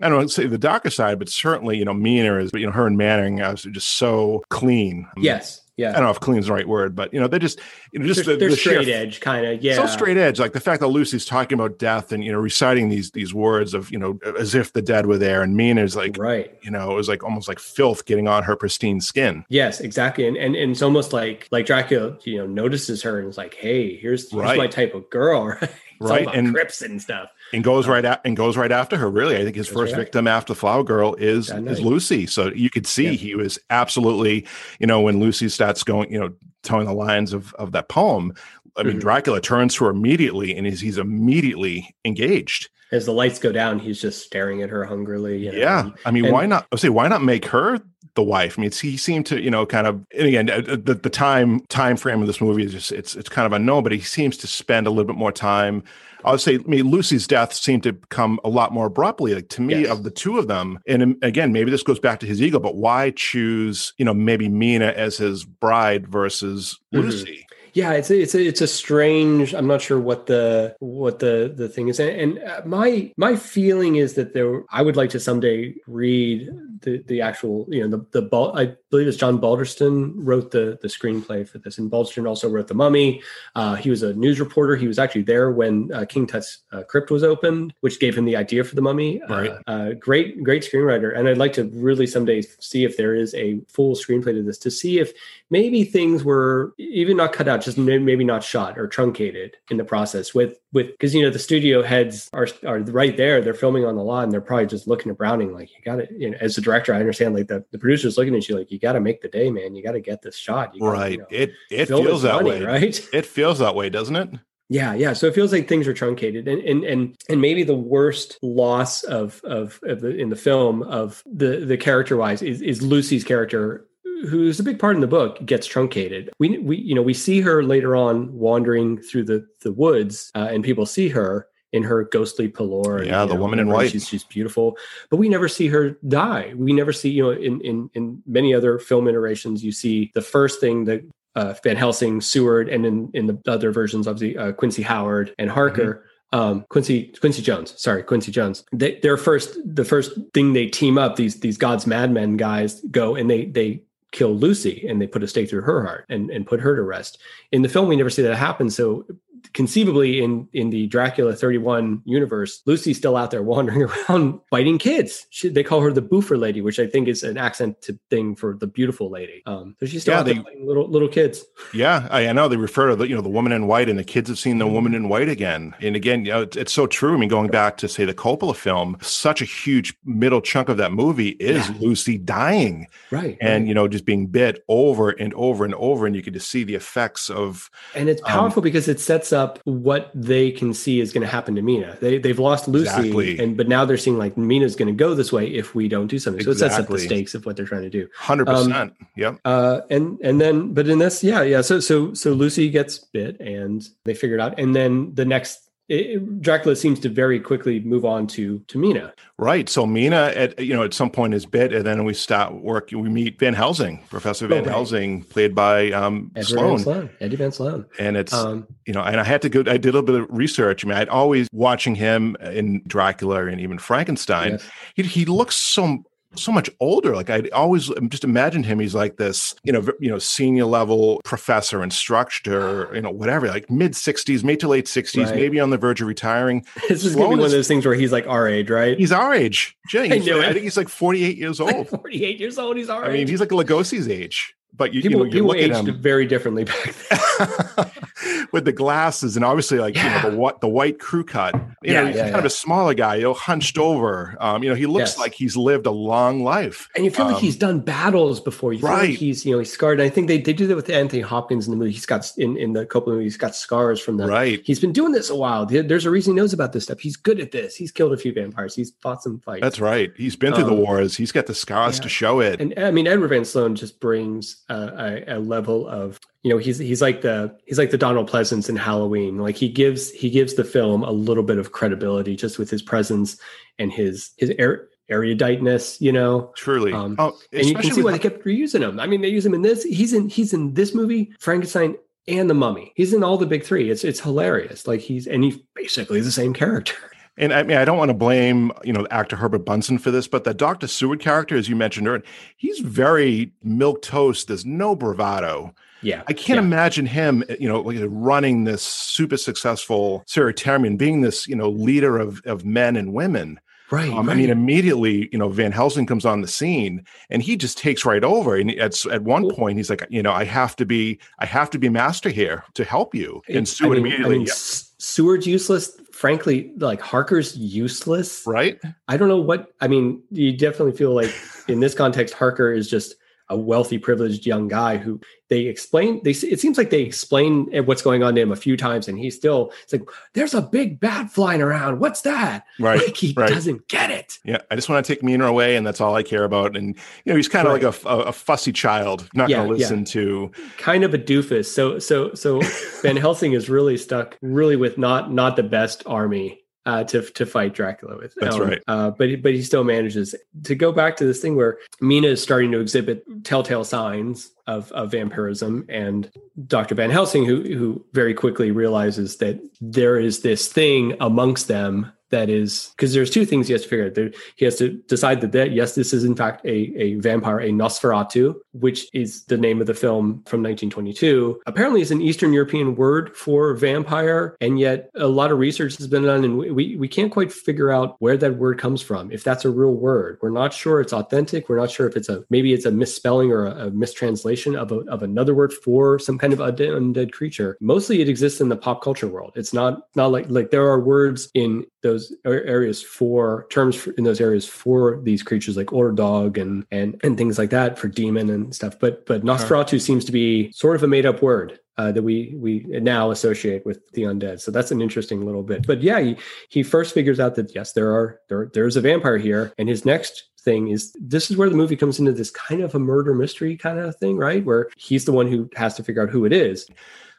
I 0.00 0.08
don't 0.08 0.18
want 0.18 0.28
to 0.28 0.34
say 0.34 0.46
the 0.46 0.58
darker 0.58 0.90
side, 0.90 1.18
but 1.18 1.28
certainly 1.28 1.78
you 1.78 1.84
know 1.84 1.94
meaner 1.94 2.38
is, 2.38 2.50
but 2.50 2.60
you 2.60 2.66
know 2.66 2.72
her 2.72 2.86
and 2.86 2.96
Manning 2.96 3.40
are 3.40 3.54
just 3.54 3.96
so 3.96 4.44
clean. 4.50 5.08
yes, 5.16 5.62
yeah. 5.78 5.90
I 5.90 5.92
don't 5.94 6.04
know 6.04 6.10
if 6.10 6.20
clean 6.20 6.38
is 6.38 6.46
the 6.46 6.52
right 6.52 6.66
word, 6.68 6.94
but 6.94 7.12
you 7.12 7.20
know 7.20 7.28
they're 7.28 7.38
just 7.38 7.60
you 7.92 7.98
know 7.98 8.06
just 8.06 8.24
they're, 8.24 8.34
the, 8.34 8.40
they're 8.40 8.50
the 8.50 8.56
straight 8.56 8.84
sheer 8.84 8.94
edge, 8.96 9.20
kind 9.20 9.46
of. 9.46 9.62
Yeah, 9.62 9.76
so 9.76 9.86
straight 9.86 10.16
edge 10.16 10.38
like 10.38 10.52
the 10.52 10.60
fact 10.60 10.80
that 10.80 10.88
lucy's 10.88 11.24
talking 11.24 11.58
about 11.58 11.78
death 11.78 12.12
and 12.12 12.24
you 12.24 12.32
know 12.32 12.38
reciting 12.38 12.88
these 12.88 13.10
these 13.12 13.32
words 13.34 13.74
of 13.74 13.90
you 13.90 13.98
know 13.98 14.18
as 14.38 14.54
if 14.54 14.72
the 14.72 14.82
dead 14.82 15.06
were 15.06 15.18
there 15.18 15.42
and 15.42 15.54
Mina 15.56 15.82
is 15.82 15.96
like 15.96 16.16
right. 16.18 16.54
you 16.62 16.70
know 16.70 16.90
it 16.92 16.94
was 16.94 17.08
like 17.08 17.22
almost 17.22 17.46
like 17.48 17.58
filth 17.58 18.04
getting 18.06 18.26
on 18.28 18.42
her 18.42 18.56
pristine 18.56 19.00
skin 19.00 19.44
Yes, 19.48 19.80
exactly, 19.80 20.26
and, 20.26 20.36
and 20.36 20.56
and 20.56 20.72
it's 20.72 20.82
almost 20.82 21.12
like 21.12 21.46
like 21.50 21.66
Dracula, 21.66 22.16
you 22.24 22.38
know, 22.38 22.46
notices 22.46 23.02
her 23.02 23.18
and 23.18 23.28
is 23.28 23.36
like, 23.38 23.54
"Hey, 23.54 23.96
here's, 23.96 24.30
here's 24.30 24.42
Right. 24.42 24.58
my 24.58 24.66
type 24.66 24.94
of 24.94 25.08
girl." 25.10 25.46
Right, 25.60 25.70
Right, 26.00 26.28
and- 26.32 26.52
crypts 26.54 26.82
and 26.82 27.00
stuff. 27.00 27.28
and 27.52 27.62
goes 27.64 27.86
right 27.88 28.04
at 28.04 28.20
and 28.24 28.36
goes 28.36 28.56
right 28.56 28.72
after 28.72 28.96
her 28.96 29.08
really 29.10 29.36
i 29.36 29.44
think 29.44 29.56
his 29.56 29.68
first 29.68 29.92
right. 29.92 30.00
victim 30.00 30.26
after 30.26 30.54
flower 30.54 30.82
girl 30.84 31.14
is 31.14 31.50
is 31.50 31.80
lucy 31.80 32.26
so 32.26 32.48
you 32.52 32.70
could 32.70 32.86
see 32.86 33.04
Yeah. 33.04 33.10
he 33.12 33.34
was 33.34 33.58
absolutely 33.70 34.46
you 34.80 34.86
know 34.86 35.00
when 35.00 35.20
lucy 35.20 35.48
starts 35.48 35.82
going 35.84 36.10
you 36.12 36.18
know 36.20 36.30
telling 36.62 36.86
the 36.86 36.92
lines 36.94 37.32
of 37.32 37.54
of 37.54 37.72
that 37.72 37.88
poem 37.88 38.32
i 38.76 38.82
mean 38.82 38.96
Mhm. 38.96 39.00
dracula 39.00 39.40
turns 39.40 39.74
to 39.76 39.84
her 39.84 39.90
immediately 39.90 40.56
and 40.56 40.66
he's, 40.66 40.80
he's 40.80 40.98
immediately 40.98 41.94
engaged 42.04 42.68
As 42.92 43.04
the 43.04 43.12
lights 43.12 43.38
go 43.40 43.50
down, 43.50 43.80
he's 43.80 44.00
just 44.00 44.22
staring 44.24 44.62
at 44.62 44.70
her 44.70 44.84
hungrily. 44.84 45.38
You 45.38 45.50
know, 45.52 45.58
Yeah, 45.58 45.90
I 46.04 46.12
mean, 46.12 46.26
and- 46.26 46.32
why 46.32 46.46
not? 46.46 46.66
I 46.72 46.76
say, 46.76 46.88
why 46.88 47.08
not 47.08 47.20
make 47.20 47.44
her 47.46 47.80
the 48.16 48.22
wife? 48.22 48.58
I 48.58 48.62
mean, 48.62 48.72
he 48.72 48.96
seemed 48.96 49.26
to, 49.26 49.40
you 49.40 49.50
know, 49.50 49.64
kind 49.64 49.86
of. 49.86 50.04
And 50.18 50.26
again, 50.26 50.50
uh, 50.50 50.60
the, 50.62 50.94
the 51.00 51.10
time 51.10 51.60
time 51.68 51.96
frame 51.96 52.20
of 52.20 52.26
this 52.26 52.40
movie 52.40 52.64
is 52.64 52.72
just 52.72 52.90
it's 52.92 53.14
it's 53.14 53.28
kind 53.28 53.46
of 53.46 53.52
unknown, 53.52 53.84
but 53.84 53.92
he 53.92 54.00
seems 54.00 54.36
to 54.38 54.46
spend 54.48 54.86
a 54.86 54.90
little 54.90 55.04
bit 55.04 55.16
more 55.16 55.32
time. 55.32 55.84
I 56.24 56.32
would 56.32 56.40
say, 56.40 56.56
I 56.56 56.58
mean, 56.66 56.90
Lucy's 56.90 57.28
death 57.28 57.52
seemed 57.54 57.84
to 57.84 57.92
come 58.08 58.40
a 58.42 58.48
lot 58.48 58.72
more 58.72 58.86
abruptly. 58.86 59.34
Like 59.34 59.48
to 59.50 59.62
me, 59.62 59.82
Yes. 59.82 59.90
of 59.92 60.02
the 60.02 60.10
two 60.10 60.38
of 60.38 60.48
them, 60.48 60.80
and 60.88 61.02
um, 61.02 61.16
again, 61.22 61.52
maybe 61.52 61.70
this 61.70 61.84
goes 61.84 62.00
back 62.00 62.18
to 62.20 62.26
his 62.26 62.42
ego, 62.42 62.58
but 62.58 62.74
why 62.74 63.10
choose, 63.14 63.92
you 63.96 64.04
know, 64.04 64.14
maybe 64.14 64.48
Mina 64.48 64.86
as 64.86 65.18
his 65.18 65.44
bride 65.44 66.08
versus 66.08 66.76
Mhm. 66.92 67.02
Lucy? 67.02 67.45
Yeah 67.76 67.92
it's 67.92 68.10
a, 68.10 68.18
it's 68.18 68.34
a, 68.34 68.42
it's 68.42 68.62
a 68.62 68.66
strange 68.66 69.54
i'm 69.54 69.66
not 69.66 69.82
sure 69.82 70.00
what 70.00 70.24
the 70.24 70.74
what 70.80 71.18
the 71.18 71.52
the 71.54 71.68
thing 71.68 71.88
is. 71.88 72.00
And, 72.00 72.38
and 72.38 72.48
uh, 72.48 72.62
my 72.64 73.12
my 73.18 73.36
feeling 73.36 73.96
is 73.96 74.14
that 74.14 74.32
there 74.32 74.64
i 74.70 74.80
would 74.80 74.96
like 74.96 75.10
to 75.10 75.20
someday 75.20 75.74
read 75.86 76.48
the 76.80 77.02
the 77.06 77.20
actual 77.20 77.66
you 77.68 77.86
know 77.86 78.02
the 78.10 78.20
the 78.20 78.52
i 78.54 78.74
believe 78.90 79.06
it's 79.06 79.18
john 79.18 79.38
balderston 79.38 80.14
wrote 80.16 80.52
the 80.52 80.78
the 80.80 80.88
screenplay 80.88 81.46
for 81.46 81.58
this. 81.58 81.76
And 81.76 81.90
balderston 81.90 82.26
also 82.26 82.48
wrote 82.48 82.68
the 82.68 82.74
mummy. 82.74 83.22
Uh, 83.54 83.74
he 83.74 83.90
was 83.90 84.02
a 84.02 84.14
news 84.14 84.40
reporter. 84.40 84.74
He 84.76 84.88
was 84.88 84.98
actually 84.98 85.22
there 85.22 85.50
when 85.50 85.92
uh, 85.92 86.06
king 86.06 86.26
tut's 86.26 86.60
uh, 86.72 86.82
crypt 86.82 87.10
was 87.10 87.22
opened 87.22 87.74
which 87.80 88.00
gave 88.00 88.16
him 88.16 88.24
the 88.24 88.36
idea 88.36 88.64
for 88.64 88.74
the 88.74 88.82
mummy. 88.82 89.20
Right. 89.28 89.50
uh, 89.50 89.70
uh, 89.70 89.92
great 89.92 90.42
great 90.42 90.62
screenwriter. 90.62 91.14
And 91.16 91.28
i'd 91.28 91.36
like 91.36 91.52
to 91.54 91.64
really 91.74 92.06
someday 92.06 92.40
see 92.40 92.84
if 92.84 92.96
there 92.96 93.14
is 93.14 93.34
a 93.34 93.60
full 93.68 93.94
screenplay 93.94 94.32
to 94.32 94.42
this 94.42 94.58
to 94.58 94.70
see 94.70 94.98
if 94.98 95.12
maybe 95.50 95.84
things 95.84 96.24
were 96.24 96.72
even 96.78 97.18
not 97.18 97.34
cut 97.34 97.48
out 97.48 97.65
just 97.66 97.76
maybe 97.76 98.24
not 98.24 98.42
shot 98.42 98.78
or 98.78 98.86
truncated 98.88 99.56
in 99.70 99.76
the 99.76 99.84
process 99.84 100.34
with 100.34 100.58
with 100.72 100.86
because 100.92 101.14
you 101.14 101.22
know 101.22 101.30
the 101.30 101.38
studio 101.38 101.82
heads 101.82 102.30
are 102.32 102.48
are 102.66 102.78
right 102.80 103.18
there 103.18 103.42
they're 103.42 103.52
filming 103.52 103.84
on 103.84 103.94
the 103.96 104.02
lot 104.02 104.24
and 104.24 104.32
they're 104.32 104.40
probably 104.40 104.66
just 104.66 104.86
looking 104.88 105.10
at 105.12 105.18
browning 105.18 105.52
like 105.52 105.68
you 105.70 105.82
got 105.84 105.96
to 105.96 106.08
you 106.16 106.30
know 106.30 106.38
as 106.40 106.56
a 106.56 106.60
director 106.62 106.94
i 106.94 106.98
understand 106.98 107.34
like 107.34 107.48
the, 107.48 107.62
the 107.72 107.78
producer's 107.78 108.16
looking 108.16 108.34
at 108.34 108.48
you 108.48 108.56
like 108.56 108.70
you 108.70 108.78
got 108.78 108.92
to 108.94 109.00
make 109.00 109.20
the 109.20 109.28
day 109.28 109.50
man 109.50 109.74
you 109.74 109.82
got 109.82 109.92
to 109.92 110.00
get 110.00 110.22
this 110.22 110.36
shot 110.36 110.74
you 110.74 110.80
gotta, 110.80 110.92
Right. 110.92 111.12
you 111.12 111.18
know, 111.18 111.26
It 111.30 111.52
it 111.70 111.86
feels 111.86 112.22
that 112.22 112.34
money, 112.36 112.50
way, 112.50 112.62
right 112.62 113.08
It 113.12 113.26
feels 113.26 113.58
that 113.58 113.74
way, 113.74 113.90
doesn't 113.90 114.16
it? 114.16 114.30
yeah, 114.68 114.94
yeah. 114.94 115.12
So 115.12 115.28
it 115.28 115.34
feels 115.34 115.52
like 115.52 115.68
things 115.68 115.86
are 115.86 115.94
truncated, 115.94 116.48
and 116.48 116.60
and 116.62 116.82
and 116.82 117.16
and 117.28 117.40
maybe 117.40 117.62
the 117.62 117.76
worst 117.76 118.36
loss 118.42 119.04
of 119.04 119.40
of, 119.44 119.78
of 119.84 120.00
the, 120.00 120.08
in 120.16 120.28
the 120.28 120.34
film 120.36 120.82
of 120.82 121.22
the 121.24 121.58
the 121.64 121.76
character 121.76 122.16
wise 122.16 122.42
is 122.42 122.62
is 122.62 122.82
Lucy's 122.82 123.22
character, 123.22 123.86
who's 124.28 124.58
a 124.60 124.62
big 124.62 124.78
part 124.78 124.94
in 124.94 125.00
the 125.00 125.06
book, 125.06 125.44
gets 125.44 125.66
truncated. 125.66 126.30
We 126.38 126.58
we 126.58 126.76
you 126.76 126.94
know 126.94 127.02
we 127.02 127.14
see 127.14 127.40
her 127.40 127.62
later 127.62 127.96
on 127.96 128.32
wandering 128.32 129.00
through 129.00 129.24
the 129.24 129.46
the 129.62 129.72
woods, 129.72 130.30
uh, 130.34 130.48
and 130.50 130.64
people 130.64 130.86
see 130.86 131.08
her 131.08 131.48
in 131.72 131.82
her 131.82 132.04
ghostly 132.04 132.48
pallor. 132.48 133.04
Yeah, 133.04 133.22
you 133.22 133.28
the 133.28 133.34
know, 133.34 133.40
woman 133.40 133.58
in 133.58 133.68
white. 133.68 133.90
She's 133.90 134.08
she's 134.08 134.24
beautiful, 134.24 134.76
but 135.10 135.16
we 135.18 135.28
never 135.28 135.48
see 135.48 135.68
her 135.68 135.90
die. 136.08 136.54
We 136.56 136.72
never 136.72 136.92
see 136.92 137.10
you 137.10 137.22
know 137.22 137.30
in 137.30 137.60
in 137.60 137.90
in 137.94 138.22
many 138.26 138.54
other 138.54 138.78
film 138.78 139.08
iterations, 139.08 139.64
you 139.64 139.72
see 139.72 140.10
the 140.14 140.22
first 140.22 140.60
thing 140.60 140.84
that 140.84 141.02
uh, 141.34 141.54
Van 141.62 141.76
Helsing, 141.76 142.20
Seward, 142.20 142.68
and 142.68 142.86
in 142.86 143.10
in 143.14 143.26
the 143.26 143.38
other 143.46 143.70
versions, 143.70 144.08
obviously 144.08 144.36
uh, 144.36 144.52
Quincy 144.52 144.82
Howard 144.82 145.34
and 145.38 145.50
Harker. 145.50 146.04
Um, 146.32 146.66
Quincy 146.70 147.14
Quincy 147.20 147.40
Jones, 147.40 147.80
sorry, 147.80 148.02
Quincy 148.02 148.32
Jones. 148.32 148.64
They, 148.72 148.98
their 148.98 149.16
first, 149.16 149.56
the 149.64 149.84
first 149.84 150.10
thing 150.34 150.54
they 150.54 150.66
team 150.66 150.98
up, 150.98 151.14
these 151.14 151.38
these 151.38 151.56
God's 151.56 151.86
madmen 151.86 152.36
guys 152.36 152.80
go 152.90 153.14
and 153.14 153.30
they 153.30 153.46
they 153.46 153.80
kill 154.16 154.34
Lucy 154.34 154.86
and 154.88 155.00
they 155.00 155.06
put 155.06 155.22
a 155.22 155.28
stake 155.28 155.50
through 155.50 155.60
her 155.60 155.84
heart 155.84 156.06
and 156.08 156.30
and 156.30 156.46
put 156.46 156.60
her 156.60 156.74
to 156.74 156.82
rest. 156.82 157.18
In 157.52 157.62
the 157.62 157.68
film, 157.68 157.86
we 157.86 157.96
never 157.96 158.10
see 158.10 158.22
that 158.22 158.34
happen. 158.34 158.70
So 158.70 159.04
conceivably 159.52 160.22
in 160.22 160.48
in 160.52 160.70
the 160.70 160.86
Dracula 160.86 161.34
31 161.34 162.02
universe, 162.04 162.62
Lucy's 162.66 162.96
still 162.98 163.16
out 163.16 163.30
there 163.30 163.42
wandering 163.42 163.82
around 164.08 164.40
biting 164.50 164.78
kids. 164.78 165.26
She, 165.30 165.48
they 165.48 165.62
call 165.62 165.80
her 165.80 165.92
the 165.92 166.02
boofer 166.02 166.36
lady, 166.36 166.60
which 166.60 166.78
I 166.78 166.86
think 166.86 167.08
is 167.08 167.22
an 167.22 167.36
accent 167.36 167.82
to 167.82 167.98
thing 168.10 168.34
for 168.36 168.56
the 168.56 168.66
beautiful 168.66 169.10
lady. 169.10 169.42
Um, 169.46 169.76
so 169.80 169.86
she's 169.86 170.02
still 170.02 170.14
Yeah, 170.14 170.20
out 170.20 170.24
there 170.26 170.34
they- 170.34 170.40
biting 170.40 170.66
little 170.66 170.88
little 170.88 171.08
kids. 171.08 171.44
Yeah, 171.74 172.06
I, 172.10 172.28
I 172.28 172.32
know 172.32 172.48
they 172.48 172.56
refer 172.56 172.88
to 172.90 172.96
the 172.96 173.08
you 173.08 173.14
know 173.14 173.22
the 173.22 173.28
woman 173.28 173.52
in 173.52 173.66
white, 173.66 173.88
and 173.88 173.98
the 173.98 174.04
kids 174.04 174.28
have 174.28 174.38
seen 174.38 174.58
the 174.58 174.66
woman 174.66 174.94
in 174.94 175.08
white 175.08 175.28
again 175.28 175.74
and 175.80 175.96
again. 175.96 176.24
You 176.24 176.32
know, 176.32 176.42
it's, 176.42 176.56
it's 176.56 176.72
so 176.72 176.86
true. 176.86 177.14
I 177.14 177.16
mean, 177.16 177.28
going 177.28 177.48
back 177.48 177.76
to 177.78 177.88
say 177.88 178.04
the 178.04 178.14
Coppola 178.14 178.54
film, 178.56 178.96
such 179.00 179.40
a 179.42 179.44
huge 179.44 179.94
middle 180.04 180.40
chunk 180.40 180.68
of 180.68 180.76
that 180.78 180.92
movie 180.92 181.30
is 181.40 181.68
Yeah. 181.68 181.74
Lucy 181.80 182.18
dying, 182.18 182.86
Right. 183.10 183.36
and 183.40 183.68
you 183.68 183.74
know 183.74 183.88
just 183.88 184.04
being 184.04 184.26
bit 184.26 184.64
over 184.68 185.10
and 185.10 185.32
over 185.34 185.64
and 185.64 185.74
over, 185.74 186.06
and 186.06 186.14
you 186.16 186.22
could 186.22 186.34
just 186.34 186.50
see 186.50 186.64
the 186.64 186.74
effects 186.74 187.30
of 187.30 187.70
And 187.94 188.08
it's 188.08 188.22
Um, 188.22 188.28
powerful 188.28 188.62
because 188.62 188.88
it 188.88 189.00
sets 189.00 189.32
up 189.36 189.60
what 189.64 190.10
they 190.14 190.50
can 190.50 190.74
see 190.74 190.98
is 190.98 191.12
going 191.12 191.22
to 191.24 191.30
happen 191.30 191.54
to 191.54 191.62
Mina. 191.62 191.96
They 192.00 192.18
they've 192.18 192.38
lost 192.40 192.66
Lucy, 192.66 192.88
Exactly. 192.88 193.38
and 193.38 193.56
but 193.56 193.68
now 193.68 193.84
they're 193.84 193.96
seeing 193.96 194.18
like 194.18 194.36
Mina's 194.36 194.74
going 194.74 194.88
to 194.88 194.94
go 194.94 195.14
this 195.14 195.32
way 195.32 195.46
if 195.46 195.76
we 195.76 195.86
don't 195.86 196.08
do 196.08 196.18
something. 196.18 196.42
So 196.42 196.50
it 196.50 196.58
sets 196.58 196.74
up 196.78 196.88
the 196.88 196.98
stakes 196.98 197.34
of 197.36 197.46
what 197.46 197.56
they're 197.56 197.66
trying 197.66 197.82
to 197.82 197.90
do. 197.90 198.08
hundred 198.18 198.48
Um, 198.48 198.66
percent. 198.66 198.94
Yep. 199.16 199.38
Uh, 199.44 199.82
and 199.90 200.18
and 200.22 200.40
then 200.40 200.74
but 200.74 200.88
in 200.88 200.98
this, 200.98 201.22
yeah, 201.22 201.42
yeah. 201.42 201.60
So 201.60 201.78
so 201.78 202.12
so 202.14 202.32
Lucy 202.32 202.68
gets 202.70 202.98
bit, 202.98 203.38
and 203.38 203.86
they 204.04 204.14
figure 204.14 204.36
it 204.36 204.40
out. 204.40 204.58
And 204.58 204.74
then 204.74 205.14
the 205.14 205.24
next. 205.24 205.65
It, 205.88 206.42
Dracula 206.42 206.74
seems 206.74 206.98
to 207.00 207.08
very 207.08 207.38
quickly 207.38 207.78
move 207.80 208.04
on 208.04 208.26
to 208.28 208.58
to 208.66 208.78
Mina. 208.78 209.14
Right. 209.38 209.68
So 209.68 209.86
Mina, 209.86 210.32
at 210.34 210.58
you 210.58 210.74
know, 210.74 210.82
at 210.82 210.92
some 210.92 211.10
point 211.10 211.32
is 211.34 211.46
bit, 211.46 211.72
and 211.72 211.84
then 211.86 212.04
we 212.04 212.12
start 212.12 212.54
work. 212.54 212.88
We 212.90 213.02
meet 213.08 213.38
Van 213.38 213.54
Helsing, 213.54 214.02
Professor 214.10 214.48
Van 214.48 214.58
Oh, 214.58 214.60
right. 214.62 214.68
Helsing, 214.70 215.22
played 215.24 215.54
by 215.54 215.92
um, 215.92 216.32
Edward 216.34 216.46
Sloan, 216.48 216.68
Van 216.76 216.78
Sloan, 216.82 217.10
Eddie 217.20 217.36
Van 217.36 217.52
Sloan. 217.52 217.86
and 218.00 218.16
it's 218.16 218.32
Um, 218.32 218.66
you 218.84 218.92
know, 218.92 219.02
and 219.02 219.20
I 219.20 219.24
had 219.24 219.42
to 219.42 219.48
go. 219.48 219.60
I 219.60 219.76
did 219.76 219.86
a 219.86 219.92
little 219.92 220.02
bit 220.02 220.14
of 220.22 220.26
research. 220.30 220.84
I 220.84 220.88
mean, 220.88 220.96
I'd 220.98 221.08
always 221.08 221.46
watching 221.52 221.94
him 221.94 222.36
in 222.40 222.82
Dracula 222.88 223.46
and 223.46 223.60
even 223.60 223.78
Frankenstein. 223.78 224.52
yes. 224.52 224.68
He 224.96 225.02
he 225.04 225.24
looks 225.24 225.54
so 225.56 226.02
so 226.38 226.52
much 226.52 226.70
older. 226.80 227.14
Like 227.14 227.30
I'd 227.30 227.50
always 227.50 227.90
um, 227.90 228.08
just 228.08 228.24
imagined 228.24 228.66
him. 228.66 228.78
He's 228.78 228.94
like 228.94 229.16
this, 229.16 229.54
you 229.64 229.72
know, 229.72 229.86
you 230.00 230.10
know, 230.10 230.18
senior 230.18 230.64
level 230.64 231.20
professor, 231.24 231.82
instructor, 231.82 232.90
you 232.94 233.00
know, 233.02 233.10
whatever, 233.10 233.48
like 233.48 233.70
mid 233.70 233.94
sixties, 233.96 234.42
mid 234.44 234.60
to 234.60 234.68
late 234.68 234.88
sixties, 234.88 235.26
Right. 235.30 235.36
maybe 235.36 235.60
on 235.60 235.70
the 235.70 235.78
verge 235.78 236.00
of 236.00 236.08
retiring. 236.08 236.64
This 236.88 237.04
is 237.04 237.12
to 237.12 237.18
be 237.18 237.24
one 237.24 237.40
of 237.40 237.50
those 237.50 237.68
things 237.68 237.84
where 237.84 237.94
he's 237.94 238.12
like 238.12 238.26
our 238.26 238.48
age, 238.48 238.70
right? 238.70 238.96
He's 238.98 239.12
our 239.12 239.34
age. 239.34 239.76
Jay, 239.88 240.04
I 240.12 240.18
knew 240.18 240.40
I 240.40 240.46
it. 240.46 240.52
think 240.52 240.64
he's 240.64 240.76
like 240.76 240.88
forty 240.88 241.24
eight 241.24 241.36
years 241.36 241.60
old. 241.66 241.88
48 241.88 242.38
years 242.40 242.58
old. 242.58 242.76
He's 242.76 242.88
our 242.88 243.04
I 243.04 243.12
mean, 243.12 243.28
he's 243.28 243.40
like 243.40 243.50
Lugosi's 243.50 244.08
age. 244.08 244.54
But 244.76 244.92
you, 244.94 245.02
people, 245.02 245.20
you, 245.20 245.24
know, 245.26 245.30
people 245.30 245.48
look 245.48 245.56
at 245.58 245.62
aged 245.64 245.88
him 245.88 246.00
very 246.02 246.26
differently 246.26 246.64
back 246.64 246.94
then. 247.08 247.90
with 248.52 248.64
the 248.64 248.72
glasses 248.72 249.36
and 249.36 249.44
obviously 249.44 249.78
like 249.78 249.94
Yeah. 249.96 250.16
you 250.16 250.22
know 250.22 250.30
the 250.30 250.36
what 250.36 250.60
the 250.60 250.68
white 250.68 250.98
crew 250.98 251.24
cut. 251.24 251.54
You 251.82 251.94
know, 251.94 252.02
Yeah, 252.02 252.06
he's 252.08 252.16
yeah, 252.16 252.24
kind 252.26 252.36
of 252.38 252.44
a 252.44 252.50
smaller 252.50 252.94
guy, 252.94 253.16
you 253.16 253.22
know, 253.22 253.34
hunched 253.34 253.78
over. 253.78 254.36
Um, 254.40 254.62
you 254.62 254.68
know, 254.70 254.74
he 254.74 254.86
looks 254.86 255.12
Yes. 255.12 255.18
like 255.18 255.34
he's 255.34 255.56
lived 255.56 255.86
a 255.86 255.90
long 255.90 256.42
life. 256.42 256.88
And 256.94 257.04
you 257.04 257.10
feel 257.10 257.26
like 257.26 257.36
Um, 257.36 257.40
he's 257.40 257.56
done 257.56 257.80
battles 257.80 258.40
before. 258.40 258.72
You 258.72 258.80
feel 258.80 258.88
right. 258.90 259.10
like 259.10 259.18
he's, 259.18 259.44
you 259.44 259.52
know, 259.52 259.58
he's 259.58 259.72
scarred. 259.72 260.00
And 260.00 260.06
I 260.06 260.10
think 260.10 260.28
they, 260.28 260.38
they 260.40 260.52
do 260.52 260.66
that 260.66 260.76
with 260.76 260.88
Anthony 260.90 261.22
Hopkins 261.22 261.66
in 261.66 261.70
the 261.72 261.76
movie. 261.76 261.92
He's 261.92 262.06
got 262.06 262.30
in, 262.38 262.56
in 262.56 262.72
the 262.72 262.86
couple 262.86 263.12
movies, 263.12 263.34
he's 263.34 263.38
got 263.38 263.54
scars 263.54 264.00
from 264.00 264.16
the 264.16 264.26
Right. 264.26 264.60
He's 264.64 264.80
been 264.80 264.92
doing 264.92 265.12
this 265.12 265.30
a 265.30 265.36
while. 265.36 265.66
There's 265.66 266.06
a 266.06 266.10
reason 266.10 266.34
he 266.34 266.36
knows 266.40 266.52
about 266.52 266.72
this 266.72 266.84
stuff. 266.84 267.00
He's 267.00 267.16
good 267.16 267.40
at 267.40 267.52
this. 267.52 267.76
He's 267.76 267.92
killed 267.92 268.12
a 268.12 268.16
few 268.16 268.32
vampires. 268.32 268.74
He's 268.74 268.92
fought 269.02 269.22
some 269.22 269.40
fights. 269.40 269.62
That's 269.62 269.80
right. 269.80 270.12
He's 270.16 270.36
been 270.36 270.52
through 270.54 270.64
the 270.64 270.70
Um, 270.72 270.78
wars. 270.78 271.16
He's 271.16 271.32
got 271.32 271.46
the 271.46 271.54
scars 271.54 272.00
to 272.00 272.08
show 272.08 272.40
it. 272.40 272.60
And 272.60 272.74
I 272.78 272.90
mean, 272.90 273.06
Edward 273.06 273.28
Van 273.28 273.44
Sloan 273.44 273.74
just 273.74 274.00
brings 274.00 274.64
a, 274.68 275.24
a, 275.28 275.36
a 275.36 275.38
level 275.38 275.86
of, 275.88 276.20
you 276.42 276.50
know, 276.50 276.58
he's 276.58 276.78
he's 276.78 277.02
like 277.02 277.22
the 277.22 277.56
he's 277.66 277.78
like 277.78 277.90
the 277.90 277.98
Donald 277.98 278.30
Pleasence 278.30 278.68
in 278.68 278.76
Halloween. 278.76 279.38
Like 279.38 279.56
he 279.56 279.68
gives 279.68 280.10
he 280.10 280.30
gives 280.30 280.54
the 280.54 280.64
film 280.64 281.02
a 281.02 281.10
little 281.10 281.42
bit 281.42 281.58
of 281.58 281.72
credibility 281.72 282.36
just 282.36 282.58
with 282.58 282.70
his 282.70 282.82
presence 282.82 283.38
and 283.78 283.92
his 283.92 284.30
his 284.36 284.52
er, 284.58 284.88
eruditeness. 285.10 286.00
You 286.00 286.12
know, 286.12 286.52
Truly. 286.56 286.92
um, 286.92 287.16
oh, 287.18 287.36
and 287.52 287.66
you 287.66 287.74
can 287.74 287.80
especially 287.80 287.90
see 287.90 288.04
why 288.04 288.12
they 288.12 288.18
kept 288.18 288.44
reusing 288.44 288.82
him. 288.82 289.00
I 289.00 289.06
mean, 289.06 289.22
they 289.22 289.28
use 289.28 289.46
him 289.46 289.54
in 289.54 289.62
this. 289.62 289.82
He's 289.82 290.12
in 290.12 290.28
he's 290.28 290.52
in 290.52 290.74
this 290.74 290.94
movie, 290.94 291.32
Frankenstein, 291.38 291.96
and 292.28 292.50
the 292.50 292.54
Mummy. 292.54 292.92
He's 292.96 293.12
in 293.12 293.22
all 293.22 293.38
the 293.38 293.46
big 293.46 293.64
three. 293.64 293.90
It's 293.90 294.04
it's 294.04 294.20
hilarious. 294.20 294.86
Like 294.86 295.00
he's 295.00 295.26
and 295.26 295.44
he's 295.44 295.58
basically 295.74 296.20
the 296.20 296.32
same 296.32 296.52
character. 296.52 296.94
And 297.38 297.52
I 297.52 297.62
mean, 297.62 297.76
I 297.76 297.84
don't 297.84 297.98
want 297.98 298.08
to 298.08 298.14
blame, 298.14 298.72
you 298.82 298.92
know, 298.92 299.06
actor 299.10 299.36
Herbert 299.36 299.64
Bunston 299.64 300.00
for 300.00 300.10
this, 300.10 300.26
but 300.26 300.44
the 300.44 300.54
Dr. 300.54 300.86
Seward 300.86 301.20
character, 301.20 301.54
as 301.56 301.68
you 301.68 301.76
mentioned 301.76 302.08
earlier, 302.08 302.22
he's 302.56 302.78
very 302.80 303.52
milk 303.62 304.00
toast. 304.02 304.48
There's 304.48 304.64
no 304.64 304.96
bravado. 304.96 305.74
Yeah, 306.02 306.22
I 306.28 306.32
can't 306.34 306.58
Yeah. 306.58 306.64
imagine 306.66 307.06
him, 307.06 307.42
you 307.58 307.68
know, 307.68 307.80
like 307.80 307.98
running 308.08 308.64
this 308.64 308.82
super 308.82 309.36
successful 309.36 310.22
sanitarium, 310.26 310.96
being 310.96 311.20
this, 311.22 311.46
you 311.48 311.56
know, 311.56 311.68
leader 311.70 312.18
of 312.18 312.40
of 312.46 312.64
men 312.64 312.96
and 312.96 313.12
women. 313.12 313.58
right. 313.92 314.12
Um, 314.12 314.28
I 314.28 314.34
mean, 314.34 314.50
immediately, 314.50 315.28
you 315.30 315.38
know, 315.38 315.48
Van 315.48 315.70
Helsing 315.72 316.06
comes 316.06 316.24
on 316.24 316.40
the 316.40 316.48
scene, 316.48 317.04
and 317.30 317.40
he 317.42 317.56
just 317.56 317.78
takes 317.78 318.04
right 318.04 318.24
over. 318.24 318.56
And 318.56 318.70
at 318.72 319.04
at 319.06 319.22
one 319.22 319.48
point, 319.54 319.78
he's 319.78 319.88
like, 319.90 320.04
you 320.10 320.22
know, 320.22 320.32
I 320.32 320.42
have 320.44 320.74
to 320.76 320.84
be, 320.86 321.18
I 321.38 321.46
have 321.46 321.70
to 321.70 321.78
be 321.78 321.88
master 321.88 322.28
here 322.28 322.64
to 322.74 322.82
help 322.84 323.14
you. 323.14 323.42
And 323.48 323.66
Seward 323.68 323.98
I 323.98 324.00
mean- 324.02 324.06
immediately, 324.12 324.34
I 324.36 324.38
mean, 324.40 324.48
S- 324.48 324.92
Seward's 324.98 325.46
useless. 325.46 325.92
Frankly, 326.16 326.72
like 326.78 327.02
Harker's 327.02 327.54
useless. 327.58 328.42
right? 328.46 328.80
I 329.06 329.18
don't 329.18 329.28
know 329.28 329.36
what. 329.40 329.74
I 329.82 329.88
mean, 329.88 330.22
you 330.30 330.56
definitely 330.56 330.96
feel 330.96 331.14
like 331.14 331.30
in 331.68 331.80
this 331.80 331.94
context, 331.94 332.32
Harker 332.34 332.72
is 332.72 332.88
just 332.88 333.16
a 333.48 333.56
wealthy, 333.56 333.98
privileged 333.98 334.46
young 334.46 334.68
guy 334.68 334.96
who 334.96 335.20
they 335.48 335.60
explain. 335.66 336.20
They 336.24 336.30
it 336.32 336.58
seems 336.60 336.76
like 336.78 336.90
they 336.90 337.02
explain 337.02 337.66
what's 337.84 338.02
going 338.02 338.22
on 338.22 338.34
to 338.34 338.40
him 338.40 338.50
a 338.52 338.56
few 338.56 338.76
times, 338.76 339.06
and 339.08 339.18
he's 339.18 339.36
still. 339.36 339.72
It's 339.84 339.92
like 339.92 340.02
there's 340.34 340.54
a 340.54 340.62
big 340.62 340.98
bat 340.98 341.30
flying 341.30 341.62
around. 341.62 342.00
What's 342.00 342.22
that? 342.22 342.64
Right. 342.80 342.98
Like 343.00 343.16
he 343.16 343.32
right. 343.36 343.48
doesn't 343.48 343.86
get 343.88 344.10
it. 344.10 344.38
Yeah, 344.44 344.58
I 344.70 344.74
just 344.74 344.88
want 344.88 345.04
to 345.04 345.14
take 345.14 345.22
Mina 345.22 345.46
away, 345.46 345.76
and 345.76 345.86
that's 345.86 346.00
all 346.00 346.14
I 346.16 346.22
care 346.22 346.44
about. 346.44 346.76
And 346.76 346.96
you 347.24 347.32
know, 347.32 347.36
he's 347.36 347.48
kind 347.48 347.66
of 347.66 347.74
Right. 347.74 347.82
like 347.84 348.04
a, 348.04 348.08
a, 348.08 348.18
a 348.28 348.32
fussy 348.32 348.72
child, 348.72 349.28
not 349.34 349.48
Yeah, 349.48 349.58
going 349.58 349.68
to 349.68 349.74
yeah. 349.74 349.78
listen 349.78 350.04
to. 350.06 350.50
Kind 350.78 351.04
of 351.04 351.14
a 351.14 351.18
doofus. 351.18 351.66
So 351.66 351.98
so 351.98 352.34
so 352.34 352.60
Van 353.02 353.16
Helsing 353.16 353.52
is 353.52 353.68
really 353.68 353.96
stuck, 353.96 354.36
really 354.42 354.76
with 354.76 354.98
not 354.98 355.32
not 355.32 355.56
the 355.56 355.62
best 355.62 356.02
army. 356.06 356.60
Uh, 356.86 357.02
to 357.02 357.20
to 357.20 357.44
fight 357.44 357.74
Dracula 357.74 358.16
with. 358.16 358.32
That's 358.36 358.56
right. 358.60 358.80
Uh, 358.86 359.10
but 359.10 359.28
he- 359.28 359.34
but 359.36 359.52
he 359.52 359.60
still 359.62 359.82
manages 359.82 360.36
to 360.62 360.76
go 360.76 360.92
back 360.92 361.16
to 361.16 361.24
this 361.24 361.40
thing 361.40 361.56
where 361.56 361.78
Mina 362.00 362.28
is 362.28 362.40
starting 362.40 362.70
to 362.70 362.78
exhibit 362.78 363.24
telltale 363.42 363.82
signs 363.82 364.52
of, 364.68 364.92
of 364.92 365.10
vampirism, 365.10 365.84
and 365.88 366.30
Dr. 366.68 366.94
Van 366.94 367.10
Helsing, 367.10 367.44
who 367.44 367.62
who 367.76 368.04
very 368.12 368.34
quickly 368.34 368.70
realizes 368.70 369.38
that 369.38 369.58
there 369.80 370.16
is 370.16 370.42
this 370.42 370.68
thing 370.68 371.16
amongst 371.20 371.66
them 371.66 372.12
that 372.30 372.48
is 372.48 372.92
because 372.96 373.14
there's 373.14 373.30
two 373.30 373.44
things 373.44 373.66
he 373.66 373.72
has 373.72 373.82
to 373.82 373.88
figure 373.88 374.06
out. 374.06 374.14
There, 374.14 374.30
he 374.56 374.64
has 374.64 374.76
to 374.76 374.90
decide 375.08 375.40
that, 375.40 375.52
that 375.52 375.72
yes, 375.72 375.94
this 375.94 376.12
is 376.12 376.24
in 376.24 376.34
fact 376.34 376.64
a, 376.64 376.94
a 377.00 377.14
vampire, 377.16 377.60
a 377.60 377.70
Nosferatu, 377.70 378.54
which 378.72 379.06
is 379.14 379.44
the 379.44 379.56
name 379.56 379.80
of 379.80 379.86
the 379.86 379.94
film 379.94 380.42
from 380.46 380.62
1922. 380.62 381.60
Apparently, 381.66 382.02
it's 382.02 382.10
an 382.10 382.20
Eastern 382.20 382.52
European 382.52 382.96
word 382.96 383.36
for 383.36 383.74
vampire, 383.74 384.56
and 384.60 384.78
yet 384.78 385.10
a 385.14 385.26
lot 385.26 385.52
of 385.52 385.58
research 385.58 385.96
has 385.96 386.06
been 386.06 386.24
done, 386.24 386.44
and 386.44 386.58
we 386.58 386.96
we 386.96 387.08
can't 387.08 387.32
quite 387.32 387.52
figure 387.52 387.90
out 387.90 388.16
where 388.18 388.36
that 388.36 388.56
word 388.56 388.78
comes 388.78 389.02
from. 389.02 389.30
If 389.30 389.44
that's 389.44 389.64
a 389.64 389.70
real 389.70 389.94
word, 389.94 390.38
we're 390.42 390.50
not 390.50 390.72
sure 390.72 391.00
it's 391.00 391.12
authentic. 391.12 391.68
We're 391.68 391.78
not 391.78 391.90
sure 391.90 392.08
if 392.08 392.16
it's 392.16 392.28
a 392.28 392.44
maybe 392.50 392.72
it's 392.72 392.86
a 392.86 392.90
misspelling 392.90 393.52
or 393.52 393.66
a, 393.66 393.86
a 393.86 393.90
mistranslation 393.90 394.76
of 394.76 394.92
a, 394.92 395.00
of 395.08 395.22
another 395.22 395.54
word 395.54 395.72
for 395.72 396.18
some 396.18 396.38
kind 396.38 396.52
of 396.52 396.58
undead, 396.58 397.32
creature. 397.32 397.76
Mostly, 397.80 398.20
it 398.20 398.28
exists 398.28 398.60
in 398.60 398.68
the 398.68 398.76
pop 398.76 399.02
culture 399.02 399.28
world. 399.28 399.52
It's 399.54 399.72
not 399.72 400.02
not 400.14 400.32
like 400.32 400.46
like 400.48 400.70
there 400.70 400.88
are 400.88 401.00
words 401.00 401.50
in 401.54 401.84
those 402.02 402.15
a- 402.44 402.66
areas 402.66 403.02
for 403.02 403.66
terms 403.70 403.96
for, 403.96 404.10
in 404.12 404.24
those 404.24 404.40
areas 404.40 404.66
for 404.66 405.20
these 405.22 405.42
creatures 405.42 405.76
like 405.76 405.92
or 405.92 406.12
dog 406.12 406.58
and 406.58 406.84
and 406.90 407.20
and 407.22 407.36
things 407.36 407.58
like 407.58 407.70
that 407.70 407.98
for 407.98 408.08
demon 408.08 408.50
and 408.50 408.74
stuff. 408.74 408.98
But 408.98 409.26
but 409.26 409.44
Nosferatu 409.44 410.00
seems 410.00 410.24
to 410.26 410.32
be 410.32 410.72
sort 410.72 410.96
of 410.96 411.02
a 411.02 411.08
made 411.08 411.26
up 411.26 411.42
word. 411.42 411.78
Uh, 411.98 412.12
that 412.12 412.22
we 412.22 412.54
we 412.58 412.80
now 413.00 413.30
associate 413.30 413.86
with 413.86 414.06
the 414.12 414.20
undead, 414.20 414.60
so 414.60 414.70
that's 414.70 414.90
an 414.90 415.00
interesting 415.00 415.46
little 415.46 415.62
bit. 415.62 415.86
But 415.86 416.02
yeah, 416.02 416.20
he, 416.20 416.36
he 416.68 416.82
first 416.82 417.14
figures 417.14 417.40
out 417.40 417.54
that 417.54 417.74
yes, 417.74 417.92
there 417.92 418.14
are 418.14 418.38
there 418.50 418.70
there's 418.74 418.96
a 418.96 419.00
vampire 419.00 419.38
here, 419.38 419.72
and 419.78 419.88
his 419.88 420.04
next 420.04 420.44
thing 420.66 420.88
is 420.88 421.16
this 421.18 421.50
is 421.50 421.56
where 421.56 421.70
the 421.70 421.76
movie 421.76 421.96
comes 421.96 422.18
into 422.18 422.32
this 422.32 422.50
kind 422.50 422.82
of 422.82 422.94
a 422.94 422.98
murder 422.98 423.32
mystery 423.32 423.78
kind 423.78 423.98
of 423.98 424.14
thing, 424.16 424.36
right? 424.36 424.62
Where 424.62 424.90
he's 424.98 425.24
the 425.24 425.32
one 425.32 425.46
who 425.46 425.70
has 425.74 425.94
to 425.94 426.04
figure 426.04 426.22
out 426.22 426.28
who 426.28 426.44
it 426.44 426.52
is. 426.52 426.86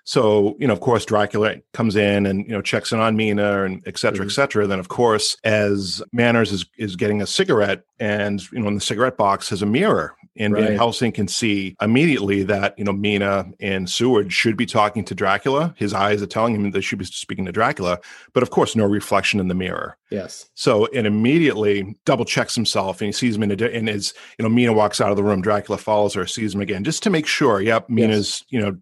So, 0.08 0.56
you 0.58 0.68
know, 0.68 0.74
of 0.74 0.80
course, 0.80 1.04
Dracula 1.04 1.56
comes 1.74 1.98
in 1.98 2.26
and, 2.26 2.46
you 2.46 2.54
know, 2.54 2.62
checks 2.62 2.94
in 2.94 3.00
on 3.00 3.18
Mina 3.18 3.66
and 3.66 3.84
et 3.86 3.98
cetera, 4.00 4.24
et 4.24 4.30
Mhm. 4.30 4.32
cetera. 4.32 4.66
Then, 4.66 4.80
of 4.80 4.88
course, 4.88 5.36
as 5.44 6.02
Manners 6.14 6.54
is, 6.54 6.66
is 6.78 6.96
getting 6.96 7.22
a 7.22 7.28
cigarette 7.28 7.82
and, 8.00 8.42
you 8.54 8.60
know, 8.62 8.70
in 8.70 8.76
the 8.76 8.80
cigarette 8.82 9.18
box 9.18 9.50
has 9.50 9.62
a 9.62 9.66
mirror. 9.66 10.14
And 10.40 10.54
Van 10.56 10.76
Helsing 10.76 11.12
can 11.14 11.28
see 11.28 11.76
immediately 11.82 12.44
that, 12.44 12.76
you 12.78 12.86
know, 12.86 12.94
Mina 12.94 13.48
and 13.60 13.90
Seward 13.90 14.32
should 14.32 14.56
be 14.56 14.68
talking 14.68 15.04
to 15.06 15.16
Dracula. 15.16 15.74
His 15.78 15.96
eyes 15.96 16.22
are 16.22 16.28
telling 16.28 16.54
him 16.54 16.62
that 16.64 16.74
they 16.74 16.82
should 16.82 17.00
be 17.00 17.06
speaking 17.06 17.46
to 17.48 17.52
Dracula. 17.52 17.98
But 18.34 18.44
of 18.44 18.52
course, 18.52 18.76
no 18.76 18.86
reflection 18.86 19.40
in 19.40 19.48
the 19.48 19.56
mirror. 19.56 19.98
Yes, 20.12 20.46
So, 20.54 20.86
and 20.94 21.06
immediately 21.06 21.98
double 22.06 22.24
checks 22.24 22.56
himself 22.56 23.02
and 23.02 23.08
he 23.08 23.12
sees 23.12 23.36
him 23.36 23.44
in 23.44 23.52
a, 23.52 23.56
di- 23.58 23.74
and 23.74 23.90
is, 23.90 24.14
you 24.38 24.44
know, 24.44 24.50
Mina 24.50 24.72
walks 24.72 25.02
out 25.02 25.10
of 25.12 25.18
the 25.18 25.24
room. 25.24 25.42
Dracula 25.42 25.78
follows 25.80 26.14
her, 26.14 26.26
sees 26.28 26.56
him 26.56 26.62
again, 26.62 26.84
just 26.86 27.04
to 27.04 27.10
make 27.10 27.26
sure, 27.26 27.60
yep, 27.60 27.90
Mina's, 27.90 28.46
you 28.50 28.62
know, 28.62 28.78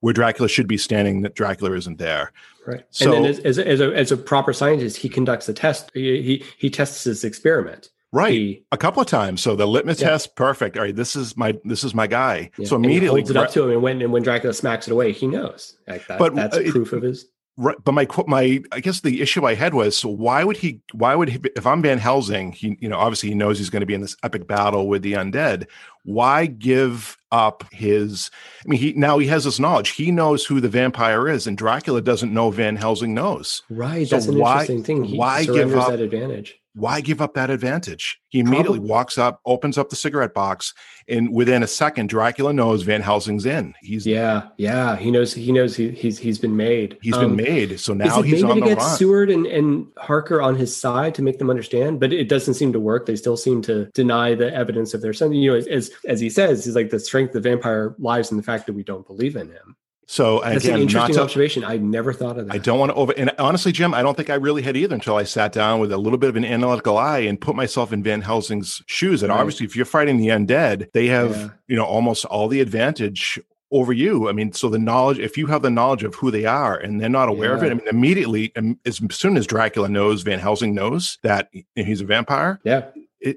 where 0.00 0.12
Dracula 0.12 0.48
should 0.48 0.68
be 0.68 0.76
standing, 0.78 1.22
that 1.22 1.34
Dracula 1.34 1.72
isn't 1.76 1.98
there. 1.98 2.32
right. 2.66 2.84
So- 2.90 3.12
and 3.12 3.24
then 3.24 3.30
as, 3.30 3.38
as, 3.40 3.58
a, 3.58 3.66
as, 3.68 3.80
a, 3.80 3.92
as 3.94 4.12
a 4.12 4.16
proper 4.16 4.52
scientist, 4.52 4.96
he 4.98 5.08
conducts 5.08 5.48
a 5.48 5.54
test. 5.54 5.90
He 5.94 6.22
he, 6.22 6.44
he 6.58 6.70
tests 6.70 7.04
his 7.04 7.24
experiment. 7.24 7.90
Right. 8.14 8.32
He, 8.32 8.64
a 8.72 8.76
couple 8.76 9.00
of 9.00 9.08
times. 9.08 9.40
So 9.40 9.56
the 9.56 9.66
litmus 9.66 10.00
Yeah. 10.00 10.10
test, 10.10 10.36
perfect. 10.36 10.76
All 10.76 10.82
right, 10.82 10.94
this 10.94 11.16
is 11.16 11.34
my 11.36 11.58
this 11.64 11.82
is 11.82 11.94
my 11.94 12.06
guy. 12.06 12.50
yeah, 12.58 12.66
So 12.66 12.76
and 12.76 12.84
he 12.84 12.90
immediately, 12.90 13.20
holds 13.22 13.30
it 13.30 13.36
up 13.38 13.50
to 13.52 13.62
him, 13.64 13.70
and 13.70 13.82
when 13.82 14.02
and 14.02 14.12
when 14.12 14.22
Dracula 14.22 14.52
smacks 14.52 14.86
it 14.86 14.92
away, 14.92 15.12
he 15.12 15.26
knows. 15.26 15.78
Like 15.88 16.06
that, 16.08 16.18
But, 16.18 16.34
that's 16.34 16.56
uh, 16.56 16.60
it- 16.60 16.70
proof 16.72 16.92
of 16.92 17.02
his. 17.02 17.26
Right, 17.56 17.76
but 17.84 17.92
my 17.92 18.06
my 18.26 18.60
I 18.72 18.80
guess 18.80 19.00
the 19.00 19.20
issue 19.22 19.44
I 19.46 19.54
had 19.54 19.74
was 19.74 19.96
so 19.96 20.08
why 20.08 20.44
would 20.44 20.56
he 20.56 20.80
why 20.92 21.14
would 21.14 21.28
he 21.28 21.38
if 21.56 21.66
I'm 21.66 21.82
Van 21.82 21.98
Helsing, 21.98 22.52
he 22.52 22.76
you 22.80 22.88
know 22.88 22.98
obviously 22.98 23.28
he 23.30 23.34
knows 23.34 23.58
he's 23.58 23.70
going 23.70 23.80
to 23.80 23.86
be 23.86 23.94
in 23.94 24.00
this 24.00 24.16
epic 24.22 24.46
battle 24.46 24.88
with 24.88 25.02
the 25.02 25.12
undead. 25.14 25.66
Why 26.04 26.46
give 26.46 27.16
up 27.30 27.64
his 27.72 28.30
I 28.64 28.68
mean 28.68 28.80
he 28.80 28.92
now 28.94 29.18
he 29.18 29.26
has 29.28 29.44
this 29.44 29.58
knowledge. 29.58 29.90
He 29.90 30.10
knows 30.10 30.44
who 30.44 30.60
the 30.60 30.68
vampire 30.68 31.28
is 31.28 31.46
and 31.46 31.56
Dracula 31.56 32.00
doesn't 32.02 32.32
know 32.32 32.50
Van 32.50 32.76
Helsing 32.76 33.14
knows. 33.14 33.62
Right. 33.70 34.06
so 34.08 34.16
That's 34.16 34.26
an 34.26 34.38
why- 34.38 34.52
interesting 34.62 34.84
thing. 34.84 35.04
He 35.04 35.16
why 35.18 35.44
give 35.44 35.74
up- 35.76 35.90
that 35.90 36.00
advantage. 36.00 36.58
Why 36.74 37.00
give 37.02 37.20
up 37.20 37.34
that 37.34 37.50
advantage? 37.50 38.18
He 38.30 38.38
immediately 38.40 38.78
Probably- 38.78 38.90
walks 38.90 39.18
up, 39.18 39.40
opens 39.44 39.76
up 39.76 39.90
the 39.90 39.96
cigarette 39.96 40.32
box, 40.32 40.72
and 41.06 41.30
within 41.34 41.62
a 41.62 41.66
second, 41.66 42.08
Dracula 42.08 42.52
knows 42.54 42.82
Van 42.82 43.02
Helsing's 43.02 43.44
in. 43.44 43.74
He's 43.82 44.06
Yeah, 44.06 44.48
yeah. 44.56 44.96
He 44.96 45.10
knows. 45.10 45.34
He 45.34 45.52
knows. 45.52 45.76
He, 45.76 45.90
he's 45.90 46.18
he's 46.18 46.38
been 46.38 46.56
made. 46.56 46.96
He's 47.02 47.14
Um, 47.14 47.36
been 47.36 47.44
made. 47.44 47.78
So 47.78 47.92
now 47.92 48.22
he's 48.22 48.42
maybe 48.42 48.50
on 48.50 48.54
to 48.56 48.60
the 48.62 48.66
get 48.68 48.78
run. 48.78 48.96
Seward 48.96 49.30
and, 49.30 49.46
and 49.46 49.86
Harker 49.98 50.40
on 50.40 50.56
his 50.56 50.74
side 50.74 51.14
to 51.16 51.22
make 51.22 51.38
them 51.38 51.50
understand? 51.50 52.00
But 52.00 52.12
it 52.12 52.28
doesn't 52.28 52.54
seem 52.54 52.72
to 52.72 52.80
work. 52.80 53.04
They 53.04 53.16
still 53.16 53.36
seem 53.36 53.60
to 53.62 53.86
deny 53.92 54.34
the 54.34 54.54
evidence 54.54 54.94
of 54.94 55.02
their 55.02 55.12
son. 55.12 55.32
You 55.34 55.50
know, 55.50 55.56
as 55.58 55.66
as, 55.66 55.90
as 56.06 56.20
he 56.20 56.30
says, 56.30 56.64
he's 56.64 56.74
like 56.74 56.88
the 56.90 56.98
strength 57.00 57.34
of 57.34 57.42
the 57.42 57.50
vampire 57.50 57.94
lies 57.98 58.30
in 58.30 58.38
the 58.38 58.42
fact 58.42 58.64
that 58.66 58.72
we 58.72 58.82
don't 58.82 59.06
believe 59.06 59.36
in 59.36 59.48
him. 59.48 59.76
So 60.12 60.42
That's 60.44 60.62
again, 60.64 60.76
an 60.76 60.82
interesting 60.82 61.14
to, 61.14 61.22
observation. 61.22 61.64
I 61.64 61.78
never 61.78 62.12
thought 62.12 62.38
of 62.38 62.46
that. 62.48 62.54
I 62.54 62.58
don't 62.58 62.78
want 62.78 62.90
to 62.90 62.96
over. 62.96 63.14
And 63.16 63.32
honestly, 63.38 63.72
Jim, 63.72 63.94
I 63.94 64.02
don't 64.02 64.14
think 64.14 64.28
I 64.28 64.34
really 64.34 64.60
had 64.60 64.76
either 64.76 64.94
until 64.94 65.16
I 65.16 65.22
sat 65.22 65.52
down 65.52 65.80
with 65.80 65.90
a 65.90 65.96
little 65.96 66.18
bit 66.18 66.28
of 66.28 66.36
an 66.36 66.44
analytical 66.44 66.98
eye 66.98 67.20
and 67.20 67.40
put 67.40 67.56
myself 67.56 67.94
in 67.94 68.02
Van 68.02 68.20
Helsing's 68.20 68.82
shoes. 68.86 69.22
And 69.22 69.30
Right. 69.30 69.40
obviously, 69.40 69.64
if 69.64 69.74
you're 69.74 69.86
fighting 69.86 70.18
the 70.18 70.28
undead, 70.28 70.92
they 70.92 71.06
have 71.06 71.30
Yeah. 71.34 71.48
you 71.66 71.76
know 71.76 71.84
almost 71.86 72.26
all 72.26 72.48
the 72.48 72.60
advantage 72.60 73.40
over 73.70 73.90
you. 73.94 74.28
I 74.28 74.32
mean, 74.32 74.52
so 74.52 74.68
the 74.68 74.78
knowledge, 74.78 75.18
if 75.18 75.38
you 75.38 75.46
have 75.46 75.62
the 75.62 75.70
knowledge 75.70 76.04
of 76.04 76.14
who 76.16 76.30
they 76.30 76.44
are 76.44 76.76
and 76.76 77.00
they're 77.00 77.08
not 77.08 77.30
aware 77.30 77.54
of 77.54 77.62
it, 77.62 77.70
I 77.70 77.74
mean, 77.74 77.88
immediately, 77.90 78.52
um, 78.54 78.78
as 78.84 79.00
soon 79.12 79.38
as 79.38 79.46
Dracula 79.46 79.88
knows, 79.88 80.20
Van 80.20 80.38
Helsing 80.40 80.74
knows 80.74 81.16
that 81.22 81.48
he's 81.74 82.02
a 82.02 82.04
vampire. 82.04 82.60
Yeah, 82.64 82.82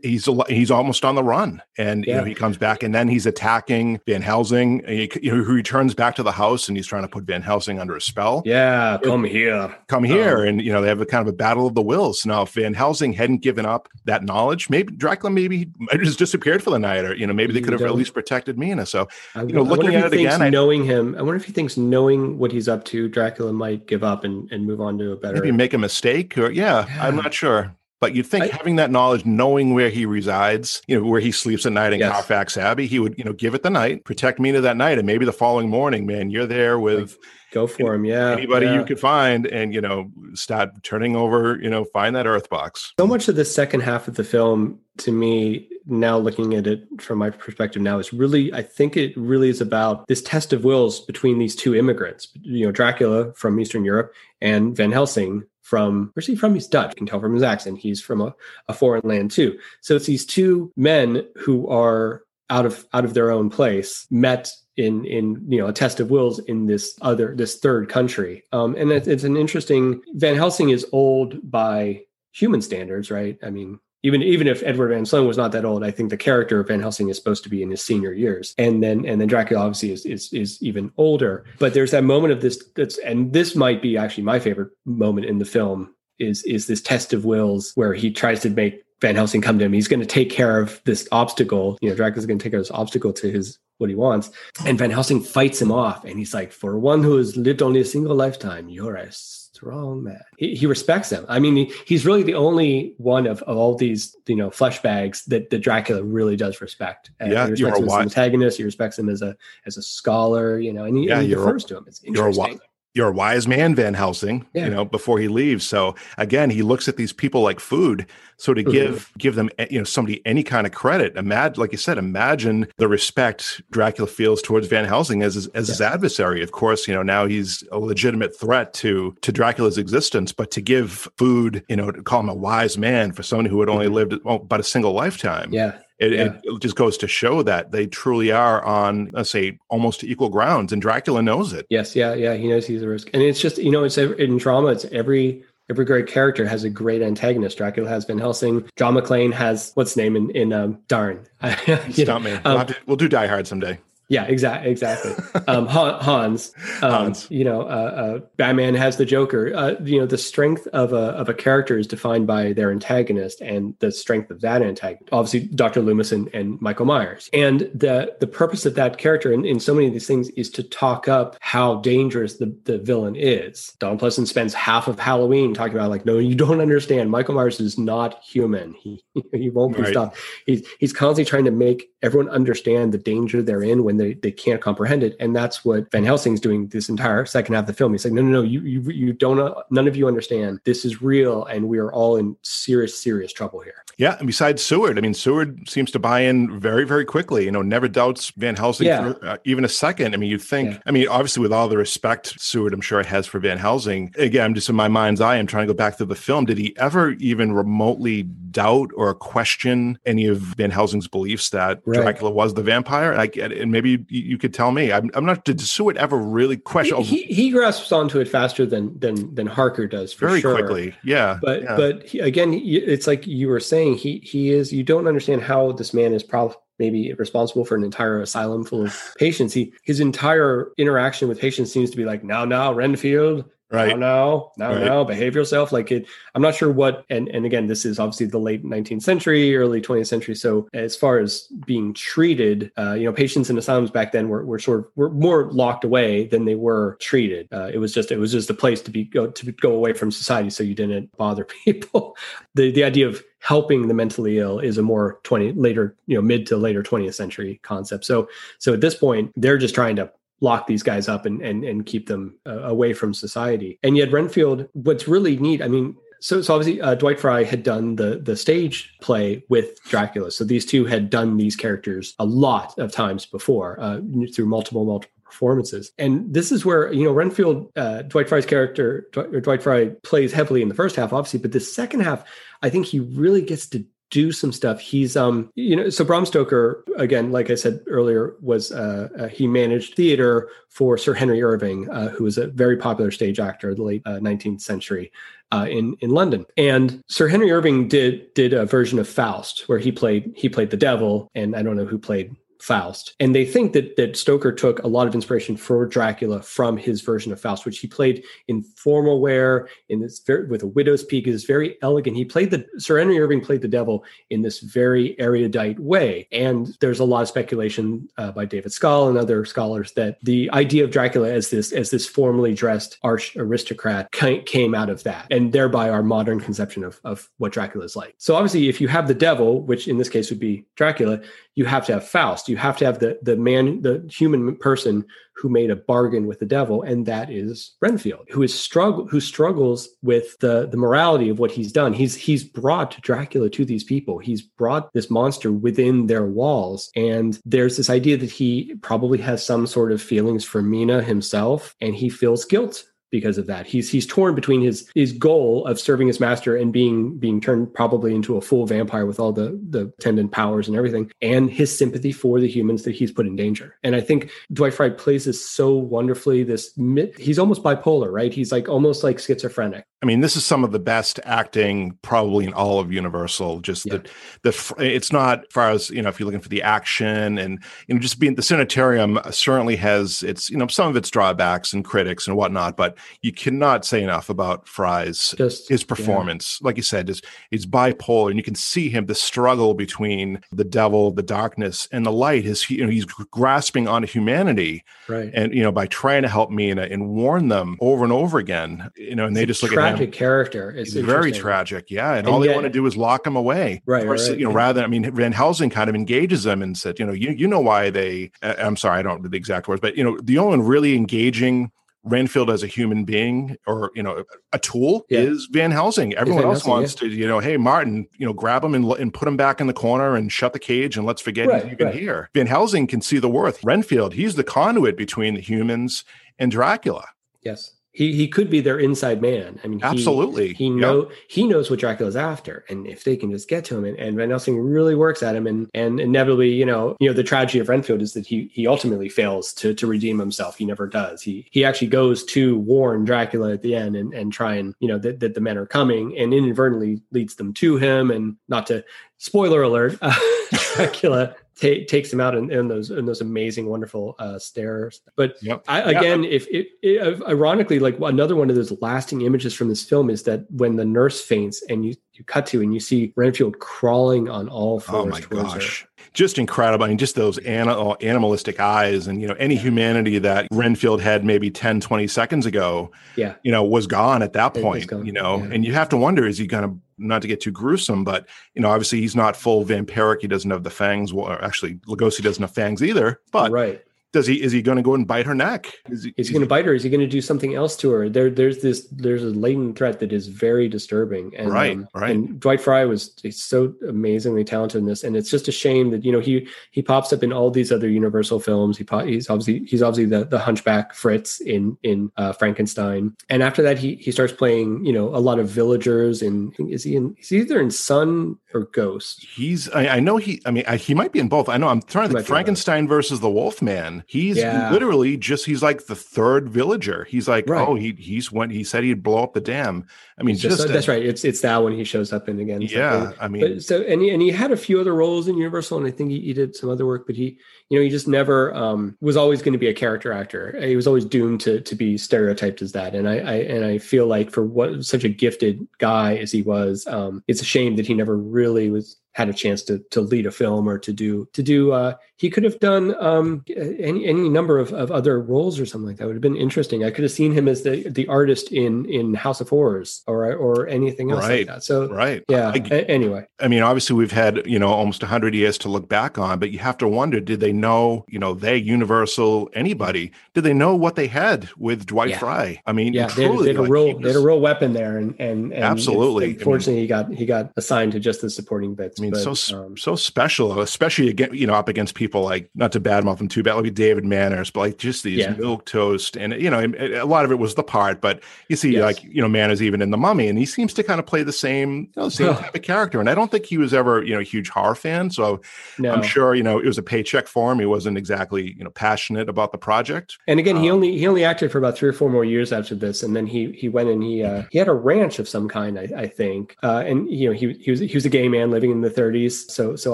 he's 0.03 0.27
he's 0.47 0.71
almost 0.71 1.05
on 1.05 1.15
the 1.15 1.23
run, 1.23 1.61
and 1.77 2.05
Yeah. 2.05 2.13
you 2.15 2.19
know 2.21 2.25
he 2.25 2.33
comes 2.35 2.57
back, 2.57 2.83
and 2.83 2.93
then 2.93 3.07
he's 3.07 3.25
attacking 3.25 3.99
Van 4.07 4.21
Helsing. 4.21 4.83
He, 4.87 5.09
you 5.21 5.31
know, 5.31 5.43
he 5.43 5.51
returns 5.51 5.93
back 5.93 6.15
to 6.15 6.23
the 6.23 6.31
house, 6.31 6.67
and 6.67 6.77
he's 6.77 6.87
trying 6.87 7.03
to 7.03 7.07
put 7.07 7.23
Van 7.25 7.41
Helsing 7.41 7.79
under 7.79 7.95
a 7.95 8.01
spell. 8.01 8.41
Yeah, 8.45 8.97
come 9.03 9.23
here. 9.23 9.75
Come 9.87 10.03
here, 10.03 10.39
um, 10.39 10.47
and 10.47 10.61
you 10.61 10.71
know 10.73 10.81
they 10.81 10.87
have 10.87 11.01
a 11.01 11.05
kind 11.05 11.21
of 11.27 11.33
a 11.33 11.37
battle 11.37 11.67
of 11.67 11.75
the 11.75 11.81
wills. 11.81 12.25
Now, 12.25 12.43
if 12.43 12.49
Van 12.53 12.73
Helsing 12.73 13.13
hadn't 13.13 13.41
given 13.41 13.65
up 13.65 13.87
that 14.05 14.23
knowledge, 14.23 14.69
maybe 14.69 14.93
Dracula 14.95 15.31
maybe 15.31 15.69
just 15.99 16.19
disappeared 16.19 16.63
for 16.63 16.69
the 16.71 16.79
night, 16.79 17.05
or 17.05 17.13
you 17.15 17.27
know 17.27 17.33
maybe 17.33 17.53
they 17.53 17.61
could 17.61 17.73
have 17.73 17.81
at 17.83 17.95
least 17.95 18.13
protected 18.13 18.57
Mina. 18.57 18.85
So 18.85 19.07
I, 19.35 19.43
You 19.43 19.53
know, 19.53 19.61
I 19.65 19.67
looking 19.67 19.95
at 19.95 20.05
it 20.05 20.13
again, 20.19 20.41
I- 20.41 20.49
knowing 20.49 20.83
him, 20.85 21.15
I 21.17 21.21
wonder 21.21 21.35
if 21.35 21.45
he 21.45 21.51
thinks 21.51 21.77
knowing 21.77 22.37
what 22.37 22.51
he's 22.51 22.67
up 22.67 22.83
to, 22.85 23.07
Dracula 23.07 23.53
might 23.53 23.87
give 23.87 24.03
up 24.03 24.23
and, 24.23 24.51
and 24.51 24.65
move 24.65 24.81
on 24.81 24.97
to 24.97 25.11
a 25.11 25.15
better. 25.15 25.35
maybe 25.35 25.51
make 25.51 25.73
a 25.73 25.77
mistake, 25.77 26.37
or 26.37 26.49
yeah, 26.51 26.85
I'm 26.99 27.15
not 27.15 27.33
sure. 27.33 27.75
But 28.01 28.13
you'd 28.13 28.25
think 28.27 28.43
I- 28.45 28.47
having 28.47 28.75
that 28.75 28.91
knowledge, 28.91 29.25
knowing 29.25 29.73
where 29.73 29.89
he 29.89 30.05
resides, 30.05 30.81
you 30.87 30.99
know, 30.99 31.05
where 31.05 31.21
he 31.21 31.31
sleeps 31.31 31.65
at 31.65 31.71
night 31.71 31.93
in 31.93 31.99
Yes. 31.99 32.11
Carfax 32.11 32.57
Abbey, 32.57 32.87
he 32.87 32.99
would, 32.99 33.17
you 33.17 33.23
know, 33.23 33.33
give 33.33 33.55
it 33.55 33.63
the 33.63 33.69
night, 33.69 34.03
protect 34.03 34.39
Mina 34.39 34.61
that 34.61 34.77
night, 34.77 34.97
and 34.97 35.07
maybe 35.07 35.25
the 35.25 35.33
following 35.33 35.69
morning, 35.69 36.05
man, 36.05 36.29
you're 36.29 36.45
there 36.45 36.77
with 36.79 37.17
Go 37.53 37.67
for 37.67 37.93
him. 37.93 38.03
Yeah. 38.03 38.31
anybody 38.33 38.65
yeah. 38.65 38.79
you 38.79 38.83
could 38.85 38.99
find, 38.99 39.47
and 39.47 39.73
you 39.73 39.79
know, 39.79 40.11
start 40.33 40.71
turning 40.83 41.15
over, 41.15 41.57
you 41.61 41.69
know, 41.69 41.85
find 41.85 42.13
that 42.17 42.27
Earth 42.27 42.49
box. 42.49 42.93
so 42.99 43.07
much 43.07 43.29
of 43.29 43.37
the 43.37 43.45
second 43.45 43.79
half 43.79 44.09
of 44.09 44.15
the 44.15 44.25
film 44.25 44.79
to 44.97 45.11
me 45.13 45.69
now 45.85 46.17
looking 46.17 46.53
at 46.53 46.67
it 46.67 46.83
from 46.99 47.19
my 47.19 47.29
perspective 47.29 47.79
now 47.81 47.99
is 47.99 48.11
really 48.11 48.51
i 48.53 48.61
think 48.61 48.97
it 48.97 49.13
really 49.15 49.49
is 49.49 49.61
about 49.61 50.07
this 50.07 50.21
test 50.23 50.51
of 50.51 50.63
wills 50.63 51.01
between 51.01 51.37
these 51.37 51.55
two 51.55 51.75
immigrants 51.75 52.29
you 52.41 52.65
know 52.65 52.71
dracula 52.71 53.31
from 53.33 53.59
eastern 53.59 53.85
europe 53.85 54.11
and 54.41 54.75
van 54.75 54.91
helsing 54.91 55.43
from 55.65 56.11
where's 56.13 56.27
he 56.27 56.35
from 56.35 56.53
he's 56.53 56.67
dutch 56.67 56.91
you 56.91 56.95
can 56.95 57.07
tell 57.07 57.19
from 57.19 57.33
his 57.33 57.41
accent. 57.41 57.79
He's 57.79 57.99
from 57.99 58.21
a, 58.21 58.35
a 58.67 58.73
foreign 58.73 59.01
land 59.03 59.31
too. 59.31 59.57
So 59.81 59.95
it's 59.95 60.05
these 60.05 60.25
two 60.25 60.71
men 60.77 61.25
who 61.35 61.67
are 61.67 62.21
out 62.51 62.67
of 62.67 62.85
out 62.93 63.03
of 63.03 63.15
their 63.15 63.31
own 63.31 63.49
place 63.49 64.05
met 64.11 64.51
in 64.77 65.03
in 65.05 65.43
you 65.47 65.57
know 65.57 65.65
a 65.65 65.73
test 65.73 65.99
of 65.99 66.11
wills 66.11 66.37
in 66.37 66.67
this 66.67 66.95
other 67.01 67.35
this 67.35 67.57
third 67.57 67.89
country. 67.89 68.43
Um 68.51 68.75
and 68.75 68.91
it, 68.91 69.07
it's 69.07 69.23
an 69.23 69.37
interesting 69.37 70.03
van 70.13 70.35
helsing 70.35 70.69
is 70.69 70.85
old 70.91 71.39
by 71.49 72.03
human 72.31 72.61
standards 72.61 73.09
right? 73.09 73.39
I 73.41 73.49
mean 73.49 73.79
even 74.05 74.21
even 74.21 74.47
if 74.47 74.61
Edward 74.61 74.89
Van 74.89 75.03
Sloan 75.03 75.27
was 75.27 75.35
not 75.35 75.51
that 75.53 75.65
old, 75.65 75.83
I 75.83 75.89
think 75.89 76.11
the 76.11 76.17
character 76.17 76.59
of 76.59 76.67
Van 76.67 76.79
Helsing 76.79 77.09
is 77.09 77.17
supposed 77.17 77.43
to 77.43 77.49
be 77.49 77.63
in 77.63 77.71
his 77.71 77.83
senior 77.83 78.13
years, 78.13 78.53
and 78.59 78.83
then 78.83 79.03
and 79.03 79.19
then 79.19 79.27
Dracula 79.27 79.63
obviously 79.63 79.91
is 79.91 80.05
is 80.05 80.31
is 80.31 80.61
even 80.61 80.91
older. 80.97 81.43
But 81.57 81.73
there's 81.73 81.89
that 81.89 82.03
moment 82.03 82.31
of 82.31 82.41
this 82.41 82.63
that's 82.75 82.99
and 82.99 83.33
this 83.33 83.55
might 83.55 83.81
be 83.81 83.97
actually 83.97 84.23
my 84.23 84.39
favorite 84.39 84.69
moment 84.85 85.25
in 85.25 85.39
the 85.39 85.45
film 85.45 85.95
is 86.19 86.43
is 86.43 86.67
this 86.67 86.81
test 86.81 87.13
of 87.13 87.25
wills 87.25 87.71
where 87.73 87.95
he 87.95 88.11
tries 88.11 88.41
to 88.41 88.51
make 88.51 88.83
Van 89.01 89.15
Helsing 89.15 89.41
come 89.41 89.57
to 89.57 89.65
him. 89.65 89.73
He's 89.73 89.87
going 89.87 90.01
to 90.01 90.05
take 90.05 90.29
care 90.29 90.59
of 90.59 90.81
this 90.85 91.07
obstacle. 91.11 91.79
You 91.81 91.89
know, 91.89 91.95
Dracula's 91.95 92.27
going 92.27 92.37
to 92.37 92.43
take 92.43 92.51
care 92.51 92.59
of 92.59 92.67
this 92.67 92.77
obstacle 92.77 93.11
to 93.13 93.31
his 93.31 93.57
what 93.79 93.89
he 93.89 93.95
wants, 93.95 94.29
and 94.67 94.77
Van 94.77 94.91
Helsing 94.91 95.21
fights 95.21 95.59
him 95.59 95.71
off, 95.71 96.05
and 96.05 96.19
he's 96.19 96.33
like, 96.33 96.51
"For 96.51 96.77
one 96.77 97.01
who 97.01 97.17
has 97.17 97.35
lived 97.35 97.63
only 97.63 97.79
a 97.79 97.85
single 97.85 98.15
lifetime, 98.15 98.69
you're 98.69 98.95
a 98.95 99.11
strong 99.55 100.03
man." 100.03 100.21
He, 100.37 100.55
he 100.55 100.65
respects 100.67 101.09
him. 101.11 101.25
I 101.27 101.39
mean, 101.39 101.55
he, 101.55 101.73
he's 101.85 102.05
really 102.05 102.23
the 102.23 102.35
only 102.35 102.93
one 102.97 103.25
of, 103.27 103.41
of 103.43 103.57
all 103.57 103.75
these 103.75 104.15
you 104.27 104.35
know 104.35 104.49
flesh 104.49 104.81
bags 104.81 105.25
that, 105.25 105.49
that 105.49 105.59
Dracula 105.59 106.03
really 106.03 106.35
does 106.35 106.61
respect. 106.61 107.11
And 107.19 107.31
Yeah, 107.31 107.47
he 107.47 107.55
you're 107.55 107.69
respects 107.71 107.79
a 107.79 107.81
him 107.81 107.87
as 107.87 107.93
an 107.95 108.01
antagonist. 108.01 108.57
He 108.57 108.63
respects 108.63 108.99
him 108.99 109.09
as 109.09 109.21
a 109.21 109.35
as 109.65 109.77
a 109.77 109.81
scholar. 109.81 110.59
You 110.59 110.73
know, 110.73 110.85
and 110.85 110.97
he, 110.97 111.07
Yeah, 111.07 111.15
and 111.15 111.23
he 111.23 111.29
you're 111.29 111.41
a- 111.41 111.45
refers 111.45 111.65
to 111.65 111.77
him. 111.77 111.85
It's 111.87 112.03
you're 112.03 112.25
a 112.25 112.29
interesting. 112.29 112.59
You're 112.95 113.09
a 113.09 113.11
wise 113.11 113.45
man, 113.47 113.75
Van 113.75 113.93
Helsing, 113.93 114.45
Yeah. 114.53 114.65
you 114.65 114.71
know, 114.71 114.85
before 114.85 115.19
he 115.19 115.27
leaves. 115.27 115.65
So 115.67 115.95
again, 116.17 116.49
he 116.49 116.61
looks 116.61 116.87
at 116.87 116.95
these 116.95 117.11
people 117.13 117.41
like 117.41 117.59
food. 117.59 118.05
So 118.37 118.53
to 118.53 118.63
Mhm. 118.63 118.71
give 118.71 119.11
give 119.17 119.35
them 119.35 119.49
eh, 119.59 119.67
you 119.69 119.77
know 119.77 119.83
somebody 119.85 120.21
any 120.25 120.43
kind 120.43 120.65
of 120.65 120.73
credit, 120.73 121.15
imagine 121.17 121.59
like 121.61 121.71
you 121.71 121.77
said, 121.77 121.97
imagine 121.97 122.67
the 122.77 122.87
respect 122.87 123.61
Dracula 123.71 124.07
feels 124.07 124.41
towards 124.41 124.67
Van 124.67 124.85
Helsing 124.85 125.21
as 125.23 125.35
his, 125.35 125.47
as 125.47 125.67
his 125.67 125.79
adversary. 125.81 126.41
Of 126.41 126.51
course, 126.51 126.87
you 126.87 126.93
know 126.93 127.03
now 127.03 127.25
he's 127.27 127.63
a 127.71 127.79
legitimate 127.79 128.37
threat 128.37 128.73
to 128.75 129.15
to 129.21 129.31
Dracula's 129.31 129.77
existence. 129.77 130.31
But 130.31 130.51
to 130.51 130.61
give 130.61 131.07
food, 131.17 131.63
you 131.69 131.75
know, 131.75 131.91
to 131.91 132.01
call 132.01 132.21
him 132.21 132.29
a 132.29 132.33
wise 132.33 132.77
man 132.77 133.11
for 133.11 133.23
someone 133.23 133.45
who 133.45 133.59
had 133.59 133.69
only 133.69 133.87
lived 133.87 134.13
oh, 134.25 134.39
but 134.39 134.59
a 134.59 134.63
single 134.63 134.93
lifetime, 134.93 135.45
Mm-hmm. 135.45 135.53
Yeah, 135.53 135.71
it, 135.99 136.11
Yeah. 136.13 136.37
it, 136.43 136.59
just 136.61 136.75
goes 136.75 136.97
to 136.97 137.07
show 137.07 137.41
that 137.43 137.71
they 137.71 137.87
truly 137.87 138.31
are 138.31 138.63
on, 138.65 139.09
let's 139.13 139.29
say, 139.29 139.57
almost 139.69 140.03
equal 140.03 140.29
grounds, 140.29 140.73
and 140.73 140.81
Dracula 140.81 141.21
knows 141.21 141.53
it. 141.53 141.65
Yes, 141.69 141.95
yeah, 141.95 142.13
yeah. 142.13 142.33
He 142.35 142.47
knows 142.47 142.67
he's 142.67 142.81
a 142.83 142.87
risk, 142.87 143.09
and 143.13 143.21
it's 143.23 143.39
just 143.39 143.57
you 143.57 143.71
know, 143.71 143.83
it's 143.83 143.97
in 143.97 144.37
drama. 144.37 144.67
It's 144.67 144.85
every 144.85 145.43
every 145.69 145.85
great 145.85 146.05
character 146.07 146.45
has 146.47 146.63
a 146.63 146.69
great 146.69 147.01
antagonist. 147.01 147.57
Dracula 147.57 147.89
has 147.89 148.05
Van 148.05 148.17
Helsing. 148.19 148.69
John 148.75 148.93
McClane 148.95 149.33
has 149.33 149.71
what's 149.75 149.91
his 149.91 149.97
name 149.97 150.15
in 150.15 150.29
in 150.31 150.53
um, 150.53 150.79
Darn. 150.87 151.25
You 151.67 151.75
know, 151.75 151.81
Stop 151.91 152.21
me. 152.23 152.31
we'll, 152.31 152.47
um, 152.53 152.57
have 152.59 152.67
to- 152.67 152.75
we'll 152.85 152.97
do 152.97 153.07
Die 153.07 153.27
Hard 153.27 153.47
someday. 153.47 153.79
Yeah, 154.07 154.25
exactly, 154.25 154.71
exactly. 154.71 155.13
Um, 155.47 155.67
Hans, 155.67 156.53
um, 156.81 156.91
Hans. 156.91 157.27
You 157.29 157.43
know, 157.43 157.61
uh, 157.61 157.65
uh, 157.65 158.19
Batman 158.37 158.73
has 158.73 158.97
the 158.97 159.05
Joker. 159.05 159.53
Uh, 159.55 159.75
you 159.83 159.99
know, 159.99 160.05
the 160.07 160.17
strength 160.17 160.65
of 160.67 160.91
a 160.91 161.11
of 161.17 161.29
a 161.29 161.33
character 161.35 161.77
is 161.77 161.85
defined 161.85 162.25
by 162.25 162.53
their 162.53 162.71
antagonist, 162.71 163.41
and 163.41 163.75
the 163.79 163.91
strength 163.91 164.31
of 164.31 164.41
that 164.41 164.61
antagonist. 164.63 165.09
Obviously, 165.11 165.41
Doctor 165.55 165.81
Loomis 165.81 166.11
and, 166.11 166.33
and 166.33 166.59
Michael 166.61 166.85
Myers. 166.87 167.29
And 167.31 167.61
the 167.75 168.15
the 168.19 168.25
purpose 168.27 168.65
of 168.65 168.73
that 168.75 168.97
character 168.97 169.31
in, 169.31 169.45
in 169.45 169.59
so 169.59 169.73
many 169.75 169.85
of 169.87 169.93
these 169.93 170.07
things 170.07 170.29
is 170.29 170.49
to 170.51 170.63
talk 170.63 171.07
up 171.07 171.37
how 171.41 171.75
dangerous 171.75 172.37
the 172.37 172.55
the 172.63 172.79
villain 172.79 173.15
is. 173.15 173.73
Don 173.79 173.99
Pleasence 173.99 174.27
spends 174.29 174.53
half 174.55 174.87
of 174.87 174.99
Halloween 174.99 175.53
talking 175.53 175.75
about 175.75 175.91
like, 175.91 176.05
no, 176.05 176.17
you 176.17 176.33
don't 176.33 176.61
understand. 176.61 177.11
Michael 177.11 177.35
Myers 177.35 177.59
is 177.59 177.77
not 177.77 178.23
human. 178.23 178.73
He 178.75 179.03
he 179.33 179.49
won't 179.51 179.75
be 179.75 179.83
Right. 179.83 179.91
stopped 179.91 180.17
he's 180.47 180.65
he's 180.79 180.93
constantly 180.93 181.25
trying 181.29 181.45
to 181.45 181.51
make 181.51 181.89
everyone 182.05 182.29
understand 182.29 182.93
the 182.93 182.97
danger 182.97 183.41
they're 183.41 183.63
in 183.63 183.83
when 183.83 183.97
they, 183.97 184.13
they 184.13 184.31
can't 184.31 184.61
comprehend 184.61 185.03
it 185.03 185.15
and 185.19 185.35
that's 185.35 185.65
what 185.65 185.89
van 185.91 186.03
helsing's 186.05 186.39
doing 186.39 186.67
this 186.67 186.87
entire 186.89 187.25
second 187.25 187.53
half 187.55 187.63
of 187.63 187.67
the 187.67 187.73
film 187.73 187.91
he's 187.91 188.05
like 188.05 188.13
no 188.13 188.21
no 188.21 188.29
no 188.29 188.41
you 188.41 188.61
you, 188.61 188.81
you 188.91 189.13
don't 189.13 189.39
uh, 189.39 189.53
none 189.71 189.87
of 189.87 189.95
you 189.95 190.07
understand 190.07 190.59
this 190.63 190.85
is 190.85 191.01
real 191.01 191.43
and 191.45 191.67
we 191.67 191.77
are 191.79 191.91
all 191.91 192.15
in 192.15 192.35
serious 192.43 192.97
serious 192.97 193.33
trouble 193.33 193.59
here 193.59 193.83
Yeah, 193.97 194.17
and 194.19 194.27
besides 194.27 194.61
Seward, 194.61 194.97
I 194.97 195.01
mean, 195.01 195.13
Seward 195.13 195.69
seems 195.69 195.89
to 195.91 195.99
buy 195.99 196.19
in 196.19 196.59
very, 196.59 196.85
very 196.85 197.05
quickly. 197.05 197.45
You 197.45 197.51
know, 197.51 197.61
never 197.61 197.87
doubts 197.87 198.31
Van 198.35 198.55
Helsing 198.57 198.87
Yeah. 198.87 199.13
for 199.13 199.25
uh, 199.25 199.37
even 199.45 199.63
a 199.63 199.69
second. 199.69 200.13
I 200.13 200.17
mean, 200.17 200.29
you'd 200.29 200.41
think. 200.41 200.71
Yeah. 200.71 200.79
I 200.85 200.91
mean, 200.91 201.07
obviously, 201.07 201.41
with 201.41 201.53
all 201.53 201.69
the 201.69 201.77
respect 201.77 202.35
Seward, 202.37 202.73
I'm 202.73 202.81
sure 202.81 203.01
has 203.03 203.25
for 203.25 203.39
Van 203.39 203.57
Helsing. 203.57 204.13
Again, 204.17 204.43
I'm 204.43 204.53
just 204.53 204.67
in 204.67 204.75
my 204.75 204.89
mind's 204.89 205.21
eye. 205.21 205.37
I'm 205.37 205.47
trying 205.47 205.65
to 205.65 205.73
go 205.73 205.77
back 205.77 205.95
to 205.99 206.05
the 206.05 206.15
film. 206.15 206.43
Did 206.43 206.57
he 206.57 206.75
ever 206.77 207.11
even 207.31 207.53
remotely 207.53 208.23
doubt 208.23 208.91
or 208.95 209.13
question 209.13 209.97
any 210.05 210.25
of 210.27 210.39
Van 210.39 210.71
Helsing's 210.71 211.07
beliefs 211.07 211.49
that 211.51 211.79
Right. 211.85 211.94
Dracula 212.01 212.31
was 212.31 212.53
the 212.53 212.63
vampire? 212.63 213.11
And 213.11 213.21
I 213.21 213.27
get 213.27 213.51
and 213.51 213.71
maybe 213.71 213.91
you, 213.91 214.05
you 214.09 214.37
could 214.37 214.53
tell 214.53 214.71
me. 214.71 214.91
I'm, 214.91 215.09
I'm 215.13 215.25
not. 215.25 215.45
Did 215.45 215.59
Seward 215.61 215.97
ever 215.97 216.17
really 216.17 216.57
question? 216.57 216.97
he, 216.97 217.01
oh, 217.01 217.03
he, 217.03 217.33
he 217.33 217.49
grasps 217.49 217.91
onto 217.91 218.19
it 218.19 218.27
faster 218.27 218.65
than 218.65 218.97
than 218.99 219.33
than 219.33 219.47
harker 219.47 219.87
does 219.87 220.13
for 220.13 220.27
very 220.27 220.41
sure. 220.41 220.53
quickly. 220.55 220.95
Yeah, 221.03 221.39
but 221.41 221.63
yeah. 221.63 221.75
but 221.75 222.07
he, 222.07 222.19
again 222.19 222.53
it's 222.63 223.07
like 223.07 223.25
you 223.25 223.47
were 223.47 223.59
saying 223.59 223.95
he 223.95 224.19
he 224.19 224.51
is 224.51 224.71
you 224.71 224.83
don't 224.83 225.07
understand 225.07 225.41
how 225.41 225.71
this 225.71 225.93
man 225.93 226.13
is 226.13 226.23
probably 226.23 226.55
maybe 226.77 227.13
responsible 227.13 227.63
for 227.63 227.75
an 227.75 227.83
entire 227.83 228.21
asylum 228.21 228.63
full 228.63 228.83
of 228.85 229.13
patients 229.17 229.53
he 229.53 229.73
his 229.83 229.99
entire 229.99 230.71
interaction 230.77 231.27
with 231.27 231.39
patients 231.39 231.71
seems 231.71 231.89
to 231.89 231.97
be 231.97 232.05
like 232.05 232.23
now 232.23 232.45
now 232.45 232.73
renfield 232.73 233.45
right. 233.71 233.97
now 233.97 234.51
now 234.57 234.71
Right. 234.73 234.85
now 234.85 235.03
behave 235.03 235.35
yourself 235.35 235.71
like 235.71 235.91
it 235.91 236.05
i'm 236.33 236.41
not 236.41 236.55
sure 236.55 236.71
what 236.71 237.05
and 237.09 237.27
and 237.29 237.45
again 237.45 237.67
this 237.67 237.85
is 237.85 237.99
obviously 237.99 238.25
the 238.27 238.37
late 238.37 238.63
19th 238.63 239.01
century 239.01 239.55
early 239.55 239.81
20th 239.81 240.07
century 240.07 240.35
so 240.35 240.67
as 240.73 240.95
far 240.95 241.19
as 241.19 241.47
being 241.65 241.93
treated 241.93 242.71
uh, 242.77 242.93
you 242.93 243.05
know 243.05 243.13
patients 243.13 243.49
in 243.49 243.57
asylums 243.57 243.91
back 243.91 244.11
then 244.11 244.29
were, 244.29 244.45
were 244.45 244.59
sort 244.59 244.79
of 244.79 244.87
were 244.95 245.09
more 245.09 245.51
locked 245.51 245.83
away 245.83 246.27
than 246.27 246.45
they 246.45 246.55
were 246.55 246.97
treated 247.01 247.47
uh, 247.51 247.69
it 247.73 247.77
was 247.77 247.93
just 247.93 248.11
it 248.11 248.17
was 248.17 248.31
just 248.31 248.49
a 248.49 248.53
place 248.53 248.81
to 248.81 248.91
be 248.91 249.03
go 249.03 249.27
to 249.27 249.51
go 249.51 249.71
away 249.71 249.93
from 249.93 250.11
society 250.11 250.49
so 250.49 250.63
you 250.63 250.75
didn't 250.75 251.11
bother 251.17 251.45
people 251.65 252.15
the 252.53 252.71
the 252.71 252.83
idea 252.83 253.07
of 253.07 253.23
helping 253.39 253.87
the 253.87 253.93
mentally 253.93 254.39
ill 254.39 254.57
is 254.59 254.77
a 254.77 254.81
more 254.81 255.19
20 255.23 255.51
later 255.53 255.95
you 256.07 256.15
know 256.15 256.21
mid 256.21 256.45
to 256.47 256.57
later 256.57 256.81
20th 256.81 257.13
century 257.13 257.59
concept 257.63 258.03
so 258.05 258.27
so 258.59 258.73
at 258.73 258.81
this 258.81 258.95
point 258.95 259.31
they're 259.35 259.57
just 259.57 259.75
trying 259.75 259.95
to 259.95 260.11
lock 260.41 260.67
these 260.67 260.83
guys 260.83 261.07
up 261.07 261.25
and 261.25 261.41
and, 261.41 261.63
and 261.63 261.85
keep 261.85 262.07
them 262.07 262.35
uh, 262.45 262.61
away 262.63 262.93
from 262.93 263.13
society 263.13 263.79
and 263.83 263.97
yet 263.97 264.11
renfield 264.11 264.67
what's 264.73 265.07
really 265.07 265.37
neat 265.37 265.61
i 265.61 265.67
mean 265.67 265.95
so, 266.21 266.41
so 266.41 266.55
obviously 266.55 266.81
uh, 266.81 266.95
Dwight 266.95 267.19
Frye 267.19 267.43
had 267.43 267.61
done 267.61 267.97
the 267.97 268.17
the 268.17 268.35
stage 268.35 268.95
play 268.99 269.43
with 269.47 269.79
Dracula. 269.83 270.31
So 270.31 270.43
these 270.43 270.65
two 270.65 270.85
had 270.85 271.11
done 271.11 271.37
these 271.37 271.55
characters 271.55 272.15
a 272.17 272.25
lot 272.25 272.75
of 272.79 272.91
times 272.91 273.27
before 273.27 273.79
uh, 273.79 273.99
through 274.33 274.47
multiple 274.47 274.85
multiple 274.85 275.11
performances. 275.35 275.91
And 275.97 276.33
this 276.33 276.51
is 276.51 276.65
where 276.65 276.91
you 276.91 277.03
know 277.03 277.11
Renfield, 277.11 277.71
uh, 277.75 278.03
Dwight 278.03 278.29
Frye's 278.29 278.45
character, 278.45 279.07
or 279.15 279.41
Dwight 279.41 279.61
Frye 279.61 279.89
plays 280.03 280.31
heavily 280.31 280.61
in 280.61 280.69
the 280.69 280.75
first 280.75 280.95
half, 280.95 281.11
obviously, 281.11 281.39
but 281.39 281.51
the 281.51 281.59
second 281.59 281.99
half, 281.99 282.23
I 282.61 282.69
think 282.69 282.85
he 282.85 283.01
really 283.01 283.41
gets 283.41 283.67
to 283.69 283.85
do 284.11 284.31
some 284.31 284.51
stuff. 284.51 284.79
He's 284.79 285.15
um 285.15 285.51
you 285.55 285.75
know 285.75 285.89
so 285.89 286.03
Bram 286.03 286.25
Stoker 286.25 286.83
again, 286.97 287.31
like 287.31 287.49
I 287.49 287.55
said 287.55 287.81
earlier, 287.87 288.35
was 288.41 288.71
uh, 288.71 289.09
uh 289.17 289.27
he 289.27 289.47
managed 289.47 289.95
theater 289.95 290.49
for 290.69 290.97
Sir 290.97 291.13
Henry 291.13 291.41
Irving, 291.41 291.89
uh, 291.89 292.09
who 292.09 292.23
was 292.23 292.37
a 292.37 292.47
very 292.47 292.77
popular 292.77 293.11
stage 293.11 293.39
actor 293.39 293.71
in 293.71 293.77
the 293.77 293.83
late 293.83 294.01
uh, 294.05 294.19
19th 294.19 294.61
century. 294.61 295.11
Uh, 295.51 295.67
in 295.69 295.95
in 296.01 296.09
London, 296.09 296.43
and 296.57 297.03
Sir 297.07 297.27
Henry 297.27 297.51
Irving 297.51 297.87
did 297.87 298.33
did 298.33 298.51
a 298.51 298.65
version 298.65 298.97
of 298.97 299.07
Faust 299.07 299.69
where 299.69 299.77
he 299.77 299.91
played 299.91 300.33
he 300.35 300.49
played 300.49 300.71
the 300.71 300.77
devil, 300.77 301.29
and 301.35 301.55
I 301.55 301.61
don't 301.61 301.77
know 301.77 301.85
who 301.85 301.99
played 301.99 302.35
Faust. 302.65 303.13
And 303.19 303.35
they 303.35 303.45
think 303.45 303.73
that 303.73 303.95
that 303.95 304.17
Stoker 304.17 304.51
took 304.51 304.79
a 304.79 304.87
lot 304.87 305.05
of 305.05 305.13
inspiration 305.13 305.55
for 305.55 305.85
Dracula 305.85 306.41
from 306.41 306.77
his 306.77 307.01
version 307.01 307.31
of 307.31 307.39
Faust, 307.39 307.63
which 307.63 307.77
he 307.77 307.87
played 307.87 308.23
in 308.47 308.63
formal 308.63 309.21
wear, 309.21 309.69
in 309.89 310.01
this 310.01 310.17
very 310.25 310.47
with 310.47 310.63
a 310.63 310.67
widow's 310.67 311.03
peak. 311.03 311.27
is 311.27 311.45
very 311.45 311.77
elegant. 311.83 312.17
He 312.17 312.25
played 312.25 312.49
the 312.49 312.65
Sir 312.79 312.97
Henry 312.97 313.19
Irving 313.19 313.39
played 313.39 313.61
the 313.61 313.67
devil 313.67 314.03
in 314.31 314.41
this 314.41 314.61
very 314.61 315.15
erudite 315.19 315.79
way. 315.79 316.27
And 316.31 316.75
there's 316.81 316.99
a 316.99 317.05
lot 317.05 317.21
of 317.21 317.27
speculation 317.27 318.09
uh, 318.17 318.31
by 318.31 318.45
David 318.45 318.73
Skal 318.73 319.09
and 319.09 319.17
other 319.19 319.45
scholars 319.45 319.91
that 319.91 320.17
the 320.23 320.49
idea 320.49 320.83
of 320.83 320.89
Dracula 320.89 321.31
as 321.31 321.51
this 321.51 321.71
as 321.71 321.91
this 321.91 322.07
formally 322.07 322.55
dressed 322.55 322.97
arch 323.03 323.35
aristocrat 323.35 324.11
came 324.11 324.73
out 324.73 324.89
of 324.89 325.03
that, 325.03 325.27
and 325.29 325.53
thereby 325.53 325.89
our 325.89 326.01
modern 326.01 326.39
conception 326.39 326.83
of 326.83 326.99
of 327.03 327.29
what 327.37 327.51
Dracula 327.51 327.85
is 327.85 327.95
like. 327.95 328.15
So 328.17 328.33
obviously, 328.35 328.69
if 328.69 328.81
you 328.81 328.87
have 328.87 329.07
the 329.07 329.13
devil, 329.13 329.61
which 329.61 329.87
in 329.87 329.99
this 329.99 330.09
case 330.09 330.31
would 330.31 330.39
be 330.39 330.65
Dracula, 330.75 331.21
you 331.55 331.65
have 331.65 331.85
to 331.85 331.93
have 331.93 332.07
Faust. 332.07 332.49
You 332.49 332.57
have 332.57 332.77
to 332.77 332.85
have 332.85 332.99
the 332.99 333.17
the 333.21 333.35
man, 333.37 333.81
the 333.81 334.05
human 334.09 334.55
person 334.57 335.05
who 335.35 335.49
made 335.49 335.69
a 335.69 335.75
bargain 335.75 336.27
with 336.27 336.39
the 336.39 336.45
devil, 336.45 336.81
and 336.81 337.05
that 337.05 337.29
is 337.29 337.75
Renfield, 337.81 338.27
who 338.29 338.43
is 338.43 338.57
struggle 338.57 339.07
who 339.07 339.19
struggles 339.19 339.89
with 340.01 340.37
the 340.39 340.67
the 340.67 340.77
morality 340.77 341.29
of 341.29 341.39
what 341.39 341.51
he's 341.51 341.71
done. 341.71 341.93
He's 341.93 342.15
he's 342.15 342.43
brought 342.43 343.01
Dracula 343.01 343.49
to 343.49 343.65
these 343.65 343.83
people. 343.83 344.19
He's 344.19 344.41
brought 344.41 344.91
this 344.93 345.09
monster 345.09 345.51
within 345.51 346.07
their 346.07 346.25
walls, 346.25 346.91
and 346.95 347.39
there's 347.45 347.77
this 347.77 347.89
idea 347.89 348.17
that 348.17 348.31
he 348.31 348.75
probably 348.81 349.19
has 349.19 349.45
some 349.45 349.65
sort 349.65 349.91
of 349.91 350.01
feelings 350.01 350.43
for 350.43 350.61
Mina 350.61 351.01
himself, 351.01 351.75
and 351.81 351.95
he 351.95 352.09
feels 352.09 352.45
guilt 352.45 352.83
because 353.11 353.37
of 353.37 353.47
that. 353.47 353.65
He's 353.65 353.89
he's 353.89 354.05
torn 354.05 354.35
between 354.35 354.61
his 354.61 354.89
his 354.95 355.11
goal 355.11 355.65
of 355.65 355.79
serving 355.79 356.07
his 356.07 356.19
master 356.19 356.55
and 356.55 356.71
being 356.71 357.17
being 357.17 357.39
turned 357.39 357.73
probably 357.73 358.13
into 358.13 358.37
a 358.37 358.41
full 358.41 358.65
vampire 358.65 359.05
with 359.05 359.19
all 359.19 359.31
the 359.31 359.59
the 359.69 359.91
attendant 359.99 360.31
powers 360.31 360.67
and 360.67 360.75
everything, 360.75 361.11
and 361.21 361.49
his 361.49 361.75
sympathy 361.75 362.11
for 362.11 362.39
the 362.39 362.47
humans 362.47 362.83
that 362.83 362.95
he's 362.95 363.11
put 363.11 363.25
in 363.25 363.35
danger. 363.35 363.77
And 363.83 363.95
I 363.95 364.01
think 364.01 364.31
Dwight 364.51 364.73
Frye 364.73 364.89
plays 364.89 365.25
this 365.25 365.47
so 365.47 365.73
wonderfully. 365.75 366.43
This 366.43 366.77
he's 367.17 367.39
almost 367.39 367.63
bipolar, 367.63 368.11
right? 368.11 368.33
He's 368.33 368.51
like 368.51 368.67
almost 368.67 369.03
like 369.03 369.19
schizophrenic. 369.19 369.85
I 370.01 370.05
mean, 370.05 370.19
this 370.19 370.35
is 370.35 370.45
some 370.45 370.63
of 370.63 370.71
the 370.71 370.79
best 370.79 371.19
acting 371.23 371.97
probably 372.03 372.45
in 372.45 372.53
all 372.53 372.79
of 372.79 372.91
Universal. 372.91 373.61
Just 373.61 373.85
yeah. 373.85 373.97
the 374.43 374.51
the 374.51 374.75
it's 374.77 375.11
not 375.11 375.39
as 375.39 375.51
far 375.51 375.71
as 375.71 375.89
you 375.89 376.01
know 376.01 376.09
if 376.09 376.19
you're 376.19 376.25
looking 376.25 376.41
for 376.41 376.49
the 376.49 376.61
action 376.61 377.37
and 377.37 377.63
you 377.87 377.95
know 377.95 378.01
just 378.01 378.19
being 378.19 378.35
the 378.35 378.43
Sanitarium 378.43 379.19
certainly 379.31 379.75
has 379.77 380.21
its 380.21 380.49
you 380.49 380.57
know 380.57 380.67
some 380.67 380.89
of 380.89 380.95
its 380.95 381.09
drawbacks 381.09 381.73
and 381.73 381.85
critics 381.85 382.27
and 382.27 382.35
whatnot, 382.35 382.77
but 382.77 382.94
you 383.21 383.31
cannot 383.31 383.85
say 383.85 384.03
enough 384.03 384.29
about 384.29 384.67
Frye's 384.67 385.33
Just, 385.37 385.69
his 385.69 385.83
performance. 385.83 386.59
Yeah. 386.61 386.65
Like 386.67 386.77
you 386.77 386.83
said, 386.83 387.09
is 387.09 387.21
he's 387.51 387.65
bipolar, 387.65 388.29
and 388.29 388.37
you 388.37 388.43
can 388.43 388.55
see 388.55 388.89
him 388.89 389.05
the 389.05 389.15
struggle 389.15 389.73
between 389.73 390.41
the 390.51 390.63
devil, 390.63 391.11
the 391.11 391.23
darkness, 391.23 391.87
and 391.91 392.05
the 392.05 392.11
light. 392.11 392.45
Is 392.45 392.69
you 392.69 392.83
know 392.83 392.91
he's 392.91 393.05
grasping 393.05 393.87
on 393.87 394.03
humanity, 394.03 394.83
right? 395.07 395.31
And 395.33 395.53
you 395.53 395.63
know 395.63 395.71
by 395.71 395.87
trying 395.87 396.23
to 396.23 396.29
help 396.29 396.51
Mina 396.51 396.83
and 396.83 397.09
warn 397.09 397.47
them 397.47 397.77
over 397.81 398.03
and 398.03 398.13
over 398.13 398.39
again, 398.39 398.89
you 398.95 399.15
know, 399.15 399.25
and 399.25 399.35
it's 399.35 399.41
they 399.41 399.45
just 399.45 399.63
look 399.63 399.71
tragic 399.71 399.91
at 399.91 399.97
tragic 399.97 400.17
character. 400.17 400.71
It's 400.71 400.93
very 400.93 401.31
tragic, 401.31 401.91
yeah. 401.91 402.11
And, 402.11 402.19
and 402.19 402.27
all 402.27 402.43
yet, 402.43 402.49
they 402.49 402.55
want 402.55 402.65
to 402.65 402.69
do 402.69 402.85
is 402.85 402.97
lock 402.97 403.25
him 403.25 403.35
away, 403.35 403.81
right? 403.85 404.03
Course, 404.03 404.29
right. 404.29 404.39
You 404.39 404.45
know, 404.45 404.53
rather 404.53 404.83
I 404.83 404.87
mean, 404.87 405.09
Van 405.15 405.31
Helsing 405.31 405.69
kind 405.69 405.89
of 405.89 405.95
engages 405.95 406.43
them 406.43 406.61
and 406.61 406.77
said, 406.77 406.99
you 406.99 407.05
know, 407.05 407.13
you 407.13 407.31
you 407.31 407.47
know 407.47 407.59
why 407.59 407.89
they. 407.89 408.31
Uh, 408.41 408.55
I'm 408.57 408.77
sorry, 408.77 408.99
I 408.99 409.01
don't 409.01 409.21
know 409.21 409.29
the 409.29 409.37
exact 409.37 409.67
words, 409.67 409.81
but 409.81 409.97
you 409.97 410.03
know, 410.03 410.17
the 410.21 410.37
only 410.37 410.57
one 410.57 410.67
really 410.67 410.95
engaging 410.95 411.71
Renfield 412.05 412.49
as 412.49 412.63
a 412.63 412.67
human 412.67 413.03
being 413.03 413.57
or 413.67 413.91
you 413.95 414.03
know 414.03 414.23
a 414.53 414.59
tool 414.59 415.05
yeah. 415.09 415.19
is 415.19 415.47
Van 415.51 415.71
Helsing. 415.71 416.13
Everyone 416.15 416.43
Van 416.43 416.51
else 416.51 416.59
Helsing, 416.59 416.71
wants 416.71 416.93
yeah. 417.01 417.09
to 417.09 417.15
you 417.15 417.27
know, 417.27 417.39
hey 417.39 417.57
Martin, 417.57 418.07
you 418.17 418.25
know, 418.25 418.33
grab 418.33 418.63
him 418.63 418.75
and, 418.75 418.85
and 418.93 419.13
put 419.13 419.27
him 419.27 419.35
back 419.35 419.59
in 419.59 419.67
the 419.67 419.73
corner 419.73 420.15
and 420.15 420.31
shut 420.31 420.53
the 420.53 420.59
cage 420.59 420.97
and 420.97 421.05
let's 421.05 421.21
forget 421.21 421.47
right, 421.47 421.63
he's 421.63 421.73
even 421.73 421.87
right. 421.87 421.95
here. 421.95 422.29
Van 422.33 422.47
Helsing 422.47 422.87
can 422.87 423.01
see 423.01 423.17
the 423.17 423.29
worth. 423.29 423.63
Renfield, 423.63 424.13
he's 424.13 424.35
the 424.35 424.43
conduit 424.43 424.95
between 424.95 425.33
the 425.33 425.41
humans 425.41 426.05
and 426.39 426.51
Dracula. 426.51 427.07
Yes 427.41 427.75
he 427.95 428.13
he 428.13 428.27
could 428.27 428.49
be 428.49 428.59
their 428.59 428.77
inside 428.77 429.21
man. 429.21 429.57
I 429.63 429.67
mean, 429.67 429.79
he, 429.79 429.85
absolutely. 429.85 430.53
He 430.53 430.69
know 430.69 431.03
yep. 431.03 431.17
he 431.29 431.47
knows 431.47 431.69
what 431.69 431.79
Dracula's 431.79 432.17
after, 432.17 432.65
and 432.67 432.85
if 432.85 433.05
they 433.05 433.15
can 433.15 433.31
just 433.31 433.47
get 433.47 433.63
to 433.65 433.77
him, 433.77 433.85
and, 433.85 433.97
and 433.97 434.17
Van 434.17 434.29
Helsing 434.29 434.59
really 434.59 434.95
works 434.95 435.23
at 435.23 435.33
him, 435.33 435.47
and 435.47 435.69
and 435.73 436.01
inevitably, 436.01 436.51
you 436.51 436.65
know, 436.65 436.97
you 436.99 437.07
know, 437.07 437.13
the 437.13 437.23
tragedy 437.23 437.59
of 437.59 437.69
Renfield 437.69 438.01
is 438.01 438.11
that 438.11 438.27
he 438.27 438.51
he 438.51 438.67
ultimately 438.67 439.07
fails 439.07 439.53
to 439.53 439.73
to 439.73 439.87
redeem 439.87 440.19
himself. 440.19 440.57
He 440.57 440.65
never 440.65 440.87
does. 440.87 441.21
He 441.21 441.47
he 441.51 441.63
actually 441.63 441.87
goes 441.87 442.25
to 442.25 442.57
warn 442.59 443.05
Dracula 443.05 443.53
at 443.53 443.61
the 443.61 443.73
end 443.73 443.95
and 443.95 444.13
and 444.13 444.33
try 444.33 444.55
and 444.55 444.75
you 444.79 444.89
know 444.89 444.99
that 444.99 445.21
that 445.21 445.33
the 445.33 445.41
men 445.41 445.57
are 445.57 445.65
coming, 445.65 446.17
and 446.17 446.33
inadvertently 446.33 447.01
leads 447.11 447.35
them 447.35 447.53
to 447.53 447.77
him, 447.77 448.11
and 448.11 448.35
not 448.49 448.67
to 448.67 448.83
spoiler 449.19 449.61
alert, 449.61 449.97
uh, 450.01 450.13
Dracula 450.75 451.33
t- 451.55 451.85
takes 451.85 452.11
him 452.11 452.19
out 452.19 452.35
in, 452.35 452.51
in, 452.51 452.67
those 452.67 452.91
in 452.91 453.05
those 453.05 453.21
amazing, 453.21 453.67
wonderful 453.67 454.15
uh, 454.19 454.37
stairs. 454.39 455.01
But 455.15 455.35
yep. 455.41 455.63
I, 455.67 455.81
again, 455.81 456.23
yeah. 456.23 456.29
if 456.31 456.47
it, 456.47 456.67
it, 456.81 457.23
ironically, 457.23 457.79
like 457.79 457.97
another 457.99 458.35
one 458.35 458.49
of 458.49 458.55
those 458.55 458.71
lasting 458.81 459.21
images 459.21 459.53
from 459.53 459.69
this 459.69 459.83
film 459.83 460.09
is 460.09 460.23
that 460.23 460.49
when 460.51 460.75
the 460.75 460.85
nurse 460.85 461.21
faints 461.21 461.63
and 461.69 461.85
you 461.85 461.95
you 462.17 462.23
cut 462.25 462.45
to 462.47 462.61
and 462.61 462.73
you 462.73 462.79
see 462.79 463.13
Renfield 463.15 463.59
crawling 463.59 464.29
on 464.29 464.49
all 464.49 464.75
oh 464.75 464.79
fours. 464.79 465.05
Oh 465.05 465.05
my 465.05 465.21
gosh. 465.21 465.81
Her 465.81 465.87
just 466.15 466.39
incredible. 466.39 466.85
I 466.85 466.89
mean, 466.89 466.97
just 466.97 467.15
those 467.15 467.37
animal, 467.39 467.91
uh, 467.91 467.95
animalistic 468.01 468.59
eyes 468.59 469.07
and, 469.07 469.21
you 469.21 469.27
know, 469.27 469.35
any 469.35 469.55
humanity 469.55 470.17
that 470.19 470.47
Renfield 470.51 471.01
had 471.01 471.25
maybe 471.25 471.51
10, 471.51 471.81
20 471.81 472.07
seconds 472.07 472.45
ago, 472.45 472.91
yeah, 473.15 473.35
you 473.43 473.51
know, 473.51 473.63
was 473.63 473.85
gone 473.85 474.23
at 474.23 474.33
that 474.33 474.53
point, 474.53 474.89
you 475.03 475.11
know, 475.11 475.37
yeah. 475.37 475.49
and 475.51 475.65
you 475.65 475.73
have 475.73 475.89
to 475.89 475.97
wonder, 475.97 476.25
is 476.25 476.37
he 476.37 476.47
going 476.47 476.63
to 476.63 476.79
not 476.97 477.21
to 477.21 477.27
get 477.27 477.41
too 477.41 477.51
gruesome, 477.51 478.03
but 478.03 478.25
you 478.53 478.61
know, 478.61 478.69
obviously 478.69 479.01
he's 479.01 479.15
not 479.15 479.35
full 479.35 479.65
vampiric. 479.65 480.21
He 480.21 480.27
doesn't 480.27 480.49
have 480.49 480.63
the 480.63 480.69
fangs. 480.69 481.13
Well, 481.13 481.37
actually, 481.41 481.75
Lugosi 481.87 482.23
doesn't 482.23 482.41
have 482.41 482.53
fangs 482.53 482.81
either. 482.81 483.19
But 483.33 483.51
right, 483.51 483.83
does 484.15 484.27
he 484.27 484.41
is 484.41 484.53
he 484.53 484.61
going 484.61 484.77
to 484.77 484.81
go 484.81 484.93
and 484.93 485.05
bite 485.05 485.25
her 485.25 485.35
neck? 485.35 485.73
Is 485.89 486.05
he, 486.05 486.13
is 486.15 486.29
he 486.29 486.33
going 486.33 486.41
to 486.41 486.47
bite 486.47 486.63
her. 486.63 486.73
Is 486.73 486.83
he 486.83 486.89
going 486.89 487.01
to 487.01 487.05
do 487.07 487.19
something 487.19 487.53
else 487.53 487.75
to 487.75 487.91
her? 487.91 488.07
There 488.07 488.29
there's 488.29 488.61
this 488.61 488.87
there's 488.89 489.23
a 489.23 489.31
latent 489.31 489.77
threat 489.77 489.99
that 489.99 490.13
is 490.13 490.29
very 490.29 490.69
disturbing. 490.69 491.35
And 491.35 491.51
right 491.51 491.73
um, 491.73 491.89
right. 491.93 492.11
and 492.11 492.39
dwight 492.39 492.61
Frye 492.61 492.85
was 492.85 493.13
so 493.31 493.73
amazingly 493.85 494.45
talented 494.45 494.79
in 494.79 494.85
this. 494.85 495.03
And 495.03 495.17
it's 495.17 495.29
just 495.29 495.49
a 495.49 495.51
shame 495.51 495.91
that 495.91 496.05
you 496.05 496.13
know 496.13 496.21
he 496.21 496.47
he 496.71 496.81
pops 496.81 497.11
up 497.11 497.23
in 497.23 497.33
all 497.33 497.51
these 497.51 497.73
other 497.73 497.89
universal 497.89 498.39
films. 498.39 498.77
He 498.77 498.85
he's 499.03 499.29
obviously 499.29 499.65
he's 499.65 499.81
obviously 499.81 500.05
the, 500.05 500.23
the 500.23 500.39
hunchback 500.39 500.93
fritz 500.93 501.41
in 501.41 501.77
in 501.83 502.09
uh, 502.15 502.31
frankenstein. 502.31 503.13
And 503.27 503.43
after 503.43 503.61
that 503.63 503.77
he 503.77 503.95
he 503.95 504.13
starts 504.13 504.31
playing 504.31 504.85
you 504.85 504.93
know 504.93 505.13
a 505.13 505.19
lot 505.19 505.39
of 505.39 505.49
villagers 505.49 506.21
and 506.21 506.55
is 506.57 506.85
he 506.85 506.95
in 506.95 507.15
he's 507.17 507.33
either 507.33 507.59
in 507.59 507.69
sun 507.69 508.37
or 508.53 508.61
ghost? 508.71 509.25
He's 509.25 509.69
i, 509.71 509.97
I 509.97 509.99
know 509.99 510.15
he 510.15 510.41
i 510.45 510.51
mean 510.51 510.63
I, 510.69 510.77
he 510.77 510.93
might 510.93 511.11
be 511.11 511.19
in 511.19 511.27
both. 511.27 511.49
I 511.49 511.57
know 511.57 511.67
i'm 511.67 511.81
trying 511.81 512.07
to 512.11 512.15
think. 512.15 512.27
frankenstein 512.27 512.87
versus 512.87 513.19
the 513.19 513.29
wolfman 513.29 514.04
He's 514.07 514.37
yeah. 514.37 514.71
literally 514.71 515.17
just 515.17 515.45
he's 515.45 515.63
like 515.63 515.87
the 515.87 515.95
third 515.95 516.47
villager. 516.47 517.05
He's 517.05 517.27
like, 517.27 517.49
right. 517.49 517.67
oh, 517.67 517.75
he 517.75 517.93
he's 517.93 518.31
when 518.31 518.49
he 518.49 518.63
said 518.63 518.83
he'd 518.83 519.01
blow 519.01 519.23
up 519.23 519.33
the 519.33 519.41
dam. 519.41 519.87
I 520.19 520.23
mean, 520.23 520.35
just, 520.35 520.57
just 520.57 520.69
a, 520.69 520.71
that's 520.71 520.87
right. 520.87 521.03
It's 521.03 521.25
it's 521.25 521.41
that 521.41 521.63
when 521.63 521.73
he 521.73 521.83
shows 521.83 522.13
up 522.13 522.29
in 522.29 522.39
again. 522.39 522.61
Yeah, 522.61 523.13
I 523.19 523.27
mean, 523.27 523.55
but, 523.55 523.63
so 523.63 523.81
and 523.81 524.01
he, 524.01 524.11
and 524.11 524.21
he 524.21 524.29
had 524.29 524.51
a 524.51 524.57
few 524.57 524.79
other 524.79 524.93
roles 524.93 525.27
in 525.27 525.37
Universal, 525.37 525.79
and 525.79 525.87
I 525.87 525.91
think 525.91 526.11
he, 526.11 526.19
he 526.19 526.33
did 526.33 526.55
some 526.55 526.69
other 526.69 526.85
work, 526.85 527.07
but 527.07 527.15
he 527.15 527.39
you 527.69 527.77
know 527.77 527.83
he 527.83 527.89
just 527.89 528.07
never 528.07 528.53
um, 528.53 528.95
was 529.01 529.17
always 529.17 529.41
going 529.41 529.53
to 529.53 529.59
be 529.59 529.67
a 529.67 529.73
character 529.73 530.11
actor. 530.11 530.55
He 530.61 530.75
was 530.75 530.87
always 530.87 531.05
doomed 531.05 531.41
to 531.41 531.61
to 531.61 531.75
be 531.75 531.97
stereotyped 531.97 532.61
as 532.61 532.71
that. 532.73 532.93
And 532.93 533.09
I, 533.09 533.15
I 533.15 533.33
and 533.33 533.65
I 533.65 533.79
feel 533.79 534.07
like 534.07 534.31
for 534.31 534.45
what 534.45 534.85
such 534.85 535.03
a 535.03 535.09
gifted 535.09 535.67
guy 535.79 536.17
as 536.17 536.31
he 536.31 536.43
was, 536.43 536.85
um, 536.87 537.23
it's 537.27 537.41
a 537.41 537.45
shame 537.45 537.75
that 537.77 537.87
he 537.87 537.93
never 537.93 538.15
really 538.15 538.69
was 538.69 538.97
had 539.15 539.29
a 539.29 539.33
chance 539.33 539.63
to 539.63 539.79
to 539.89 540.01
lead 540.01 540.25
a 540.25 540.31
film 540.31 540.67
or 540.67 540.77
to 540.77 540.93
do 540.93 541.27
to 541.33 541.41
do 541.41 541.71
uh 541.71 541.93
he 542.17 542.29
could 542.29 542.43
have 542.43 542.59
done 542.59 542.95
um 543.03 543.43
any 543.55 544.05
any 544.05 544.29
number 544.29 544.59
of, 544.59 544.71
of 544.73 544.91
other 544.91 545.19
roles 545.21 545.59
or 545.59 545.65
something 545.65 545.87
like 545.87 545.97
that. 545.97 546.05
Would 546.05 546.15
have 546.15 546.21
been 546.21 546.35
interesting. 546.35 546.83
I 546.83 546.91
could 546.91 547.03
have 547.03 547.11
seen 547.11 547.31
him 547.31 547.47
as 547.47 547.63
the 547.63 547.89
the 547.89 548.07
artist 548.07 548.51
in 548.51 548.85
in 548.85 549.13
house 549.13 549.41
of 549.41 549.49
horrors 549.49 550.03
or 550.07 550.33
or 550.33 550.67
anything 550.67 551.11
else 551.11 551.23
right. 551.23 551.47
like 551.47 551.47
that. 551.47 551.63
So 551.63 551.89
right. 551.89 552.23
Yeah 552.29 552.51
I, 552.53 552.67
a- 552.71 552.85
anyway. 552.89 553.25
I 553.39 553.47
mean 553.47 553.63
obviously 553.63 553.95
we've 553.95 554.11
had 554.11 554.45
you 554.45 554.59
know 554.59 554.69
almost 554.69 555.01
100 555.01 555.33
years 555.33 555.57
to 555.59 555.69
look 555.69 555.89
back 555.89 556.17
on 556.17 556.39
but 556.39 556.51
you 556.51 556.59
have 556.59 556.77
to 556.77 556.87
wonder 556.87 557.19
did 557.19 557.39
they 557.39 557.53
know 557.53 558.05
you 558.07 558.19
know 558.19 558.33
they 558.33 558.57
universal 558.57 559.49
anybody 559.53 560.11
did 560.33 560.43
they 560.43 560.53
know 560.53 560.75
what 560.75 560.95
they 560.95 561.07
had 561.07 561.49
with 561.57 561.85
dwight 561.85 562.11
yeah. 562.11 562.19
Frye? 562.19 562.61
i 562.65 562.71
mean 562.71 562.93
yeah 562.93 563.07
truly, 563.07 563.27
they, 563.27 563.33
had, 563.33 563.39
they, 563.39 563.47
had 563.47 563.59
like, 563.59 563.69
a 563.69 563.71
real 563.71 563.93
was... 563.93 564.03
they 564.03 564.07
had 564.09 564.17
a 564.17 564.25
real 564.25 564.39
weapon 564.39 564.73
there 564.73 564.97
and 564.97 565.15
and, 565.19 565.53
and 565.53 565.63
absolutely. 565.63 566.31
Unfortunately 566.31 566.73
I 566.73 566.75
mean, 566.75 566.81
he 566.81 566.87
got 566.87 567.13
he 567.13 567.25
got 567.25 567.51
assigned 567.57 567.91
to 567.93 567.99
just 567.99 568.21
the 568.21 568.29
supporting 568.29 568.75
bits 568.75 568.99
mean, 569.05 569.13
but, 569.13 569.35
so 569.35 569.55
um, 569.55 569.77
so 569.77 569.95
special, 569.95 570.59
especially 570.61 571.09
again, 571.09 571.29
you 571.33 571.47
know, 571.47 571.53
up 571.53 571.69
against 571.69 571.95
people 571.95 572.23
like 572.23 572.49
not 572.55 572.71
to 572.73 572.79
badmouth 572.81 573.17
them 573.17 573.27
too 573.27 573.43
bad, 573.43 573.53
like 573.55 573.73
David 573.73 574.05
Manners, 574.05 574.51
but 574.51 574.59
like 574.61 574.77
just 574.77 575.03
these 575.03 575.27
Yeah. 575.27 575.35
milk 575.37 575.65
toast, 575.65 576.15
and 576.17 576.33
you 576.33 576.49
know, 576.49 576.59
a 576.79 577.05
lot 577.05 577.25
of 577.25 577.31
it 577.31 577.39
was 577.39 577.55
the 577.55 577.63
part, 577.63 578.01
but 578.01 578.21
you 578.49 578.55
see, 578.55 578.71
Yes. 578.71 578.81
like 578.81 579.03
you 579.03 579.21
know, 579.21 579.27
Manners 579.29 579.61
even 579.61 579.81
in 579.81 579.91
the 579.91 579.97
Mummy, 579.97 580.27
and 580.27 580.37
he 580.37 580.45
seems 580.45 580.73
to 580.75 580.83
kind 580.83 580.99
of 580.99 581.05
play 581.05 581.23
the 581.23 581.31
same, 581.33 581.81
you 581.95 582.01
know, 582.01 582.09
same 582.09 582.29
Oh. 582.29 582.35
type 582.35 582.55
of 582.55 582.61
character. 582.61 582.99
And 582.99 583.09
I 583.09 583.15
don't 583.15 583.31
think 583.31 583.45
he 583.45 583.57
was 583.57 583.73
ever, 583.73 584.03
you 584.03 584.13
know, 584.13 584.19
a 584.19 584.23
huge 584.23 584.49
horror 584.49 584.75
fan, 584.75 585.09
so 585.09 585.41
no. 585.77 585.93
I'm 585.93 586.01
sure, 586.01 586.35
you 586.35 586.43
know, 586.43 586.59
it 586.59 586.65
was 586.65 586.77
a 586.77 586.83
paycheck 586.83 587.27
for 587.27 587.51
him. 587.51 587.59
He 587.59 587.65
wasn't 587.65 587.97
exactly, 587.97 588.53
you 588.57 588.63
know, 588.63 588.69
passionate 588.71 589.29
about 589.29 589.51
the 589.51 589.57
project. 589.57 590.17
And 590.27 590.39
again, 590.39 590.55
he 590.55 590.69
Um, 590.69 590.75
only 590.75 590.97
he 590.97 591.07
only 591.07 591.23
acted 591.23 591.51
for 591.51 591.57
about 591.57 591.77
three 591.77 591.89
or 591.89 591.93
four 591.93 592.09
more 592.09 592.25
years 592.25 592.51
after 592.51 592.75
this, 592.75 593.03
and 593.03 593.15
then 593.15 593.27
he 593.27 593.51
he 593.51 593.69
went 593.69 593.89
and 593.89 594.01
he 594.03 594.23
uh, 594.23 594.43
he 594.49 594.57
had 594.57 594.67
a 594.67 594.73
ranch 594.73 595.19
of 595.19 595.27
some 595.29 595.47
kind, 595.49 595.77
I, 595.77 595.89
I 595.97 596.07
think. 596.07 596.55
Uh, 596.63 596.83
and 596.85 597.09
you 597.09 597.27
know 597.29 597.33
he 597.33 597.53
he 597.53 597.71
was 597.71 597.79
he 597.79 597.93
was 597.93 598.05
a 598.05 598.09
gay 598.09 598.27
man 598.27 598.51
living 598.51 598.71
in 598.71 598.81
the 598.81 598.89
30s, 598.95 599.49
so 599.49 599.75
so 599.75 599.93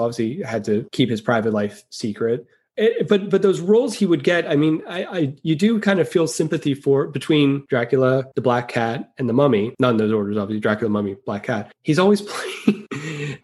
obviously 0.00 0.42
had 0.42 0.64
to 0.64 0.86
keep 0.92 1.10
his 1.10 1.20
private 1.20 1.52
life 1.52 1.84
secret. 1.90 2.46
Eh, 2.78 3.02
but 3.08 3.28
but 3.28 3.42
those 3.42 3.60
roles 3.60 3.94
he 3.94 4.06
would 4.06 4.24
get, 4.24 4.48
I 4.48 4.56
mean, 4.56 4.82
I, 4.88 5.04
I 5.04 5.34
you 5.42 5.54
do 5.54 5.78
kind 5.78 6.00
of 6.00 6.08
feel 6.08 6.26
sympathy 6.26 6.74
for 6.74 7.06
between 7.06 7.66
Dracula, 7.68 8.24
the 8.34 8.40
Black 8.40 8.68
Cat, 8.68 9.12
and 9.18 9.28
the 9.28 9.34
Mummy. 9.34 9.74
Not 9.78 9.90
in 9.90 9.96
those 9.98 10.12
orders, 10.12 10.36
obviously. 10.38 10.60
Dracula, 10.60 10.90
Mummy, 10.90 11.16
Black 11.26 11.44
Cat. 11.44 11.72
He's 11.82 11.98
always 11.98 12.22
playing. 12.62 12.88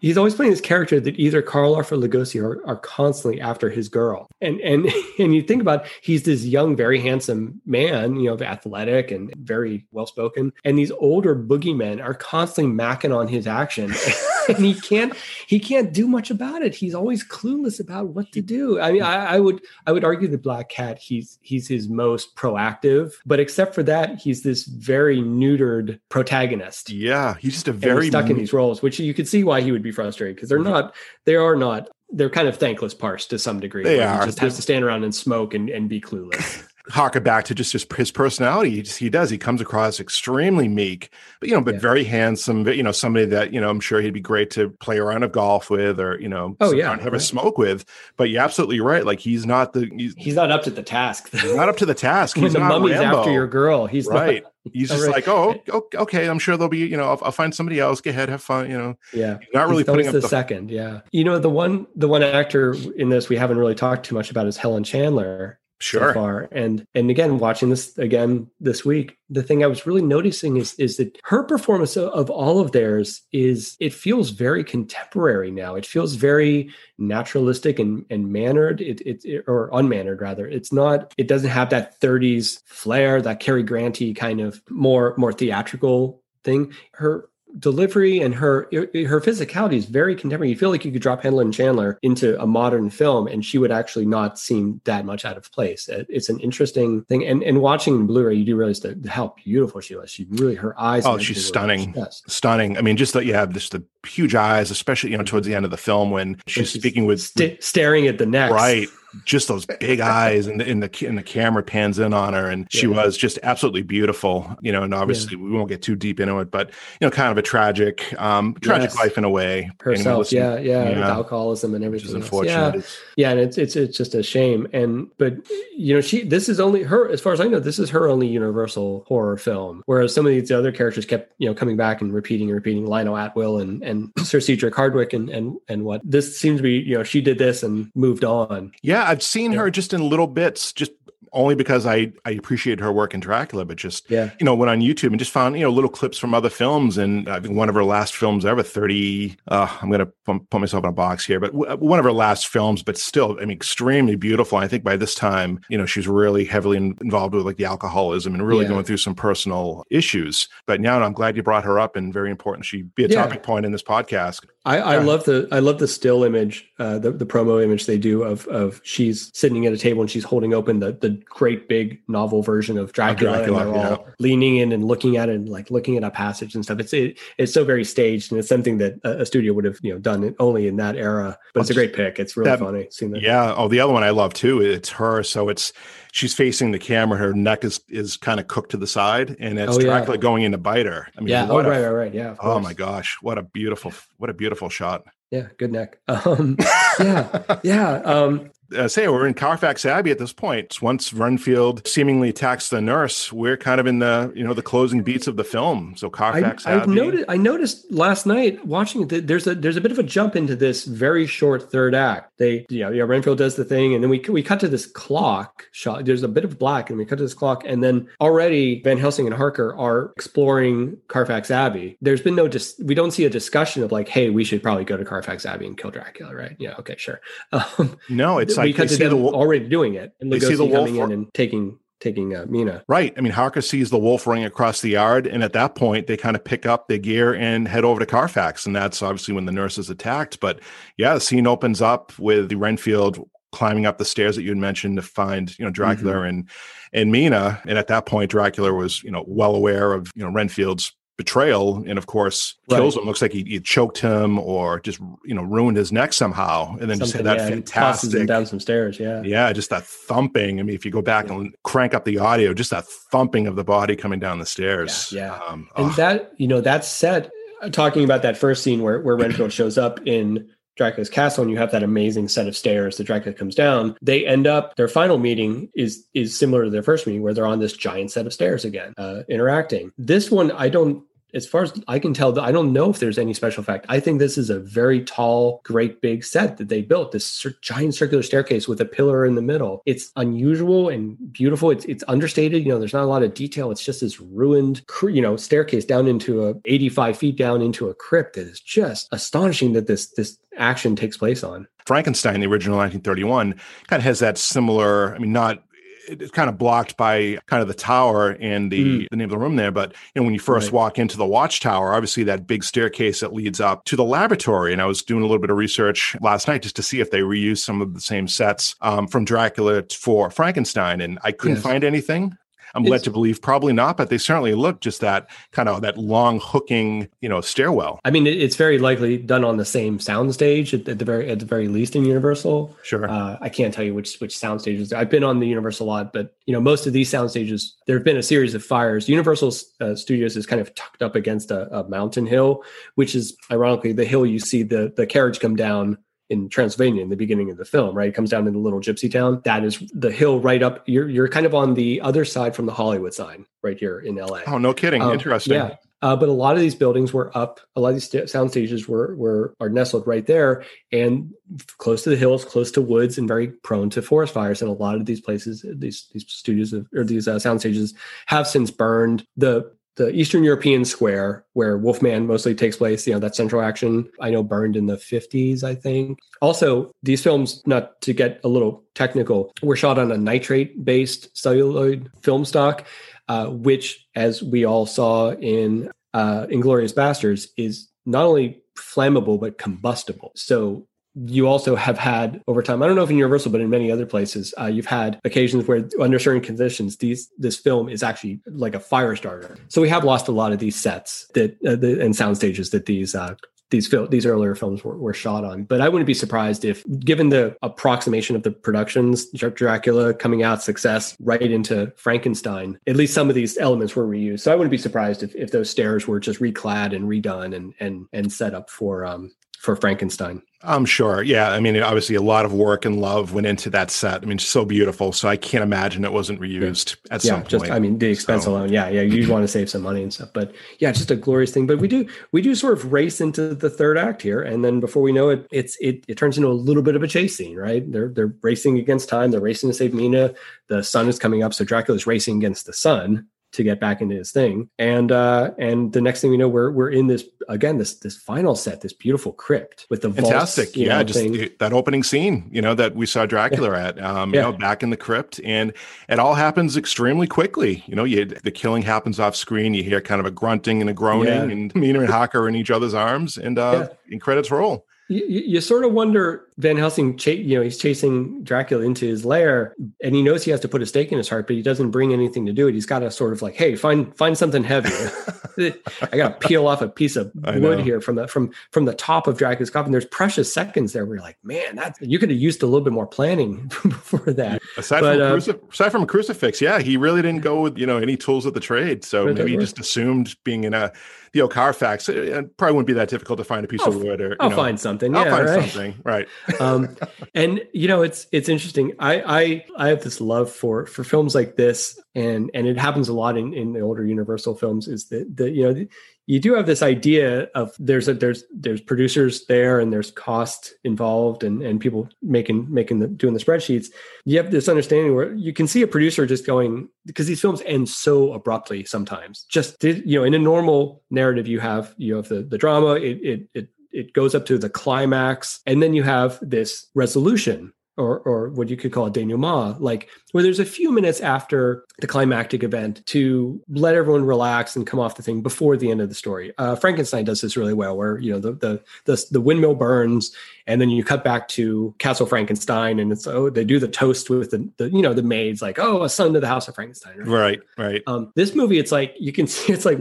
he's 0.01 0.17
always 0.17 0.33
playing 0.33 0.51
this 0.51 0.61
character 0.61 0.99
that 0.99 1.19
either 1.19 1.43
Karloff 1.43 1.91
or 1.91 1.97
Lugosi 1.97 2.41
are, 2.41 2.65
are 2.67 2.77
constantly 2.77 3.39
after 3.39 3.69
his 3.69 3.87
girl. 3.87 4.27
And 4.41 4.59
and 4.61 4.91
and 5.19 5.35
you 5.35 5.43
think 5.43 5.61
about, 5.61 5.85
he's 6.01 6.23
this 6.23 6.43
young, 6.43 6.75
very 6.75 6.99
handsome 6.99 7.61
man, 7.67 8.15
you 8.15 8.29
know, 8.29 8.43
athletic 8.43 9.11
and 9.11 9.31
very 9.35 9.85
well 9.91 10.07
spoken. 10.07 10.53
And 10.65 10.77
these 10.77 10.91
older 10.91 11.35
boogeymen 11.35 12.03
are 12.03 12.15
constantly 12.15 12.73
macking 12.73 13.15
on 13.15 13.27
his 13.27 13.45
action. 13.45 13.93
and 14.57 14.65
he 14.65 14.73
can't 14.73 15.13
he 15.47 15.59
can't 15.59 15.93
do 15.93 16.07
much 16.07 16.29
about 16.29 16.61
it. 16.61 16.75
He's 16.75 16.95
always 16.95 17.27
clueless 17.27 17.79
about 17.79 18.09
what 18.09 18.31
to 18.33 18.41
do. 18.41 18.79
I 18.79 18.91
mean, 18.91 19.03
I, 19.03 19.35
I 19.35 19.39
would 19.39 19.61
I 19.85 19.91
would 19.91 20.03
argue 20.03 20.27
the 20.27 20.37
Black 20.37 20.69
Cat 20.69 20.97
he's 20.99 21.39
he's 21.41 21.67
his 21.67 21.87
most 21.89 22.35
proactive, 22.35 23.13
but 23.25 23.39
except 23.39 23.75
for 23.75 23.83
that, 23.83 24.19
he's 24.19 24.43
this 24.43 24.65
very 24.65 25.19
neutered 25.19 25.99
protagonist. 26.09 26.89
Yeah, 26.89 27.35
he's 27.35 27.53
just 27.53 27.67
a 27.67 27.73
very 27.73 28.07
stuck 28.07 28.29
in 28.29 28.37
these 28.37 28.53
roles, 28.53 28.81
which 28.81 28.99
you 28.99 29.13
could 29.13 29.27
see 29.27 29.43
why 29.43 29.61
he 29.61 29.71
would 29.71 29.83
be 29.83 29.91
frustrated 29.91 30.35
because 30.35 30.49
they're 30.49 30.59
not 30.59 30.95
they 31.25 31.35
are 31.35 31.55
not 31.55 31.89
they're 32.11 32.29
kind 32.29 32.47
of 32.47 32.57
thankless 32.57 32.93
parts 32.93 33.27
to 33.27 33.39
some 33.39 33.59
degree. 33.59 33.83
They 33.83 34.01
are. 34.03 34.21
He 34.21 34.25
just 34.25 34.39
has 34.39 34.55
to 34.55 34.61
stand 34.61 34.83
around 34.83 35.03
and 35.03 35.13
smoke 35.13 35.53
and, 35.53 35.69
and 35.69 35.87
be 35.87 36.01
clueless. 36.01 36.65
harken 36.89 37.23
back 37.23 37.45
to 37.45 37.55
just 37.55 37.71
his, 37.73 37.85
his 37.95 38.11
personality. 38.11 38.71
He, 38.71 38.81
just, 38.81 38.97
he 38.97 39.09
does. 39.09 39.29
He 39.29 39.37
comes 39.37 39.61
across 39.61 39.99
extremely 39.99 40.67
meek, 40.67 41.11
but 41.39 41.49
you 41.49 41.55
know, 41.55 41.61
but 41.61 41.75
Yeah. 41.75 41.79
very 41.79 42.03
handsome. 42.03 42.63
but, 42.63 42.77
You 42.77 42.83
know, 42.83 42.91
somebody 42.91 43.25
that 43.27 43.53
you 43.53 43.61
know 43.61 43.69
I'm 43.69 43.79
sure 43.79 44.01
he'd 44.01 44.13
be 44.13 44.19
great 44.19 44.49
to 44.51 44.69
play 44.79 44.97
a 44.97 45.03
round 45.03 45.23
of 45.23 45.31
golf 45.31 45.69
with, 45.69 45.99
or 45.99 46.19
you 46.19 46.27
know, 46.29 46.55
Oh, 46.59 46.71
yeah, 46.73 46.85
down 46.85 46.93
and 46.93 47.01
have 47.03 47.13
a 47.13 47.19
smoke 47.19 47.57
with. 47.57 47.85
But 48.17 48.29
you're 48.29 48.41
absolutely 48.41 48.79
right. 48.79 49.05
Like 49.05 49.19
he's 49.19 49.45
not 49.45 49.73
the 49.73 49.89
he's, 49.95 50.13
he's 50.17 50.35
not 50.35 50.51
up 50.51 50.63
to 50.63 50.71
the 50.71 50.83
task. 50.83 51.29
he's 51.31 51.55
not 51.55 51.69
up 51.69 51.77
to 51.77 51.85
the 51.85 51.93
task. 51.93 52.35
when 52.35 52.43
He's 52.43 52.53
the 52.53 52.59
not 52.59 52.69
mummy's 52.69 52.97
Rambo. 52.97 53.19
after 53.19 53.31
your 53.31 53.47
girl, 53.47 53.85
he's 53.85 54.07
right. 54.07 54.43
Not, 54.43 54.51
He's 54.73 54.91
oh, 54.91 54.95
just 54.95 55.07
right. 55.07 55.15
like, 55.15 55.27
oh, 55.27 55.55
okay. 55.95 56.27
I'm 56.27 56.37
sure 56.37 56.57
there'll 56.57 56.69
be, 56.69 56.79
you 56.79 56.97
know, 56.97 57.05
I'll, 57.05 57.19
I'll 57.23 57.31
find 57.31 57.55
somebody 57.55 57.79
else. 57.79 58.01
Go 58.01 58.09
ahead, 58.11 58.27
have 58.29 58.43
fun. 58.43 58.69
You 58.69 58.77
know, 58.77 58.95
yeah. 59.13 59.37
not 59.53 59.67
really 59.69 59.83
He's 59.83 59.85
putting 59.89 60.07
up 60.07 60.13
the, 60.13 60.19
the 60.19 60.27
second. 60.27 60.69
Yeah. 60.69 60.99
You 61.11 61.23
know, 61.23 61.39
the 61.39 61.49
one 61.49 61.87
the 61.95 62.07
one 62.09 62.23
actor 62.23 62.75
in 62.97 63.09
this 63.09 63.29
we 63.29 63.37
haven't 63.37 63.57
really 63.57 63.73
talked 63.75 64.05
too 64.05 64.15
much 64.15 64.29
about 64.31 64.47
is 64.47 64.57
Helen 64.57 64.83
Chandler. 64.83 65.59
So 65.81 65.99
sure. 65.99 66.13
far. 66.13 66.49
And 66.51 66.85
and 66.93 67.09
again, 67.09 67.39
watching 67.39 67.69
this 67.69 67.97
again 67.97 68.47
this 68.59 68.83
week, 68.83 69.17
the 69.29 69.43
thing 69.43 69.63
I 69.63 69.67
was 69.67 69.85
really 69.85 70.01
noticing 70.01 70.57
is 70.57 70.73
is 70.75 70.97
that 70.97 71.17
her 71.23 71.43
performance 71.43 71.95
of, 71.95 72.09
of 72.09 72.29
all 72.29 72.59
of 72.59 72.71
theirs 72.73 73.21
is 73.31 73.77
it 73.79 73.93
feels 73.93 74.31
very 74.31 74.63
contemporary 74.63 75.51
now. 75.51 75.75
It 75.75 75.85
feels 75.85 76.15
very 76.15 76.69
naturalistic 76.97 77.79
and 77.79 78.05
and 78.09 78.31
mannered. 78.31 78.81
It, 78.81 79.01
it, 79.01 79.23
it- 79.25 79.45
or 79.47 79.69
unmannered 79.71 80.21
rather. 80.21 80.47
It's 80.47 80.73
not. 80.73 81.13
It 81.17 81.27
doesn't 81.27 81.49
have 81.49 81.69
that 81.69 81.99
30s 82.01 82.61
flair, 82.65 83.21
that 83.21 83.39
Cary 83.39 83.63
Granty 83.63 84.13
kind 84.13 84.41
of 84.41 84.61
more 84.69 85.13
more 85.17 85.31
theatrical 85.31 86.21
thing. 86.43 86.73
Her 86.93 87.28
delivery 87.57 88.19
and 88.21 88.35
her 88.35 88.67
her 88.71 89.21
physicality 89.21 89.73
is 89.73 89.85
very 89.85 90.15
contemporary. 90.15 90.49
You 90.49 90.57
feel 90.57 90.69
like 90.69 90.85
you 90.85 90.91
could 90.91 91.01
drop 91.01 91.23
Helen 91.23 91.51
Chandler 91.51 91.97
into 92.01 92.39
a 92.41 92.45
modern 92.45 92.89
film 92.89 93.27
and 93.27 93.43
she 93.43 93.57
would 93.57 93.71
actually 93.71 94.05
not 94.05 94.37
seem 94.37 94.81
that 94.83 95.05
much 95.05 95.25
out 95.25 95.37
of 95.37 95.51
place. 95.51 95.89
It's 95.89 96.29
an 96.29 96.39
interesting 96.39 97.03
thing. 97.05 97.25
And 97.25 97.41
and 97.43 97.61
watching 97.61 98.05
Blu-ray, 98.05 98.35
you 98.35 98.45
do 98.45 98.55
realize 98.55 98.81
that 98.81 99.05
how 99.05 99.33
beautiful 99.43 99.81
she 99.81 99.95
was. 99.95 100.11
She 100.11 100.25
really 100.29 100.55
her 100.55 100.79
eyes. 100.79 101.05
Oh, 101.05 101.17
she's 101.17 101.45
stunning. 101.45 101.95
Stunning. 102.27 102.77
I 102.77 102.81
mean, 102.81 102.97
just 102.97 103.13
that 103.13 103.25
you 103.25 103.33
have 103.33 103.53
just 103.53 103.71
the 103.71 103.83
huge 104.07 104.35
eyes, 104.35 104.71
especially 104.71 105.11
you 105.11 105.17
know 105.17 105.23
towards 105.23 105.47
the 105.47 105.55
end 105.55 105.65
of 105.65 105.71
the 105.71 105.77
film 105.77 106.11
when 106.11 106.39
she's 106.47 106.69
she's 106.69 106.81
speaking 106.81 107.05
with 107.05 107.21
sta- 107.21 107.57
staring 107.59 108.07
at 108.07 108.17
the 108.17 108.25
neck. 108.25 108.51
right 108.51 108.87
just 109.25 109.47
those 109.47 109.65
big 109.65 109.99
eyes 109.99 110.47
and 110.47 110.59
the, 110.59 110.69
and 110.69 110.83
the 110.83 111.07
and 111.07 111.17
the 111.17 111.23
camera 111.23 111.63
pans 111.63 111.99
in 111.99 112.13
on 112.13 112.33
her. 112.33 112.49
And 112.49 112.67
she 112.71 112.87
Yeah. 112.87 113.03
was 113.03 113.17
just 113.17 113.39
absolutely 113.43 113.81
beautiful 113.83 114.55
you 114.61 114.71
know 114.71 114.83
and 114.83 114.93
obviously 114.93 115.35
we 115.35 115.49
won't 115.51 115.69
get 115.69 115.81
too 115.81 115.95
deep 115.95 116.19
into 116.19 116.37
it 116.39 116.51
but 116.51 116.69
you 116.69 117.07
know 117.07 117.11
kind 117.11 117.31
of 117.31 117.37
a 117.37 117.41
tragic 117.41 118.13
um 118.19 118.55
tragic 118.61 118.89
Yes. 118.91 118.97
life 118.97 119.17
in 119.17 119.23
a 119.23 119.29
way. 119.29 119.69
Herself, 119.81 120.19
listening- 120.19 120.41
yeah, 120.41 120.57
yeah, 120.59 120.89
with 120.89 120.97
Yeah. 120.97 121.09
alcoholism 121.11 121.73
and 121.75 121.83
everything. 121.83 122.15
unfortunate. 122.15 122.75
Yeah, 122.75 122.81
yeah 123.17 123.31
and 123.31 123.39
it's 123.39 123.57
it's 123.57 123.75
it's 123.75 123.97
just 123.97 124.15
a 124.15 124.23
shame. 124.23 124.67
And 124.73 125.07
but 125.17 125.35
you 125.77 125.93
know 125.93 126.01
she 126.01 126.23
this 126.23 126.49
is 126.49 126.59
only 126.59 126.83
her 126.83 127.09
as 127.09 127.21
far 127.21 127.33
as 127.33 127.39
i 127.41 127.45
know 127.47 127.59
this 127.59 127.79
is 127.79 127.89
her 127.89 128.07
only 128.09 128.27
universal 128.27 129.05
horror 129.07 129.37
film 129.37 129.81
whereas 129.85 130.13
some 130.13 130.25
of 130.25 130.31
these 130.31 130.51
other 130.51 130.71
characters 130.71 131.05
kept 131.05 131.33
you 131.37 131.47
know 131.47 131.53
coming 131.53 131.77
back 131.77 132.01
and 132.01 132.13
repeating 132.13 132.47
and 132.49 132.55
repeating 132.55 132.85
lionel 132.85 133.15
atwill 133.17 133.57
and 133.59 133.81
and 133.83 134.09
sir 134.23 134.39
cedric 134.39 134.73
hardwicke 134.73 135.13
and 135.13 135.29
and 135.29 135.55
and 135.67 135.83
what. 135.83 136.01
This 136.03 136.37
seems 136.39 136.57
to 136.59 136.63
be 136.63 136.73
you 136.73 136.95
know 136.97 137.03
she 137.03 137.21
did 137.21 137.37
this 137.37 137.63
and 137.63 137.89
moved 137.95 138.23
on. 138.23 138.71
Yeah 138.81 138.98
i've 139.07 139.23
seen 139.23 139.51
Yeah. 139.53 139.59
her 139.59 139.71
just 139.71 139.93
in 139.93 140.09
little 140.09 140.27
bits 140.27 140.73
just 140.73 140.91
only 141.31 141.53
because 141.53 141.85
i 141.85 142.11
i 142.25 142.31
appreciate 142.31 142.79
her 142.79 142.91
work 142.91 143.13
in 143.13 143.19
dracula 143.19 143.63
but 143.63 143.77
just 143.77 144.09
yeah 144.09 144.31
you 144.39 144.45
know, 144.45 144.55
went 144.55 144.69
on 144.71 144.79
YouTube 144.81 145.09
and 145.09 145.19
just 145.19 145.31
found, 145.31 145.55
you 145.57 145.61
know, 145.63 145.69
little 145.69 145.89
clips 145.89 146.17
from 146.17 146.33
other 146.33 146.49
films. 146.49 146.97
And 146.97 147.27
I 147.29 147.39
think 147.39 147.55
one 147.55 147.69
of 147.69 147.75
her 147.75 147.83
last 147.83 148.15
films 148.15 148.45
ever, 148.45 148.63
30, 148.63 149.35
uh, 149.49 149.67
I'm 149.81 149.89
going 149.89 149.99
to 149.99 150.05
put 150.25 150.49
put 150.49 150.59
myself 150.61 150.83
in 150.85 150.89
a 150.89 150.93
box 150.93 151.25
here, 151.25 151.39
but 151.39 151.51
w- 151.51 151.75
one 151.77 151.99
of 151.99 152.05
her 152.05 152.11
last 152.13 152.47
films, 152.47 152.81
but 152.81 152.97
still, 152.97 153.33
I 153.37 153.41
mean, 153.41 153.51
extremely 153.51 154.15
beautiful. 154.15 154.57
I 154.57 154.67
think 154.67 154.83
by 154.83 154.95
this 154.95 155.13
time, 155.13 155.59
you 155.69 155.77
know, 155.77 155.85
she's 155.85 156.07
really 156.07 156.45
heavily 156.45 156.77
in- 156.77 156.97
involved 157.01 157.35
with 157.35 157.45
like 157.45 157.57
the 157.57 157.65
alcoholism 157.65 158.33
and 158.33 158.45
really 158.47 158.63
Yeah. 158.63 158.69
going 158.69 158.85
through 158.85 158.97
some 158.97 159.13
personal 159.15 159.83
issues. 159.91 160.47
But 160.65 160.79
now 160.81 160.99
I'm 161.01 161.13
glad 161.13 161.35
you 161.35 161.43
brought 161.43 161.65
her 161.65 161.79
up 161.79 161.95
and 161.95 162.11
very 162.13 162.31
important. 162.31 162.65
She 162.65 162.83
be 162.83 163.03
a 163.05 163.07
Yeah. 163.09 163.21
topic 163.23 163.43
point 163.43 163.65
in 163.65 163.71
this 163.71 163.83
podcast. 163.83 164.45
I, 164.65 164.77
I 164.79 164.93
Yeah. 164.97 165.03
love 165.05 165.23
the 165.23 165.47
I 165.53 165.59
love 165.59 165.79
the 165.79 165.87
still 165.87 166.25
image, 166.25 166.69
uh, 166.79 166.99
the 166.99 167.11
the 167.11 167.25
promo 167.25 167.63
image 167.63 167.85
they 167.85 167.97
do 167.97 168.23
of 168.23 168.45
of 168.47 168.81
she's 168.83 169.31
sitting 169.33 169.65
at 169.65 169.71
a 169.71 169.77
table 169.77 170.01
and 170.01 170.11
she's 170.11 170.25
holding 170.25 170.53
open 170.53 170.79
the 170.81 170.91
the 170.91 171.11
great 171.29 171.69
big 171.69 172.01
novel 172.09 172.41
version 172.43 172.77
of 172.77 172.91
Dracula, 172.91 173.37
Dracula, 173.37 173.65
and 173.67 173.73
they're 173.75 173.91
all 173.93 174.07
leaning 174.19 174.57
in 174.57 174.73
and 174.73 174.83
looking 174.83 175.15
at 175.15 175.29
it 175.29 175.35
and 175.35 175.47
like 175.47 175.71
looking 175.71 175.95
at 175.95 176.03
a 176.03 176.11
passage 176.11 176.55
and 176.55 176.63
stuff. 176.65 176.79
It's 176.81 176.91
it, 176.91 177.17
it's 177.37 177.53
so 177.53 177.63
very 177.63 177.85
staged 177.85 178.31
and 178.33 178.39
it's 178.39 178.49
something 178.49 178.79
that 178.79 178.95
a, 179.05 179.21
a 179.21 179.25
studio 179.25 179.53
would 179.53 179.63
have 179.63 179.79
you 179.81 179.93
know 179.93 179.99
done 179.99 180.35
only 180.39 180.67
in 180.67 180.75
that 180.75 180.97
era. 180.97 181.37
But 181.53 181.61
it's 181.61 181.69
a 181.69 181.73
great 181.73 181.93
pick. 181.93 182.19
It's 182.19 182.35
really 182.35 182.49
That- 182.49 182.59
funny 182.59 182.87
seeing 182.91 183.11
that. 183.11 183.21
Yeah. 183.21 183.53
Oh, 183.55 183.69
the 183.69 183.79
other 183.79 183.93
one 183.93 184.03
I 184.03 184.09
love 184.09 184.33
too. 184.33 184.61
It's 184.61 184.89
her. 184.89 185.23
So 185.23 185.47
it's 185.47 185.71
she's 186.11 186.33
facing 186.33 186.71
the 186.71 186.79
camera. 186.79 187.17
Her 187.17 187.33
neck 187.33 187.63
is 187.63 187.81
is 187.89 188.17
kind 188.17 188.39
of 188.39 188.47
cooked 188.47 188.71
to 188.71 188.77
the 188.77 188.87
side, 188.87 189.35
and 189.39 189.59
it's 189.59 189.77
Oh, 189.77 189.79
yeah. 189.81 190.17
Going 190.17 190.43
in 190.43 190.51
to 190.51 190.57
bite 190.57 190.85
her. 190.85 191.07
I 191.17 191.21
mean, 191.21 191.29
yeah. 191.29 191.47
Oh 191.49 191.59
a 191.59 191.63
right, 191.63 191.81
right, 191.81 191.89
right. 191.89 192.13
Yeah. 192.13 192.35
Oh 192.39 192.59
my 192.59 192.73
gosh, 192.73 193.17
what 193.21 193.37
a 193.37 193.43
beautiful, 193.43 193.93
what 194.17 194.29
a 194.29 194.33
beautiful 194.33 194.69
shot. 194.69 195.05
Yeah. 195.31 195.47
Good 195.57 195.71
neck. 195.71 195.99
Um, 196.07 196.57
yeah. 196.99 197.59
Yeah. 197.63 197.91
Um, 197.97 198.51
Uh, 198.75 198.87
say 198.87 199.07
we're 199.07 199.25
in 199.25 199.33
Carfax 199.33 199.85
Abbey 199.85 200.11
at 200.11 200.19
this 200.19 200.33
point. 200.33 200.81
Once 200.81 201.11
Renfield 201.13 201.87
seemingly 201.87 202.29
attacks 202.29 202.69
the 202.69 202.81
nurse, 202.81 203.31
we're 203.33 203.57
kind 203.57 203.79
of 203.79 203.87
in 203.87 203.99
the 203.99 204.31
you 204.35 204.43
know 204.43 204.53
the 204.53 204.61
closing 204.61 205.01
beats 205.03 205.27
of 205.27 205.37
the 205.37 205.43
film. 205.43 205.93
So 205.97 206.07
I, 206.07 206.11
Carfax 206.11 206.65
I've 206.67 206.83
Abbey. 206.83 206.93
noticed. 206.95 207.25
I 207.27 207.37
noticed 207.37 207.91
last 207.91 208.25
night 208.25 208.63
watching 208.65 209.03
it. 209.03 209.09
that 209.09 209.27
There's 209.27 209.47
a 209.47 209.55
there's 209.55 209.77
a 209.77 209.81
bit 209.81 209.91
of 209.91 209.99
a 209.99 210.03
jump 210.03 210.35
into 210.35 210.55
this 210.55 210.85
very 210.85 211.25
short 211.25 211.71
third 211.71 211.95
act. 211.95 212.37
They, 212.37 212.65
you 212.69 212.79
know, 212.81 212.91
yeah, 212.91 213.03
Renfield 213.03 213.37
does 213.37 213.55
the 213.55 213.65
thing, 213.65 213.93
and 213.95 214.03
then 214.03 214.09
we 214.09 214.19
we 214.29 214.43
cut 214.43 214.59
to 214.61 214.67
this 214.67 214.85
clock 214.85 215.65
shot. 215.71 216.05
There's 216.05 216.23
a 216.23 216.27
bit 216.27 216.45
of 216.45 216.59
black, 216.59 216.89
and 216.89 216.99
we 216.99 217.05
cut 217.05 217.17
to 217.17 217.23
this 217.23 217.33
clock, 217.33 217.63
and 217.65 217.83
then 217.83 218.07
already 218.21 218.81
Van 218.83 218.97
Helsing 218.97 219.25
and 219.25 219.35
Harker 219.35 219.75
are 219.75 220.11
exploring 220.15 220.97
Carfax 221.07 221.49
Abbey. 221.49 221.97
There's 222.01 222.21
been 222.21 222.35
no 222.35 222.47
dis- 222.47 222.79
we 222.83 222.93
don't 222.93 223.11
see 223.11 223.25
a 223.25 223.29
discussion 223.29 223.83
of 223.83 223.91
like, 223.91 224.07
hey, 224.07 224.29
we 224.29 224.43
should 224.43 224.61
probably 224.61 224.85
go 224.85 224.95
to 224.95 225.03
Carfax 225.05 225.45
Abbey 225.45 225.65
and 225.65 225.77
kill 225.77 225.89
Dracula, 225.91 226.35
right? 226.35 226.55
Yeah, 226.59 226.75
okay, 226.79 226.95
sure. 226.97 227.19
Um, 227.51 227.97
No, 228.09 228.37
it's 228.37 228.58
like 228.59 228.75
they 228.75 228.77
cut 228.83 228.89
to 228.89 228.97
them 228.97 229.09
the 229.21 229.27
already 229.29 229.67
doing 229.67 229.95
it, 229.95 230.13
and 230.19 230.31
they 230.31 230.39
see 230.39 230.55
the 230.55 230.69
coming 230.69 230.97
in 230.97 231.11
and 231.11 231.33
taking 231.33 231.79
taking 231.99 232.33
uh, 232.33 232.45
Mina. 232.47 232.83
right. 232.87 233.13
I 233.17 233.21
mean, 233.21 233.33
Harker 233.33 233.61
sees 233.61 233.89
the 233.89 233.97
wolf 233.97 234.25
running 234.25 234.45
across 234.45 234.81
the 234.81 234.89
yard, 234.91 235.27
and 235.27 235.43
at 235.43 235.53
that 235.53 235.75
point, 235.75 236.07
they 236.07 236.15
kind 236.15 236.35
of 236.35 236.43
pick 236.43 236.65
up 236.65 236.87
their 236.87 236.97
gear 236.97 237.35
and 237.35 237.67
head 237.67 237.83
over 237.83 237.99
to 237.99 238.05
Carfax, 238.05 238.65
and 238.65 238.75
that's 238.75 239.01
obviously 239.01 239.33
when 239.33 239.45
the 239.45 239.51
nurse 239.51 239.77
is 239.77 239.89
attacked. 239.89 240.39
But 240.39 240.61
yeah, 240.97 241.13
the 241.13 241.19
scene 241.19 241.45
opens 241.47 241.81
up 241.81 242.17
with 242.17 242.49
the 242.49 242.55
Renfield 242.55 243.27
climbing 243.51 243.85
up 243.85 243.97
the 243.97 244.05
stairs 244.05 244.35
that 244.35 244.43
you 244.43 244.49
had 244.49 244.57
mentioned 244.59 244.95
to 244.95 245.01
find 245.01 245.57
you 245.57 245.65
know 245.65 245.71
Dracula 245.71 246.13
Mm-hmm. 246.13 246.25
and 246.27 246.49
and 246.93 247.11
Mina, 247.11 247.61
and 247.67 247.77
at 247.77 247.87
that 247.87 248.05
point, 248.05 248.31
Dracula 248.31 248.73
was 248.73 249.03
you 249.03 249.11
know 249.11 249.23
well 249.27 249.55
aware 249.55 249.93
of 249.93 250.09
you 250.15 250.23
know 250.23 250.31
Renfield's 250.31 250.93
betrayal 251.19 251.83
and 251.85 251.97
of 251.97 252.07
course 252.07 252.55
kills 252.69 252.95
him 252.95 253.03
looks 253.03 253.21
like 253.21 253.33
he, 253.33 253.43
he, 253.43 253.59
choked 253.59 253.97
him 253.97 254.39
or 254.39 254.79
just 254.79 255.01
you 255.25 255.35
know 255.35 255.43
ruined 255.43 255.75
his 255.75 255.91
neck 255.91 256.13
somehow 256.13 256.71
and 256.77 256.89
then 256.89 256.97
Something, 256.97 256.99
just 256.99 257.13
had 257.13 257.25
that 257.25 257.37
yeah, 257.39 257.49
fantastic 257.49 258.25
down 258.25 258.45
some 258.45 258.61
stairs 258.61 258.97
yeah 258.97 259.21
yeah 259.23 259.51
just 259.51 259.69
that 259.69 259.83
thumping 259.83 260.61
i 260.61 260.63
mean 260.63 260.73
if 260.73 260.85
you 260.85 260.91
go 260.91 261.01
back 261.01 261.27
yeah. 261.27 261.33
and 261.33 261.53
crank 261.65 261.93
up 261.93 262.05
the 262.05 262.19
audio 262.19 262.53
just 262.53 262.69
that 262.69 262.85
thumping 263.11 263.47
of 263.47 263.57
the 263.57 263.65
body 263.65 263.97
coming 263.97 264.21
down 264.21 264.39
the 264.39 264.45
stairs 264.45 265.11
yeah, 265.11 265.37
yeah. 265.37 265.43
Um, 265.43 265.67
and 265.75 265.87
oh. 265.87 265.93
that 265.97 266.31
you 266.37 266.47
know 266.47 266.61
that 266.61 266.85
set 266.85 267.29
talking 267.73 268.05
about 268.05 268.21
that 268.21 268.37
first 268.37 268.63
scene 268.63 268.81
where 268.81 269.01
where 269.01 269.17
renfield 269.17 269.51
shows 269.59 269.77
up 269.77 269.99
in 270.07 270.49
Dracula's 270.79 271.09
castle 271.09 271.41
and 271.41 271.51
you 271.51 271.57
have 271.57 271.71
that 271.71 271.83
amazing 271.83 272.29
set 272.29 272.47
of 272.47 272.55
stairs 272.55 272.95
that 272.95 273.03
Dracula 273.03 273.33
comes 273.33 273.53
down, 273.53 273.97
they 274.01 274.25
end 274.25 274.47
up 274.47 274.77
their 274.77 274.87
final 274.87 275.17
meeting 275.17 275.69
is 275.75 276.05
is 276.13 276.39
similar 276.39 276.63
to 276.63 276.69
their 276.69 276.81
first 276.81 277.05
meeting 277.05 277.21
where 277.21 277.33
they're 277.33 277.45
on 277.45 277.59
this 277.59 277.73
giant 277.73 278.11
set 278.11 278.25
of 278.25 278.33
stairs 278.33 278.63
again, 278.63 278.93
uh, 278.97 279.23
interacting. 279.27 279.91
This 279.97 280.31
one 280.31 280.51
I 280.53 280.69
don't 280.69 281.03
as 281.33 281.47
far 281.47 281.63
as 281.63 281.73
I 281.87 281.99
can 281.99 282.13
tell, 282.13 282.39
I 282.39 282.51
don't 282.51 282.73
know 282.73 282.89
if 282.89 282.99
there's 282.99 283.17
any 283.17 283.33
special 283.33 283.61
effect. 283.61 283.85
I 283.89 283.99
think 283.99 284.19
this 284.19 284.37
is 284.37 284.49
a 284.49 284.59
very 284.59 285.03
tall, 285.03 285.61
great 285.63 286.01
big 286.01 286.23
set 286.23 286.57
that 286.57 286.69
they 286.69 286.81
built. 286.81 287.11
This 287.11 287.45
giant 287.61 287.95
circular 287.95 288.23
staircase 288.23 288.67
with 288.67 288.81
a 288.81 288.85
pillar 288.85 289.25
in 289.25 289.35
the 289.35 289.41
middle. 289.41 289.81
It's 289.85 290.11
unusual 290.15 290.89
and 290.89 291.17
beautiful. 291.31 291.71
It's 291.71 291.85
it's 291.85 292.03
understated. 292.07 292.63
You 292.63 292.69
know, 292.69 292.79
there's 292.79 292.93
not 292.93 293.03
a 293.03 293.05
lot 293.05 293.23
of 293.23 293.33
detail. 293.33 293.71
It's 293.71 293.83
just 293.83 294.01
this 294.01 294.19
ruined, 294.19 294.81
you 295.03 295.21
know, 295.21 295.35
staircase 295.35 295.85
down 295.85 296.07
into 296.07 296.47
a 296.47 296.55
85 296.65 297.17
feet 297.17 297.37
down 297.37 297.61
into 297.61 297.89
a 297.89 297.93
crypt. 297.93 298.35
That 298.35 298.47
is 298.47 298.59
just 298.59 299.07
astonishing 299.11 299.73
that 299.73 299.87
this 299.87 300.07
this 300.07 300.37
action 300.57 300.95
takes 300.95 301.17
place 301.17 301.43
on. 301.43 301.67
Frankenstein, 301.85 302.39
the 302.39 302.47
original 302.47 302.77
1931, 302.77 303.55
kind 303.87 303.99
of 303.99 304.03
has 304.03 304.19
that 304.19 304.37
similar. 304.37 305.15
I 305.15 305.19
mean, 305.19 305.31
not 305.31 305.63
it's 306.09 306.31
kind 306.31 306.49
of 306.49 306.57
blocked 306.57 306.97
by 306.97 307.37
kind 307.45 307.61
of 307.61 307.67
the 307.67 307.73
tower 307.73 308.31
and 308.31 308.71
the, 308.71 308.85
mm. 308.85 309.07
the 309.09 309.15
name 309.15 309.25
of 309.25 309.31
the 309.31 309.37
room 309.37 309.55
there. 309.55 309.71
But 309.71 309.91
you 310.13 310.21
know, 310.21 310.23
when 310.23 310.33
you 310.33 310.39
first 310.39 310.67
right. 310.67 310.73
walk 310.73 310.99
into 310.99 311.17
the 311.17 311.25
watchtower, 311.25 311.93
obviously 311.93 312.23
that 312.23 312.47
big 312.47 312.63
staircase 312.63 313.19
that 313.19 313.33
leads 313.33 313.59
up 313.61 313.85
to 313.85 313.95
the 313.95 314.03
laboratory. 314.03 314.73
And 314.73 314.81
I 314.81 314.85
was 314.85 315.03
doing 315.03 315.21
a 315.21 315.25
little 315.25 315.39
bit 315.39 315.49
of 315.49 315.57
research 315.57 316.15
last 316.21 316.47
night 316.47 316.61
just 316.61 316.75
to 316.77 316.83
see 316.83 316.99
if 316.99 317.11
they 317.11 317.21
reused 317.21 317.59
some 317.59 317.81
of 317.81 317.93
the 317.93 318.01
same 318.01 318.27
sets 318.27 318.75
um, 318.81 319.07
from 319.07 319.25
Dracula 319.25 319.83
for 319.91 320.29
Frankenstein, 320.31 321.01
and 321.01 321.19
I 321.23 321.31
couldn't 321.31 321.57
yes. 321.57 321.63
find 321.63 321.83
anything. 321.83 322.37
I'm 322.75 322.83
led 322.83 323.03
to 323.03 323.11
believe 323.11 323.41
probably 323.41 323.73
not, 323.73 323.97
but 323.97 324.09
they 324.09 324.17
certainly 324.17 324.53
look 324.53 324.79
just 324.81 325.01
that 325.01 325.29
kind 325.51 325.69
of 325.69 325.81
that 325.81 325.97
long 325.97 326.39
hooking, 326.41 327.09
you 327.21 327.29
know, 327.29 327.41
stairwell. 327.41 327.99
I 328.05 328.11
mean, 328.11 328.27
it's 328.27 328.55
very 328.55 328.79
likely 328.79 329.17
done 329.17 329.43
on 329.43 329.57
the 329.57 329.65
same 329.65 329.97
soundstage 329.99 330.73
at, 330.73 330.87
at 330.87 330.99
the 330.99 331.05
very 331.05 331.29
at 331.29 331.39
the 331.39 331.45
very 331.45 331.67
least 331.67 331.95
in 331.95 332.05
Universal. 332.05 332.75
Sure. 332.83 333.09
Uh, 333.09 333.37
I 333.41 333.49
can't 333.49 333.73
tell 333.73 333.83
you 333.83 333.93
which 333.93 334.17
which 334.19 334.37
sound 334.37 334.61
stages. 334.61 334.93
I've 334.93 335.09
been 335.09 335.23
on 335.23 335.39
the 335.39 335.47
Universal 335.47 335.87
a 335.87 335.89
lot, 335.89 336.13
but 336.13 336.35
you 336.45 336.53
know, 336.53 336.61
most 336.61 336.87
of 336.87 336.93
these 336.93 337.09
sound 337.09 337.29
stages, 337.29 337.75
there 337.87 337.95
have 337.97 338.05
been 338.05 338.17
a 338.17 338.23
series 338.23 338.53
of 338.53 338.63
fires. 338.63 339.07
Universal 339.07 339.53
uh, 339.81 339.95
Studios 339.95 340.35
is 340.35 340.45
kind 340.45 340.61
of 340.61 340.73
tucked 340.75 341.01
up 341.01 341.15
against 341.15 341.51
a, 341.51 341.73
a 341.75 341.87
mountain 341.89 342.25
hill, 342.25 342.63
which 342.95 343.15
is 343.15 343.35
ironically 343.51 343.93
the 343.93 344.05
hill 344.05 344.25
you 344.25 344.39
see 344.39 344.63
the 344.63 344.93
the 344.95 345.05
carriage 345.05 345.39
come 345.39 345.55
down 345.55 345.97
in 346.29 346.49
Transylvania 346.49 347.01
in 347.01 347.09
the 347.09 347.15
beginning 347.15 347.49
of 347.49 347.57
the 347.57 347.65
film, 347.65 347.95
right? 347.95 348.09
It 348.09 348.15
comes 348.15 348.29
down 348.29 348.47
into 348.47 348.51
the 348.51 348.59
little 348.59 348.79
gypsy 348.79 349.11
town. 349.11 349.41
That 349.45 349.63
is 349.63 349.79
the 349.93 350.11
hill 350.11 350.39
right 350.39 350.61
up. 350.61 350.83
You're 350.87 351.09
you're 351.09 351.27
kind 351.27 351.45
of 351.45 351.55
on 351.55 351.73
the 351.73 352.01
other 352.01 352.25
side 352.25 352.55
from 352.55 352.65
the 352.65 352.73
Hollywood 352.73 353.13
sign, 353.13 353.45
right 353.63 353.77
here 353.77 353.99
in 353.99 354.15
LA. 354.15 354.41
Oh, 354.47 354.57
no 354.57 354.73
kidding! 354.73 355.01
Um, 355.01 355.13
Interesting. 355.13 355.55
Yeah. 355.55 355.75
Uh, 356.01 356.15
but 356.15 356.29
a 356.29 356.33
lot 356.33 356.55
of 356.55 356.61
these 356.61 356.75
buildings 356.75 357.11
were 357.11 357.35
up. 357.37 357.59
A 357.75 357.81
lot 357.81 357.89
of 357.89 357.95
these 357.95 358.09
st- 358.09 358.29
sound 358.29 358.51
stages 358.51 358.87
were 358.87 359.15
were 359.15 359.53
are 359.59 359.69
nestled 359.69 360.07
right 360.07 360.25
there 360.25 360.63
and 360.91 361.33
close 361.77 362.03
to 362.03 362.09
the 362.09 362.15
hills, 362.15 362.45
close 362.45 362.71
to 362.71 362.81
woods, 362.81 363.17
and 363.17 363.27
very 363.27 363.47
prone 363.49 363.89
to 363.89 364.01
forest 364.01 364.33
fires. 364.33 364.61
And 364.61 364.69
a 364.69 364.73
lot 364.73 364.95
of 364.95 365.05
these 365.05 365.19
places, 365.19 365.65
these 365.75 366.07
these 366.13 366.25
studios 366.27 366.71
of, 366.71 366.87
or 366.93 367.03
these 367.03 367.27
uh, 367.27 367.39
sound 367.39 367.59
stages, 367.59 367.93
have 368.27 368.47
since 368.47 368.71
burned. 368.71 369.25
The 369.35 369.69
the 369.95 370.09
Eastern 370.11 370.43
European 370.43 370.85
square 370.85 371.45
where 371.53 371.77
Wolfman 371.77 372.25
mostly 372.25 372.55
takes 372.55 372.77
place, 372.77 373.05
you 373.05 373.13
know, 373.13 373.19
that 373.19 373.35
central 373.35 373.61
action, 373.61 374.09
I 374.21 374.29
know 374.29 374.43
burned 374.43 374.75
in 374.75 374.85
the 374.85 374.95
50s, 374.95 375.63
I 375.63 375.75
think. 375.75 376.19
Also, 376.41 376.91
these 377.03 377.21
films, 377.21 377.61
not 377.65 377.99
to 378.01 378.13
get 378.13 378.39
a 378.43 378.47
little 378.47 378.83
technical, 378.95 379.51
were 379.61 379.75
shot 379.75 379.99
on 379.99 380.11
a 380.11 380.17
nitrate 380.17 380.85
based 380.85 381.35
celluloid 381.37 382.09
film 382.21 382.45
stock, 382.45 382.85
uh, 383.27 383.47
which, 383.47 384.07
as 384.15 384.41
we 384.41 384.65
all 384.65 384.85
saw 384.85 385.31
in 385.31 385.91
uh, 386.13 386.45
Inglourious 386.47 386.93
Basterds, 386.93 387.47
is 387.57 387.89
not 388.05 388.25
only 388.25 388.61
flammable 388.77 389.39
but 389.39 389.57
combustible. 389.57 390.31
So 390.35 390.87
you 391.25 391.47
also 391.47 391.75
have 391.75 391.97
had 391.97 392.41
over 392.47 392.61
time 392.61 392.81
i 392.81 392.87
don't 392.87 392.95
know 392.95 393.03
if 393.03 393.09
in 393.09 393.17
universal 393.17 393.51
but 393.51 393.61
in 393.61 393.69
many 393.69 393.91
other 393.91 394.05
places 394.05 394.53
uh, 394.59 394.65
you've 394.65 394.85
had 394.85 395.19
occasions 395.25 395.67
where 395.67 395.87
under 395.99 396.19
certain 396.19 396.41
conditions 396.41 396.97
these 396.97 397.29
this 397.37 397.57
film 397.57 397.89
is 397.89 398.03
actually 398.03 398.39
like 398.47 398.75
a 398.75 398.79
fire 398.79 399.15
starter 399.15 399.57
so 399.67 399.81
we 399.81 399.89
have 399.89 400.03
lost 400.03 400.27
a 400.27 400.31
lot 400.31 400.51
of 400.51 400.59
these 400.59 400.75
sets 400.75 401.27
that 401.33 401.51
uh, 401.67 401.75
the, 401.75 401.99
and 402.01 402.15
sound 402.15 402.37
stages 402.37 402.69
that 402.69 402.85
these 402.85 403.15
uh, 403.15 403.35
these 403.69 403.87
fil- 403.87 404.07
these 404.07 404.25
earlier 404.25 404.55
films 404.55 404.83
were, 404.83 404.97
were 404.97 405.13
shot 405.13 405.43
on. 405.43 405.63
But 405.63 405.81
I 405.81 405.89
wouldn't 405.89 406.07
be 406.07 406.13
surprised 406.13 406.65
if, 406.65 406.83
given 406.99 407.29
the 407.29 407.55
approximation 407.61 408.35
of 408.35 408.43
the 408.43 408.51
productions, 408.51 409.29
Dracula 409.31 410.13
coming 410.13 410.43
out 410.43 410.63
success 410.63 411.15
right 411.19 411.41
into 411.41 411.93
Frankenstein, 411.95 412.79
at 412.87 412.95
least 412.95 413.13
some 413.13 413.29
of 413.29 413.35
these 413.35 413.57
elements 413.57 413.95
were 413.95 414.07
reused. 414.07 414.41
So 414.41 414.51
I 414.51 414.55
wouldn't 414.55 414.71
be 414.71 414.77
surprised 414.77 415.23
if, 415.23 415.35
if 415.35 415.51
those 415.51 415.69
stairs 415.69 416.07
were 416.07 416.19
just 416.19 416.39
reclad 416.39 416.95
and 416.95 417.05
redone 417.05 417.55
and 417.55 417.73
and 417.79 418.07
and 418.11 418.31
set 418.31 418.53
up 418.53 418.69
for 418.69 419.05
um 419.05 419.31
for 419.59 419.75
Frankenstein. 419.75 420.41
I'm 420.61 420.85
sure. 420.85 421.21
Yeah. 421.21 421.51
I 421.51 421.59
mean, 421.59 421.81
obviously, 421.81 422.15
a 422.15 422.21
lot 422.21 422.45
of 422.45 422.53
work 422.53 422.85
and 422.85 422.99
love 422.99 423.33
went 423.33 423.47
into 423.47 423.69
that 423.71 423.91
set. 423.91 424.23
I 424.23 424.25
mean, 424.25 424.39
so 424.39 424.65
beautiful. 424.65 425.11
So 425.11 425.27
I 425.29 425.37
can't 425.37 425.63
imagine 425.63 426.03
it 426.03 426.11
wasn't 426.11 426.39
reused 426.39 426.95
yeah. 427.05 427.15
at 427.15 427.23
yeah, 427.23 427.31
some 427.31 427.43
just, 427.45 427.63
point. 427.63 427.73
I 427.73 427.79
mean, 427.79 427.97
the 427.97 428.09
expense 428.09 428.45
so. 428.45 428.51
alone. 428.51 428.71
Yeah. 428.71 428.89
Yeah. 428.89 429.01
You 429.01 429.29
want 429.31 429.43
to 429.43 429.47
save 429.47 429.69
some 429.69 429.81
money 429.81 430.01
and 430.03 430.13
stuff. 430.13 430.29
But 430.33 430.53
yeah, 430.79 430.91
just 430.91 431.11
a 431.11 431.15
glorious 431.15 431.51
thing. 431.51 431.67
But 431.67 431.79
we 431.79 431.87
do, 431.87 432.07
we 432.31 432.41
do 432.41 432.55
sort 432.55 432.73
of 432.73 432.91
race 432.91 433.21
into 433.21 433.53
the 433.53 433.69
third 433.69 433.97
act 433.97 434.21
here. 434.21 434.41
And 434.41 434.63
then 434.63 434.79
before 434.79 435.01
we 435.01 435.11
know 435.11 435.29
it, 435.29 435.45
it's, 435.51 435.77
it, 435.79 436.03
it 436.07 436.17
turns 436.17 436.37
into 436.37 436.49
a 436.49 436.51
little 436.51 436.83
bit 436.83 436.95
of 436.95 437.03
a 437.03 437.07
chase 437.07 437.37
scene, 437.37 437.55
right? 437.57 437.89
They're, 437.89 438.09
they're 438.09 438.33
racing 438.41 438.77
against 438.79 439.07
time. 439.07 439.31
They're 439.31 439.39
racing 439.39 439.69
to 439.69 439.73
save 439.73 439.93
Mina. 439.93 440.33
The 440.67 440.83
sun 440.83 441.07
is 441.07 441.19
coming 441.19 441.41
up. 441.43 441.53
So 441.53 441.63
Dracula's 441.63 442.07
racing 442.07 442.37
against 442.37 442.65
the 442.65 442.73
sun 442.73 443.27
to 443.51 443.63
get 443.63 443.79
back 443.79 444.01
into 444.01 444.15
his 444.15 444.31
thing. 444.31 444.69
And 444.77 445.11
uh 445.11 445.51
and 445.57 445.91
the 445.93 446.01
next 446.01 446.21
thing 446.21 446.31
we 446.31 446.37
know, 446.37 446.47
we're 446.47 446.71
we're 446.71 446.89
in 446.89 447.07
this 447.07 447.25
again 447.47 447.77
this 447.77 447.95
this 447.95 448.17
final 448.17 448.55
set, 448.55 448.81
this 448.81 448.93
beautiful 448.93 449.33
crypt 449.33 449.87
with 449.89 450.01
the 450.01 450.11
fantastic, 450.11 450.65
vaults, 450.65 450.77
yeah, 450.77 450.97
know, 450.97 451.03
just 451.03 451.19
thing. 451.19 451.49
that 451.59 451.73
opening 451.73 452.03
scene, 452.03 452.49
you 452.51 452.61
know, 452.61 452.75
that 452.75 452.95
we 452.95 453.05
saw 453.05 453.25
Dracula 453.25 453.71
yeah. 453.71 453.87
at, 453.87 454.03
um, 454.03 454.33
you 454.33 454.41
know, 454.41 454.51
back 454.51 454.83
in 454.83 454.89
the 454.89 454.97
crypt, 454.97 455.39
and 455.43 455.73
it 456.07 456.19
all 456.19 456.35
happens 456.35 456.77
extremely 456.77 457.27
quickly. 457.27 457.83
You 457.87 457.95
know, 457.95 458.03
you 458.03 458.25
the 458.25 458.51
killing 458.51 458.83
happens 458.83 459.19
off 459.19 459.35
screen. 459.35 459.73
You 459.73 459.83
hear 459.83 460.01
kind 460.01 460.19
of 460.19 460.25
a 460.25 460.31
grunting 460.31 460.81
and 460.81 460.89
a 460.89 460.93
groaning, 460.93 461.27
yeah. 461.27 461.41
and 461.41 461.75
Mina 461.75 462.01
and 462.01 462.09
Harker 462.09 462.41
are 462.41 462.49
in 462.49 462.55
each 462.55 462.71
other's 462.71 462.93
arms, 462.93 463.37
and 463.37 463.57
uh, 463.57 463.89
in 464.09 464.19
credits 464.19 464.51
roll 464.51 464.85
you, 465.09 465.25
you, 465.25 465.61
sort 465.61 465.83
of 465.83 465.91
wonder 465.91 466.45
Van 466.59 466.75
Helsing, 466.75 467.17
ch- 467.17 467.27
you 467.27 467.57
know, 467.57 467.63
he's 467.63 467.77
chasing 467.77 468.43
Dracula 468.43 468.83
into 468.83 469.05
his 469.05 469.23
lair, 469.23 469.75
and 470.03 470.13
he 470.13 470.21
knows 470.21 470.43
he 470.43 470.51
has 470.51 470.59
to 470.59 470.67
put 470.67 470.81
a 470.81 470.85
stake 470.85 471.09
in 471.09 471.17
his 471.17 471.29
heart, 471.29 471.47
but 471.47 471.55
he 471.55 471.61
doesn't 471.61 471.91
bring 471.91 472.11
anything 472.11 472.45
to 472.45 472.53
do 472.53 472.67
it. 472.67 472.73
He's 472.73 472.85
got 472.85 472.99
to 472.99 473.09
sort 473.09 473.31
of 473.31 473.41
like, 473.41 473.55
hey, 473.55 473.75
find 473.75 474.15
find 474.17 474.37
something 474.37 474.63
heavy. 474.65 474.89
I 476.11 476.17
got 476.17 476.41
to 476.41 476.47
peel 476.47 476.67
off 476.67 476.81
a 476.81 476.89
piece 476.89 477.15
of 477.15 477.31
wood 477.35 477.79
here 477.79 478.01
from 478.01 478.15
the 478.15 478.27
from 478.27 478.51
from 478.71 478.85
the 478.85 478.93
top 478.93 479.27
of 479.27 479.37
Dracula's 479.37 479.69
coffin. 479.69 479.91
There's 479.91 480.05
precious 480.05 480.53
seconds 480.53 480.93
there 480.93 481.05
where 481.05 481.15
you're 481.15 481.23
like, 481.23 481.37
man, 481.43 481.75
that 481.77 481.97
you 482.01 482.19
could 482.19 482.29
have 482.29 482.39
used 482.39 482.61
a 482.63 482.65
little 482.65 482.83
bit 482.83 482.93
more 482.93 483.07
planning 483.07 483.67
before 483.83 484.33
that. 484.33 484.61
Aside 484.77 485.01
but, 485.01 485.17
from 485.17 485.21
uh, 485.21 485.35
crucif- 485.35 485.73
aside 485.73 485.89
from 485.89 486.03
a 486.03 486.07
crucifix, 486.07 486.61
yeah, 486.61 486.79
he 486.79 486.97
really 486.97 487.21
didn't 487.21 487.41
go 487.41 487.61
with 487.61 487.77
you 487.77 487.85
know 487.85 487.97
any 487.97 488.17
tools 488.17 488.45
of 488.45 488.53
the 488.53 488.59
trade. 488.59 489.03
So 489.03 489.33
maybe 489.33 489.51
he 489.51 489.57
just 489.57 489.79
assumed 489.79 490.35
being 490.43 490.63
in 490.63 490.73
a 490.73 490.91
the 491.33 491.47
Carfax, 491.47 492.09
it 492.09 492.57
probably 492.57 492.73
wouldn't 492.73 492.87
be 492.87 492.93
that 492.93 493.09
difficult 493.09 493.37
to 493.37 493.43
find 493.43 493.63
a 493.63 493.67
piece 493.67 493.81
I'll, 493.81 493.89
of 493.89 494.01
wood 494.01 494.21
or 494.21 494.35
I'll 494.39 494.49
know, 494.49 494.55
find 494.55 494.79
something. 494.79 495.15
I'll 495.15 495.25
yeah, 495.25 495.31
find 495.31 495.45
right? 495.45 495.69
something. 495.69 495.95
Right. 496.03 496.27
Um, 496.59 496.95
and 497.33 497.61
you 497.73 497.87
know, 497.87 498.01
it's 498.01 498.27
it's 498.31 498.49
interesting. 498.49 498.93
I 498.99 499.21
I 499.21 499.65
I 499.77 499.87
have 499.89 500.03
this 500.03 500.21
love 500.21 500.51
for 500.51 500.85
for 500.85 501.03
films 501.03 501.35
like 501.35 501.55
this, 501.55 501.99
and 502.15 502.49
and 502.53 502.67
it 502.67 502.77
happens 502.77 503.09
a 503.09 503.13
lot 503.13 503.37
in 503.37 503.53
in 503.53 503.73
the 503.73 503.81
older 503.81 504.05
Universal 504.05 504.55
films. 504.55 504.87
Is 504.87 505.09
that 505.09 505.35
the 505.35 505.49
you 505.49 505.63
know 505.63 505.85
you 506.29 506.39
do 506.39 506.53
have 506.53 506.67
this 506.67 506.83
idea 506.83 507.45
of 507.55 507.75
there's 507.79 508.07
a 508.07 508.13
there's 508.13 508.43
there's 508.53 508.81
producers 508.81 509.47
there 509.47 509.79
and 509.79 509.91
there's 509.91 510.11
cost 510.11 510.75
involved 510.83 511.43
and 511.43 511.63
and 511.63 511.81
people 511.81 512.07
making 512.21 512.71
making 512.71 512.99
the 512.99 513.07
doing 513.07 513.33
the 513.33 513.39
spreadsheets 513.39 513.87
you 514.25 514.37
have 514.37 514.51
this 514.51 514.69
understanding 514.69 515.15
where 515.15 515.33
you 515.33 515.51
can 515.51 515.67
see 515.67 515.81
a 515.81 515.87
producer 515.87 516.27
just 516.27 516.45
going 516.45 516.87
because 517.07 517.25
these 517.25 517.41
films 517.41 517.63
end 517.65 517.89
so 517.89 518.31
abruptly 518.33 518.83
sometimes 518.83 519.43
just 519.49 519.83
you 519.83 520.19
know 520.19 520.23
in 520.23 520.35
a 520.35 520.39
normal 520.39 521.01
narrative 521.09 521.47
you 521.47 521.59
have 521.59 521.95
you 521.97 522.15
have 522.15 522.29
the 522.29 522.43
the 522.43 522.59
drama 522.59 522.93
it 522.93 523.17
it 523.23 523.49
it 523.55 523.69
it 523.91 524.13
goes 524.13 524.35
up 524.35 524.45
to 524.45 524.57
the 524.57 524.69
climax 524.69 525.61
and 525.65 525.81
then 525.81 525.93
you 525.93 526.03
have 526.03 526.39
this 526.41 526.87
resolution 526.93 527.73
or 527.99 528.19
or 528.19 528.49
what 528.49 528.69
you 528.69 528.77
could 528.77 528.93
call 528.93 529.05
a 529.05 529.11
denouement, 529.11 529.81
like 529.81 530.09
where 530.31 530.41
there's 530.41 530.59
a 530.59 530.65
few 530.65 530.91
minutes 530.91 531.19
after 531.19 531.85
the 531.99 532.07
climactic 532.07 532.63
event 532.63 533.05
to 533.07 533.61
let 533.67 533.93
everyone 533.93 534.23
relax 534.23 534.75
and 534.75 534.87
come 534.87 534.99
off 534.99 535.15
the 535.15 535.21
thing 535.21 535.41
before 535.41 535.75
the 535.75 535.91
end 535.91 535.99
of 535.99 536.07
the 536.07 536.15
story. 536.15 536.53
Uh, 536.57 536.75
Frankenstein 536.75 537.25
does 537.25 537.41
this 537.41 537.57
really 537.57 537.73
well, 537.73 537.97
where 537.97 538.17
you 538.19 538.31
know 538.31 538.39
the, 538.39 538.53
the 538.53 538.81
the 539.05 539.25
the 539.31 539.41
windmill 539.41 539.75
burns, 539.75 540.33
and 540.65 540.79
then 540.79 540.89
you 540.89 541.03
cut 541.03 541.23
back 541.23 541.49
to 541.49 541.93
Castle 541.99 542.25
Frankenstein, 542.25 542.99
and 542.99 543.11
it's 543.11 543.27
oh 543.27 543.49
they 543.49 543.65
do 543.65 543.79
the 543.79 543.87
toast 543.87 544.29
with 544.29 544.51
the, 544.51 544.69
the 544.77 544.89
you 544.89 545.01
know 545.01 545.13
the 545.13 545.23
maids 545.23 545.61
like 545.61 545.77
oh 545.77 546.03
a 546.03 546.09
son 546.09 546.33
to 546.33 546.39
the 546.39 546.47
house 546.47 546.69
of 546.69 546.75
Frankenstein. 546.75 547.17
Right, 547.19 547.59
right. 547.77 547.85
right. 547.85 548.01
Um, 548.07 548.31
this 548.35 548.55
movie, 548.55 548.79
it's 548.79 548.93
like 548.93 549.13
you 549.19 549.33
can 549.33 549.45
see 549.47 549.73
it's 549.73 549.85
like 549.85 549.99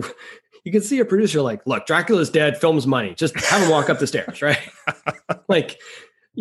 you 0.65 0.73
can 0.73 0.83
see 0.83 0.99
a 1.01 1.05
producer 1.05 1.43
like, 1.43 1.67
look, 1.67 1.87
Dracula's 1.87 2.31
dead, 2.31 2.59
film's 2.59 2.87
money. 2.87 3.15
Just 3.15 3.39
have 3.41 3.63
him 3.63 3.71
walk 3.71 3.91
up 3.91 3.99
the 3.99 4.07
stairs, 4.07 4.43
right? 4.43 4.59
like 5.49 5.79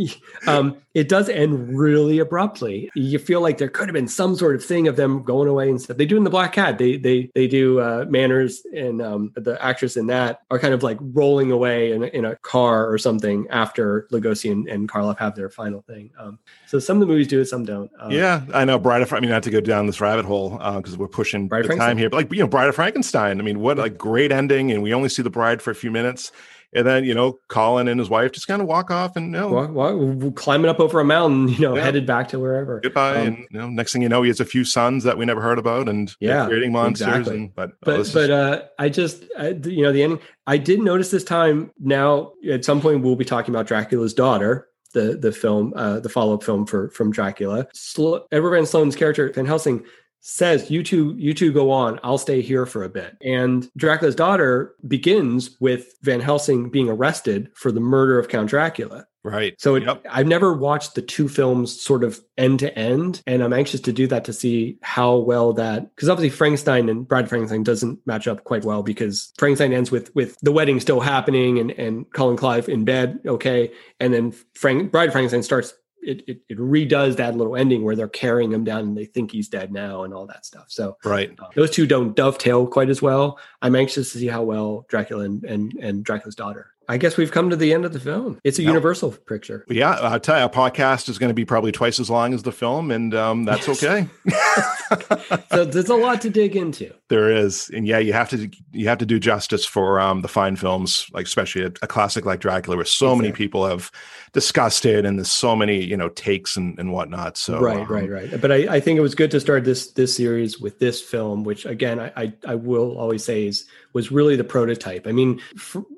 um, 0.47 0.77
it 0.93 1.09
does 1.09 1.29
end 1.29 1.77
really 1.77 2.19
abruptly. 2.19 2.89
You 2.95 3.19
feel 3.19 3.41
like 3.41 3.57
there 3.57 3.69
could 3.69 3.87
have 3.87 3.93
been 3.93 4.07
some 4.07 4.35
sort 4.35 4.55
of 4.55 4.63
thing 4.63 4.87
of 4.87 4.95
them 4.95 5.23
going 5.23 5.47
away 5.47 5.69
and 5.69 5.81
stuff. 5.81 5.97
They 5.97 6.05
do 6.05 6.17
in 6.17 6.23
the 6.23 6.29
Black 6.29 6.53
Cat. 6.53 6.77
They 6.77 6.97
they 6.97 7.29
they 7.35 7.47
do 7.47 7.79
uh, 7.79 8.05
Manners 8.07 8.63
and 8.73 9.01
um, 9.01 9.31
the 9.35 9.63
actress 9.63 9.97
in 9.97 10.07
that 10.07 10.41
are 10.51 10.59
kind 10.59 10.73
of 10.73 10.83
like 10.83 10.97
rolling 11.01 11.51
away 11.51 11.91
in, 11.91 12.03
in 12.03 12.25
a 12.25 12.35
car 12.37 12.91
or 12.91 12.97
something 12.97 13.47
after 13.49 14.07
Lugosi 14.11 14.51
and, 14.51 14.67
and 14.67 14.89
Karloff 14.89 15.17
have 15.19 15.35
their 15.35 15.49
final 15.49 15.81
thing. 15.81 16.11
Um, 16.17 16.39
so 16.65 16.79
some 16.79 16.97
of 16.97 17.01
the 17.01 17.07
movies 17.07 17.27
do 17.27 17.39
it, 17.41 17.45
some 17.45 17.65
don't. 17.65 17.91
Uh, 17.99 18.09
yeah, 18.09 18.41
I 18.53 18.65
know. 18.65 18.79
Bride 18.79 19.01
of 19.01 19.13
I 19.13 19.19
mean, 19.19 19.29
not 19.29 19.43
to 19.43 19.51
go 19.51 19.61
down 19.61 19.87
this 19.87 20.01
rabbit 20.01 20.25
hole 20.25 20.51
because 20.51 20.93
uh, 20.93 20.97
we're 20.97 21.07
pushing 21.07 21.47
Bride 21.47 21.65
the 21.65 21.75
time 21.75 21.97
here, 21.97 22.09
but 22.09 22.17
like 22.17 22.31
you 22.31 22.39
know, 22.39 22.47
Bride 22.47 22.69
of 22.69 22.75
Frankenstein. 22.75 23.39
I 23.39 23.43
mean, 23.43 23.59
what 23.59 23.79
a 23.79 23.89
great 23.89 24.31
ending, 24.31 24.71
and 24.71 24.83
we 24.83 24.93
only 24.93 25.09
see 25.09 25.21
the 25.21 25.29
bride 25.29 25.61
for 25.61 25.71
a 25.71 25.75
few 25.75 25.91
minutes 25.91 26.31
and 26.73 26.85
then 26.85 27.03
you 27.03 27.13
know 27.13 27.39
colin 27.47 27.87
and 27.87 27.99
his 27.99 28.09
wife 28.09 28.31
just 28.31 28.47
kind 28.47 28.61
of 28.61 28.67
walk 28.67 28.91
off 28.91 29.15
and 29.15 29.27
you 29.27 29.31
know, 29.31 29.49
walk, 29.49 29.71
walk, 29.71 30.35
climbing 30.35 30.69
up 30.69 30.79
over 30.79 30.99
a 30.99 31.05
mountain 31.05 31.47
you 31.47 31.59
know 31.59 31.75
yeah. 31.75 31.83
headed 31.83 32.05
back 32.05 32.27
to 32.27 32.39
wherever 32.39 32.79
goodbye 32.81 33.15
um, 33.15 33.27
and 33.27 33.37
you 33.37 33.59
know 33.59 33.67
next 33.69 33.93
thing 33.93 34.01
you 34.01 34.09
know 34.09 34.21
he 34.21 34.27
has 34.27 34.39
a 34.39 34.45
few 34.45 34.63
sons 34.63 35.03
that 35.03 35.17
we 35.17 35.25
never 35.25 35.41
heard 35.41 35.59
about 35.59 35.87
and 35.87 36.15
yeah 36.19 36.45
creating 36.45 36.71
monsters 36.71 37.07
exactly. 37.07 37.37
and 37.37 37.55
but 37.55 37.71
but 37.81 37.99
oh, 37.99 38.05
but 38.13 38.29
uh 38.29 38.61
i 38.79 38.89
just 38.89 39.23
I, 39.37 39.49
you 39.49 39.83
know 39.83 39.91
the 39.91 40.03
ending 40.03 40.19
i 40.45 40.57
did 40.57 40.79
notice 40.79 41.11
this 41.11 41.23
time 41.23 41.71
now 41.79 42.33
at 42.49 42.65
some 42.65 42.81
point 42.81 43.03
we'll 43.03 43.15
be 43.15 43.25
talking 43.25 43.53
about 43.53 43.67
dracula's 43.67 44.13
daughter 44.13 44.67
the 44.93 45.17
the 45.17 45.31
film 45.31 45.73
uh 45.75 45.99
the 45.99 46.09
follow-up 46.09 46.43
film 46.43 46.65
for 46.65 46.89
from 46.91 47.11
dracula 47.11 47.67
Sl- 47.73 48.17
edward 48.31 48.51
van 48.51 48.65
sloan's 48.65 48.95
character 48.95 49.31
van 49.33 49.45
helsing 49.45 49.85
says 50.21 50.69
you 50.69 50.83
two 50.83 51.15
you 51.17 51.33
two 51.33 51.51
go 51.51 51.71
on. 51.71 51.99
I'll 52.03 52.17
stay 52.17 52.41
here 52.41 52.65
for 52.65 52.83
a 52.83 52.89
bit. 52.89 53.17
And 53.21 53.69
dracula's 53.77 54.15
daughter 54.15 54.75
begins 54.87 55.55
with 55.59 55.93
van 56.01 56.19
helsing 56.19 56.69
being 56.69 56.89
arrested 56.89 57.49
for 57.55 57.71
the 57.71 57.79
murder 57.79 58.19
of 58.19 58.27
count 58.27 58.49
dracula. 58.49 59.07
Right. 59.23 59.59
So 59.59 59.75
it, 59.75 59.83
yep. 59.83 60.05
i've 60.09 60.27
never 60.27 60.53
watched 60.53 60.95
the 60.95 61.01
two 61.01 61.27
films 61.27 61.81
sort 61.81 62.05
of 62.05 62.21
end 62.37 62.59
to 62.59 62.77
end 62.79 63.21
and 63.27 63.43
i'm 63.43 63.51
anxious 63.51 63.81
to 63.81 63.91
do 63.91 64.07
that 64.07 64.23
to 64.25 64.31
see 64.31 64.77
how 64.81 65.17
well 65.17 65.51
that 65.53 65.93
because 65.93 66.07
obviously 66.07 66.29
frankenstein 66.29 66.87
and 66.87 67.05
bride 67.05 67.27
frankenstein 67.27 67.63
doesn't 67.63 67.99
match 68.05 68.25
up 68.27 68.45
quite 68.45 68.63
well 68.63 68.83
because 68.83 69.33
frankenstein 69.37 69.73
ends 69.73 69.91
with 69.91 70.15
with 70.15 70.37
the 70.43 70.51
wedding 70.51 70.79
still 70.79 71.01
happening 71.01 71.59
and 71.59 71.71
and 71.71 72.09
colin 72.13 72.37
clive 72.37 72.69
in 72.69 72.85
bed 72.85 73.19
okay 73.25 73.69
and 73.99 74.13
then 74.13 74.31
frank 74.53 74.93
bride 74.93 75.11
frankenstein 75.11 75.43
starts 75.43 75.73
it, 76.01 76.23
it, 76.27 76.41
it 76.49 76.57
redoes 76.57 77.15
that 77.17 77.35
little 77.35 77.55
ending 77.55 77.83
where 77.83 77.95
they're 77.95 78.07
carrying 78.07 78.51
him 78.51 78.63
down 78.63 78.79
and 78.79 78.97
they 78.97 79.05
think 79.05 79.31
he's 79.31 79.49
dead 79.49 79.71
now 79.71 80.03
and 80.03 80.13
all 80.13 80.25
that 80.27 80.45
stuff. 80.45 80.65
So 80.69 80.97
right, 81.03 81.33
uh, 81.39 81.47
those 81.55 81.71
two 81.71 81.85
don't 81.85 82.15
dovetail 82.15 82.67
quite 82.67 82.89
as 82.89 83.01
well. 83.01 83.39
I'm 83.61 83.75
anxious 83.75 84.11
to 84.13 84.19
see 84.19 84.27
how 84.27 84.43
well 84.43 84.85
Dracula 84.89 85.23
and 85.25 85.43
and, 85.43 85.73
and 85.81 86.03
Dracula's 86.03 86.35
daughter 86.35 86.73
I 86.89 86.97
guess 86.97 87.17
we've 87.17 87.31
come 87.31 87.49
to 87.49 87.57
the 87.57 87.73
end 87.73 87.83
of 87.83 87.91
the 87.91 87.99
film. 87.99 88.39
It's 88.45 88.59
a 88.59 88.61
yep. 88.61 88.69
universal 88.69 89.11
picture. 89.11 89.65
Yeah, 89.67 89.91
I'll 89.91 90.19
tell 90.21 90.37
you, 90.37 90.43
our 90.43 90.49
podcast 90.49 91.09
is 91.09 91.17
going 91.17 91.29
to 91.29 91.33
be 91.33 91.43
probably 91.43 91.73
twice 91.73 91.99
as 91.99 92.09
long 92.09 92.33
as 92.33 92.43
the 92.43 92.53
film, 92.53 92.91
and 92.91 93.13
um, 93.13 93.43
that's 93.43 93.67
okay. 93.67 94.07
so 95.51 95.65
there's 95.65 95.89
a 95.89 95.95
lot 95.95 96.21
to 96.21 96.29
dig 96.29 96.55
into. 96.55 96.93
There 97.09 97.29
is, 97.29 97.69
and 97.73 97.85
yeah, 97.85 97.97
you 97.97 98.13
have 98.13 98.29
to 98.29 98.49
you 98.71 98.87
have 98.87 98.99
to 98.99 99.05
do 99.05 99.19
justice 99.19 99.65
for 99.65 99.99
um, 99.99 100.21
the 100.21 100.29
fine 100.29 100.55
films, 100.55 101.07
like 101.11 101.25
especially 101.25 101.63
a, 101.63 101.71
a 101.81 101.87
classic 101.87 102.25
like 102.25 102.39
Dracula, 102.39 102.77
where 102.77 102.85
so 102.85 103.07
exactly. 103.07 103.21
many 103.21 103.33
people 103.33 103.65
have 103.67 103.91
discussed 104.31 104.85
it, 104.85 105.05
and 105.05 105.19
there's 105.19 105.31
so 105.31 105.57
many 105.57 105.83
you 105.83 105.97
know 105.97 106.07
takes 106.09 106.55
and, 106.55 106.79
and 106.79 106.93
whatnot. 106.93 107.37
So 107.37 107.59
right, 107.59 107.79
um, 107.79 107.87
right, 107.87 108.09
right. 108.09 108.41
But 108.41 108.51
I, 108.53 108.75
I 108.75 108.79
think 108.79 108.97
it 108.97 109.01
was 109.01 109.13
good 109.13 109.31
to 109.31 109.41
start 109.41 109.65
this 109.65 109.91
this 109.91 110.15
series 110.15 110.59
with 110.59 110.79
this 110.79 111.01
film, 111.01 111.43
which 111.43 111.65
again 111.65 111.99
I 111.99 112.11
I, 112.15 112.33
I 112.47 112.55
will 112.55 112.97
always 112.97 113.25
say 113.25 113.47
is 113.47 113.67
was 113.97 114.11
really 114.11 114.35
the 114.35 114.43
prototype. 114.43 115.07
I 115.07 115.11
mean, 115.11 115.41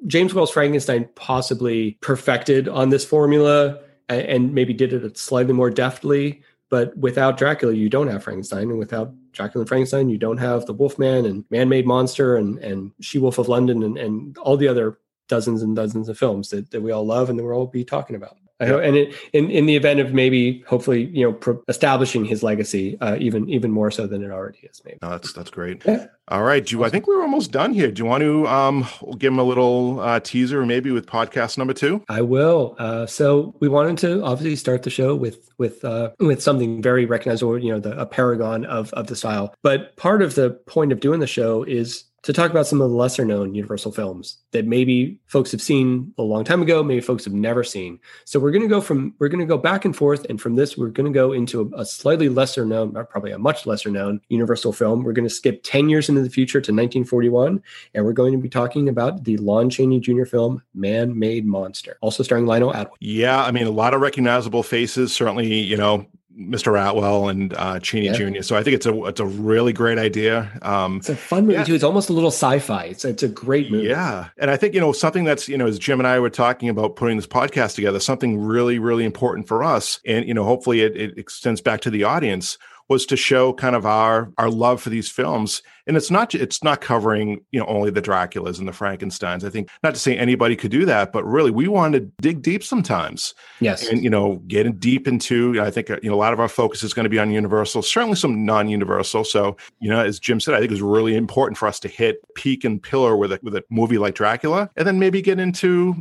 James 0.08 0.34
Whale's 0.34 0.52
Frankenstein 0.52 1.10
possibly 1.16 1.98
perfected 2.00 2.70
on 2.70 2.92
this 2.92 3.04
formula 3.04 3.80
and, 4.08 4.22
and 4.22 4.54
maybe 4.54 4.74
did 4.74 4.94
it 4.94 5.18
slightly 5.18 5.52
more 5.52 5.70
deftly. 5.70 6.42
But 6.70 6.96
without 6.96 7.38
Dracula, 7.38 7.74
you 7.74 7.90
don't 7.90 8.08
have 8.08 8.24
Frankenstein, 8.24 8.70
and 8.70 8.80
without 8.80 9.12
Dracula 9.34 9.64
and 9.64 9.68
Frankenstein, 9.68 10.08
you 10.08 10.18
don't 10.18 10.38
have 10.38 10.66
the 10.66 10.74
Wolfman 10.74 11.26
and 11.26 11.44
Man-Made 11.50 11.86
Monster 11.86 12.38
and 12.38 12.58
and 12.60 12.92
She 13.02 13.20
Wolf 13.20 13.38
of 13.38 13.50
London 13.50 13.84
and, 13.84 13.98
and 13.98 14.38
all 14.38 14.56
the 14.56 14.70
other 14.70 14.98
dozens 15.28 15.62
and 15.62 15.76
dozens 15.76 16.08
of 16.08 16.18
films 16.18 16.50
that, 16.52 16.72
that 16.72 16.82
we 16.82 16.92
all 16.92 17.06
love 17.06 17.30
and 17.30 17.38
that 17.38 17.44
we'll 17.44 17.58
all 17.58 17.68
be 17.68 17.84
talking 17.84 18.16
about. 18.16 18.38
I 18.60 18.66
hope, 18.66 18.82
and 18.84 18.96
it, 18.96 19.16
in 19.34 19.50
in 19.50 19.66
the 19.66 19.76
event 19.76 20.00
of 20.00 20.14
maybe 20.14 20.64
hopefully 20.68 21.06
you 21.14 21.26
know 21.26 21.34
pro- 21.34 21.64
establishing 21.68 22.26
his 22.26 22.44
legacy 22.44 22.98
uh, 23.00 23.16
even 23.20 23.50
even 23.50 23.72
more 23.72 23.90
so 23.92 24.08
than 24.08 24.24
it 24.24 24.32
already 24.32 24.60
is. 24.64 24.82
Maybe 24.84 24.98
no, 25.02 25.10
that's 25.10 25.34
that's 25.34 25.50
great. 25.50 25.84
Yeah. 25.86 26.08
All 26.28 26.44
right, 26.44 26.64
do 26.64 26.84
I 26.84 26.90
think 26.90 27.08
we're 27.08 27.22
almost 27.22 27.52
done 27.52 27.74
here? 27.74 27.90
Do 27.90 28.02
you 28.02 28.06
want 28.06 28.22
to 28.22 28.48
um 28.48 28.86
give 29.18 29.34
him 29.34 29.40
a 29.40 29.44
little 29.44 30.00
uh, 30.02 30.20
teaser 30.20 30.66
maybe 30.66 30.92
with 30.92 31.06
podcast 31.06 31.58
number 31.58 31.74
two? 31.74 32.04
I 32.10 32.22
will. 32.22 32.76
Uh, 32.78 33.06
so 33.06 33.56
we 33.60 33.70
wanted 33.70 33.98
to 34.00 34.24
obviously 34.24 34.56
start 34.56 34.84
the 34.84 34.90
show 34.90 35.16
with 35.16 35.50
with 35.58 35.84
uh, 35.86 36.12
with 36.20 36.44
something 36.44 36.82
very 36.82 37.06
recognizable, 37.06 37.58
you 37.58 37.72
know, 37.72 37.80
the 37.80 38.00
a 38.00 38.06
paragon 38.06 38.66
of 38.66 38.94
of 38.94 39.08
the 39.08 39.16
style. 39.16 39.56
But 39.64 39.96
part 39.96 40.22
of 40.22 40.36
the 40.36 40.52
point 40.68 40.92
of 40.92 41.00
doing 41.00 41.20
the 41.20 41.28
show 41.28 41.64
is 41.64 42.04
to 42.24 42.34
talk 42.34 42.52
about 42.52 42.68
some 42.68 42.82
of 42.82 42.90
the 42.90 42.96
lesser 42.96 43.24
known 43.24 43.56
Universal 43.56 43.94
films 43.94 44.40
that 44.52 44.66
maybe 44.66 45.20
folks 45.28 45.52
have 45.52 45.62
seen 45.62 46.14
a 46.18 46.22
long 46.22 46.44
time 46.44 46.62
ago, 46.62 46.84
maybe 46.84 47.02
folks 47.02 47.24
have 47.26 47.34
never 47.34 47.64
seen. 47.64 48.00
So 48.26 48.40
we're 48.40 48.52
going 48.52 48.64
to 48.64 48.68
go 48.68 48.82
from 48.82 49.14
we're 49.20 49.30
going 49.30 49.40
to 49.40 49.46
go 49.46 49.58
back 49.58 49.86
and 49.86 49.96
forth, 49.96 50.26
and 50.30 50.40
from 50.40 50.56
this 50.56 50.78
we're 50.78 50.90
going 50.90 51.12
to 51.12 51.18
go 51.18 51.32
into 51.32 51.62
a, 51.62 51.82
a 51.82 51.86
slightly 51.86 52.30
lesser 52.30 52.66
known, 52.66 52.92
probably 53.10 53.32
a 53.32 53.40
much 53.40 53.66
lesser 53.66 53.90
known 53.90 54.20
Universal 54.30 54.74
film. 54.74 55.04
We're 55.04 55.14
going 55.14 55.28
to 55.28 55.34
skip 55.34 55.62
ten 55.64 55.90
years 55.90 56.10
into 56.10 56.22
the 56.22 56.30
future 56.30 56.60
to 56.60 56.72
1941, 56.72 57.62
and 57.94 58.06
we're 58.06 58.14
going 58.14 58.34
to 58.34 58.38
be 58.38 58.50
talking 58.50 58.90
about 58.90 59.24
the 59.24 59.38
Lon 59.38 59.70
Chaney 59.70 60.00
Jr. 60.00 60.26
film 60.26 60.62
Man 60.74 61.18
Made 61.18 61.46
Monster, 61.46 61.98
also 62.02 62.24
starring 62.24 62.46
Lionel 62.46 62.74
Atwill. 62.74 62.98
Yeah, 63.00 63.44
I 63.44 63.52
mean 63.52 63.68
a 63.68 63.72
lot 63.72 63.94
of 63.94 64.02
recognizable 64.02 64.64
faces. 64.64 65.14
Certainly, 65.14 65.54
you 65.54 65.78
know 65.78 66.06
Mr. 66.38 66.80
Atwill 66.80 67.30
and 67.30 67.54
uh, 67.56 67.80
Chaney 67.80 68.06
yeah. 68.06 68.14
Jr. 68.14 68.42
So 68.42 68.56
I 68.56 68.64
think 68.64 68.76
it's 68.76 68.86
a 68.86 69.04
it's 69.06 69.20
a 69.20 69.26
really 69.26 69.74
great 69.74 69.98
idea. 69.98 70.52
Um, 70.62 70.98
it's 70.98 71.10
a 71.10 71.16
fun 71.16 71.48
movie 71.48 71.54
yeah. 71.54 71.64
too. 71.64 71.74
It's 71.74 71.84
almost 71.84 72.10
a 72.10 72.14
little 72.14 72.32
sci-fi. 72.32 72.86
It's 72.86 73.04
it's 73.04 73.24
a 73.24 73.28
great 73.28 73.72
movie. 73.72 73.88
Yeah, 73.88 74.30
and 74.38 74.52
I 74.52 74.58
think 74.58 74.74
you 74.74 74.80
know 74.80 74.92
something 74.92 75.24
that's 75.24 75.50
you 75.50 75.58
know 75.58 75.68
as 75.68 75.80
Jim 75.80 76.00
and 76.00 76.08
I 76.08 76.20
were 76.20 76.30
talking 76.30 76.70
about 76.70 76.96
putting 76.96 77.18
this 77.18 77.28
podcast 77.28 77.76
together, 77.76 78.00
something 78.00 78.40
really 78.40 78.80
really 78.80 79.06
important 79.06 79.48
for 79.48 79.64
us, 79.64 80.00
and 80.06 80.28
you 80.28 80.34
know 80.34 80.44
hopefully 80.44 80.82
it, 80.82 80.96
it 80.96 81.18
extends 81.18 81.62
back 81.62 81.82
to 81.82 81.90
the 81.90 82.04
audience 82.04 82.58
was 82.90 83.06
to 83.08 83.18
show 83.18 83.54
kind 83.54 83.76
of 83.76 83.86
our 83.86 84.32
our 84.38 84.50
love 84.50 84.82
for 84.82 84.90
these 84.90 85.10
films. 85.10 85.62
And 85.88 85.98
it's 85.98 86.12
not 86.12 86.36
it's 86.36 86.64
not 86.64 86.82
covering 86.82 87.42
you 87.52 87.60
know 87.60 87.66
only 87.68 87.90
the 87.90 88.02
draculas 88.02 88.60
and 88.60 88.68
the 88.68 88.72
frankensteins. 88.72 89.44
I 89.44 89.50
think 89.50 89.70
not 89.84 89.94
to 89.94 90.00
say 90.00 90.18
anybody 90.18 90.56
could 90.56 90.72
do 90.72 90.86
that 90.86 91.12
but 91.12 91.24
really 91.26 91.52
we 91.52 91.68
want 91.68 91.94
to 91.94 92.02
dig 92.22 92.42
deep 92.42 92.64
sometimes 92.64 93.34
yes. 93.60 93.88
and 93.88 94.04
you 94.04 94.10
know 94.10 94.36
getting 94.48 94.74
deep 94.74 95.08
into 95.08 95.62
i 95.62 95.72
think 95.72 95.90
uh, 95.90 95.98
you 96.04 96.10
know 96.10 96.16
a 96.16 96.18
lot 96.18 96.34
of 96.34 96.40
our 96.40 96.48
focus 96.48 96.84
is 96.84 96.94
going 96.94 97.06
to 97.06 97.10
be 97.10 97.20
on 97.20 97.32
universal 97.32 97.82
certainly 97.82 98.16
some 98.16 98.46
non-universal. 98.46 99.24
So 99.24 99.58
you 99.80 99.90
know 99.90 100.00
as 100.00 100.20
jim 100.20 100.40
said 100.40 100.54
i 100.54 100.60
think 100.60 100.72
it 100.72 100.74
was 100.74 100.82
really 100.82 101.16
important 101.16 101.58
for 101.58 101.68
us 101.68 101.80
to 101.82 101.88
hit 101.88 102.18
peak 102.36 102.64
and 102.64 102.82
pillar 102.82 103.16
with 103.16 103.32
a 103.32 103.40
with 103.42 103.56
a 103.56 103.64
movie 103.70 103.98
like 103.98 104.16
dracula 104.16 104.70
and 104.76 104.88
then 104.88 105.00
maybe 105.00 105.22
get 105.22 105.40
into 105.40 105.96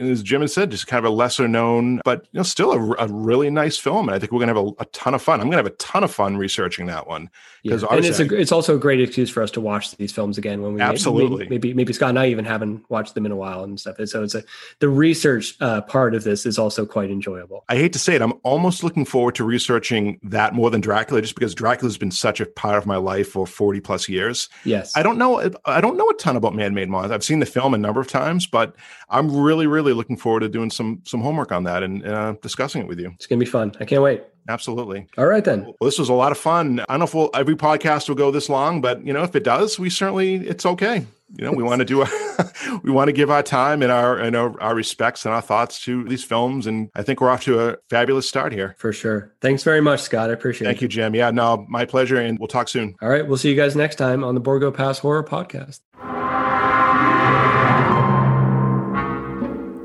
as 0.00 0.22
Jim 0.22 0.40
has 0.40 0.54
said, 0.54 0.70
just 0.70 0.86
kind 0.86 1.04
of 1.04 1.12
a 1.12 1.14
lesser 1.14 1.48
known, 1.48 2.00
but 2.04 2.28
you 2.32 2.38
know, 2.38 2.42
still 2.44 2.72
a, 2.72 2.92
a 2.94 3.08
really 3.08 3.50
nice 3.50 3.76
film. 3.76 4.08
And 4.08 4.14
I 4.14 4.18
think 4.20 4.30
we're 4.30 4.38
going 4.38 4.54
to 4.54 4.54
have 4.54 4.66
a, 4.66 4.82
a, 4.82 4.84
ton 4.86 5.14
of 5.14 5.22
fun. 5.22 5.40
I'm 5.40 5.46
going 5.46 5.52
to 5.52 5.64
have 5.64 5.66
a 5.66 5.70
ton 5.76 6.04
of 6.04 6.12
fun 6.12 6.36
researching 6.36 6.86
that 6.86 7.08
one 7.08 7.28
because 7.64 7.82
yeah. 7.82 7.88
and 7.90 8.04
it's 8.04 8.20
a, 8.20 8.34
it's 8.36 8.52
also 8.52 8.76
a 8.76 8.78
great 8.78 9.00
excuse 9.00 9.30
for 9.30 9.42
us 9.42 9.50
to 9.52 9.60
watch 9.60 9.90
these 9.96 10.12
films 10.12 10.38
again 10.38 10.62
when 10.62 10.74
we 10.74 10.80
absolutely 10.80 11.48
maybe 11.48 11.50
maybe, 11.50 11.74
maybe 11.74 11.92
Scott 11.92 12.10
and 12.10 12.18
I 12.18 12.28
even 12.28 12.44
haven't 12.44 12.88
watched 12.88 13.14
them 13.14 13.26
in 13.26 13.32
a 13.32 13.36
while 13.36 13.64
and 13.64 13.78
stuff. 13.80 13.98
And 13.98 14.08
so 14.08 14.22
it's 14.22 14.34
a 14.36 14.44
the 14.78 14.88
research 14.88 15.56
uh, 15.60 15.80
part 15.80 16.14
of 16.14 16.22
this 16.22 16.46
is 16.46 16.56
also 16.56 16.86
quite 16.86 17.10
enjoyable. 17.10 17.64
I 17.68 17.76
hate 17.76 17.92
to 17.94 17.98
say 17.98 18.14
it, 18.14 18.22
I'm 18.22 18.34
almost 18.44 18.84
looking 18.84 19.04
forward 19.04 19.34
to 19.36 19.44
researching 19.44 20.20
that 20.22 20.54
more 20.54 20.70
than 20.70 20.82
Dracula, 20.82 21.20
just 21.20 21.34
because 21.34 21.54
Dracula 21.54 21.88
has 21.88 21.98
been 21.98 22.12
such 22.12 22.40
a 22.40 22.46
part 22.46 22.76
of 22.76 22.86
my 22.86 22.96
life 22.96 23.30
for 23.30 23.44
40 23.44 23.80
plus 23.80 24.08
years. 24.08 24.48
Yes, 24.64 24.96
I 24.96 25.02
don't 25.02 25.18
know 25.18 25.50
I 25.64 25.80
don't 25.80 25.96
know 25.96 26.08
a 26.08 26.14
ton 26.14 26.36
about 26.36 26.54
Man 26.54 26.74
Made 26.74 26.88
Monsters. 26.88 27.12
I've 27.12 27.24
seen 27.24 27.40
the 27.40 27.46
film 27.46 27.74
a 27.74 27.78
number 27.78 28.00
of 28.00 28.06
times, 28.06 28.46
but 28.46 28.76
I'm 29.14 29.34
really 29.34 29.66
really 29.66 29.92
looking 29.92 30.16
forward 30.16 30.40
to 30.40 30.48
doing 30.48 30.70
some 30.70 31.00
some 31.04 31.20
homework 31.20 31.52
on 31.52 31.64
that 31.64 31.82
and 31.82 32.06
uh, 32.06 32.34
discussing 32.42 32.82
it 32.82 32.88
with 32.88 32.98
you. 32.98 33.12
It's 33.14 33.26
gonna 33.26 33.38
be 33.38 33.46
fun. 33.46 33.72
I 33.80 33.84
can't 33.84 34.02
wait. 34.02 34.24
Absolutely. 34.48 35.06
All 35.16 35.26
right 35.26 35.44
then. 35.44 35.64
Well, 35.64 35.76
this 35.82 35.98
was 35.98 36.08
a 36.08 36.12
lot 36.12 36.32
of 36.32 36.36
fun. 36.36 36.80
I 36.80 36.84
don't 36.92 36.98
know 36.98 37.04
if 37.04 37.14
we'll, 37.14 37.30
every 37.32 37.56
podcast 37.56 38.08
will 38.08 38.16
go 38.16 38.30
this 38.30 38.50
long, 38.50 38.82
but 38.82 39.04
you 39.06 39.12
know, 39.12 39.22
if 39.22 39.34
it 39.34 39.42
does, 39.42 39.78
we 39.78 39.88
certainly 39.88 40.34
it's 40.34 40.66
okay. 40.66 41.06
You 41.36 41.44
know, 41.46 41.52
we 41.52 41.62
want 41.62 41.78
to 41.78 41.84
do 41.84 42.02
a, 42.02 42.08
we 42.82 42.90
want 42.90 43.08
to 43.08 43.12
give 43.12 43.30
our 43.30 43.42
time 43.42 43.82
and 43.82 43.90
our 43.90 44.16
and 44.18 44.36
our, 44.36 44.60
our 44.60 44.74
respects 44.74 45.24
and 45.24 45.34
our 45.34 45.40
thoughts 45.40 45.82
to 45.84 46.04
these 46.04 46.22
films, 46.22 46.66
and 46.66 46.90
I 46.94 47.02
think 47.02 47.20
we're 47.20 47.30
off 47.30 47.42
to 47.44 47.68
a 47.68 47.76
fabulous 47.88 48.28
start 48.28 48.52
here. 48.52 48.76
For 48.78 48.92
sure. 48.92 49.32
Thanks 49.40 49.62
very 49.62 49.80
much, 49.80 50.00
Scott. 50.00 50.30
I 50.30 50.34
appreciate 50.34 50.66
Thank 50.66 50.76
it. 50.76 50.80
Thank 50.80 50.82
you, 50.82 50.88
Jim. 50.88 51.14
Yeah, 51.14 51.30
no, 51.30 51.66
my 51.68 51.86
pleasure, 51.86 52.16
and 52.16 52.38
we'll 52.38 52.48
talk 52.48 52.68
soon. 52.68 52.94
All 53.00 53.08
right, 53.08 53.26
we'll 53.26 53.38
see 53.38 53.48
you 53.48 53.56
guys 53.56 53.74
next 53.74 53.96
time 53.96 54.22
on 54.22 54.34
the 54.34 54.40
Borgo 54.40 54.70
Pass 54.70 54.98
Horror 54.98 55.24
Podcast. 55.24 55.80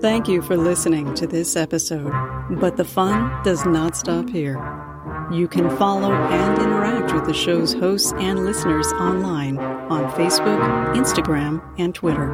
Thank 0.01 0.29
you 0.29 0.41
for 0.41 0.55
listening 0.55 1.13
to 1.15 1.27
this 1.27 1.57
episode, 1.57 2.13
but 2.51 2.77
the 2.77 2.85
fun 2.85 3.43
does 3.43 3.65
not 3.65 3.97
stop 3.97 4.29
here. 4.29 4.55
You 5.29 5.45
can 5.45 5.69
follow 5.75 6.13
and 6.13 6.57
interact 6.57 7.13
with 7.13 7.25
the 7.25 7.33
show's 7.33 7.73
hosts 7.73 8.13
and 8.13 8.45
listeners 8.45 8.87
online 8.93 9.57
on 9.57 10.09
Facebook, 10.11 10.95
Instagram, 10.95 11.61
and 11.77 11.93
Twitter. 11.93 12.27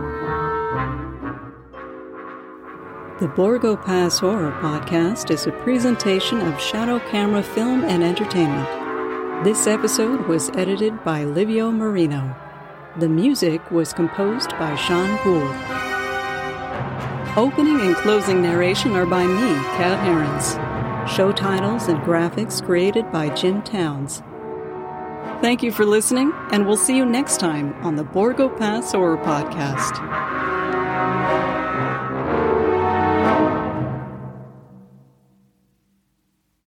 The 3.19 3.29
Borgo 3.29 3.75
Pass 3.75 4.19
Horror 4.19 4.51
Podcast 4.61 5.31
is 5.31 5.47
a 5.47 5.51
presentation 5.51 6.41
of 6.41 6.61
Shadow 6.61 6.99
Camera 7.09 7.41
Film 7.41 7.83
and 7.83 8.03
Entertainment. 8.03 9.43
This 9.43 9.65
episode 9.65 10.27
was 10.27 10.51
edited 10.51 11.03
by 11.03 11.23
Livio 11.23 11.71
Marino. 11.71 12.35
The 12.99 13.09
music 13.09 13.71
was 13.71 13.91
composed 13.91 14.51
by 14.51 14.75
Sean 14.75 15.17
Gould. 15.23 15.84
Opening 17.37 17.81
and 17.81 17.97
closing 17.97 18.41
narration 18.41 18.95
are 18.95 19.05
by 19.05 19.25
me, 19.27 19.55
Kat 19.75 19.99
Herons. 20.05 20.53
Show 21.13 21.33
titles 21.33 21.89
and 21.89 21.99
graphics 21.99 22.65
created 22.65 23.11
by 23.11 23.27
Jim 23.35 23.61
Towns. 23.61 24.23
Thank 25.41 25.61
you 25.61 25.73
for 25.73 25.85
listening, 25.85 26.31
and 26.51 26.65
we'll 26.65 26.77
see 26.77 26.95
you 26.95 27.05
next 27.05 27.41
time 27.41 27.73
on 27.83 27.97
the 27.97 28.05
Borgo 28.05 28.47
Pass 28.47 28.93
Horror 28.93 29.17
Podcast. 29.17 29.99